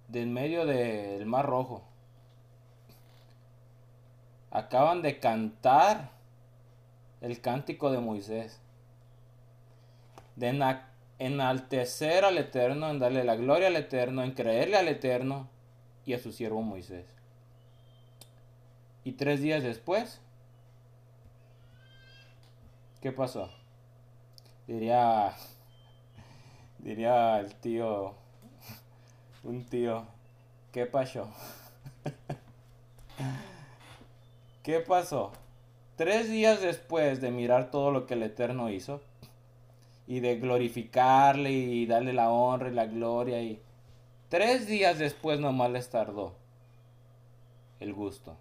del 0.09 0.27
medio 0.27 0.67
del 0.67 1.27
Mar 1.27 1.47
Rojo. 1.47 1.85
Acaban 4.51 5.01
de 5.01 5.21
cantar 5.21 6.11
el 7.21 7.41
cántico 7.41 7.93
de 7.93 8.01
Moisés. 8.01 8.59
De 10.35 10.49
enaltecer 11.21 12.25
al 12.25 12.37
Eterno, 12.37 12.91
en 12.91 12.99
darle 12.99 13.23
la 13.23 13.37
gloria 13.37 13.69
al 13.69 13.77
Eterno, 13.77 14.25
en 14.25 14.33
creerle 14.33 14.77
al 14.77 14.89
Eterno 14.89 15.49
y 16.05 16.15
a 16.15 16.19
su 16.19 16.33
siervo 16.33 16.63
Moisés. 16.63 17.07
Y 19.05 19.13
tres 19.13 19.41
días 19.41 19.63
después, 19.63 20.21
¿qué 23.01 23.13
pasó? 23.13 23.51
Diría, 24.67 25.35
diría 26.79 27.41
el 27.41 27.55
tío 27.57 28.15
un 29.45 29.65
tío, 29.65 30.07
¿qué 30.73 30.87
pasó? 30.87 31.29
¿Qué 34.63 34.81
pasó? 34.81 35.33
Tres 35.97 36.31
días 36.31 36.61
después 36.61 37.21
de 37.21 37.31
mirar 37.31 37.71
todo 37.71 37.91
lo 37.91 38.07
que 38.07 38.15
el 38.15 38.23
Eterno 38.23 38.71
hizo 38.71 39.01
y 40.07 40.21
de 40.21 40.39
glorificarle 40.39 41.51
y 41.51 41.87
darle 41.87 42.13
la 42.13 42.31
honra 42.31 42.69
y 42.69 42.75
la 42.75 42.87
gloria 42.87 43.43
y 43.43 43.61
tres 44.29 44.67
días 44.67 44.99
después 44.99 45.41
nomás 45.41 45.71
les 45.71 45.89
tardó 45.91 46.35
el 47.81 47.95
gusto. 47.95 48.37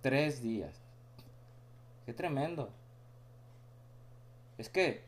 Tres 0.00 0.42
días. 0.42 0.81
Tremendo. 2.12 2.70
Es 4.58 4.68
que 4.68 5.04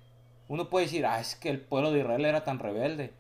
uno 0.48 0.68
puede 0.68 0.86
decir, 0.86 1.06
ah, 1.06 1.20
es 1.20 1.36
que 1.36 1.51
el 1.51 1.60
pueblo 1.60 1.93
de 1.93 2.01
Israel 2.01 2.24
era 2.24 2.44
tan 2.44 2.59
rebelde 2.59 3.12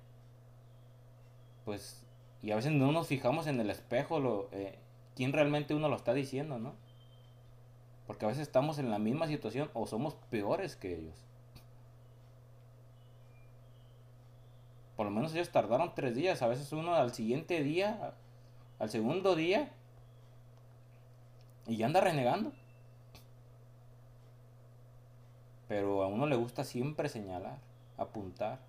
pues, 1.64 2.02
y 2.42 2.50
a 2.50 2.56
veces 2.56 2.72
no 2.72 2.92
nos 2.92 3.06
fijamos 3.06 3.46
en 3.46 3.58
el 3.60 3.70
espejo, 3.70 4.20
lo, 4.20 4.48
eh, 4.52 4.78
quién 5.16 5.32
realmente 5.32 5.74
uno 5.74 5.88
lo 5.88 5.96
está 5.96 6.12
diciendo, 6.12 6.58
¿no? 6.58 6.74
Porque 8.06 8.26
a 8.26 8.28
veces 8.28 8.42
estamos 8.42 8.78
en 8.78 8.90
la 8.90 8.98
misma 8.98 9.26
situación 9.26 9.70
o 9.72 9.86
somos 9.86 10.14
peores 10.30 10.76
que 10.76 10.94
ellos. 10.94 11.16
Por 14.96 15.06
lo 15.06 15.10
menos 15.10 15.34
ellos 15.34 15.50
tardaron 15.50 15.94
tres 15.94 16.14
días, 16.14 16.42
a 16.42 16.48
veces 16.48 16.70
uno 16.72 16.94
al 16.94 17.14
siguiente 17.14 17.62
día, 17.62 18.14
al 18.78 18.90
segundo 18.90 19.34
día, 19.34 19.72
y 21.66 21.78
ya 21.78 21.86
anda 21.86 22.02
renegando. 22.02 22.52
Pero 25.74 26.04
a 26.04 26.06
uno 26.06 26.26
le 26.26 26.36
gusta 26.36 26.62
siempre 26.62 27.08
señalar, 27.08 27.58
apuntar 27.96 28.60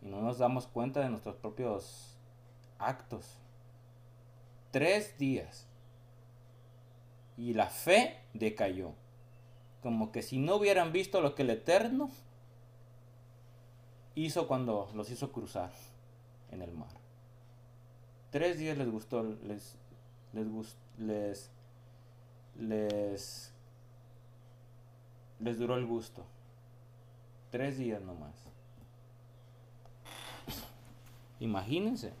y 0.00 0.06
no 0.06 0.22
nos 0.22 0.38
damos 0.38 0.66
cuenta 0.66 1.00
de 1.00 1.10
nuestros 1.10 1.36
propios 1.36 2.16
actos. 2.78 3.26
Tres 4.70 5.18
días. 5.18 5.66
Y 7.36 7.52
la 7.52 7.66
fe 7.66 8.16
decayó. 8.32 8.94
Como 9.82 10.12
que 10.12 10.22
si 10.22 10.38
no 10.38 10.56
hubieran 10.56 10.92
visto 10.92 11.20
lo 11.20 11.34
que 11.34 11.42
el 11.42 11.50
Eterno 11.50 12.08
hizo 14.14 14.48
cuando 14.48 14.88
los 14.94 15.10
hizo 15.10 15.30
cruzar 15.30 15.72
en 16.50 16.62
el 16.62 16.72
mar. 16.72 16.88
Tres 18.30 18.58
días 18.58 18.78
les 18.78 18.90
gustó, 18.90 19.22
les, 19.22 19.76
les, 20.32 20.74
les, 20.96 21.50
les, 22.58 23.52
les 25.40 25.58
duró 25.58 25.76
el 25.76 25.86
gusto. 25.86 26.24
Tres 27.50 27.78
días 27.78 28.02
nomás. 28.02 28.34
Imagínense. 31.40 32.12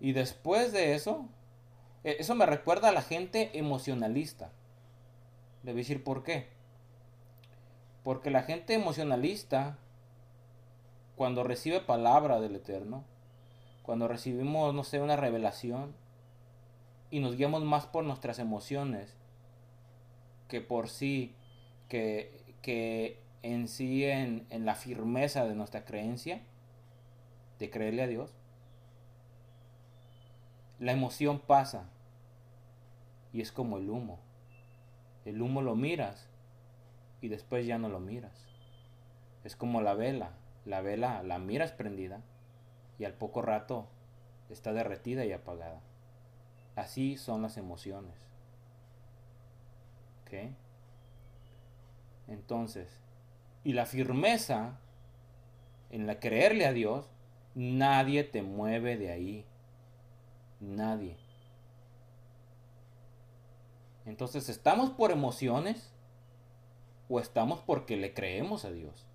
Y 0.00 0.12
después 0.12 0.72
de 0.72 0.94
eso, 0.94 1.26
e, 2.04 2.16
eso 2.18 2.34
me 2.34 2.46
recuerda 2.46 2.88
a 2.88 2.92
la 2.92 3.02
gente 3.02 3.58
emocionalista. 3.58 4.50
Le 5.62 5.72
voy 5.72 5.80
a 5.80 5.82
decir 5.82 6.04
por 6.04 6.22
qué. 6.22 6.48
Porque 8.04 8.30
la 8.30 8.42
gente 8.42 8.74
emocionalista, 8.74 9.78
cuando 11.16 11.42
recibe 11.42 11.80
palabra 11.80 12.40
del 12.40 12.56
Eterno, 12.56 13.04
cuando 13.82 14.08
recibimos, 14.08 14.74
no 14.74 14.84
sé, 14.84 15.00
una 15.00 15.16
revelación, 15.16 15.94
y 17.10 17.20
nos 17.20 17.36
guiamos 17.36 17.62
más 17.64 17.86
por 17.86 18.04
nuestras 18.04 18.38
emociones 18.38 19.14
que 20.48 20.60
por 20.60 20.88
sí, 20.88 21.34
que, 21.88 22.54
que 22.62 23.20
en 23.42 23.68
sí 23.68 24.04
en, 24.04 24.46
la 24.50 24.74
firmeza 24.74 25.44
de 25.44 25.54
nuestra 25.54 25.84
creencia, 25.84 26.42
de 27.58 27.70
creerle 27.70 28.02
a 28.02 28.08
Dios, 28.08 28.34
la 30.78 30.92
emoción 30.92 31.40
pasa 31.40 31.88
y 33.32 33.40
es 33.40 33.52
como 33.52 33.78
el 33.78 33.88
humo. 33.88 34.18
El 35.24 35.40
humo 35.42 35.62
lo 35.62 35.74
miras 35.74 36.28
y 37.20 37.28
después 37.28 37.66
ya 37.66 37.78
no 37.78 37.88
lo 37.88 38.00
miras. 38.00 38.46
Es 39.44 39.56
como 39.56 39.80
la 39.80 39.94
vela. 39.94 40.32
La 40.64 40.80
vela 40.80 41.22
la 41.22 41.38
miras 41.38 41.70
prendida 41.70 42.22
y 42.98 43.04
al 43.04 43.14
poco 43.14 43.42
rato 43.42 43.86
está 44.50 44.72
derretida 44.72 45.24
y 45.24 45.32
apagada. 45.32 45.80
Así 46.74 47.16
son 47.16 47.42
las 47.42 47.56
emociones. 47.56 48.25
¿Ok? 50.26 50.50
Entonces, 52.28 52.88
y 53.64 53.72
la 53.72 53.86
firmeza 53.86 54.78
en 55.90 56.06
la 56.06 56.18
creerle 56.18 56.66
a 56.66 56.72
Dios 56.72 57.08
Nadie 57.56 58.22
te 58.22 58.42
mueve 58.42 58.98
de 58.98 59.10
ahí. 59.10 59.46
Nadie. 60.60 61.16
Entonces, 64.04 64.50
¿estamos 64.50 64.90
por 64.90 65.10
emociones 65.10 65.90
o 67.08 67.18
estamos 67.18 67.60
porque 67.60 67.96
le 67.96 68.12
creemos 68.12 68.66
a 68.66 68.72
Dios? 68.72 69.06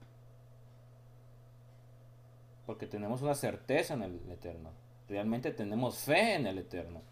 Porque 2.65 2.88
tenemos 2.88 3.21
una 3.21 3.35
certeza 3.35 3.93
en 3.93 4.01
el 4.01 4.31
Eterno. 4.31 4.71
Realmente 5.07 5.51
tenemos 5.51 5.99
fe 5.99 6.33
en 6.33 6.47
el 6.47 6.57
Eterno. 6.57 7.03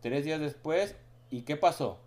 Tres 0.00 0.24
días 0.24 0.40
después, 0.40 0.96
¿y 1.32 1.42
qué 1.42 1.56
pasó? 1.56 1.98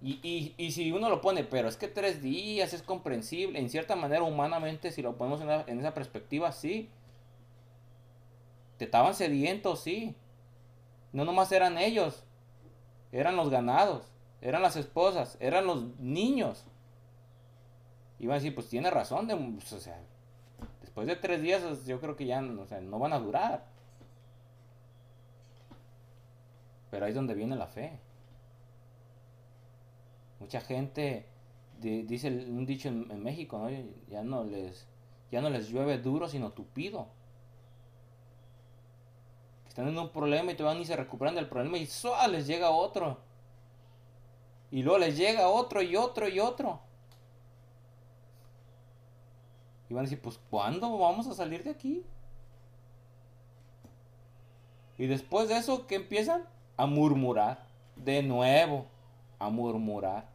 Y, 0.00 0.70
si 0.70 0.92
uno 0.92 1.08
lo 1.08 1.20
pone, 1.20 1.42
pero 1.44 1.68
es 1.68 1.76
que 1.76 1.88
tres 1.88 2.22
días 2.22 2.72
es 2.72 2.82
comprensible, 2.82 3.58
en 3.58 3.70
cierta 3.70 3.96
manera 3.96 4.22
humanamente, 4.22 4.92
si 4.92 5.00
lo 5.02 5.16
ponemos 5.16 5.40
en, 5.40 5.80
esa 5.80 5.94
perspectiva, 5.94 6.52
sí. 6.52 6.90
Te 8.76 8.84
estaban 8.84 9.14
sedientos, 9.14 9.80
sí. 9.80 10.14
No 11.12 11.24
nomás 11.24 11.50
eran 11.52 11.78
ellos, 11.78 12.24
eran 13.10 13.36
los 13.36 13.48
ganados, 13.48 14.04
eran 14.40 14.62
las 14.62 14.76
esposas, 14.76 15.36
eran 15.40 15.66
los 15.66 15.98
niños. 15.98 16.64
Iban 18.18 18.34
a 18.34 18.38
decir, 18.38 18.54
pues 18.54 18.68
tiene 18.68 18.90
razón, 18.90 19.26
de, 19.26 19.36
pues, 19.36 19.72
o 19.72 19.80
sea, 19.80 20.00
después 20.80 21.06
de 21.06 21.16
tres 21.16 21.42
días 21.42 21.86
yo 21.86 22.00
creo 22.00 22.16
que 22.16 22.26
ya 22.26 22.40
no 22.40 22.98
van 22.98 23.12
a 23.12 23.18
durar. 23.18 23.77
Pero 26.90 27.04
ahí 27.04 27.10
es 27.10 27.14
donde 27.16 27.34
viene 27.34 27.56
la 27.56 27.66
fe. 27.66 27.98
Mucha 30.40 30.60
gente 30.60 31.26
dice 31.80 32.28
un 32.28 32.66
dicho 32.66 32.88
en, 32.88 33.22
México, 33.22 33.58
¿no? 33.58 33.70
Ya 34.08 34.22
no 34.22 34.44
les 34.44 34.86
ya 35.30 35.40
no 35.40 35.50
les 35.50 35.68
llueve 35.68 35.98
duro 35.98 36.28
sino 36.28 36.52
tupido. 36.52 37.08
Están 39.68 39.88
en 39.88 39.98
un 39.98 40.10
problema 40.10 40.52
y 40.52 40.56
te 40.56 40.62
van 40.62 40.80
y 40.80 40.84
se 40.84 40.96
recuperan 40.96 41.34
del 41.34 41.48
problema 41.48 41.78
y 41.78 41.86
¡suá! 41.86 42.26
les 42.28 42.46
llega 42.46 42.70
otro. 42.70 43.18
Y 44.70 44.82
luego 44.82 44.98
les 44.98 45.16
llega 45.16 45.48
otro 45.48 45.82
y 45.82 45.96
otro 45.96 46.28
y 46.28 46.40
otro. 46.40 46.80
Y 49.88 49.94
van 49.94 50.02
a 50.02 50.08
decir, 50.08 50.20
pues 50.20 50.38
¿cuándo 50.50 50.98
vamos 50.98 51.26
a 51.26 51.34
salir 51.34 51.64
de 51.64 51.70
aquí? 51.70 52.04
Y 54.98 55.06
después 55.06 55.48
de 55.48 55.56
eso, 55.56 55.86
¿qué 55.86 55.94
empiezan? 55.94 56.44
A 56.78 56.86
murmurar. 56.86 57.58
De 57.96 58.22
nuevo 58.22 58.86
a 59.38 59.50
murmurar. 59.50 60.26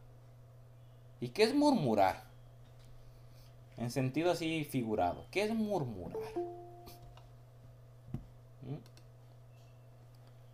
¿Y 1.20 1.28
qué 1.28 1.44
es 1.44 1.54
murmurar? 1.54 2.22
En 3.76 3.90
sentido 3.90 4.30
así 4.30 4.64
figurado. 4.64 5.26
¿Qué 5.30 5.44
es 5.44 5.54
murmurar? 5.54 6.18
¿Mm? 8.62 8.76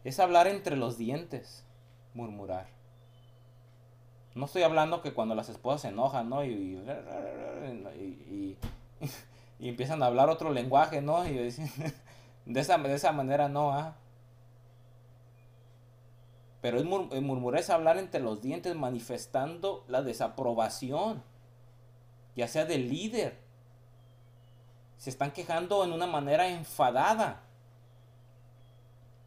Es 0.04 0.18
hablar 0.18 0.46
entre 0.46 0.76
los 0.76 0.96
dientes. 0.96 1.64
Murmurar. 2.14 2.66
No 4.34 4.46
estoy 4.46 4.62
hablando 4.62 5.02
que 5.02 5.12
cuando 5.12 5.34
las 5.34 5.48
esposas 5.48 5.82
se 5.82 5.88
enojan, 5.88 6.28
¿no? 6.28 6.44
Y, 6.44 6.80
y, 9.58 9.58
empiezan 9.68 10.02
a 10.02 10.06
hablar 10.06 10.30
otro 10.30 10.52
lenguaje, 10.52 11.02
¿no? 11.02 11.26
Y 11.26 11.32
de 12.46 12.60
esa, 12.60 12.78
de 12.78 12.94
esa 12.94 13.12
manera 13.12 13.48
no, 13.48 13.72
¿ah? 13.72 13.96
Pero 16.60 16.78
el, 16.78 16.84
murmurar 16.84 17.60
es 17.60 17.70
hablar 17.70 17.96
entre 17.98 18.20
los 18.20 18.42
dientes 18.42 18.74
manifestando 18.76 19.84
la 19.88 20.02
desaprobación, 20.02 21.22
ya 22.36 22.48
sea 22.48 22.66
del 22.66 22.88
líder. 22.88 23.38
Se 24.98 25.08
están 25.08 25.32
quejando 25.32 25.82
en 25.84 25.92
una 25.92 26.06
manera 26.06 26.48
enfadada. 26.48 27.42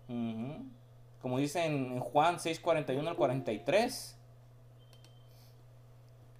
Como 0.08 1.40
dice 1.40 1.66
en 1.66 2.00
Juan 2.00 2.38
6:41 2.38 3.08
al 3.08 3.16
43. 3.16 4.20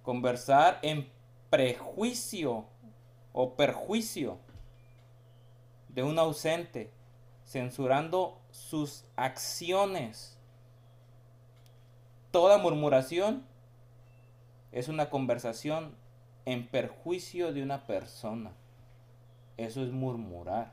Conversar 0.04 0.78
en 0.82 1.10
prejuicio 1.50 2.66
o 3.32 3.54
perjuicio 3.54 4.38
de 5.88 6.02
un 6.02 6.18
ausente, 6.18 6.92
censurando 7.44 8.38
sus 8.50 9.04
acciones 9.16 10.33
Toda 12.34 12.58
murmuración 12.58 13.44
es 14.72 14.88
una 14.88 15.08
conversación 15.08 15.94
en 16.46 16.66
perjuicio 16.66 17.52
de 17.52 17.62
una 17.62 17.86
persona. 17.86 18.50
Eso 19.56 19.84
es 19.84 19.92
murmurar. 19.92 20.72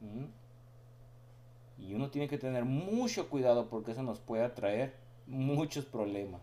¿Mm? 0.00 0.24
Y 1.80 1.94
uno 1.94 2.10
tiene 2.10 2.26
que 2.26 2.38
tener 2.38 2.64
mucho 2.64 3.30
cuidado 3.30 3.68
porque 3.68 3.92
eso 3.92 4.02
nos 4.02 4.18
puede 4.18 4.42
atraer 4.42 4.96
muchos 5.28 5.84
problemas. 5.84 6.42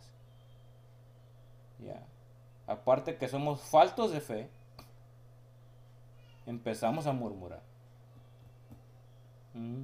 Ya. 1.85 2.01
Aparte 2.67 3.17
que 3.17 3.27
somos 3.27 3.59
faltos 3.59 4.13
de 4.13 4.21
fe, 4.21 4.49
empezamos 6.45 7.05
a 7.05 7.11
murmurar. 7.11 7.63
¿Mm? 9.53 9.81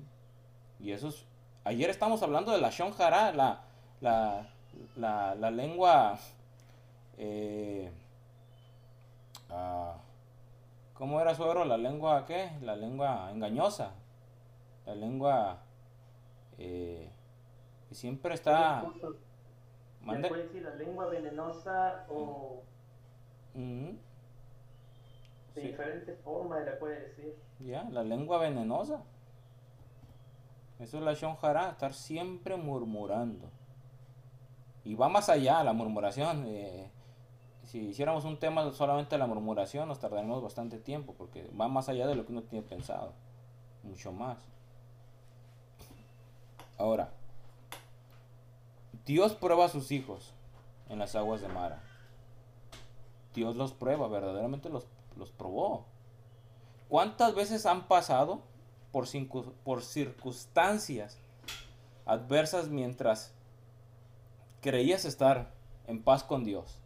Y 0.79 0.93
eso 0.93 1.09
es 1.09 1.25
Ayer 1.67 1.89
estamos 1.89 2.21
hablando 2.21 2.51
de 2.51 2.61
la 2.61 2.69
Shonjara, 2.69 3.33
la, 3.33 3.63
la, 3.99 5.33
la, 5.33 5.49
lengua. 5.49 6.15
Eh, 7.17 7.91
ah, 9.49 9.95
¿Cómo 10.93 11.19
era 11.19 11.33
suegro? 11.33 11.65
La 11.65 11.77
lengua, 11.77 12.23
¿qué? 12.27 12.51
La 12.61 12.75
lengua 12.75 13.31
engañosa. 13.31 13.93
La 14.85 14.93
lengua. 14.93 15.57
Eh, 16.59 17.09
que 17.89 17.95
siempre 17.95 18.35
está. 18.35 18.85
¿Mande? 20.01 20.29
puede 20.29 20.43
decir 20.43 20.61
la 20.61 20.75
lengua 20.75 21.07
venenosa 21.07 22.05
o. 22.11 22.61
De 23.55 23.97
diferentes 25.55 26.19
formas 26.19 26.63
le 26.63 26.73
puede 26.73 27.07
decir. 27.07 27.35
Ya, 27.59 27.85
la 27.89 28.03
lengua 28.03 28.37
venenosa. 28.37 29.01
Eso 30.79 30.97
es 30.97 31.03
la 31.03 31.13
Shonjara, 31.13 31.69
estar 31.69 31.93
siempre 31.93 32.57
murmurando. 32.57 33.49
Y 34.83 34.95
va 34.95 35.09
más 35.09 35.29
allá 35.29 35.63
la 35.63 35.73
murmuración. 35.73 36.45
Eh, 36.47 36.91
si 37.63 37.79
hiciéramos 37.79 38.25
un 38.25 38.37
tema 38.37 38.71
solamente 38.71 39.15
de 39.15 39.19
la 39.19 39.27
murmuración, 39.27 39.87
nos 39.87 39.99
tardaríamos 39.99 40.43
bastante 40.43 40.77
tiempo, 40.77 41.15
porque 41.17 41.49
va 41.59 41.67
más 41.67 41.89
allá 41.89 42.07
de 42.07 42.15
lo 42.15 42.25
que 42.25 42.33
uno 42.33 42.43
tiene 42.43 42.65
pensado. 42.65 43.13
Mucho 43.83 44.11
más. 44.11 44.37
Ahora, 46.77 47.09
Dios 49.05 49.33
prueba 49.33 49.65
a 49.65 49.69
sus 49.69 49.91
hijos 49.91 50.33
en 50.89 50.99
las 50.99 51.15
aguas 51.15 51.41
de 51.41 51.47
Mara. 51.47 51.81
Dios 53.33 53.55
los 53.55 53.73
prueba, 53.73 54.07
verdaderamente 54.07 54.69
los, 54.69 54.85
los 55.15 55.31
probó. 55.31 55.85
¿Cuántas 56.89 57.33
veces 57.33 57.65
han 57.65 57.87
pasado 57.87 58.41
por, 59.63 59.81
circunstancias 59.81 61.19
adversas 62.05 62.69
mientras 62.69 63.33
creías 64.61 65.03
estar 65.03 65.51
en 65.87 66.01
paz 66.01 66.23
con 66.23 66.45
Dios. 66.45 66.79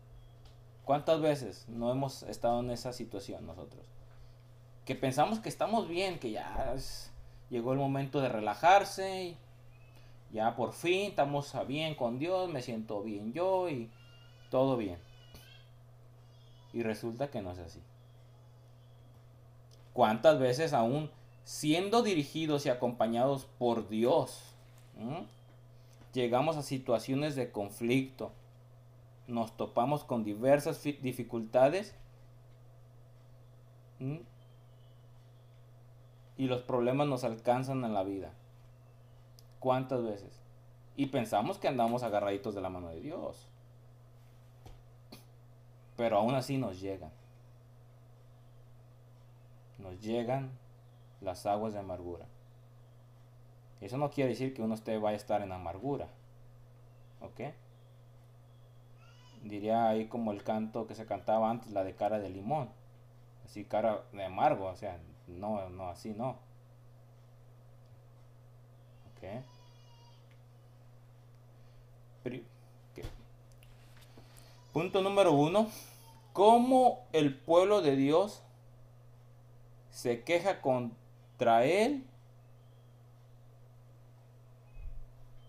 ¿Cuántas 0.86 1.22
veces 1.22 1.68
no 1.68 1.92
hemos 1.92 2.24
estado 2.24 2.62
en 2.62 2.72
esa 2.72 2.94
situación 2.94 3.46
nosotros? 3.46 3.86
Que 4.86 4.96
pensamos 4.96 5.40
que 5.40 5.50
estamos 5.50 5.88
bien, 5.88 6.18
que 6.18 6.32
ya 6.32 6.76
llegó 7.52 7.74
el 7.74 7.80
momento 7.80 8.22
de 8.22 8.30
relajarse, 8.30 9.26
y 9.26 9.38
ya 10.32 10.56
por 10.56 10.74
fin 10.74 11.10
estamos 11.10 11.56
bien 11.68 11.94
con 11.94 12.18
Dios, 12.18 12.50
me 12.50 12.64
siento 12.64 13.04
bien 13.04 13.34
yo 13.34 13.70
y 13.70 13.92
todo 14.50 14.78
bien. 14.78 14.98
Y 16.74 16.82
resulta 16.82 17.30
que 17.30 17.44
no 17.44 17.52
es 17.52 17.60
así. 17.60 17.84
¿Cuántas 19.94 20.40
veces 20.40 20.74
aún 20.74 21.12
siendo 21.50 22.04
dirigidos 22.04 22.68
y 22.68 22.70
acompañados 22.70 23.46
por 23.58 23.90
Dios, 23.90 24.54
llegamos 26.14 26.58
a 26.58 26.62
situaciones 26.62 27.36
de 27.36 27.52
conflicto, 27.52 28.32
nos 29.26 29.58
topamos 29.58 30.04
con 30.04 30.24
diversas 30.24 30.84
dificultades 30.84 31.96
y 36.38 36.46
los 36.46 36.62
problemas 36.62 37.08
nos 37.08 37.24
alcanzan 37.24 37.84
en 37.84 37.96
la 37.96 38.04
vida. 38.04 38.32
¿Cuántas 39.58 40.04
veces? 40.04 40.40
Y 40.96 41.08
pensamos 41.08 41.58
que 41.58 41.68
andamos 41.68 42.04
agarraditos 42.04 42.54
de 42.54 42.62
la 42.62 42.70
mano 42.70 42.90
de 42.90 43.02
Dios. 43.02 43.48
Pero 45.98 46.20
aún 46.20 46.36
así 46.36 46.60
nos 46.60 46.80
llegan. 46.80 47.12
Nos 49.80 50.00
llegan 50.00 50.52
las 51.22 51.46
aguas 51.46 51.74
de 51.74 51.80
amargura. 51.80 52.26
Eso 53.82 53.98
no 53.98 54.10
quiere 54.10 54.32
decir 54.32 54.54
que 54.54 54.62
uno 54.62 54.76
esté, 54.76 54.98
vaya 54.98 55.16
a 55.16 55.22
estar 55.22 55.42
en 55.42 55.52
amargura. 55.52 56.08
¿Ok? 57.22 57.42
diría 59.44 59.88
ahí 59.88 60.08
como 60.08 60.32
el 60.32 60.44
canto 60.44 60.88
que 60.88 60.96
se 60.96 61.06
cantaba 61.06 61.50
antes, 61.50 61.72
la 61.72 61.84
de 61.84 61.96
cara 61.96 62.20
de 62.20 62.30
limón. 62.30 62.70
Así 63.46 63.66
cara 63.66 64.04
de 64.12 64.26
amargo, 64.26 64.66
o 64.66 64.76
sea, 64.76 65.00
no, 65.28 65.70
no, 65.70 65.90
así 65.90 66.14
no. 66.14 66.38
Ok. 69.12 69.44
Punto 74.74 75.02
número 75.02 75.34
uno. 75.34 75.68
¿Cómo 76.32 77.08
el 77.12 77.36
pueblo 77.36 77.82
de 77.82 77.96
Dios 77.96 78.44
se 79.90 80.24
queja 80.24 80.62
contra 80.62 80.99
él 81.48 82.06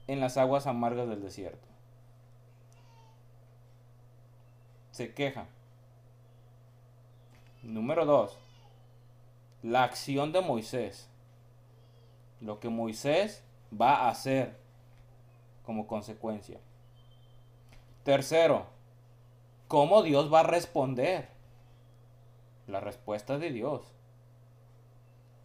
en 0.06 0.20
las 0.20 0.36
aguas 0.36 0.66
amargas 0.66 1.08
del 1.08 1.22
desierto? 1.22 1.66
Se 4.92 5.14
queja. 5.14 5.46
Número 7.62 8.04
dos. 8.04 8.38
La 9.62 9.84
acción 9.84 10.32
de 10.32 10.40
Moisés. 10.40 11.08
Lo 12.40 12.60
que 12.60 12.68
Moisés 12.68 13.44
va 13.78 13.96
a 13.96 14.08
hacer 14.08 14.58
como 15.64 15.86
consecuencia. 15.86 16.58
Tercero, 18.02 18.66
cómo 19.68 20.02
Dios 20.02 20.32
va 20.32 20.40
a 20.40 20.44
responder. 20.44 21.28
La 22.66 22.80
respuesta 22.80 23.38
de 23.38 23.50
Dios. 23.50 23.82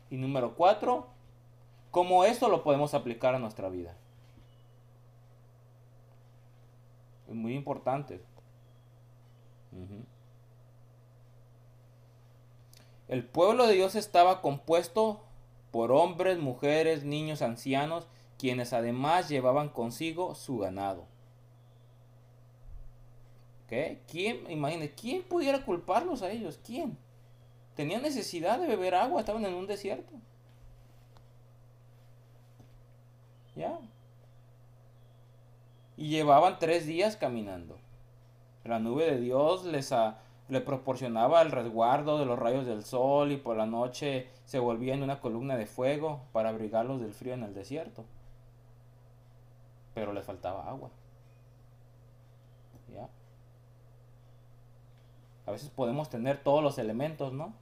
Y 0.10 0.18
número 0.18 0.56
cuatro, 0.56 1.08
cómo 1.92 2.24
eso 2.26 2.50
lo 2.50 2.64
podemos 2.64 2.94
aplicar 2.94 3.36
a 3.36 3.40
nuestra 3.40 3.70
vida. 3.70 3.96
Es 7.28 7.34
muy 7.34 7.56
importante. 7.56 8.22
El 13.08 13.24
pueblo 13.24 13.68
de 13.68 13.74
Dios 13.74 13.96
estaba 13.96 14.42
compuesto 14.42 15.22
por 15.72 15.92
hombres, 15.92 16.40
mujeres, 16.40 17.04
niños, 17.04 17.42
ancianos, 17.42 18.08
quienes 18.38 18.74
además 18.74 19.30
llevaban 19.30 19.70
consigo 19.70 20.36
su 20.36 20.58
ganado. 20.60 21.06
¿Ok? 23.66 24.00
¿Quién, 24.08 24.46
quién 24.96 25.24
pudiera 25.24 25.66
culparlos 25.66 26.22
a 26.22 26.32
ellos? 26.32 26.60
¿Quién? 26.64 26.98
Tenían 27.76 28.02
necesidad 28.02 28.60
de 28.60 28.68
beber 28.68 28.96
agua, 28.96 29.20
estaban 29.20 29.46
en 29.46 29.54
un 29.54 29.68
desierto. 29.68 30.14
¿Ya? 33.56 33.80
Y 35.98 36.10
llevaban 36.10 36.60
tres 36.60 36.86
días 36.86 37.16
caminando. 37.16 37.78
La 38.64 38.80
nube 38.80 39.06
de 39.06 39.20
Dios 39.20 39.64
les 39.66 39.92
a- 39.92 40.18
proporcionaba 40.66 41.42
el 41.42 41.52
resguardo 41.52 42.18
de 42.20 42.26
los 42.26 42.38
rayos 42.38 42.66
del 42.66 42.84
sol 42.84 43.32
y 43.32 43.38
por 43.38 43.56
la 43.58 43.66
noche 43.66 44.28
se 44.46 44.60
volvía 44.60 44.94
en 44.94 45.04
una 45.04 45.20
columna 45.22 45.56
de 45.58 45.66
fuego 45.66 46.22
para 46.34 46.50
abrigarlos 46.50 47.00
del 47.02 47.14
frío 47.14 47.34
en 47.34 47.44
el 47.44 47.54
desierto. 47.54 48.04
Pero 49.94 50.12
les 50.14 50.26
faltaba 50.26 50.68
agua. 50.68 50.90
¿Ya? 52.94 53.08
A 55.48 55.52
veces 55.52 55.70
podemos 55.70 56.10
tener 56.10 56.44
todos 56.44 56.62
los 56.62 56.78
elementos, 56.78 57.32
¿no? 57.34 57.54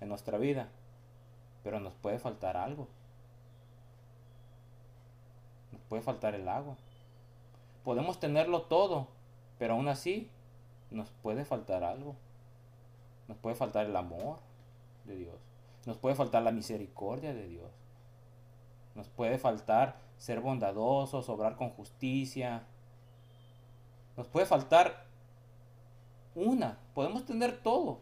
En 0.00 0.08
nuestra 0.08 0.38
vida. 0.38 0.68
Pero 1.62 1.80
nos 1.80 1.94
puede 1.94 2.18
faltar 2.18 2.56
algo. 2.56 2.88
Nos 5.72 5.82
puede 5.82 6.02
faltar 6.02 6.34
el 6.34 6.48
agua. 6.48 6.76
Podemos 7.84 8.20
tenerlo 8.20 8.62
todo, 8.62 9.08
pero 9.58 9.74
aún 9.74 9.88
así 9.88 10.30
nos 10.90 11.10
puede 11.10 11.44
faltar 11.44 11.84
algo. 11.84 12.16
Nos 13.28 13.36
puede 13.38 13.56
faltar 13.56 13.86
el 13.86 13.96
amor 13.96 14.38
de 15.04 15.16
Dios. 15.16 15.36
Nos 15.86 15.96
puede 15.96 16.14
faltar 16.14 16.42
la 16.42 16.52
misericordia 16.52 17.34
de 17.34 17.46
Dios. 17.48 17.70
Nos 18.94 19.08
puede 19.08 19.38
faltar 19.38 19.96
ser 20.16 20.40
bondadosos, 20.40 21.28
obrar 21.28 21.56
con 21.56 21.70
justicia. 21.70 22.64
Nos 24.16 24.26
puede 24.26 24.46
faltar 24.46 25.06
una. 26.34 26.78
Podemos 26.94 27.24
tener 27.24 27.62
todo. 27.62 28.00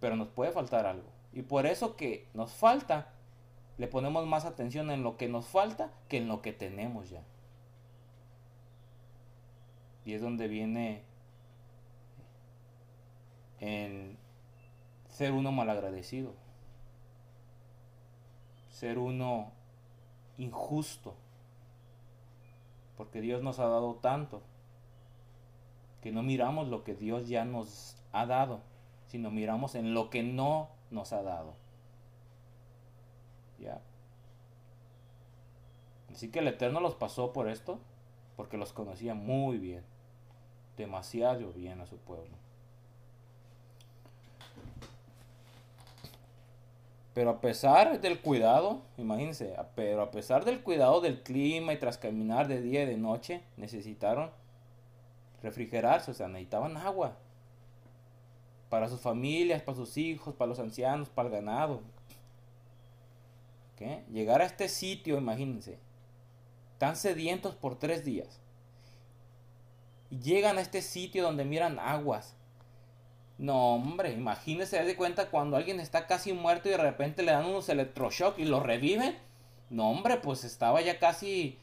Pero 0.00 0.16
nos 0.16 0.28
puede 0.28 0.52
faltar 0.52 0.86
algo. 0.86 1.08
Y 1.32 1.42
por 1.42 1.66
eso 1.66 1.96
que 1.96 2.26
nos 2.34 2.52
falta, 2.52 3.12
le 3.78 3.86
ponemos 3.86 4.26
más 4.26 4.44
atención 4.44 4.90
en 4.90 5.02
lo 5.02 5.16
que 5.16 5.28
nos 5.28 5.46
falta 5.46 5.92
que 6.08 6.18
en 6.18 6.28
lo 6.28 6.42
que 6.42 6.52
tenemos 6.52 7.10
ya. 7.10 7.22
Y 10.04 10.14
es 10.14 10.22
donde 10.22 10.48
viene 10.48 11.02
en 13.60 14.16
ser 15.08 15.32
uno 15.32 15.52
malagradecido. 15.52 16.34
Ser 18.70 18.98
uno 18.98 19.52
injusto. 20.38 21.14
Porque 22.96 23.20
Dios 23.20 23.42
nos 23.42 23.58
ha 23.58 23.66
dado 23.66 23.96
tanto 23.96 24.42
que 26.00 26.12
no 26.12 26.22
miramos 26.22 26.68
lo 26.68 26.82
que 26.82 26.94
Dios 26.94 27.28
ya 27.28 27.44
nos 27.44 27.96
ha 28.12 28.26
dado, 28.26 28.62
sino 29.10 29.30
miramos 29.32 29.74
en 29.74 29.92
lo 29.92 30.08
que 30.08 30.22
no 30.22 30.68
nos 30.92 31.12
ha 31.12 31.22
dado. 31.22 31.54
¿Ya? 33.58 33.80
Así 36.12 36.30
que 36.30 36.38
el 36.38 36.46
Eterno 36.46 36.80
los 36.80 36.94
pasó 36.94 37.32
por 37.32 37.48
esto, 37.48 37.80
porque 38.36 38.56
los 38.56 38.72
conocía 38.72 39.14
muy 39.14 39.58
bien, 39.58 39.82
demasiado 40.76 41.52
bien 41.52 41.80
a 41.80 41.86
su 41.86 41.96
pueblo. 41.96 42.36
Pero 47.12 47.30
a 47.30 47.40
pesar 47.40 48.00
del 48.00 48.20
cuidado, 48.20 48.82
imagínense, 48.96 49.56
pero 49.74 50.02
a 50.02 50.12
pesar 50.12 50.44
del 50.44 50.62
cuidado 50.62 51.00
del 51.00 51.24
clima 51.24 51.72
y 51.72 51.78
tras 51.78 51.98
caminar 51.98 52.46
de 52.46 52.62
día 52.62 52.84
y 52.84 52.86
de 52.86 52.96
noche, 52.96 53.42
necesitaron 53.56 54.30
refrigerarse, 55.42 56.12
o 56.12 56.14
sea, 56.14 56.28
necesitaban 56.28 56.76
agua. 56.76 57.16
Para 58.70 58.88
sus 58.88 59.00
familias, 59.00 59.60
para 59.60 59.76
sus 59.76 59.98
hijos, 59.98 60.34
para 60.34 60.48
los 60.48 60.58
ancianos, 60.58 61.10
para 61.10 61.28
el 61.28 61.34
ganado. 61.34 61.82
¿Ok? 63.74 64.08
Llegar 64.10 64.40
a 64.40 64.46
este 64.46 64.68
sitio, 64.68 65.18
imagínense, 65.18 65.78
tan 66.78 66.96
sedientos 66.96 67.54
por 67.54 67.78
tres 67.78 68.04
días. 68.04 68.40
Y 70.10 70.20
llegan 70.20 70.56
a 70.56 70.62
este 70.62 70.80
sitio 70.80 71.22
donde 71.22 71.44
miran 71.44 71.78
aguas. 71.78 72.34
No, 73.38 73.74
hombre, 73.74 74.12
imagínense, 74.12 74.82
de 74.82 74.96
cuenta 74.96 75.30
cuando 75.30 75.56
alguien 75.56 75.80
está 75.80 76.06
casi 76.06 76.32
muerto 76.32 76.68
y 76.68 76.72
de 76.72 76.76
repente 76.76 77.22
le 77.22 77.32
dan 77.32 77.46
unos 77.46 77.68
electroshock 77.68 78.38
y 78.38 78.44
lo 78.44 78.60
reviven. 78.60 79.16
No, 79.70 79.90
hombre, 79.90 80.18
pues 80.18 80.44
estaba 80.44 80.80
ya 80.80 80.98
casi 80.98 81.58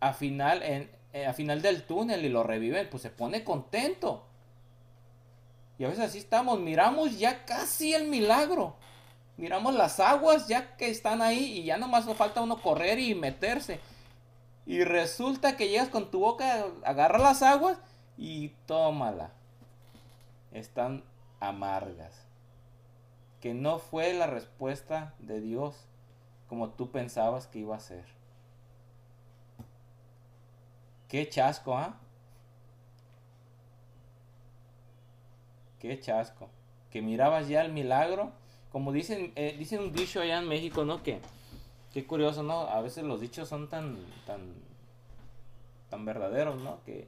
a 0.00 0.12
final, 0.12 0.62
en, 0.62 0.90
eh, 1.14 1.26
a 1.26 1.32
final 1.32 1.62
del 1.62 1.84
túnel 1.84 2.24
y 2.26 2.28
lo 2.28 2.42
reviven, 2.42 2.88
pues 2.90 3.02
se 3.02 3.10
pone 3.10 3.42
contento. 3.42 4.26
A 5.86 5.90
veces 5.90 6.04
así 6.04 6.18
estamos, 6.18 6.58
miramos 6.60 7.18
ya 7.18 7.44
casi 7.44 7.94
el 7.94 8.08
milagro. 8.08 8.76
Miramos 9.36 9.74
las 9.74 10.00
aguas 10.00 10.46
ya 10.46 10.76
que 10.76 10.88
están 10.88 11.20
ahí 11.20 11.58
y 11.58 11.64
ya 11.64 11.76
nomás 11.76 12.06
nos 12.06 12.16
falta 12.16 12.40
uno 12.40 12.60
correr 12.62 12.98
y 12.98 13.14
meterse. 13.14 13.80
Y 14.66 14.84
resulta 14.84 15.56
que 15.56 15.68
llegas 15.68 15.88
con 15.88 16.10
tu 16.10 16.20
boca, 16.20 16.66
agarra 16.84 17.18
las 17.18 17.42
aguas 17.42 17.78
y 18.16 18.48
tómala. 18.66 19.32
Están 20.52 21.04
amargas. 21.40 22.14
Que 23.40 23.52
no 23.52 23.78
fue 23.78 24.14
la 24.14 24.26
respuesta 24.26 25.14
de 25.18 25.40
Dios 25.40 25.74
como 26.48 26.70
tú 26.70 26.90
pensabas 26.90 27.46
que 27.46 27.58
iba 27.58 27.76
a 27.76 27.80
ser. 27.80 28.04
Qué 31.08 31.28
chasco, 31.28 31.76
¿ah? 31.76 31.96
Qué 35.84 36.00
chasco. 36.00 36.48
Que 36.90 37.02
mirabas 37.02 37.46
ya 37.46 37.60
el 37.60 37.70
milagro. 37.70 38.32
Como 38.72 38.90
dicen, 38.90 39.34
eh, 39.36 39.54
dicen 39.58 39.80
un 39.80 39.92
dicho 39.92 40.22
allá 40.22 40.38
en 40.38 40.48
México, 40.48 40.86
¿no? 40.86 41.02
Que, 41.02 41.20
qué 41.92 42.06
curioso, 42.06 42.42
¿no? 42.42 42.60
A 42.60 42.80
veces 42.80 43.04
los 43.04 43.20
dichos 43.20 43.50
son 43.50 43.68
tan, 43.68 43.98
tan, 44.24 44.54
tan 45.90 46.06
verdaderos, 46.06 46.58
¿no? 46.62 46.82
Que, 46.84 47.06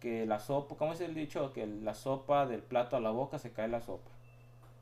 que 0.00 0.26
la 0.26 0.38
sopa, 0.38 0.76
¿cómo 0.76 0.92
es 0.92 1.00
el 1.00 1.14
dicho? 1.14 1.54
Que 1.54 1.66
la 1.66 1.94
sopa 1.94 2.44
del 2.44 2.60
plato 2.60 2.94
a 2.94 3.00
la 3.00 3.08
boca 3.08 3.38
se 3.38 3.52
cae 3.52 3.68
la 3.68 3.80
sopa. 3.80 4.10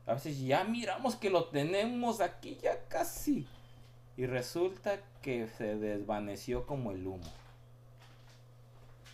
A 0.05 0.15
veces 0.15 0.41
ya 0.41 0.65
miramos 0.65 1.15
que 1.15 1.29
lo 1.29 1.45
tenemos 1.45 2.19
aquí 2.19 2.57
ya 2.61 2.89
casi. 2.89 3.47
Y 4.17 4.25
resulta 4.25 4.99
que 5.21 5.47
se 5.47 5.77
desvaneció 5.77 6.67
como 6.67 6.91
el 6.91 7.07
humo. 7.07 7.31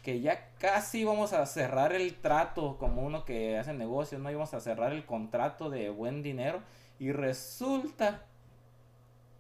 Que 0.04 0.20
ya 0.22 0.50
casi 0.60 1.06
vamos 1.06 1.34
a 1.34 1.46
cerrar 1.46 1.94
el 1.94 2.16
trato 2.16 2.78
como 2.78 3.02
uno 3.04 3.26
que 3.26 3.58
hace 3.58 3.74
negocios, 3.74 4.22
¿no? 4.22 4.30
Íbamos 4.30 4.54
a 4.54 4.60
cerrar 4.60 4.92
el 4.94 5.06
contrato 5.06 5.70
de 5.70 5.90
buen 5.90 6.22
dinero. 6.22 6.62
Y 7.00 7.12
resulta 7.14 8.22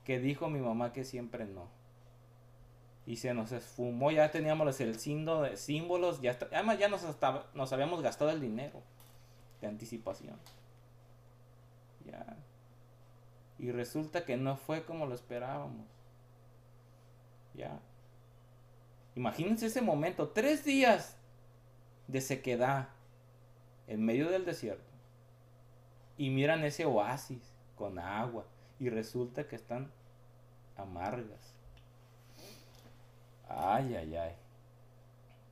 que 0.05 0.19
dijo 0.19 0.49
mi 0.49 0.59
mamá 0.59 0.93
que 0.93 1.03
siempre 1.03 1.45
no. 1.45 1.67
y 3.05 3.17
se 3.17 3.33
nos 3.33 3.51
esfumó, 3.51 4.11
ya 4.11 4.31
teníamos 4.31 4.79
el 4.79 4.97
símbolo 4.97 5.41
de 5.41 5.57
símbolos, 5.57 6.21
ya 6.21 6.31
está- 6.31 6.47
además 6.53 6.79
ya 6.79 6.87
nos, 6.87 7.01
nos 7.53 7.73
habíamos 7.73 8.01
gastado 8.01 8.31
el 8.31 8.39
dinero 8.39 8.81
de 9.59 9.67
anticipación. 9.67 10.39
Ya. 12.05 12.37
Y 13.59 13.71
resulta 13.71 14.23
que 14.25 14.37
no 14.37 14.55
fue 14.55 14.85
como 14.85 15.05
lo 15.05 15.15
esperábamos. 15.15 15.85
Ya. 17.53 17.77
Imagínense 19.15 19.67
ese 19.67 19.81
momento, 19.81 20.29
tres 20.29 20.65
días 20.65 21.17
de 22.07 22.21
sequedad 22.21 22.89
en 23.87 24.03
medio 24.03 24.29
del 24.29 24.45
desierto. 24.45 24.91
Y 26.17 26.29
miran 26.29 26.63
ese 26.63 26.85
oasis 26.85 27.53
con 27.75 27.99
agua 27.99 28.45
y 28.79 28.89
resulta 28.89 29.47
que 29.47 29.55
están 29.55 29.91
amargas. 30.75 31.53
Ay, 33.47 33.95
ay, 33.95 34.15
ay. 34.15 34.35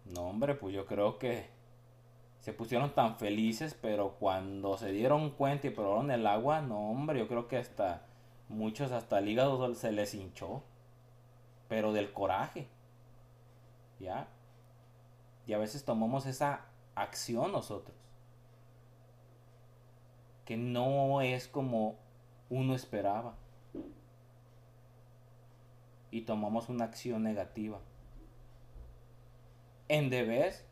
No, 0.06 0.28
hombre, 0.30 0.56
pues 0.56 0.74
yo 0.74 0.86
creo 0.86 1.20
que 1.20 1.46
se 2.40 2.54
pusieron 2.54 2.94
tan 2.96 3.18
felices, 3.18 3.78
pero 3.80 4.16
cuando 4.20 4.78
se 4.78 4.92
dieron 4.92 5.30
cuenta 5.32 5.68
y 5.68 5.70
probaron 5.70 6.10
el 6.10 6.26
agua, 6.26 6.62
no, 6.62 6.90
hombre, 6.90 7.20
yo 7.20 7.28
creo 7.28 7.48
que 7.48 7.58
hasta 7.58 8.02
muchos, 8.50 8.92
hasta 8.92 9.20
el 9.20 9.30
hígado 9.30 9.74
se 9.76 9.92
les 9.92 10.14
hinchó. 10.14 10.64
Pero 11.70 11.94
del 11.94 12.12
coraje. 12.12 12.68
¿Ya? 14.02 14.28
Y 15.46 15.54
a 15.54 15.60
veces 15.60 15.86
tomamos 15.86 16.26
esa 16.26 16.66
acción 16.96 17.52
nosotros. 17.52 17.96
Que 20.46 20.58
no 20.58 21.22
es 21.22 21.48
como 21.48 21.98
uno 22.50 22.74
esperaba. 22.74 23.36
Y 26.10 26.22
tomamos 26.22 26.68
una 26.68 26.86
acción 26.86 27.24
negativa. 27.24 27.80
En 29.88 30.10
vez 30.10 30.66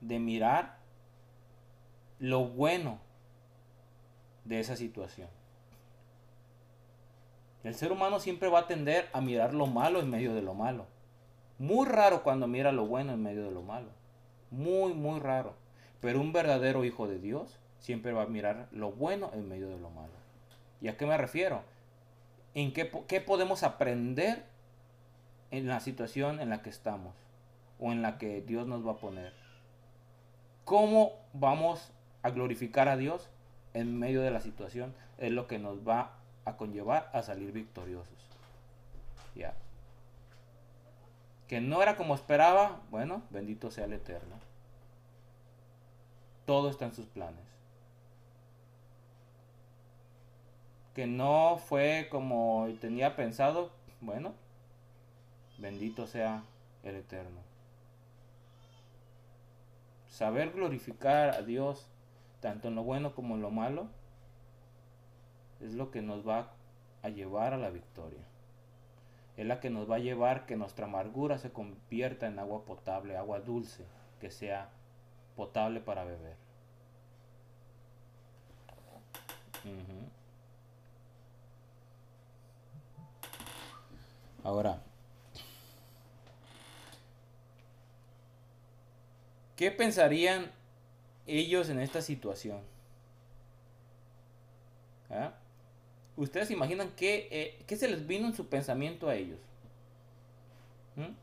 de 0.00 0.18
mirar 0.18 0.78
lo 2.18 2.48
bueno 2.48 3.00
de 4.44 4.60
esa 4.60 4.76
situación. 4.76 5.28
El 7.64 7.74
ser 7.74 7.92
humano 7.92 8.20
siempre 8.20 8.48
va 8.48 8.60
a 8.60 8.66
tender 8.66 9.08
a 9.12 9.20
mirar 9.20 9.54
lo 9.54 9.66
malo 9.66 10.00
en 10.00 10.10
medio 10.10 10.34
de 10.34 10.42
lo 10.42 10.54
malo. 10.54 10.86
Muy 11.58 11.86
raro 11.86 12.22
cuando 12.22 12.46
mira 12.46 12.72
lo 12.72 12.86
bueno 12.86 13.12
en 13.12 13.22
medio 13.22 13.44
de 13.44 13.50
lo 13.50 13.62
malo. 13.62 13.88
Muy, 14.50 14.94
muy 14.94 15.20
raro. 15.20 15.54
Pero 16.00 16.20
un 16.20 16.32
verdadero 16.32 16.84
hijo 16.84 17.08
de 17.08 17.18
Dios 17.18 17.58
siempre 17.80 18.12
va 18.12 18.22
a 18.22 18.26
mirar 18.26 18.68
lo 18.70 18.92
bueno 18.92 19.30
en 19.34 19.48
medio 19.48 19.68
de 19.68 19.78
lo 19.78 19.90
malo. 19.90 20.12
¿Y 20.80 20.88
a 20.88 20.96
qué 20.96 21.06
me 21.06 21.16
refiero? 21.16 21.62
¿En 22.54 22.72
qué, 22.72 22.84
po- 22.84 23.06
qué 23.06 23.20
podemos 23.20 23.62
aprender 23.62 24.44
en 25.50 25.66
la 25.66 25.80
situación 25.80 26.40
en 26.40 26.50
la 26.50 26.62
que 26.62 26.70
estamos? 26.70 27.14
O 27.80 27.92
en 27.92 28.02
la 28.02 28.18
que 28.18 28.40
Dios 28.42 28.66
nos 28.66 28.86
va 28.86 28.92
a 28.92 28.96
poner. 28.98 29.32
¿Cómo 30.64 31.12
vamos 31.32 31.92
a 32.22 32.30
glorificar 32.30 32.88
a 32.88 32.96
Dios 32.96 33.28
en 33.74 33.98
medio 33.98 34.20
de 34.22 34.30
la 34.30 34.40
situación? 34.40 34.94
Es 35.18 35.32
lo 35.32 35.46
que 35.46 35.58
nos 35.58 35.86
va 35.86 36.12
a 36.44 36.56
conllevar 36.56 37.10
a 37.12 37.22
salir 37.22 37.52
victoriosos. 37.52 38.14
Ya. 39.34 39.54
Que 41.48 41.60
no 41.60 41.82
era 41.82 41.96
como 41.96 42.14
esperaba, 42.14 42.82
bueno, 42.90 43.22
bendito 43.30 43.70
sea 43.70 43.86
el 43.86 43.94
Eterno. 43.94 44.36
Todo 46.44 46.70
está 46.70 46.84
en 46.84 46.94
sus 46.94 47.06
planes. 47.06 47.44
Que 50.94 51.06
no 51.06 51.58
fue 51.58 52.08
como 52.10 52.68
tenía 52.80 53.16
pensado, 53.16 53.70
bueno, 54.00 54.34
bendito 55.58 56.06
sea 56.06 56.42
el 56.82 56.96
Eterno. 56.96 57.40
Saber 60.10 60.52
glorificar 60.52 61.30
a 61.30 61.42
Dios, 61.42 61.86
tanto 62.40 62.68
en 62.68 62.74
lo 62.74 62.82
bueno 62.82 63.14
como 63.14 63.36
en 63.36 63.42
lo 63.42 63.50
malo, 63.50 63.86
es 65.60 65.74
lo 65.74 65.90
que 65.90 66.02
nos 66.02 66.26
va 66.26 66.50
a 67.02 67.08
llevar 67.08 67.52
a 67.52 67.56
la 67.56 67.70
victoria. 67.70 68.24
Es 69.38 69.46
la 69.46 69.60
que 69.60 69.70
nos 69.70 69.88
va 69.88 69.94
a 69.94 70.00
llevar 70.00 70.46
que 70.46 70.56
nuestra 70.56 70.86
amargura 70.86 71.38
se 71.38 71.52
convierta 71.52 72.26
en 72.26 72.40
agua 72.40 72.64
potable, 72.64 73.16
agua 73.16 73.38
dulce, 73.38 73.84
que 74.20 74.32
sea 74.32 74.68
potable 75.36 75.80
para 75.80 76.02
beber. 76.02 76.34
Ahora, 84.42 84.82
¿qué 89.54 89.70
pensarían 89.70 90.50
ellos 91.28 91.68
en 91.68 91.78
esta 91.78 92.02
situación? 92.02 92.60
¿Ah? 95.10 95.32
¿Ustedes 96.18 96.50
imaginan 96.50 96.90
qué, 96.96 97.28
eh, 97.30 97.62
qué 97.68 97.76
se 97.76 97.86
les 97.86 98.04
vino 98.04 98.26
en 98.26 98.34
su 98.34 98.48
pensamiento 98.48 99.08
a 99.08 99.14
ellos? 99.14 99.38
¿Mm? 100.96 101.14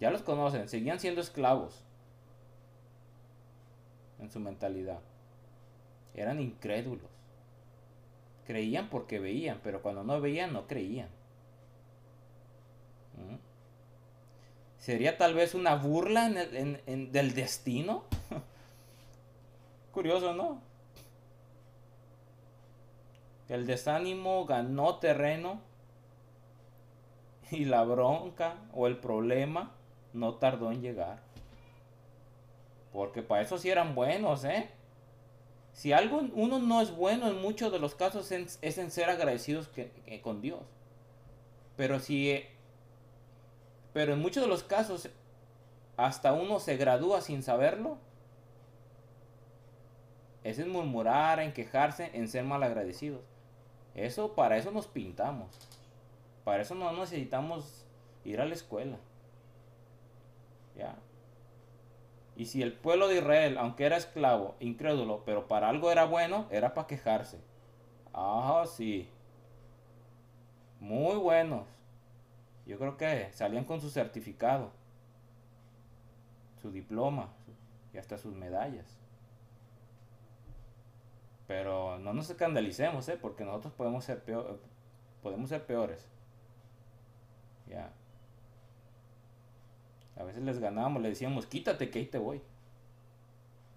Ya 0.00 0.10
los 0.10 0.22
conocen, 0.22 0.68
seguían 0.68 0.98
siendo 0.98 1.20
esclavos 1.20 1.84
en 4.18 4.28
su 4.28 4.40
mentalidad. 4.40 4.98
Eran 6.14 6.40
incrédulos. 6.40 7.08
Creían 8.44 8.90
porque 8.90 9.20
veían, 9.20 9.60
pero 9.62 9.82
cuando 9.82 10.02
no 10.02 10.20
veían 10.20 10.52
no 10.52 10.66
creían. 10.66 11.10
¿Mm? 13.16 13.36
¿Sería 14.78 15.16
tal 15.16 15.34
vez 15.34 15.54
una 15.54 15.76
burla 15.76 16.28
del 16.28 17.34
destino? 17.34 18.02
Curioso, 19.92 20.34
¿no? 20.34 20.71
El 23.52 23.66
desánimo 23.66 24.46
ganó 24.46 24.96
terreno 24.96 25.60
y 27.50 27.66
la 27.66 27.84
bronca 27.84 28.54
o 28.72 28.86
el 28.86 28.96
problema 28.96 29.72
no 30.14 30.36
tardó 30.36 30.72
en 30.72 30.80
llegar. 30.80 31.18
Porque 32.94 33.22
para 33.22 33.42
eso 33.42 33.58
sí 33.58 33.68
eran 33.68 33.94
buenos, 33.94 34.44
¿eh? 34.44 34.70
Si 35.74 35.92
algo 35.92 36.22
uno 36.32 36.60
no 36.60 36.80
es 36.80 36.96
bueno 36.96 37.28
en 37.28 37.42
muchos 37.42 37.70
de 37.70 37.78
los 37.78 37.94
casos 37.94 38.32
es 38.32 38.78
en 38.78 38.90
ser 38.90 39.10
agradecidos 39.10 39.68
con 40.22 40.40
Dios. 40.40 40.62
Pero 41.76 42.00
si 42.00 42.42
pero 43.92 44.14
en 44.14 44.20
muchos 44.20 44.44
de 44.44 44.48
los 44.48 44.62
casos 44.62 45.10
hasta 45.98 46.32
uno 46.32 46.58
se 46.58 46.78
gradúa 46.78 47.20
sin 47.20 47.42
saberlo, 47.42 47.98
es 50.42 50.58
en 50.58 50.70
murmurar, 50.70 51.38
en 51.38 51.52
quejarse, 51.52 52.12
en 52.14 52.28
ser 52.28 52.44
malagradecidos. 52.44 53.31
Eso, 53.94 54.34
para 54.34 54.56
eso 54.56 54.70
nos 54.70 54.86
pintamos. 54.86 55.48
Para 56.44 56.62
eso 56.62 56.74
no 56.74 56.92
necesitamos 56.92 57.84
ir 58.24 58.40
a 58.40 58.44
la 58.44 58.54
escuela. 58.54 58.96
Ya. 60.76 60.96
Y 62.34 62.46
si 62.46 62.62
el 62.62 62.72
pueblo 62.72 63.08
de 63.08 63.18
Israel, 63.18 63.58
aunque 63.58 63.84
era 63.84 63.96
esclavo, 63.96 64.54
incrédulo, 64.58 65.22
pero 65.24 65.46
para 65.46 65.68
algo 65.68 65.92
era 65.92 66.04
bueno, 66.04 66.46
era 66.50 66.72
para 66.74 66.86
quejarse. 66.86 67.38
Ah, 68.14 68.64
sí. 68.66 69.08
Muy 70.80 71.16
buenos. 71.16 71.66
Yo 72.66 72.78
creo 72.78 72.96
que 72.96 73.30
salían 73.32 73.64
con 73.64 73.80
su 73.80 73.90
certificado, 73.90 74.70
su 76.60 76.70
diploma 76.70 77.28
y 77.92 77.98
hasta 77.98 78.16
sus 78.16 78.34
medallas. 78.34 79.01
Pero 81.46 81.98
no 81.98 82.14
nos 82.14 82.30
escandalicemos, 82.30 83.08
¿eh? 83.08 83.18
Porque 83.20 83.44
nosotros 83.44 83.72
podemos 83.74 84.04
ser 84.04 84.22
peor, 84.22 84.60
podemos 85.22 85.48
ser 85.48 85.64
peores. 85.66 86.06
Ya. 87.68 87.92
A 90.16 90.24
veces 90.24 90.42
les 90.42 90.58
ganábamos, 90.58 91.02
le 91.02 91.08
decíamos, 91.08 91.46
quítate 91.46 91.90
que 91.90 91.98
ahí 91.98 92.06
te 92.06 92.18
voy. 92.18 92.40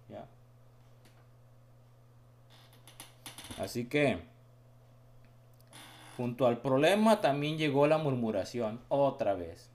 Ya. 0.08 0.26
Así 3.58 3.88
que, 3.88 4.18
junto 6.16 6.46
al 6.46 6.60
problema 6.60 7.20
también 7.20 7.56
llegó 7.58 7.86
la 7.86 7.98
murmuración, 7.98 8.80
otra 8.88 9.34
vez. 9.34 9.70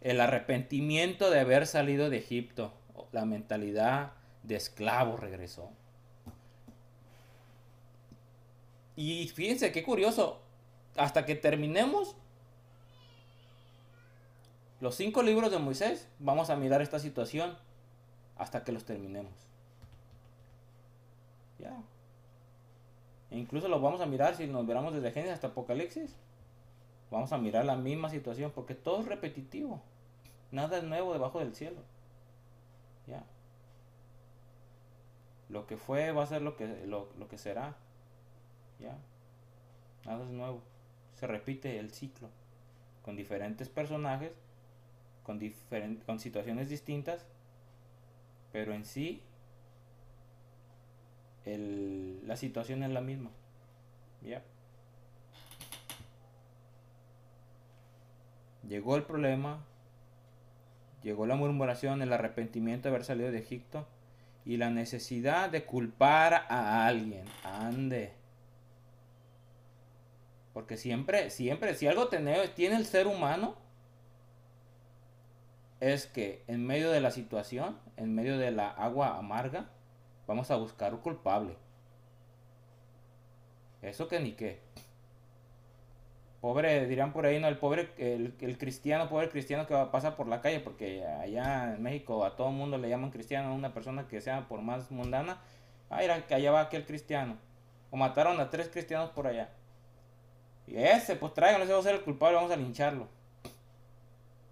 El 0.00 0.20
arrepentimiento 0.20 1.30
de 1.30 1.40
haber 1.40 1.66
salido 1.66 2.10
de 2.10 2.18
Egipto, 2.18 2.72
la 3.12 3.24
mentalidad 3.24 4.12
de 4.42 4.56
esclavo 4.56 5.16
regresó. 5.16 5.70
Y 8.96 9.28
fíjense 9.28 9.72
qué 9.72 9.82
curioso, 9.82 10.40
hasta 10.96 11.24
que 11.24 11.34
terminemos 11.34 12.16
los 14.80 14.96
cinco 14.96 15.22
libros 15.22 15.52
de 15.52 15.58
Moisés, 15.58 16.08
vamos 16.18 16.50
a 16.50 16.56
mirar 16.56 16.82
esta 16.82 16.98
situación 16.98 17.56
hasta 18.36 18.64
que 18.64 18.72
los 18.72 18.84
terminemos. 18.84 19.32
Ya. 21.60 21.80
E 23.30 23.38
incluso 23.38 23.68
los 23.68 23.80
vamos 23.80 24.00
a 24.00 24.06
mirar 24.06 24.34
si 24.34 24.48
nos 24.48 24.66
veramos 24.66 24.92
desde 24.92 25.12
Génesis 25.12 25.34
hasta 25.34 25.46
Apocalipsis. 25.46 26.16
Vamos 27.12 27.32
a 27.32 27.38
mirar 27.38 27.64
la 27.64 27.76
misma 27.76 28.10
situación 28.10 28.50
porque 28.52 28.74
todo 28.74 29.00
es 29.00 29.06
repetitivo. 29.06 29.80
Nada 30.50 30.78
es 30.78 30.82
nuevo 30.82 31.12
debajo 31.12 31.38
del 31.38 31.54
cielo. 31.54 31.78
Ya. 33.06 33.22
Lo 35.48 35.68
que 35.68 35.76
fue 35.76 36.10
va 36.10 36.24
a 36.24 36.26
ser 36.26 36.42
lo 36.42 36.56
que, 36.56 36.86
lo, 36.86 37.08
lo 37.18 37.28
que 37.28 37.38
será. 37.38 37.76
Ya. 38.82 38.98
Nada 40.04 40.24
es 40.24 40.30
nuevo. 40.30 40.62
Se 41.14 41.26
repite 41.26 41.78
el 41.78 41.90
ciclo. 41.92 42.28
Con 43.02 43.16
diferentes 43.16 43.68
personajes. 43.68 44.32
Con, 45.22 45.38
diferentes 45.38 46.04
con 46.04 46.18
situaciones 46.18 46.68
distintas. 46.68 47.24
Pero 48.52 48.74
en 48.74 48.84
sí. 48.84 49.22
La 51.44 52.36
situación 52.36 52.82
es 52.82 52.90
la 52.90 53.00
misma. 53.00 53.30
Ya. 54.22 54.42
Llegó 58.68 58.96
el 58.96 59.02
problema, 59.02 59.58
llegó 61.02 61.26
la 61.26 61.34
murmuración, 61.34 62.00
el 62.00 62.12
arrepentimiento 62.12 62.88
de 62.88 62.94
haber 62.94 63.04
salido 63.04 63.32
de 63.32 63.38
Egipto 63.38 63.86
y 64.44 64.56
la 64.56 64.70
necesidad 64.70 65.50
de 65.50 65.64
culpar 65.64 66.46
a 66.48 66.86
alguien. 66.86 67.24
Ande. 67.42 68.12
Porque 70.52 70.76
siempre, 70.76 71.30
siempre, 71.30 71.74
si 71.74 71.86
algo 71.86 72.08
tiene, 72.08 72.48
tiene 72.48 72.76
el 72.76 72.86
ser 72.86 73.06
humano, 73.06 73.56
es 75.80 76.06
que 76.06 76.44
en 76.46 76.64
medio 76.64 76.90
de 76.90 77.00
la 77.00 77.10
situación, 77.10 77.78
en 77.96 78.14
medio 78.14 78.38
de 78.38 78.50
la 78.50 78.70
agua 78.70 79.18
amarga, 79.18 79.70
vamos 80.26 80.50
a 80.50 80.56
buscar 80.56 80.94
un 80.94 81.00
culpable. 81.00 81.56
Eso 83.80 84.06
que 84.06 84.20
ni 84.20 84.32
qué. 84.32 84.60
Pobre, 86.40 86.86
dirán 86.86 87.12
por 87.12 87.26
ahí, 87.26 87.40
¿no? 87.40 87.48
El 87.48 87.58
pobre, 87.58 87.90
el, 87.98 88.34
cristiano, 88.58 89.08
pobre 89.08 89.28
cristiano 89.28 89.66
que 89.66 89.74
pasa 89.90 90.16
por 90.16 90.28
la 90.28 90.40
calle, 90.40 90.60
porque 90.60 91.04
allá 91.04 91.74
en 91.74 91.82
México 91.82 92.24
a 92.24 92.36
todo 92.36 92.50
mundo 92.50 92.78
le 92.78 92.88
llaman 92.88 93.10
cristiano, 93.10 93.48
a 93.48 93.52
una 93.52 93.72
persona 93.74 94.06
que 94.08 94.20
sea 94.20 94.48
por 94.48 94.60
más 94.60 94.90
mundana. 94.90 95.40
Ah, 95.90 96.02
era 96.02 96.26
que 96.26 96.34
allá 96.34 96.52
va 96.52 96.60
aquel 96.62 96.84
cristiano. 96.84 97.38
O 97.90 97.96
mataron 97.96 98.40
a 98.40 98.50
tres 98.50 98.68
cristianos 98.68 99.10
por 99.10 99.26
allá. 99.26 99.50
Y 100.66 100.76
ese, 100.76 101.16
pues 101.16 101.34
tráiganlo, 101.34 101.64
ese 101.64 101.72
va 101.72 101.80
a 101.80 101.82
ser 101.82 101.94
el 101.96 102.02
culpable, 102.02 102.36
vamos 102.36 102.52
a 102.52 102.56
lincharlo. 102.56 103.08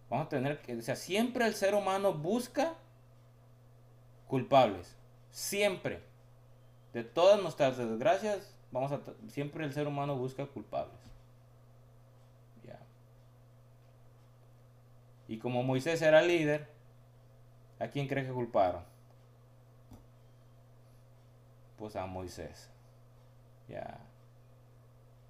Vamos 0.08 0.26
a 0.26 0.28
tener 0.28 0.60
que, 0.60 0.76
o 0.76 0.82
sea, 0.82 0.96
siempre 0.96 1.46
el 1.46 1.54
ser 1.54 1.74
humano 1.74 2.12
busca 2.12 2.74
culpables. 4.26 4.96
Siempre. 5.30 6.02
De 6.92 7.04
todas 7.04 7.40
nuestras 7.40 7.76
desgracias, 7.76 8.52
vamos 8.72 8.90
a, 8.90 9.00
siempre 9.28 9.64
el 9.64 9.72
ser 9.72 9.86
humano 9.86 10.16
busca 10.16 10.44
culpables. 10.46 10.98
Ya. 12.64 12.80
Y 15.28 15.38
como 15.38 15.62
Moisés 15.62 16.02
era 16.02 16.20
líder, 16.22 16.68
¿a 17.78 17.86
quién 17.86 18.08
cree 18.08 18.26
que 18.26 18.32
culparon? 18.32 18.82
Pues 21.78 21.94
a 21.94 22.06
Moisés. 22.06 22.68
Ya. 23.68 24.09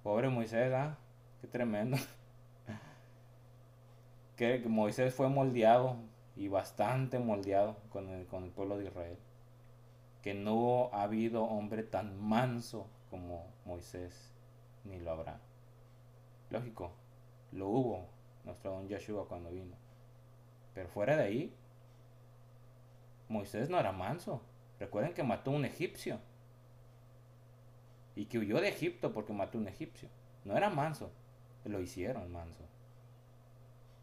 Pobre 0.03 0.29
Moisés, 0.29 0.73
¿ah? 0.73 0.97
Qué 1.41 1.47
tremendo. 1.47 1.97
que 4.35 4.59
Moisés 4.67 5.13
fue 5.13 5.29
moldeado 5.29 5.97
y 6.35 6.47
bastante 6.47 7.19
moldeado 7.19 7.77
con 7.89 8.09
el, 8.09 8.25
con 8.25 8.43
el 8.43 8.49
pueblo 8.49 8.77
de 8.77 8.85
Israel. 8.85 9.17
Que 10.23 10.33
no 10.33 10.89
ha 10.93 11.03
habido 11.03 11.43
hombre 11.43 11.83
tan 11.83 12.19
manso 12.19 12.87
como 13.09 13.47
Moisés, 13.65 14.33
ni 14.83 14.99
lo 14.99 15.11
habrá. 15.11 15.39
Lógico, 16.49 16.91
lo 17.51 17.67
hubo 17.67 18.05
nuestro 18.43 18.71
don 18.71 18.87
Yeshua 18.87 19.27
cuando 19.27 19.51
vino. 19.51 19.75
Pero 20.73 20.89
fuera 20.89 21.15
de 21.15 21.23
ahí, 21.23 21.55
Moisés 23.29 23.69
no 23.69 23.79
era 23.79 23.91
manso. 23.91 24.41
Recuerden 24.79 25.13
que 25.13 25.23
mató 25.23 25.51
a 25.51 25.55
un 25.55 25.65
egipcio. 25.65 26.19
Y 28.15 28.25
que 28.25 28.39
huyó 28.39 28.59
de 28.59 28.69
Egipto 28.69 29.13
porque 29.13 29.33
mató 29.33 29.57
a 29.57 29.61
un 29.61 29.67
egipcio. 29.67 30.09
No 30.43 30.57
era 30.57 30.69
manso. 30.69 31.11
Lo 31.65 31.79
hicieron 31.81 32.31
manso. 32.31 32.63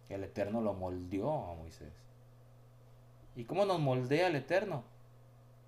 El 0.08 0.24
Eterno 0.24 0.60
lo 0.60 0.74
moldeó 0.74 1.50
a 1.50 1.54
Moisés. 1.54 1.92
¿Y 3.36 3.44
cómo 3.44 3.64
nos 3.66 3.80
moldea 3.80 4.28
el 4.28 4.36
Eterno? 4.36 4.84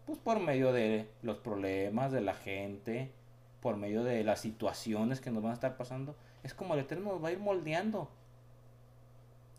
Pues 0.07 0.19
por 0.19 0.41
medio 0.41 0.73
de 0.73 1.09
los 1.23 1.39
problemas 1.39 2.11
de 2.11 2.21
la 2.21 2.35
gente, 2.35 3.13
por 3.61 3.77
medio 3.77 4.03
de 4.03 4.25
las 4.25 4.41
situaciones 4.41 5.21
que 5.21 5.31
nos 5.31 5.43
van 5.43 5.53
a 5.53 5.55
estar 5.55 5.77
pasando. 5.77 6.17
Es 6.43 6.55
como 6.55 6.75
el 6.75 6.81
Eterno 6.81 7.13
nos 7.13 7.23
va 7.23 7.29
a 7.29 7.33
ir 7.33 7.39
moldeando. 7.39 8.11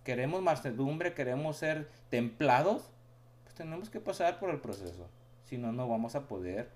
Queremos 0.03 0.41
mansedumbre, 0.41 1.13
queremos 1.13 1.57
ser 1.57 1.89
templados, 2.09 2.89
pues 3.43 3.53
tenemos 3.53 3.89
que 3.89 3.99
pasar 3.99 4.39
por 4.39 4.49
el 4.49 4.59
proceso. 4.59 5.07
Si 5.43 5.57
no, 5.57 5.71
no 5.71 5.87
vamos 5.87 6.15
a 6.15 6.27
poder 6.27 6.71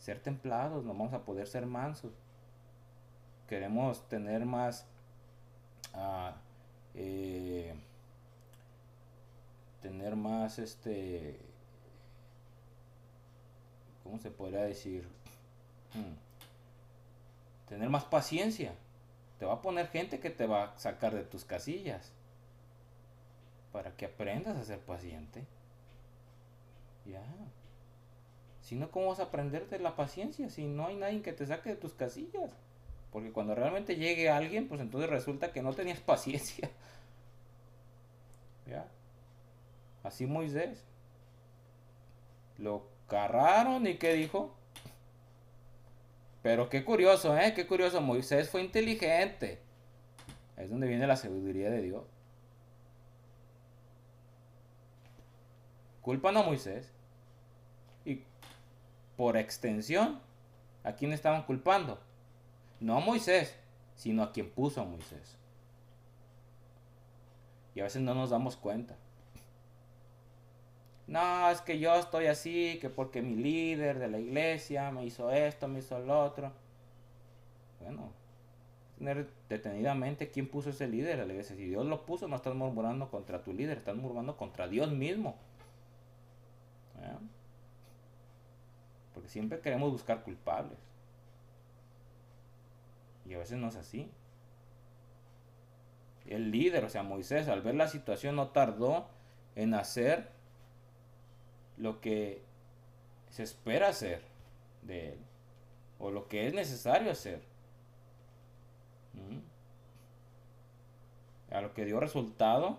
ser 0.00 0.18
templados, 0.20 0.84
no 0.84 0.92
vamos 0.92 1.12
a 1.12 1.24
poder 1.24 1.46
ser 1.46 1.66
mansos. 1.66 2.12
Queremos 3.48 4.08
tener 4.08 4.44
más... 4.44 4.86
Uh, 5.94 6.32
eh, 6.94 7.74
tener 9.80 10.16
más 10.16 10.58
este 10.58 11.38
cómo 14.02 14.18
se 14.18 14.30
podría 14.30 14.62
decir 14.62 15.06
hmm. 15.94 17.68
tener 17.68 17.88
más 17.88 18.04
paciencia 18.04 18.74
te 19.38 19.46
va 19.46 19.54
a 19.54 19.62
poner 19.62 19.88
gente 19.88 20.20
que 20.20 20.30
te 20.30 20.46
va 20.46 20.64
a 20.64 20.78
sacar 20.78 21.14
de 21.14 21.24
tus 21.24 21.44
casillas 21.44 22.12
para 23.72 23.96
que 23.96 24.06
aprendas 24.06 24.56
a 24.56 24.64
ser 24.64 24.80
paciente 24.80 25.44
ya 27.06 27.24
no 28.74 28.90
cómo 28.90 29.08
vas 29.08 29.20
a 29.20 29.24
aprender 29.24 29.68
de 29.68 29.78
la 29.78 29.96
paciencia 29.96 30.48
si 30.50 30.66
no 30.66 30.86
hay 30.86 30.96
nadie 30.96 31.22
que 31.22 31.32
te 31.32 31.46
saque 31.46 31.70
de 31.70 31.76
tus 31.76 31.94
casillas 31.94 32.50
porque 33.10 33.32
cuando 33.32 33.54
realmente 33.54 33.96
llegue 33.96 34.30
alguien, 34.30 34.68
pues 34.68 34.80
entonces 34.80 35.10
resulta 35.10 35.52
que 35.52 35.62
no 35.62 35.72
tenías 35.72 36.00
paciencia. 36.00 36.70
¿Ya? 38.66 38.86
Así 40.02 40.26
Moisés. 40.26 40.84
Lo 42.58 42.88
carraron 43.08 43.86
y 43.86 43.96
¿qué 43.96 44.12
dijo? 44.12 44.54
Pero 46.42 46.68
qué 46.68 46.84
curioso, 46.84 47.36
¿eh? 47.36 47.52
Qué 47.54 47.66
curioso. 47.66 48.00
Moisés 48.00 48.48
fue 48.48 48.62
inteligente. 48.62 49.60
Es 50.56 50.70
donde 50.70 50.86
viene 50.86 51.06
la 51.06 51.16
sabiduría 51.16 51.70
de 51.70 51.82
Dios. 51.82 52.04
Culpan 56.00 56.36
a 56.36 56.42
Moisés. 56.42 56.92
Por 59.20 59.36
extensión, 59.36 60.18
¿a 60.82 60.92
quién 60.92 61.12
estaban 61.12 61.42
culpando? 61.42 62.00
No 62.80 62.96
a 62.96 63.00
Moisés, 63.00 63.54
sino 63.94 64.22
a 64.22 64.32
quien 64.32 64.48
puso 64.48 64.80
a 64.80 64.86
Moisés. 64.86 65.36
Y 67.74 67.80
a 67.80 67.82
veces 67.84 68.00
no 68.00 68.14
nos 68.14 68.30
damos 68.30 68.56
cuenta. 68.56 68.96
No, 71.06 71.50
es 71.50 71.60
que 71.60 71.78
yo 71.78 71.94
estoy 71.96 72.28
así, 72.28 72.78
que 72.80 72.88
porque 72.88 73.20
mi 73.20 73.36
líder 73.36 73.98
de 73.98 74.08
la 74.08 74.18
iglesia 74.18 74.90
me 74.90 75.04
hizo 75.04 75.30
esto, 75.30 75.68
me 75.68 75.80
hizo 75.80 75.98
lo 75.98 76.24
otro. 76.24 76.50
Bueno, 77.82 78.12
tener 78.96 79.28
detenidamente 79.50 80.30
quién 80.30 80.48
puso 80.48 80.70
ese 80.70 80.88
líder 80.88 81.18
de 81.18 81.26
la 81.26 81.32
iglesia. 81.34 81.56
Si 81.56 81.66
Dios 81.66 81.84
lo 81.84 82.06
puso, 82.06 82.26
no 82.26 82.36
estás 82.36 82.54
murmurando 82.54 83.10
contra 83.10 83.44
tu 83.44 83.52
líder, 83.52 83.76
estás 83.76 83.96
murmurando 83.96 84.38
contra 84.38 84.66
Dios 84.66 84.90
mismo. 84.90 85.36
Porque 89.20 89.28
siempre 89.28 89.60
queremos 89.60 89.92
buscar 89.92 90.22
culpables. 90.22 90.78
Y 93.26 93.34
a 93.34 93.38
veces 93.38 93.58
no 93.58 93.68
es 93.68 93.76
así. 93.76 94.10
El 96.24 96.50
líder, 96.50 96.86
o 96.86 96.88
sea, 96.88 97.02
Moisés, 97.02 97.46
al 97.48 97.60
ver 97.60 97.74
la 97.74 97.86
situación 97.86 98.34
no 98.36 98.48
tardó 98.48 99.08
en 99.56 99.74
hacer 99.74 100.30
lo 101.76 102.00
que 102.00 102.42
se 103.28 103.42
espera 103.42 103.88
hacer 103.88 104.22
de 104.80 105.12
él. 105.12 105.18
O 105.98 106.10
lo 106.10 106.26
que 106.26 106.46
es 106.46 106.54
necesario 106.54 107.10
hacer. 107.10 107.42
¿Mm? 109.12 109.40
A 111.54 111.60
lo 111.60 111.74
que 111.74 111.84
dio 111.84 112.00
resultado. 112.00 112.78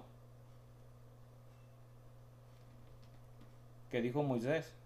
¿Qué 3.92 4.02
dijo 4.02 4.24
Moisés? 4.24 4.81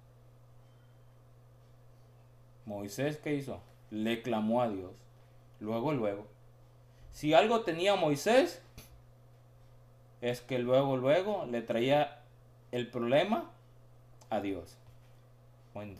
Moisés, 2.65 3.17
¿qué 3.17 3.35
hizo? 3.35 3.61
Le 3.91 4.21
clamó 4.21 4.61
a 4.61 4.69
Dios. 4.69 4.95
Luego, 5.59 5.93
luego. 5.93 6.27
Si 7.11 7.33
algo 7.33 7.61
tenía 7.61 7.95
Moisés, 7.95 8.61
es 10.21 10.41
que 10.41 10.59
luego, 10.59 10.97
luego 10.97 11.45
le 11.45 11.61
traía 11.61 12.23
el 12.71 12.89
problema 12.89 13.51
a 14.29 14.41
Dios. 14.41 14.77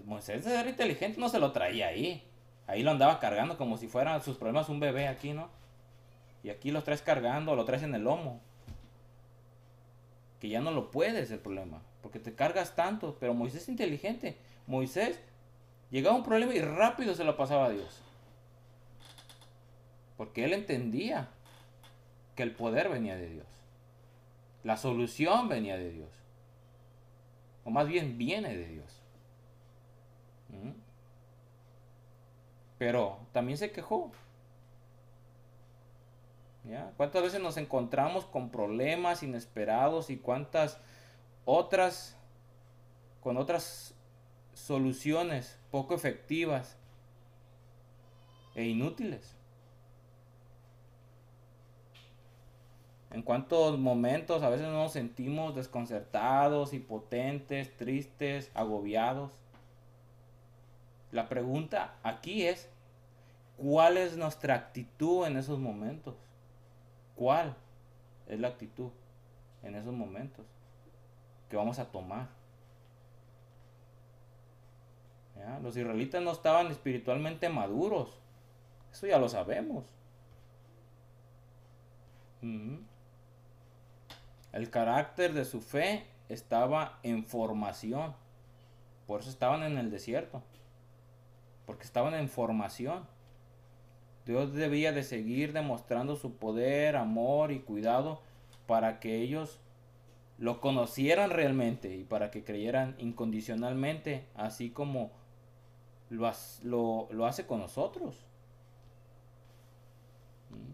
Moisés 0.05 0.45
era 0.45 0.69
inteligente, 0.69 1.19
no 1.19 1.29
se 1.29 1.39
lo 1.39 1.51
traía 1.51 1.87
ahí. 1.87 2.23
Ahí 2.67 2.81
lo 2.81 2.91
andaba 2.91 3.19
cargando 3.19 3.57
como 3.57 3.77
si 3.77 3.87
fueran 3.87 4.23
sus 4.23 4.37
problemas 4.37 4.69
un 4.69 4.79
bebé 4.79 5.07
aquí, 5.07 5.33
¿no? 5.33 5.49
Y 6.43 6.49
aquí 6.49 6.71
lo 6.71 6.83
traes 6.83 7.01
cargando, 7.01 7.55
lo 7.55 7.65
traes 7.65 7.83
en 7.83 7.93
el 7.93 8.03
lomo. 8.03 8.39
Que 10.39 10.49
ya 10.49 10.61
no 10.61 10.71
lo 10.71 10.91
puedes 10.91 11.29
el 11.31 11.39
problema. 11.39 11.81
Porque 12.01 12.19
te 12.19 12.35
cargas 12.35 12.75
tanto. 12.75 13.17
Pero 13.19 13.33
Moisés 13.33 13.63
es 13.63 13.69
inteligente. 13.69 14.37
Moisés 14.67 15.19
llegaba 15.91 16.15
un 16.15 16.23
problema 16.23 16.53
y 16.53 16.61
rápido 16.61 17.15
se 17.15 17.23
lo 17.23 17.37
pasaba 17.37 17.65
a 17.65 17.69
Dios. 17.69 18.01
Porque 20.17 20.45
él 20.45 20.53
entendía 20.53 21.29
que 22.35 22.43
el 22.43 22.55
poder 22.55 22.89
venía 22.89 23.15
de 23.15 23.29
Dios. 23.29 23.47
La 24.63 24.77
solución 24.77 25.47
venía 25.49 25.77
de 25.77 25.91
Dios. 25.91 26.09
O 27.63 27.69
más 27.69 27.87
bien 27.87 28.17
viene 28.17 28.55
de 28.55 28.67
Dios. 28.67 29.01
¿Mm? 30.49 30.71
Pero 32.77 33.19
también 33.31 33.57
se 33.57 33.71
quejó. 33.71 34.11
¿Ya? 36.63 36.91
¿Cuántas 36.97 37.21
veces 37.21 37.41
nos 37.41 37.57
encontramos 37.57 38.25
con 38.25 38.49
problemas 38.49 39.21
inesperados 39.21 40.09
y 40.09 40.17
cuántas 40.17 40.79
otras, 41.45 42.17
con 43.21 43.37
otras 43.37 43.93
soluciones 44.53 45.59
poco 45.75 45.93
efectivas 45.93 46.77
e 48.55 48.63
inútiles? 48.63 49.35
En 53.11 53.21
cuántos 53.21 53.77
momentos 53.77 54.41
a 54.41 54.47
veces 54.47 54.67
nos 54.67 54.93
sentimos 54.93 55.53
desconcertados, 55.53 56.71
impotentes, 56.73 57.75
tristes, 57.75 58.49
agobiados. 58.53 59.33
La 61.11 61.27
pregunta 61.27 61.95
aquí 62.03 62.43
es, 62.43 62.69
¿cuál 63.57 63.97
es 63.97 64.15
nuestra 64.15 64.55
actitud 64.55 65.27
en 65.27 65.35
esos 65.35 65.59
momentos? 65.59 66.15
¿Cuál 67.17 67.53
es 68.29 68.39
la 68.39 68.47
actitud 68.47 68.91
en 69.61 69.75
esos 69.75 69.93
momentos 69.93 70.45
que 71.49 71.57
vamos 71.57 71.79
a 71.79 71.91
tomar? 71.91 72.44
Los 75.61 75.77
israelitas 75.77 76.21
no 76.21 76.31
estaban 76.31 76.67
espiritualmente 76.67 77.49
maduros. 77.49 78.19
Eso 78.91 79.07
ya 79.07 79.17
lo 79.17 79.29
sabemos. 79.29 79.85
El 84.53 84.69
carácter 84.69 85.33
de 85.33 85.45
su 85.45 85.61
fe 85.61 86.05
estaba 86.29 86.99
en 87.03 87.25
formación. 87.25 88.13
Por 89.07 89.21
eso 89.21 89.29
estaban 89.29 89.63
en 89.63 89.77
el 89.77 89.91
desierto. 89.91 90.41
Porque 91.65 91.83
estaban 91.83 92.13
en 92.13 92.29
formación. 92.29 93.05
Dios 94.25 94.53
debía 94.53 94.91
de 94.91 95.03
seguir 95.03 95.53
demostrando 95.53 96.15
su 96.15 96.35
poder, 96.37 96.95
amor 96.95 97.51
y 97.51 97.59
cuidado 97.59 98.21
para 98.65 98.99
que 98.99 99.21
ellos 99.21 99.59
lo 100.37 100.59
conocieran 100.59 101.29
realmente 101.29 101.95
y 101.95 102.03
para 102.03 102.31
que 102.31 102.43
creyeran 102.43 102.95
incondicionalmente, 102.97 104.25
así 104.35 104.69
como 104.69 105.11
lo, 106.15 107.25
hace 107.25 107.45
con 107.45 107.59
nosotros. 107.59 108.25
¿Mm? 110.49 110.73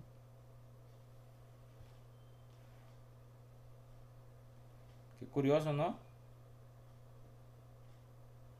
Qué 5.19 5.25
curioso, 5.27 5.73
¿no? 5.73 5.97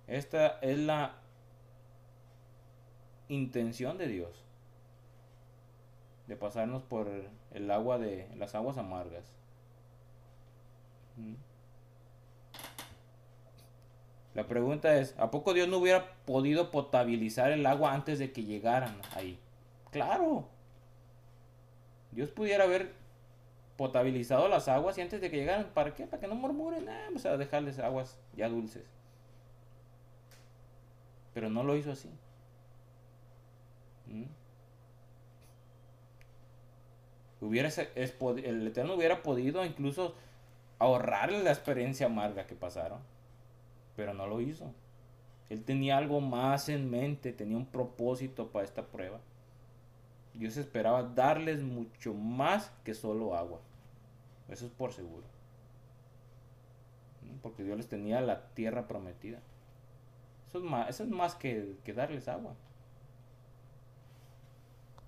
Esta 0.08 0.60
es 0.60 0.78
la 0.78 1.16
intención 3.30 3.98
de 3.98 4.08
Dios 4.08 4.44
de 6.28 6.36
pasarnos 6.36 6.84
por 6.84 7.10
el 7.52 7.72
agua 7.72 7.98
de 7.98 8.28
las 8.36 8.56
aguas 8.56 8.78
amargas. 8.78 9.26
Mm. 11.18 11.36
La 14.34 14.48
pregunta 14.48 14.96
es, 14.98 15.14
¿a 15.18 15.30
poco 15.30 15.54
Dios 15.54 15.68
no 15.68 15.78
hubiera 15.78 16.16
podido 16.32 16.72
potabilizar 16.72 17.52
el 17.52 17.66
agua 17.66 17.94
antes 17.94 18.18
de 18.18 18.32
que 18.32 18.46
llegaran 18.46 18.96
ahí? 19.16 19.38
Claro. 19.92 20.48
Dios 22.12 22.30
pudiera 22.32 22.64
haber 22.64 22.94
potabilizado 23.76 24.48
las 24.48 24.70
aguas 24.70 24.98
y 24.98 25.02
antes 25.02 25.20
de 25.20 25.30
que 25.30 25.36
llegaran, 25.36 25.66
¿para 25.74 25.94
qué? 25.94 26.08
Para 26.08 26.22
que 26.22 26.28
no 26.30 26.36
murmuren, 26.36 26.86
vamos 26.86 27.26
a 27.26 27.36
dejarles 27.36 27.80
aguas 27.80 28.18
ya 28.34 28.48
dulces. 28.48 28.86
Pero 31.34 31.50
no 31.50 31.64
lo 31.64 31.76
hizo 31.76 31.92
así. 31.92 32.10
¿Mm? 34.08 34.24
Hubiera, 37.42 37.70
el 37.96 38.68
Eterno 38.68 38.94
hubiera 38.94 39.22
podido 39.22 39.66
incluso 39.66 40.16
ahorrarle 40.80 41.44
la 41.44 41.52
experiencia 41.52 42.06
amarga 42.06 42.48
que 42.48 42.56
pasaron, 42.56 43.00
pero 43.98 44.14
no 44.14 44.28
lo 44.28 44.40
hizo. 44.40 44.74
Él 45.52 45.66
tenía 45.66 45.98
algo 45.98 46.22
más 46.22 46.70
en 46.70 46.90
mente, 46.90 47.34
tenía 47.34 47.58
un 47.58 47.66
propósito 47.66 48.54
para 48.54 48.64
esta 48.64 48.86
prueba. 48.88 49.20
Dios 50.34 50.56
esperaba 50.56 51.04
darles 51.04 51.62
mucho 51.62 52.14
más 52.14 52.72
que 52.86 52.94
solo 52.94 53.36
agua. 53.36 53.60
Eso 54.48 54.66
es 54.66 54.72
por 54.72 54.94
seguro. 54.94 55.26
Porque 57.42 57.66
Dios 57.66 57.76
les 57.76 57.90
tenía 57.90 58.22
la 58.22 58.46
tierra 58.54 58.88
prometida. 58.88 59.42
Eso 60.48 61.04
es 61.04 61.10
más, 61.10 61.36
que, 61.36 61.76
que 61.84 61.92
darles 61.92 62.30
agua. 62.30 62.56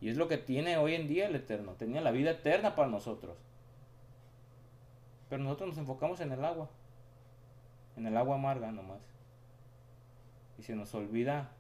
Y 0.01 0.09
es 0.09 0.17
lo 0.17 0.27
que 0.27 0.37
tiene 0.37 0.75
hoy 0.75 0.95
en 0.95 1.07
día 1.07 1.27
el 1.27 1.37
Eterno. 1.37 1.75
Tenía 1.75 2.01
la 2.01 2.11
vida 2.11 2.31
eterna 2.31 2.75
para 2.75 2.89
nosotros. 2.89 3.37
Pero 5.29 5.41
nosotros 5.41 5.69
nos 5.69 5.77
enfocamos 5.77 6.19
en 6.19 6.33
el 6.33 6.43
agua. 6.43 6.69
En 7.95 8.07
el 8.07 8.17
agua 8.17 8.35
amarga 8.35 8.73
nomás. 8.73 9.12
Y 10.57 10.63
se 10.63 10.75
nos 10.75 10.93
olvida 10.93 11.51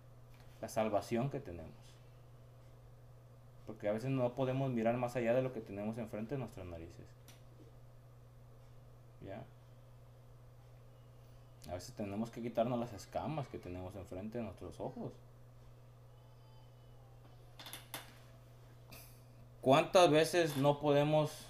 la 0.61 0.69
salvación 0.69 1.29
que 1.29 1.39
tenemos. 1.39 1.71
Porque 3.65 3.87
a 3.87 3.93
veces 3.93 4.09
no 4.09 4.33
podemos 4.33 4.71
mirar 4.71 4.97
más 4.97 5.15
allá 5.15 5.33
de 5.33 5.41
lo 5.41 5.53
que 5.53 5.61
tenemos 5.61 5.97
enfrente 5.97 6.35
de 6.35 6.39
nuestras 6.39 6.65
narices. 6.65 7.07
¿Ya? 9.25 9.43
A 11.69 11.75
veces 11.75 11.93
tenemos 11.95 12.29
que 12.29 12.41
quitarnos 12.41 12.79
las 12.79 12.91
escamas 12.93 13.47
que 13.47 13.57
tenemos 13.57 13.95
enfrente 13.95 14.37
de 14.37 14.43
nuestros 14.43 14.79
ojos. 14.79 15.13
¿Cuántas 19.61 20.11
veces 20.11 20.57
no 20.57 20.81
podemos 20.81 21.47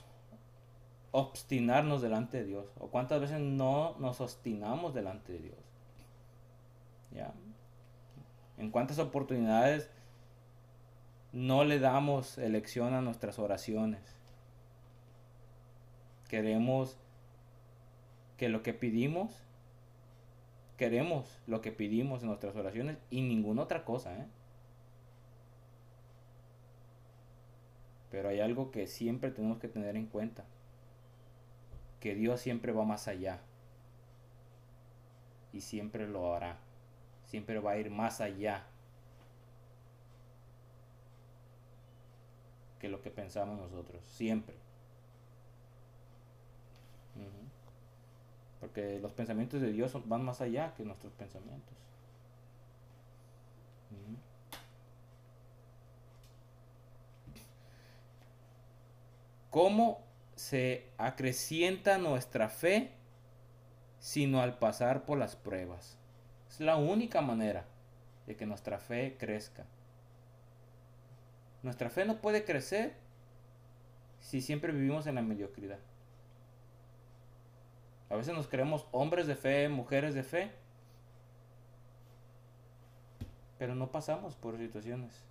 obstinarnos 1.11 2.03
delante 2.03 2.37
de 2.37 2.45
Dios? 2.45 2.67
¿O 2.79 2.87
cuántas 2.87 3.19
veces 3.19 3.39
no 3.39 3.95
nos 3.97 4.21
obstinamos 4.21 4.93
delante 4.93 5.33
de 5.33 5.39
Dios? 5.39 5.72
¿Ya? 7.13 7.33
¿En 8.57 8.71
cuántas 8.71 8.99
oportunidades 8.99 9.89
no 11.31 11.63
le 11.63 11.79
damos 11.79 12.37
elección 12.37 12.93
a 12.93 13.01
nuestras 13.01 13.39
oraciones? 13.39 14.01
Queremos 16.29 16.97
que 18.37 18.49
lo 18.49 18.63
que 18.63 18.73
pedimos, 18.73 19.31
queremos 20.77 21.39
lo 21.47 21.61
que 21.61 21.71
pedimos 21.71 22.21
en 22.21 22.29
nuestras 22.29 22.55
oraciones 22.55 22.97
y 23.09 23.21
ninguna 23.21 23.63
otra 23.63 23.85
cosa, 23.85 24.17
¿eh? 24.17 24.25
Pero 28.13 28.29
hay 28.29 28.39
algo 28.41 28.69
que 28.69 28.85
siempre 28.85 29.31
tenemos 29.31 29.57
que 29.57 29.67
tener 29.67 29.95
en 29.95 30.05
cuenta. 30.05 30.45
Que 31.99 32.13
Dios 32.13 32.41
siempre 32.41 32.71
va 32.71 32.85
más 32.85 33.07
allá. 33.07 33.39
Y 35.51 35.61
siempre 35.61 36.07
lo 36.07 36.35
hará. 36.35 36.59
Siempre 37.33 37.57
va 37.57 37.71
a 37.71 37.77
ir 37.77 37.89
más 37.89 38.21
allá 38.21 38.63
que 42.79 42.87
lo 42.87 43.01
que 43.01 43.09
pensamos 43.09 43.57
nosotros. 43.57 44.03
Siempre. 44.05 44.53
Porque 48.59 48.99
los 48.99 49.13
pensamientos 49.13 49.61
de 49.61 49.71
Dios 49.71 49.97
van 50.07 50.23
más 50.23 50.41
allá 50.41 50.75
que 50.75 50.83
nuestros 50.83 51.11
pensamientos. 51.13 51.75
¿Cómo 59.49 60.03
se 60.35 60.87
acrecienta 60.99 61.97
nuestra 61.97 62.47
fe 62.47 62.91
sino 63.99 64.39
al 64.39 64.59
pasar 64.59 65.03
por 65.05 65.17
las 65.17 65.35
pruebas? 65.35 65.97
Es 66.53 66.59
la 66.59 66.75
única 66.75 67.19
manera 67.19 67.65
de 68.27 68.35
que 68.35 68.45
nuestra 68.45 68.77
fe 68.77 69.17
crezca. 69.17 69.65
Nuestra 71.63 71.89
fe 71.89 72.05
no 72.05 72.17
puede 72.17 72.45
crecer 72.45 72.93
si 74.19 74.39
siempre 74.39 74.71
vivimos 74.71 75.07
en 75.07 75.15
la 75.15 75.23
mediocridad. 75.23 75.79
A 78.11 78.15
veces 78.15 78.35
nos 78.35 78.47
creemos 78.47 78.85
hombres 78.91 79.25
de 79.25 79.35
fe, 79.35 79.67
mujeres 79.67 80.13
de 80.13 80.21
fe, 80.21 80.51
pero 83.57 83.73
no 83.73 83.91
pasamos 83.91 84.35
por 84.35 84.55
situaciones. 84.59 85.23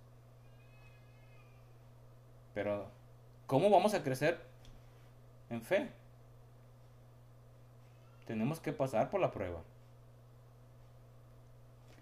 Pero 2.53 2.91
¿cómo 3.47 3.69
vamos 3.69 3.93
a 3.93 4.03
crecer 4.03 4.41
en 5.49 5.61
fe? 5.61 5.89
Tenemos 8.27 8.59
que 8.59 8.73
pasar 8.73 9.09
por 9.09 9.21
la 9.21 9.31
prueba. 9.31 9.61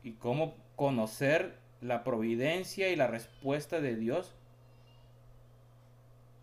¿Y 0.03 0.13
cómo 0.13 0.55
conocer 0.75 1.57
la 1.79 2.03
providencia 2.03 2.89
y 2.89 2.95
la 2.95 3.07
respuesta 3.07 3.81
de 3.81 3.95
Dios 3.95 4.33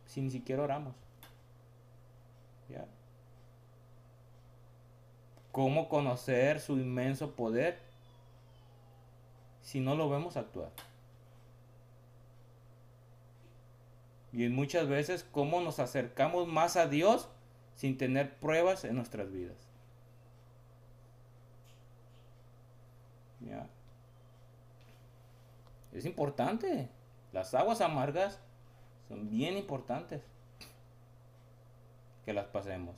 si 0.07 0.21
ni 0.21 0.31
siquiera 0.31 0.63
oramos? 0.63 0.95
¿Ya? 2.69 2.87
¿Cómo 5.53 5.89
conocer 5.89 6.61
su 6.61 6.75
inmenso 6.75 7.35
poder 7.35 7.79
si 9.63 9.81
no 9.81 9.97
lo 9.97 10.09
vemos 10.09 10.37
actuar? 10.37 10.71
Y 14.33 14.49
muchas 14.49 14.89
veces 14.89 15.27
cómo 15.33 15.61
nos 15.61 15.79
acercamos 15.79 16.47
más 16.47 16.77
a 16.77 16.87
Dios 16.87 17.29
sin 17.75 17.97
tener 17.97 18.37
pruebas 18.37 18.85
en 18.85 18.97
nuestras 18.97 19.33
vidas. 19.33 19.68
Es 25.93 26.05
importante. 26.05 26.89
Las 27.33 27.55
aguas 27.55 27.81
amargas 27.81 28.39
son 29.09 29.29
bien 29.31 29.57
importantes 29.57 30.23
que 32.25 32.33
las 32.33 32.47
pasemos. 32.47 32.95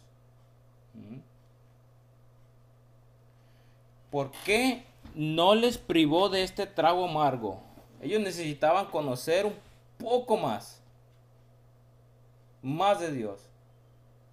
¿Por 4.11 4.33
qué 4.45 4.85
no 5.15 5.55
les 5.55 5.79
privó 5.79 6.29
de 6.29 6.43
este 6.43 6.67
trago 6.67 7.09
amargo? 7.09 7.63
Ellos 8.03 8.21
necesitaban 8.21 8.87
conocer 8.87 9.47
un 9.47 9.55
poco 9.99 10.37
más. 10.37 10.83
Más 12.63 13.01
de 13.01 13.13
Dios. 13.13 13.41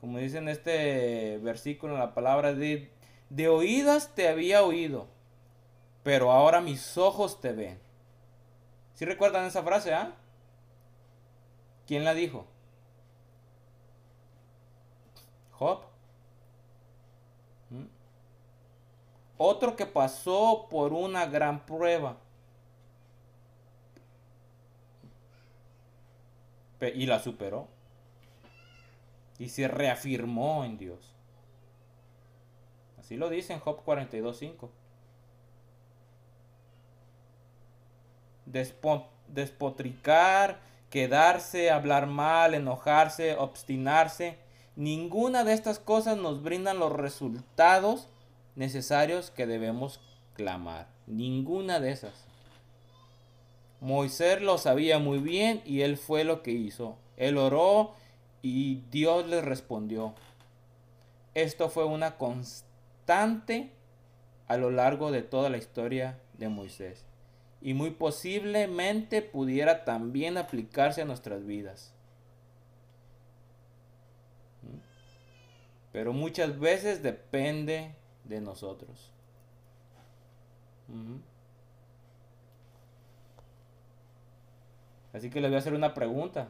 Como 0.01 0.17
dice 0.17 0.39
en 0.39 0.49
este 0.49 1.37
versículo, 1.39 1.97
la 1.97 2.13
palabra 2.13 2.53
de 2.53 3.47
oídas 3.47 4.13
te 4.15 4.27
había 4.27 4.63
oído, 4.63 5.07
pero 6.07 6.31
ahora 6.31 6.61
mis 6.61 6.97
ojos 6.97 7.41
te 7.41 7.51
ven. 7.51 7.77
¿Sí 8.93 9.03
recuerdan 9.03 9.43
esa 9.43 9.61
frase, 9.61 9.93
ah? 9.93 10.15
¿Quién 11.85 12.05
la 12.05 12.13
dijo? 12.13 12.47
Job. 15.51 15.81
¿Mm? 17.71 17.87
Otro 19.37 19.75
que 19.75 19.85
pasó 19.85 20.67
por 20.69 20.93
una 20.93 21.25
gran 21.25 21.65
prueba. 21.65 22.15
Y 26.79 27.05
la 27.05 27.19
superó. 27.19 27.67
Y 29.39 29.49
se 29.49 29.67
reafirmó 29.67 30.63
en 30.63 30.77
Dios. 30.77 31.13
Así 32.97 33.17
lo 33.17 33.27
dice 33.29 33.51
en 33.51 33.59
Job 33.59 33.83
42.5. 33.83 34.69
despotricar, 39.27 40.59
quedarse, 40.89 41.69
hablar 41.71 42.07
mal, 42.07 42.53
enojarse, 42.53 43.35
obstinarse. 43.35 44.37
Ninguna 44.75 45.43
de 45.43 45.53
estas 45.53 45.79
cosas 45.79 46.17
nos 46.17 46.41
brindan 46.41 46.79
los 46.79 46.91
resultados 46.91 48.07
necesarios 48.55 49.31
que 49.31 49.45
debemos 49.47 49.99
clamar. 50.33 50.87
Ninguna 51.07 51.79
de 51.79 51.91
esas. 51.91 52.25
Moisés 53.79 54.41
lo 54.41 54.57
sabía 54.57 54.99
muy 54.99 55.19
bien 55.19 55.61
y 55.65 55.81
él 55.81 55.97
fue 55.97 56.23
lo 56.23 56.41
que 56.41 56.51
hizo. 56.51 56.97
Él 57.15 57.37
oró 57.37 57.93
y 58.41 58.81
Dios 58.91 59.27
le 59.27 59.41
respondió. 59.41 60.13
Esto 61.33 61.69
fue 61.69 61.85
una 61.85 62.17
constante 62.17 63.71
a 64.47 64.57
lo 64.57 64.71
largo 64.71 65.11
de 65.11 65.21
toda 65.21 65.49
la 65.49 65.57
historia 65.57 66.17
de 66.37 66.49
Moisés 66.49 67.06
y 67.61 67.73
muy 67.73 67.91
posiblemente 67.91 69.21
pudiera 69.21 69.83
también 69.85 70.37
aplicarse 70.37 71.01
a 71.01 71.05
nuestras 71.05 71.45
vidas. 71.45 71.93
¿Mm? 74.63 74.77
Pero 75.91 76.13
muchas 76.13 76.59
veces 76.59 77.01
depende 77.01 77.95
de 78.23 78.41
nosotros. 78.41 79.11
Así 85.13 85.29
que 85.29 85.41
les 85.41 85.49
voy 85.49 85.55
a 85.55 85.59
hacer 85.59 85.73
una 85.73 85.93
pregunta, 85.93 86.49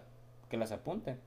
que 0.49 0.57
las 0.57 0.71
apunten. 0.71 1.19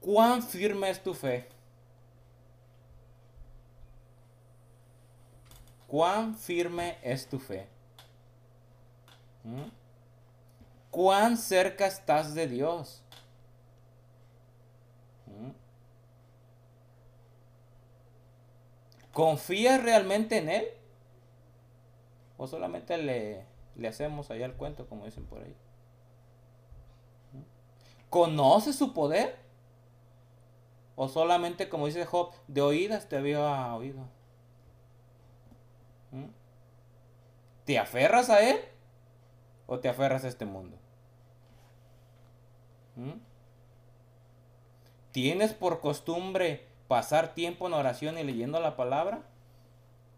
¿Cuán 0.00 0.42
firme 0.42 0.90
es 0.90 1.02
tu 1.02 1.14
fe? 1.14 1.48
¿Cuán 5.94 6.34
firme 6.34 6.98
es 7.04 7.28
tu 7.28 7.38
fe? 7.38 7.68
¿Mm? 9.44 9.68
¿Cuán 10.90 11.36
cerca 11.36 11.86
estás 11.86 12.34
de 12.34 12.48
Dios? 12.48 13.00
¿Mm? 15.26 15.50
¿Confías 19.12 19.80
realmente 19.84 20.38
en 20.38 20.48
Él? 20.48 20.64
¿O 22.38 22.48
solamente 22.48 22.98
le, 22.98 23.46
le 23.76 23.86
hacemos 23.86 24.32
allá 24.32 24.46
el 24.46 24.54
cuento, 24.54 24.88
como 24.88 25.04
dicen 25.04 25.26
por 25.26 25.44
ahí? 25.44 25.54
¿Mm? 27.34 28.10
¿Conoces 28.10 28.74
su 28.74 28.92
poder? 28.92 29.36
¿O 30.96 31.06
solamente, 31.06 31.68
como 31.68 31.86
dice 31.86 32.04
Job, 32.04 32.32
de 32.48 32.62
oídas 32.62 33.08
te 33.08 33.16
había 33.16 33.72
oído? 33.76 34.08
¿Mm? 36.14 36.30
¿Te 37.64 37.78
aferras 37.78 38.30
a 38.30 38.48
Él 38.48 38.58
o 39.66 39.78
te 39.78 39.88
aferras 39.88 40.24
a 40.24 40.28
este 40.28 40.44
mundo? 40.44 40.76
¿Mm? 42.96 43.18
¿Tienes 45.12 45.54
por 45.54 45.80
costumbre 45.80 46.66
pasar 46.88 47.34
tiempo 47.34 47.66
en 47.66 47.74
oración 47.74 48.18
y 48.18 48.24
leyendo 48.24 48.60
la 48.60 48.76
palabra? 48.76 49.22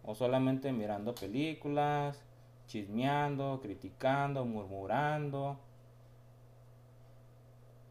¿O 0.05 0.15
solamente 0.15 0.73
mirando 0.73 1.15
películas, 1.15 2.23
chismeando, 2.67 3.61
criticando, 3.63 4.45
murmurando? 4.45 5.59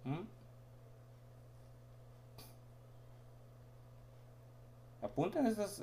¿Mm? 0.03 0.35
Apunten 5.01 5.45
estas, 5.45 5.79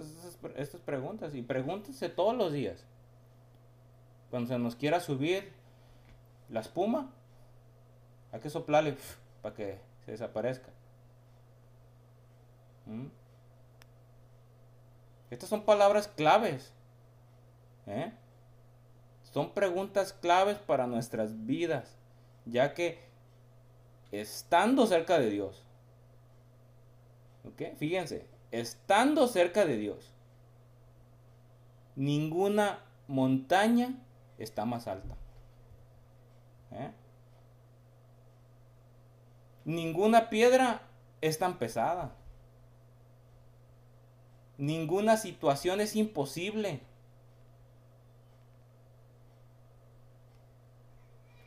estas, 0.56 0.80
preguntas 0.80 1.34
y 1.34 1.42
pregúntense 1.42 2.08
todos 2.08 2.36
los 2.36 2.52
días. 2.52 2.84
Cuando 4.32 4.48
se 4.48 4.58
nos 4.58 4.76
quiera 4.76 4.98
subir 4.98 5.52
la 6.48 6.60
espuma, 6.60 7.12
hay 8.32 8.40
que 8.40 8.48
soplarle 8.48 8.96
para 9.42 9.54
que 9.54 9.78
se 10.06 10.12
desaparezca. 10.12 10.70
¿Mm? 12.86 13.08
Estas 15.28 15.50
son 15.50 15.66
palabras 15.66 16.08
claves. 16.08 16.72
¿eh? 17.86 18.10
Son 19.24 19.50
preguntas 19.50 20.14
claves 20.14 20.56
para 20.56 20.86
nuestras 20.86 21.44
vidas, 21.44 21.98
ya 22.46 22.72
que 22.72 23.04
estando 24.12 24.86
cerca 24.86 25.18
de 25.18 25.28
Dios, 25.28 25.62
¿ok? 27.44 27.76
Fíjense, 27.76 28.26
estando 28.50 29.28
cerca 29.28 29.66
de 29.66 29.76
Dios, 29.76 30.10
ninguna 31.96 32.78
montaña 33.08 33.94
está 34.42 34.64
más 34.64 34.88
alta. 34.88 35.16
¿Eh? 36.72 36.90
Ninguna 39.64 40.28
piedra 40.28 40.82
es 41.20 41.38
tan 41.38 41.58
pesada. 41.58 42.16
Ninguna 44.58 45.16
situación 45.16 45.80
es 45.80 45.96
imposible. 45.96 46.80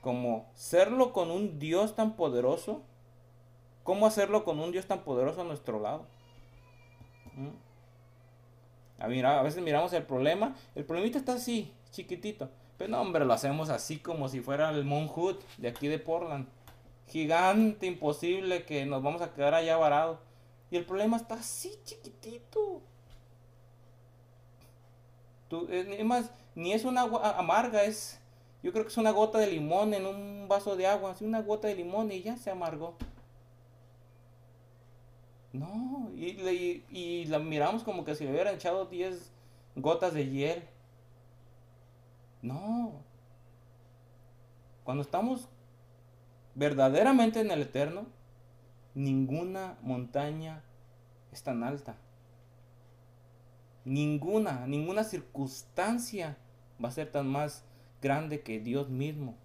Como 0.01 0.49
serlo 0.53 1.13
con 1.13 1.31
un 1.31 1.59
Dios 1.59 1.95
tan 1.95 2.15
poderoso. 2.15 2.83
¿Cómo 3.83 4.07
hacerlo 4.07 4.43
con 4.43 4.59
un 4.59 4.71
Dios 4.71 4.87
tan 4.87 5.03
poderoso 5.03 5.41
a 5.41 5.45
nuestro 5.45 5.79
lado? 5.79 6.07
A, 8.97 9.05
a 9.05 9.43
veces 9.43 9.61
miramos 9.61 9.93
el 9.93 10.03
problema, 10.03 10.55
el 10.73 10.85
problemita 10.85 11.19
está 11.19 11.33
así, 11.33 11.73
chiquitito. 11.91 12.49
Pero 12.77 12.89
no, 12.91 13.01
hombre, 13.01 13.25
lo 13.25 13.33
hacemos 13.33 13.69
así 13.69 13.97
como 13.99 14.27
si 14.29 14.41
fuera 14.41 14.69
el 14.71 14.83
Mount 14.85 15.11
Hood 15.11 15.37
de 15.57 15.67
aquí 15.69 15.87
de 15.87 15.99
Portland. 15.99 16.47
Gigante, 17.07 17.85
imposible 17.87 18.65
que 18.65 18.85
nos 18.85 19.01
vamos 19.03 19.21
a 19.21 19.33
quedar 19.33 19.53
allá 19.53 19.77
varados. 19.77 20.19
Y 20.71 20.77
el 20.77 20.85
problema 20.85 21.17
está 21.17 21.35
así 21.35 21.71
chiquitito. 21.85 22.81
Tú, 25.47 25.67
es 25.69 26.03
más, 26.05 26.31
ni 26.55 26.73
es 26.73 26.85
una 26.85 27.01
agua 27.01 27.37
amarga, 27.37 27.83
es 27.83 28.19
Yo 28.63 28.71
creo 28.71 28.83
que 28.83 28.89
es 28.91 28.97
una 28.97 29.11
gota 29.11 29.37
de 29.37 29.47
limón 29.47 29.93
en 29.93 30.05
un 30.07 30.47
vaso 30.47 30.75
de 30.75 30.87
agua, 30.87 31.11
así 31.11 31.23
una 31.25 31.41
gota 31.41 31.67
de 31.67 31.75
limón 31.75 32.11
y 32.11 32.21
ya 32.23 32.35
se 32.37 32.49
amargó. 32.49 32.95
No, 35.53 36.11
y, 36.15 36.33
le- 36.33 36.83
y 36.91 37.25
la 37.25 37.39
miramos 37.39 37.83
como 37.83 38.03
que 38.03 38.15
si 38.15 38.25
le 38.25 38.31
hubieran 38.31 38.55
echado 38.55 38.85
10 38.85 39.31
gotas 39.75 40.13
de 40.13 40.27
hiel. 40.29 40.63
No. 42.45 43.01
Cuando 44.83 45.01
estamos 45.01 45.49
verdaderamente 46.53 47.41
en 47.41 47.49
el 47.49 47.63
eterno, 47.63 48.05
ninguna 48.93 49.79
montaña 49.81 50.63
es 51.31 51.41
tan 51.41 51.63
alta. 51.63 51.97
Ninguna, 53.83 54.67
ninguna 54.67 55.03
circunstancia 55.03 56.37
va 56.83 56.89
a 56.89 56.91
ser 56.91 57.11
tan 57.11 57.27
más 57.27 57.65
grande 57.99 58.41
que 58.41 58.59
Dios 58.59 58.89
mismo. 58.89 59.35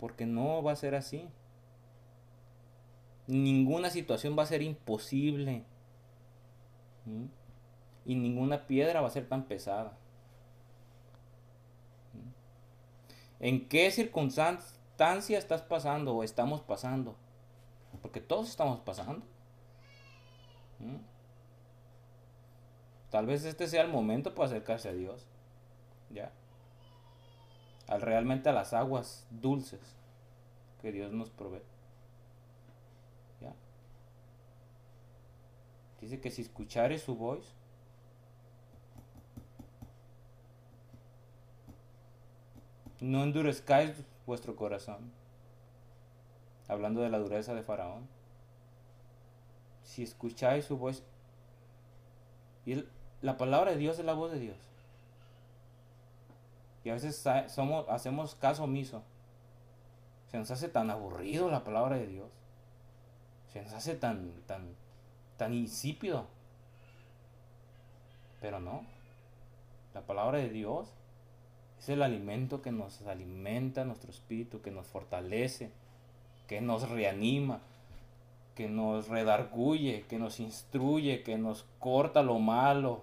Porque 0.00 0.26
no 0.26 0.60
va 0.60 0.72
a 0.72 0.76
ser 0.76 0.96
así. 0.96 1.28
Ninguna 3.28 3.90
situación 3.90 4.36
va 4.36 4.42
a 4.42 4.46
ser 4.46 4.60
imposible. 4.62 5.62
Y 8.04 8.14
ninguna 8.16 8.66
piedra 8.66 9.00
va 9.00 9.06
a 9.06 9.12
ser 9.12 9.28
tan 9.28 9.44
pesada. 9.44 9.96
¿Mm? 12.12 13.33
¿En 13.44 13.68
qué 13.68 13.90
circunstancia 13.90 15.36
estás 15.36 15.60
pasando 15.60 16.16
o 16.16 16.24
estamos 16.24 16.62
pasando? 16.62 17.14
Porque 18.00 18.22
todos 18.22 18.48
estamos 18.48 18.80
pasando. 18.80 19.26
¿Mm? 20.78 20.96
Tal 23.10 23.26
vez 23.26 23.44
este 23.44 23.68
sea 23.68 23.82
el 23.82 23.90
momento 23.90 24.34
para 24.34 24.46
acercarse 24.46 24.88
a 24.88 24.94
Dios. 24.94 25.26
¿Ya? 26.08 26.32
Al 27.86 28.00
realmente 28.00 28.48
a 28.48 28.54
las 28.54 28.72
aguas 28.72 29.26
dulces 29.28 29.94
que 30.80 30.90
Dios 30.90 31.12
nos 31.12 31.28
provee. 31.28 31.60
¿Ya? 33.42 33.52
Dice 36.00 36.18
que 36.18 36.30
si 36.30 36.40
escuchares 36.40 37.02
su 37.02 37.14
voz, 37.14 37.54
no 43.00 43.22
endurezcáis 43.22 43.92
vuestro 44.26 44.56
corazón. 44.56 45.12
Hablando 46.68 47.02
de 47.02 47.10
la 47.10 47.18
dureza 47.18 47.54
de 47.54 47.62
Faraón. 47.62 48.06
Si 49.82 50.02
escucháis 50.02 50.64
su 50.64 50.78
voz, 50.78 51.02
y 52.66 52.84
la 53.20 53.36
palabra 53.36 53.72
de 53.72 53.76
Dios 53.76 53.98
es 53.98 54.04
la 54.04 54.14
voz 54.14 54.32
de 54.32 54.38
Dios. 54.38 54.56
Y 56.84 56.90
a 56.90 56.94
veces 56.94 57.22
somos, 57.48 57.88
hacemos 57.88 58.34
caso 58.34 58.64
omiso. 58.64 59.02
Se 60.30 60.38
nos 60.38 60.50
hace 60.50 60.68
tan 60.68 60.90
aburrido 60.90 61.50
la 61.50 61.64
palabra 61.64 61.96
de 61.96 62.06
Dios. 62.06 62.30
Se 63.52 63.62
nos 63.62 63.72
hace 63.72 63.94
tan, 63.94 64.32
tan, 64.46 64.74
tan 65.36 65.54
insípido. 65.54 66.26
Pero 68.40 68.60
no. 68.60 68.84
La 69.94 70.02
palabra 70.02 70.38
de 70.38 70.50
Dios 70.50 70.88
es 71.78 71.88
el 71.88 72.02
alimento 72.02 72.62
que 72.62 72.72
nos 72.72 73.02
alimenta 73.02 73.84
nuestro 73.84 74.10
espíritu, 74.10 74.62
que 74.62 74.70
nos 74.70 74.86
fortalece, 74.86 75.70
que 76.46 76.60
nos 76.60 76.88
reanima, 76.88 77.60
que 78.54 78.68
nos 78.68 79.08
redarguye, 79.08 80.04
que 80.08 80.18
nos 80.18 80.40
instruye, 80.40 81.22
que 81.22 81.36
nos 81.38 81.66
corta 81.78 82.22
lo 82.22 82.38
malo. 82.38 83.02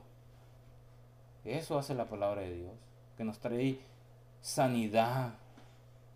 Eso 1.43 1.77
hace 1.77 1.93
la 1.93 2.05
palabra 2.05 2.41
de 2.41 2.55
Dios, 2.55 2.73
que 3.17 3.23
nos 3.23 3.39
trae 3.39 3.79
sanidad. 4.41 5.33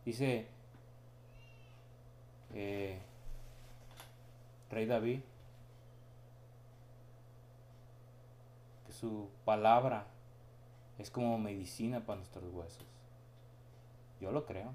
Dice 0.05 0.47
eh, 2.53 2.99
Rey 4.69 4.85
David 4.85 5.19
que 8.85 8.93
su 8.93 9.29
palabra 9.43 10.05
es 10.97 11.09
como 11.09 11.37
medicina 11.37 12.05
para 12.05 12.17
nuestros 12.17 12.51
huesos. 12.53 12.85
Yo 14.19 14.31
lo 14.31 14.45
creo. 14.45 14.73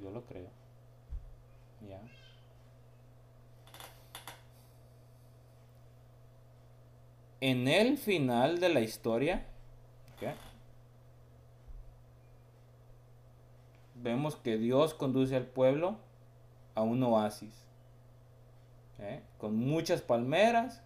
Yo 0.00 0.10
lo 0.10 0.24
creo. 0.24 0.50
Ya. 1.88 2.00
En 7.40 7.68
el 7.68 7.96
final 7.96 8.60
de 8.60 8.68
la 8.68 8.80
historia, 8.80 9.46
vemos 13.94 14.36
que 14.36 14.56
Dios 14.56 14.94
conduce 14.94 15.36
al 15.36 15.46
pueblo 15.46 15.96
a 16.74 16.82
un 16.82 17.02
oasis, 17.02 17.66
con 19.38 19.56
muchas 19.56 20.02
palmeras, 20.02 20.82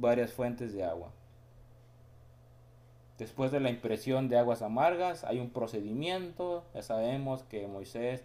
varias 0.00 0.32
fuentes 0.32 0.72
de 0.72 0.84
agua. 0.84 1.10
Después 3.18 3.52
de 3.52 3.60
la 3.60 3.70
impresión 3.70 4.28
de 4.28 4.38
aguas 4.38 4.62
amargas, 4.62 5.22
hay 5.24 5.38
un 5.38 5.50
procedimiento. 5.50 6.64
Ya 6.74 6.82
sabemos 6.82 7.44
que 7.44 7.66
Moisés 7.66 8.24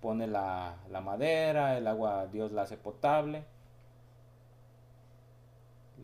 pone 0.00 0.28
la, 0.28 0.76
madera, 1.02 1.76
el 1.76 1.86
agua 1.86 2.26
Dios 2.28 2.52
la 2.52 2.62
hace 2.62 2.76
potable. 2.76 3.44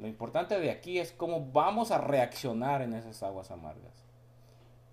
Lo 0.01 0.09
importante 0.09 0.59
de 0.59 0.73
aquí 0.73 0.99
es 0.99 1.13
cómo 1.13 1.53
vamos 1.53 1.93
a 1.93 1.99
reaccionar 1.99 2.83
en 2.83 2.95
esas 2.95 3.23
aguas 3.23 3.53
amargas. 3.53 4.05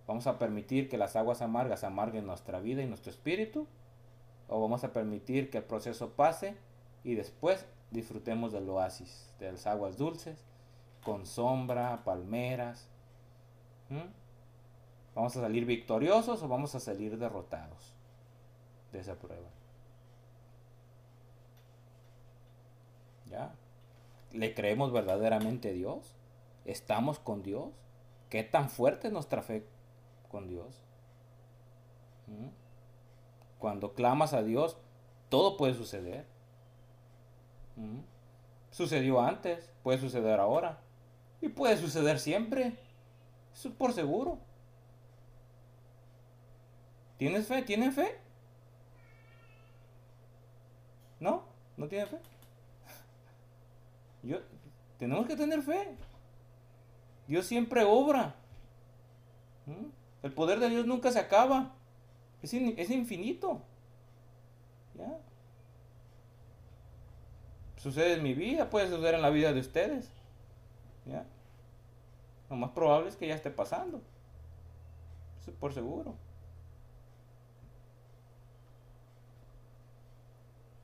¿Vamos 0.06 0.28
a 0.28 0.38
permitir 0.38 0.90
que 0.90 0.98
las 0.98 1.16
aguas 1.16 1.42
amargas 1.42 1.84
amarguen 1.84 2.28
nuestra 2.28 2.60
vida 2.60 2.84
y 2.84 2.86
nuestro 2.86 3.12
espíritu? 3.12 3.68
¿O 4.48 4.62
vamos 4.62 4.84
a 4.84 4.94
permitir 4.94 5.50
que 5.50 5.60
el 5.60 5.64
proceso 5.64 6.12
pase 6.12 6.56
y 7.04 7.16
después 7.16 7.66
disfrutemos 7.92 8.52
del 8.52 8.68
oasis, 8.70 9.34
de 9.40 9.52
las 9.52 9.68
aguas 9.68 9.98
dulces, 9.98 10.44
con 11.04 11.26
sombra, 11.26 12.04
palmeras? 12.04 12.88
¿Vamos 15.14 15.36
a 15.36 15.42
salir 15.42 15.66
victoriosos 15.66 16.42
o 16.42 16.48
vamos 16.48 16.74
a 16.76 16.80
salir 16.80 17.18
derrotados 17.18 17.94
de 18.92 19.00
esa 19.00 19.16
prueba? 19.16 19.50
¿Ya? 23.30 23.54
¿Le 24.32 24.54
creemos 24.54 24.92
verdaderamente 24.92 25.70
a 25.70 25.74
Dios? 25.74 26.16
¿Estamos 26.66 27.20
con 27.20 27.44
Dios? 27.44 27.70
¿Qué 28.30 28.44
tan 28.44 28.70
fuerte 28.70 29.08
es 29.08 29.14
nuestra 29.14 29.42
fe 29.42 29.66
con 30.30 30.48
Dios? 30.48 30.84
Cuando 33.60 33.94
clamas 33.94 34.34
a 34.34 34.42
Dios, 34.42 34.78
todo 35.28 35.58
puede 35.58 35.74
suceder. 35.74 36.26
Sucedió 38.70 39.22
antes, 39.22 39.70
puede 39.84 40.00
suceder 40.00 40.40
ahora 40.40 40.80
y 41.42 41.50
puede 41.50 41.78
suceder 41.78 42.20
siempre. 42.20 42.78
Eso 43.54 43.70
es 43.70 43.76
por 43.76 43.94
seguro. 43.94 44.40
¿Tienes 47.18 47.48
fe? 47.48 47.62
¿Tienen 47.64 47.92
fe? 47.92 48.18
¿No? 51.20 51.44
¿No 51.78 51.88
tienen 51.88 52.08
fe? 52.08 52.20
Yo, 54.24 54.38
tenemos 54.98 55.26
que 55.28 55.36
tener 55.36 55.62
fe. 55.62 55.96
Dios 57.28 57.46
siempre 57.46 57.84
obra. 57.84 58.36
El 60.24 60.34
poder 60.34 60.60
de 60.60 60.70
Dios 60.70 60.86
nunca 60.86 61.12
se 61.12 61.20
acaba. 61.20 61.74
Es, 62.42 62.54
es 62.54 62.90
infinito. 62.90 63.62
¿Ya? 64.96 65.20
Sucede 67.82 68.14
en 68.14 68.22
mi 68.22 68.36
vida, 68.36 68.70
puede 68.70 68.88
suceder 68.90 69.16
en 69.16 69.24
la 69.24 69.32
vida 69.32 69.54
de 69.54 69.60
ustedes. 69.60 70.12
¿Ya? 71.08 71.26
Lo 72.48 72.56
más 72.56 72.70
probable 72.72 73.10
es 73.10 73.16
que 73.16 73.28
ya 73.28 73.34
esté 73.34 73.50
pasando. 73.50 74.02
Por 75.60 75.74
seguro. 75.74 76.14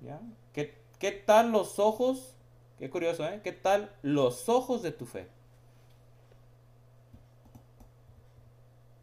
¿Ya? 0.01 0.19
¿Qué, 0.53 0.76
qué 0.98 1.11
tal 1.11 1.51
los 1.51 1.77
ojos? 1.77 2.34
Qué 2.80 2.90
curioso, 2.90 3.27
¿eh? 3.27 3.42
¿Qué 3.43 3.51
tal 3.51 3.95
los 4.01 4.50
ojos 4.50 4.82
de 4.82 4.92
tu 4.92 5.06
fe? 5.06 5.27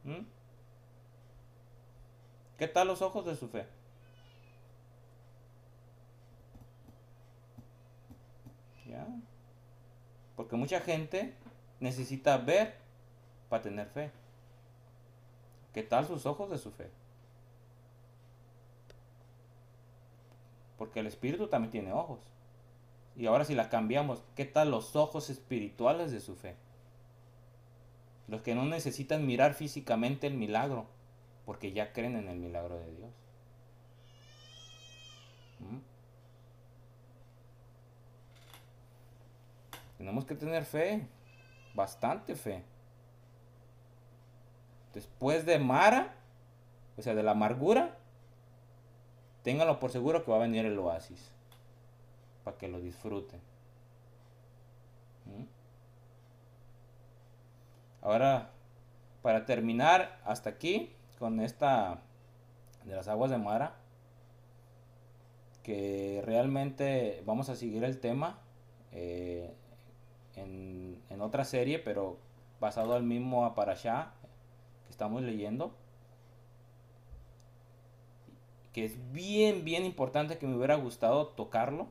¿Mm? 0.03 0.27
¿Qué 2.59 2.67
tal 2.67 2.89
los 2.89 3.03
ojos 3.03 3.25
de 3.25 3.37
su 3.37 3.47
fe? 3.47 3.67
Porque 10.37 10.57
mucha 10.57 10.81
gente 10.81 11.35
necesita 11.81 12.39
ver 12.39 12.75
para 13.49 13.63
tener 13.63 13.87
fe. 13.89 14.11
¿Qué 15.73 15.83
tal 15.83 16.07
sus 16.07 16.27
ojos 16.27 16.51
de 16.51 16.59
su 16.59 16.71
fe? 16.71 16.89
Porque 20.79 21.01
el 21.01 21.07
espíritu 21.07 21.49
también 21.49 21.71
tiene 21.71 21.93
ojos. 21.93 22.21
Y 23.17 23.27
ahora 23.27 23.45
si 23.45 23.55
la 23.55 23.69
cambiamos, 23.69 24.23
¿qué 24.35 24.45
tal 24.45 24.71
los 24.71 24.97
ojos 24.97 25.31
espirituales 25.31 26.11
de 26.11 26.21
su 26.21 26.35
fe? 26.35 26.57
Los 28.27 28.43
que 28.43 28.55
no 28.55 28.65
necesitan 28.65 29.27
mirar 29.27 29.55
físicamente 29.55 30.27
el 30.27 30.35
milagro, 30.35 30.87
porque 31.47 31.73
ya 31.73 31.93
creen 31.93 32.17
en 32.17 32.29
el 32.29 32.39
milagro 32.39 32.79
de 32.79 32.95
Dios. 32.97 33.11
¿Mm? 35.61 35.94
Tenemos 40.05 40.27
que 40.27 40.35
tener 40.35 40.67
fe, 40.67 41.09
bastante 41.73 42.37
fe. 42.37 42.63
Después 44.93 45.47
de 45.47 45.59
Mara, 45.59 46.15
o 46.99 47.01
sea, 47.01 47.15
de 47.15 47.23
la 47.23 47.31
amargura, 47.31 47.97
ténganlo 49.45 49.81
por 49.81 49.91
seguro 49.91 50.23
que 50.23 50.31
va 50.31 50.37
a 50.37 50.41
venir 50.41 50.67
el 50.67 50.79
oasis, 50.79 51.33
para 52.45 52.59
que 52.59 52.69
lo 52.69 52.81
disfruten. 52.81 53.41
¿Mm? 55.25 55.45
Ahora, 58.03 58.51
para 59.23 59.47
terminar 59.47 60.21
hasta 60.27 60.51
aquí 60.51 60.93
con 61.19 61.41
esta 61.41 62.03
de 62.85 62.95
las 62.95 63.09
aguas 63.09 63.31
de 63.31 63.39
Mara, 63.39 63.77
que 65.63 66.21
realmente 66.27 67.23
vamos 67.25 67.49
a 67.49 67.57
seguir 67.57 67.85
el 67.85 68.01
tema 68.01 68.39
eh, 68.93 69.51
en, 70.37 71.21
otra 71.21 71.45
serie, 71.45 71.79
pero 71.79 72.19
basado 72.61 72.95
al 72.95 73.03
mismo 73.03 73.45
Aparashá 73.45 74.13
que 74.85 74.91
estamos 74.91 75.23
leyendo. 75.23 75.73
Que 78.73 78.85
es 78.85 79.13
bien, 79.13 79.65
bien 79.65 79.85
importante 79.85 80.39
que 80.39 80.47
me 80.47 80.57
hubiera 80.57 80.75
gustado 80.75 81.29
tocarlo, 81.29 81.87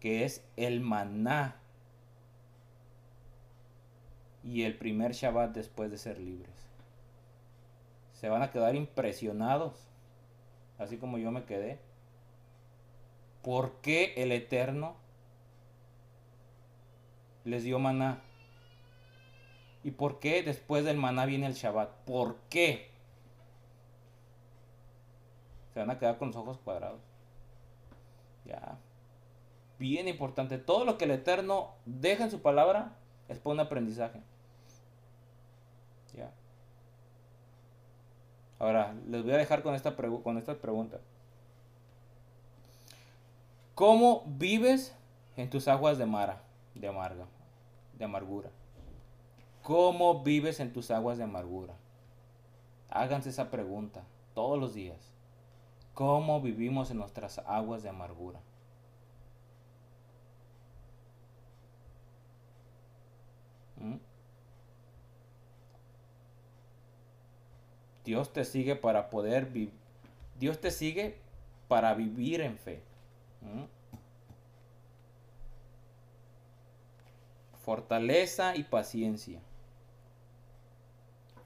que 0.00 0.24
es 0.24 0.44
el 0.56 0.80
maná 0.80 1.56
y 4.44 4.62
el 4.62 4.78
primer 4.78 5.12
Shabbat 5.12 5.52
después 5.52 5.90
de 5.90 5.98
ser 5.98 6.18
libres. 6.18 6.54
Se 8.12 8.28
van 8.28 8.42
a 8.42 8.52
quedar 8.52 8.76
impresionados, 8.76 9.74
así 10.78 10.96
como 10.96 11.18
yo 11.18 11.32
me 11.32 11.44
quedé. 11.44 11.80
¿Por 13.42 13.72
qué 13.80 14.14
el 14.16 14.32
Eterno 14.32 14.94
les 17.46 17.62
dio 17.62 17.78
maná? 17.78 18.20
¿Y 19.84 19.92
por 19.92 20.18
qué 20.18 20.42
después 20.42 20.84
del 20.84 20.96
maná 20.96 21.26
viene 21.26 21.46
el 21.46 21.54
Shabbat? 21.54 21.90
¿Por 22.04 22.36
qué? 22.50 22.90
Se 25.72 25.80
van 25.80 25.90
a 25.90 25.98
quedar 25.98 26.18
con 26.18 26.28
los 26.28 26.36
ojos 26.36 26.58
cuadrados. 26.58 27.00
Ya. 28.44 28.78
Bien 29.78 30.08
importante. 30.08 30.58
Todo 30.58 30.84
lo 30.84 30.98
que 30.98 31.04
el 31.04 31.12
Eterno 31.12 31.74
deja 31.84 32.24
en 32.24 32.30
su 32.30 32.42
palabra 32.42 32.96
es 33.28 33.38
por 33.38 33.52
un 33.52 33.60
aprendizaje. 33.60 34.20
Ya. 36.16 36.32
Ahora, 38.58 38.94
les 39.08 39.22
voy 39.22 39.32
a 39.32 39.36
dejar 39.36 39.62
con 39.62 39.74
esta, 39.74 39.94
con 39.94 40.38
esta 40.38 40.54
pregunta. 40.54 40.98
¿Cómo 43.76 44.24
vives 44.26 44.96
en 45.36 45.50
tus 45.50 45.68
aguas 45.68 45.98
de 45.98 46.06
mara, 46.06 46.40
de 46.74 46.88
amarga, 46.88 47.26
de 47.98 48.04
amargura? 48.04 48.50
¿Cómo 49.62 50.22
vives 50.22 50.60
en 50.60 50.72
tus 50.72 50.90
aguas 50.90 51.18
de 51.18 51.24
amargura? 51.24 51.74
Háganse 52.88 53.30
esa 53.30 53.50
pregunta 53.50 54.04
todos 54.34 54.58
los 54.58 54.74
días. 54.74 55.12
¿Cómo 55.94 56.40
vivimos 56.40 56.90
en 56.90 56.98
nuestras 56.98 57.38
aguas 57.38 57.82
de 57.82 57.88
amargura? 57.88 58.40
¿Mm? 63.80 63.96
Dios 68.04 68.32
te 68.32 68.44
sigue 68.44 68.76
para 68.76 69.10
poder 69.10 69.46
vivir. 69.46 69.72
Dios 70.38 70.60
te 70.60 70.70
sigue 70.70 71.18
para 71.66 71.94
vivir 71.94 72.40
en 72.40 72.56
fe. 72.56 72.82
¿Mm? 73.40 73.75
Fortaleza 77.66 78.54
y 78.54 78.62
paciencia. 78.62 79.40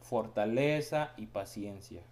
Fortaleza 0.02 1.14
y 1.16 1.24
paciencia. 1.24 2.02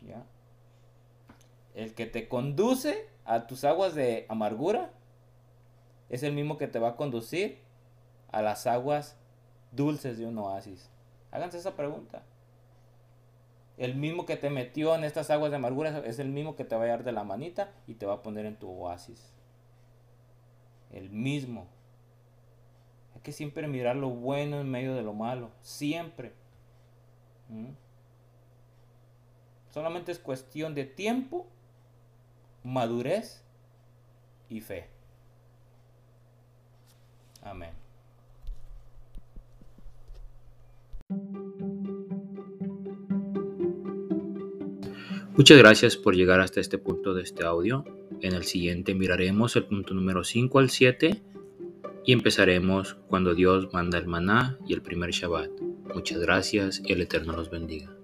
¿Ya? 0.00 0.24
El 1.74 1.94
que 1.94 2.06
te 2.06 2.26
conduce 2.26 3.06
a 3.26 3.46
tus 3.46 3.64
aguas 3.64 3.94
de 3.94 4.24
amargura 4.30 4.90
es 6.08 6.22
el 6.22 6.32
mismo 6.32 6.56
que 6.56 6.68
te 6.68 6.78
va 6.78 6.88
a 6.88 6.96
conducir 6.96 7.58
a 8.32 8.40
las 8.40 8.66
aguas 8.66 9.14
dulces 9.72 10.16
de 10.16 10.24
un 10.24 10.38
oasis. 10.38 10.88
Háganse 11.30 11.58
esa 11.58 11.76
pregunta. 11.76 12.22
El 13.76 13.94
mismo 13.94 14.24
que 14.24 14.36
te 14.36 14.48
metió 14.48 14.94
en 14.94 15.04
estas 15.04 15.28
aguas 15.28 15.50
de 15.50 15.56
amargura 15.56 15.98
es 16.06 16.18
el 16.18 16.30
mismo 16.30 16.56
que 16.56 16.64
te 16.64 16.76
va 16.76 16.84
a 16.84 16.86
dar 16.86 17.04
de 17.04 17.12
la 17.12 17.24
manita 17.24 17.74
y 17.86 17.96
te 17.96 18.06
va 18.06 18.14
a 18.14 18.22
poner 18.22 18.46
en 18.46 18.56
tu 18.56 18.70
oasis. 18.70 19.34
El 20.92 21.10
mismo. 21.10 21.66
Hay 23.14 23.20
que 23.20 23.32
siempre 23.32 23.66
mirar 23.68 23.96
lo 23.96 24.10
bueno 24.10 24.60
en 24.60 24.70
medio 24.70 24.94
de 24.94 25.02
lo 25.02 25.12
malo. 25.12 25.50
Siempre. 25.60 26.32
¿Mm? 27.48 27.70
Solamente 29.70 30.12
es 30.12 30.18
cuestión 30.18 30.74
de 30.74 30.84
tiempo, 30.84 31.46
madurez 32.64 33.44
y 34.48 34.60
fe. 34.60 34.88
Amén. 37.42 37.87
Muchas 45.38 45.56
gracias 45.56 45.96
por 45.96 46.16
llegar 46.16 46.40
hasta 46.40 46.58
este 46.58 46.78
punto 46.78 47.14
de 47.14 47.22
este 47.22 47.44
audio. 47.44 47.84
En 48.22 48.34
el 48.34 48.42
siguiente 48.42 48.96
miraremos 48.96 49.54
el 49.54 49.66
punto 49.66 49.94
número 49.94 50.24
5 50.24 50.58
al 50.58 50.68
7 50.68 51.22
y 52.04 52.12
empezaremos 52.12 52.96
cuando 53.06 53.36
Dios 53.36 53.72
manda 53.72 53.98
el 53.98 54.08
maná 54.08 54.58
y 54.66 54.74
el 54.74 54.82
primer 54.82 55.12
Shabbat. 55.12 55.50
Muchas 55.94 56.18
gracias 56.18 56.82
y 56.84 56.92
el 56.92 57.02
Eterno 57.02 57.34
los 57.34 57.50
bendiga. 57.50 57.97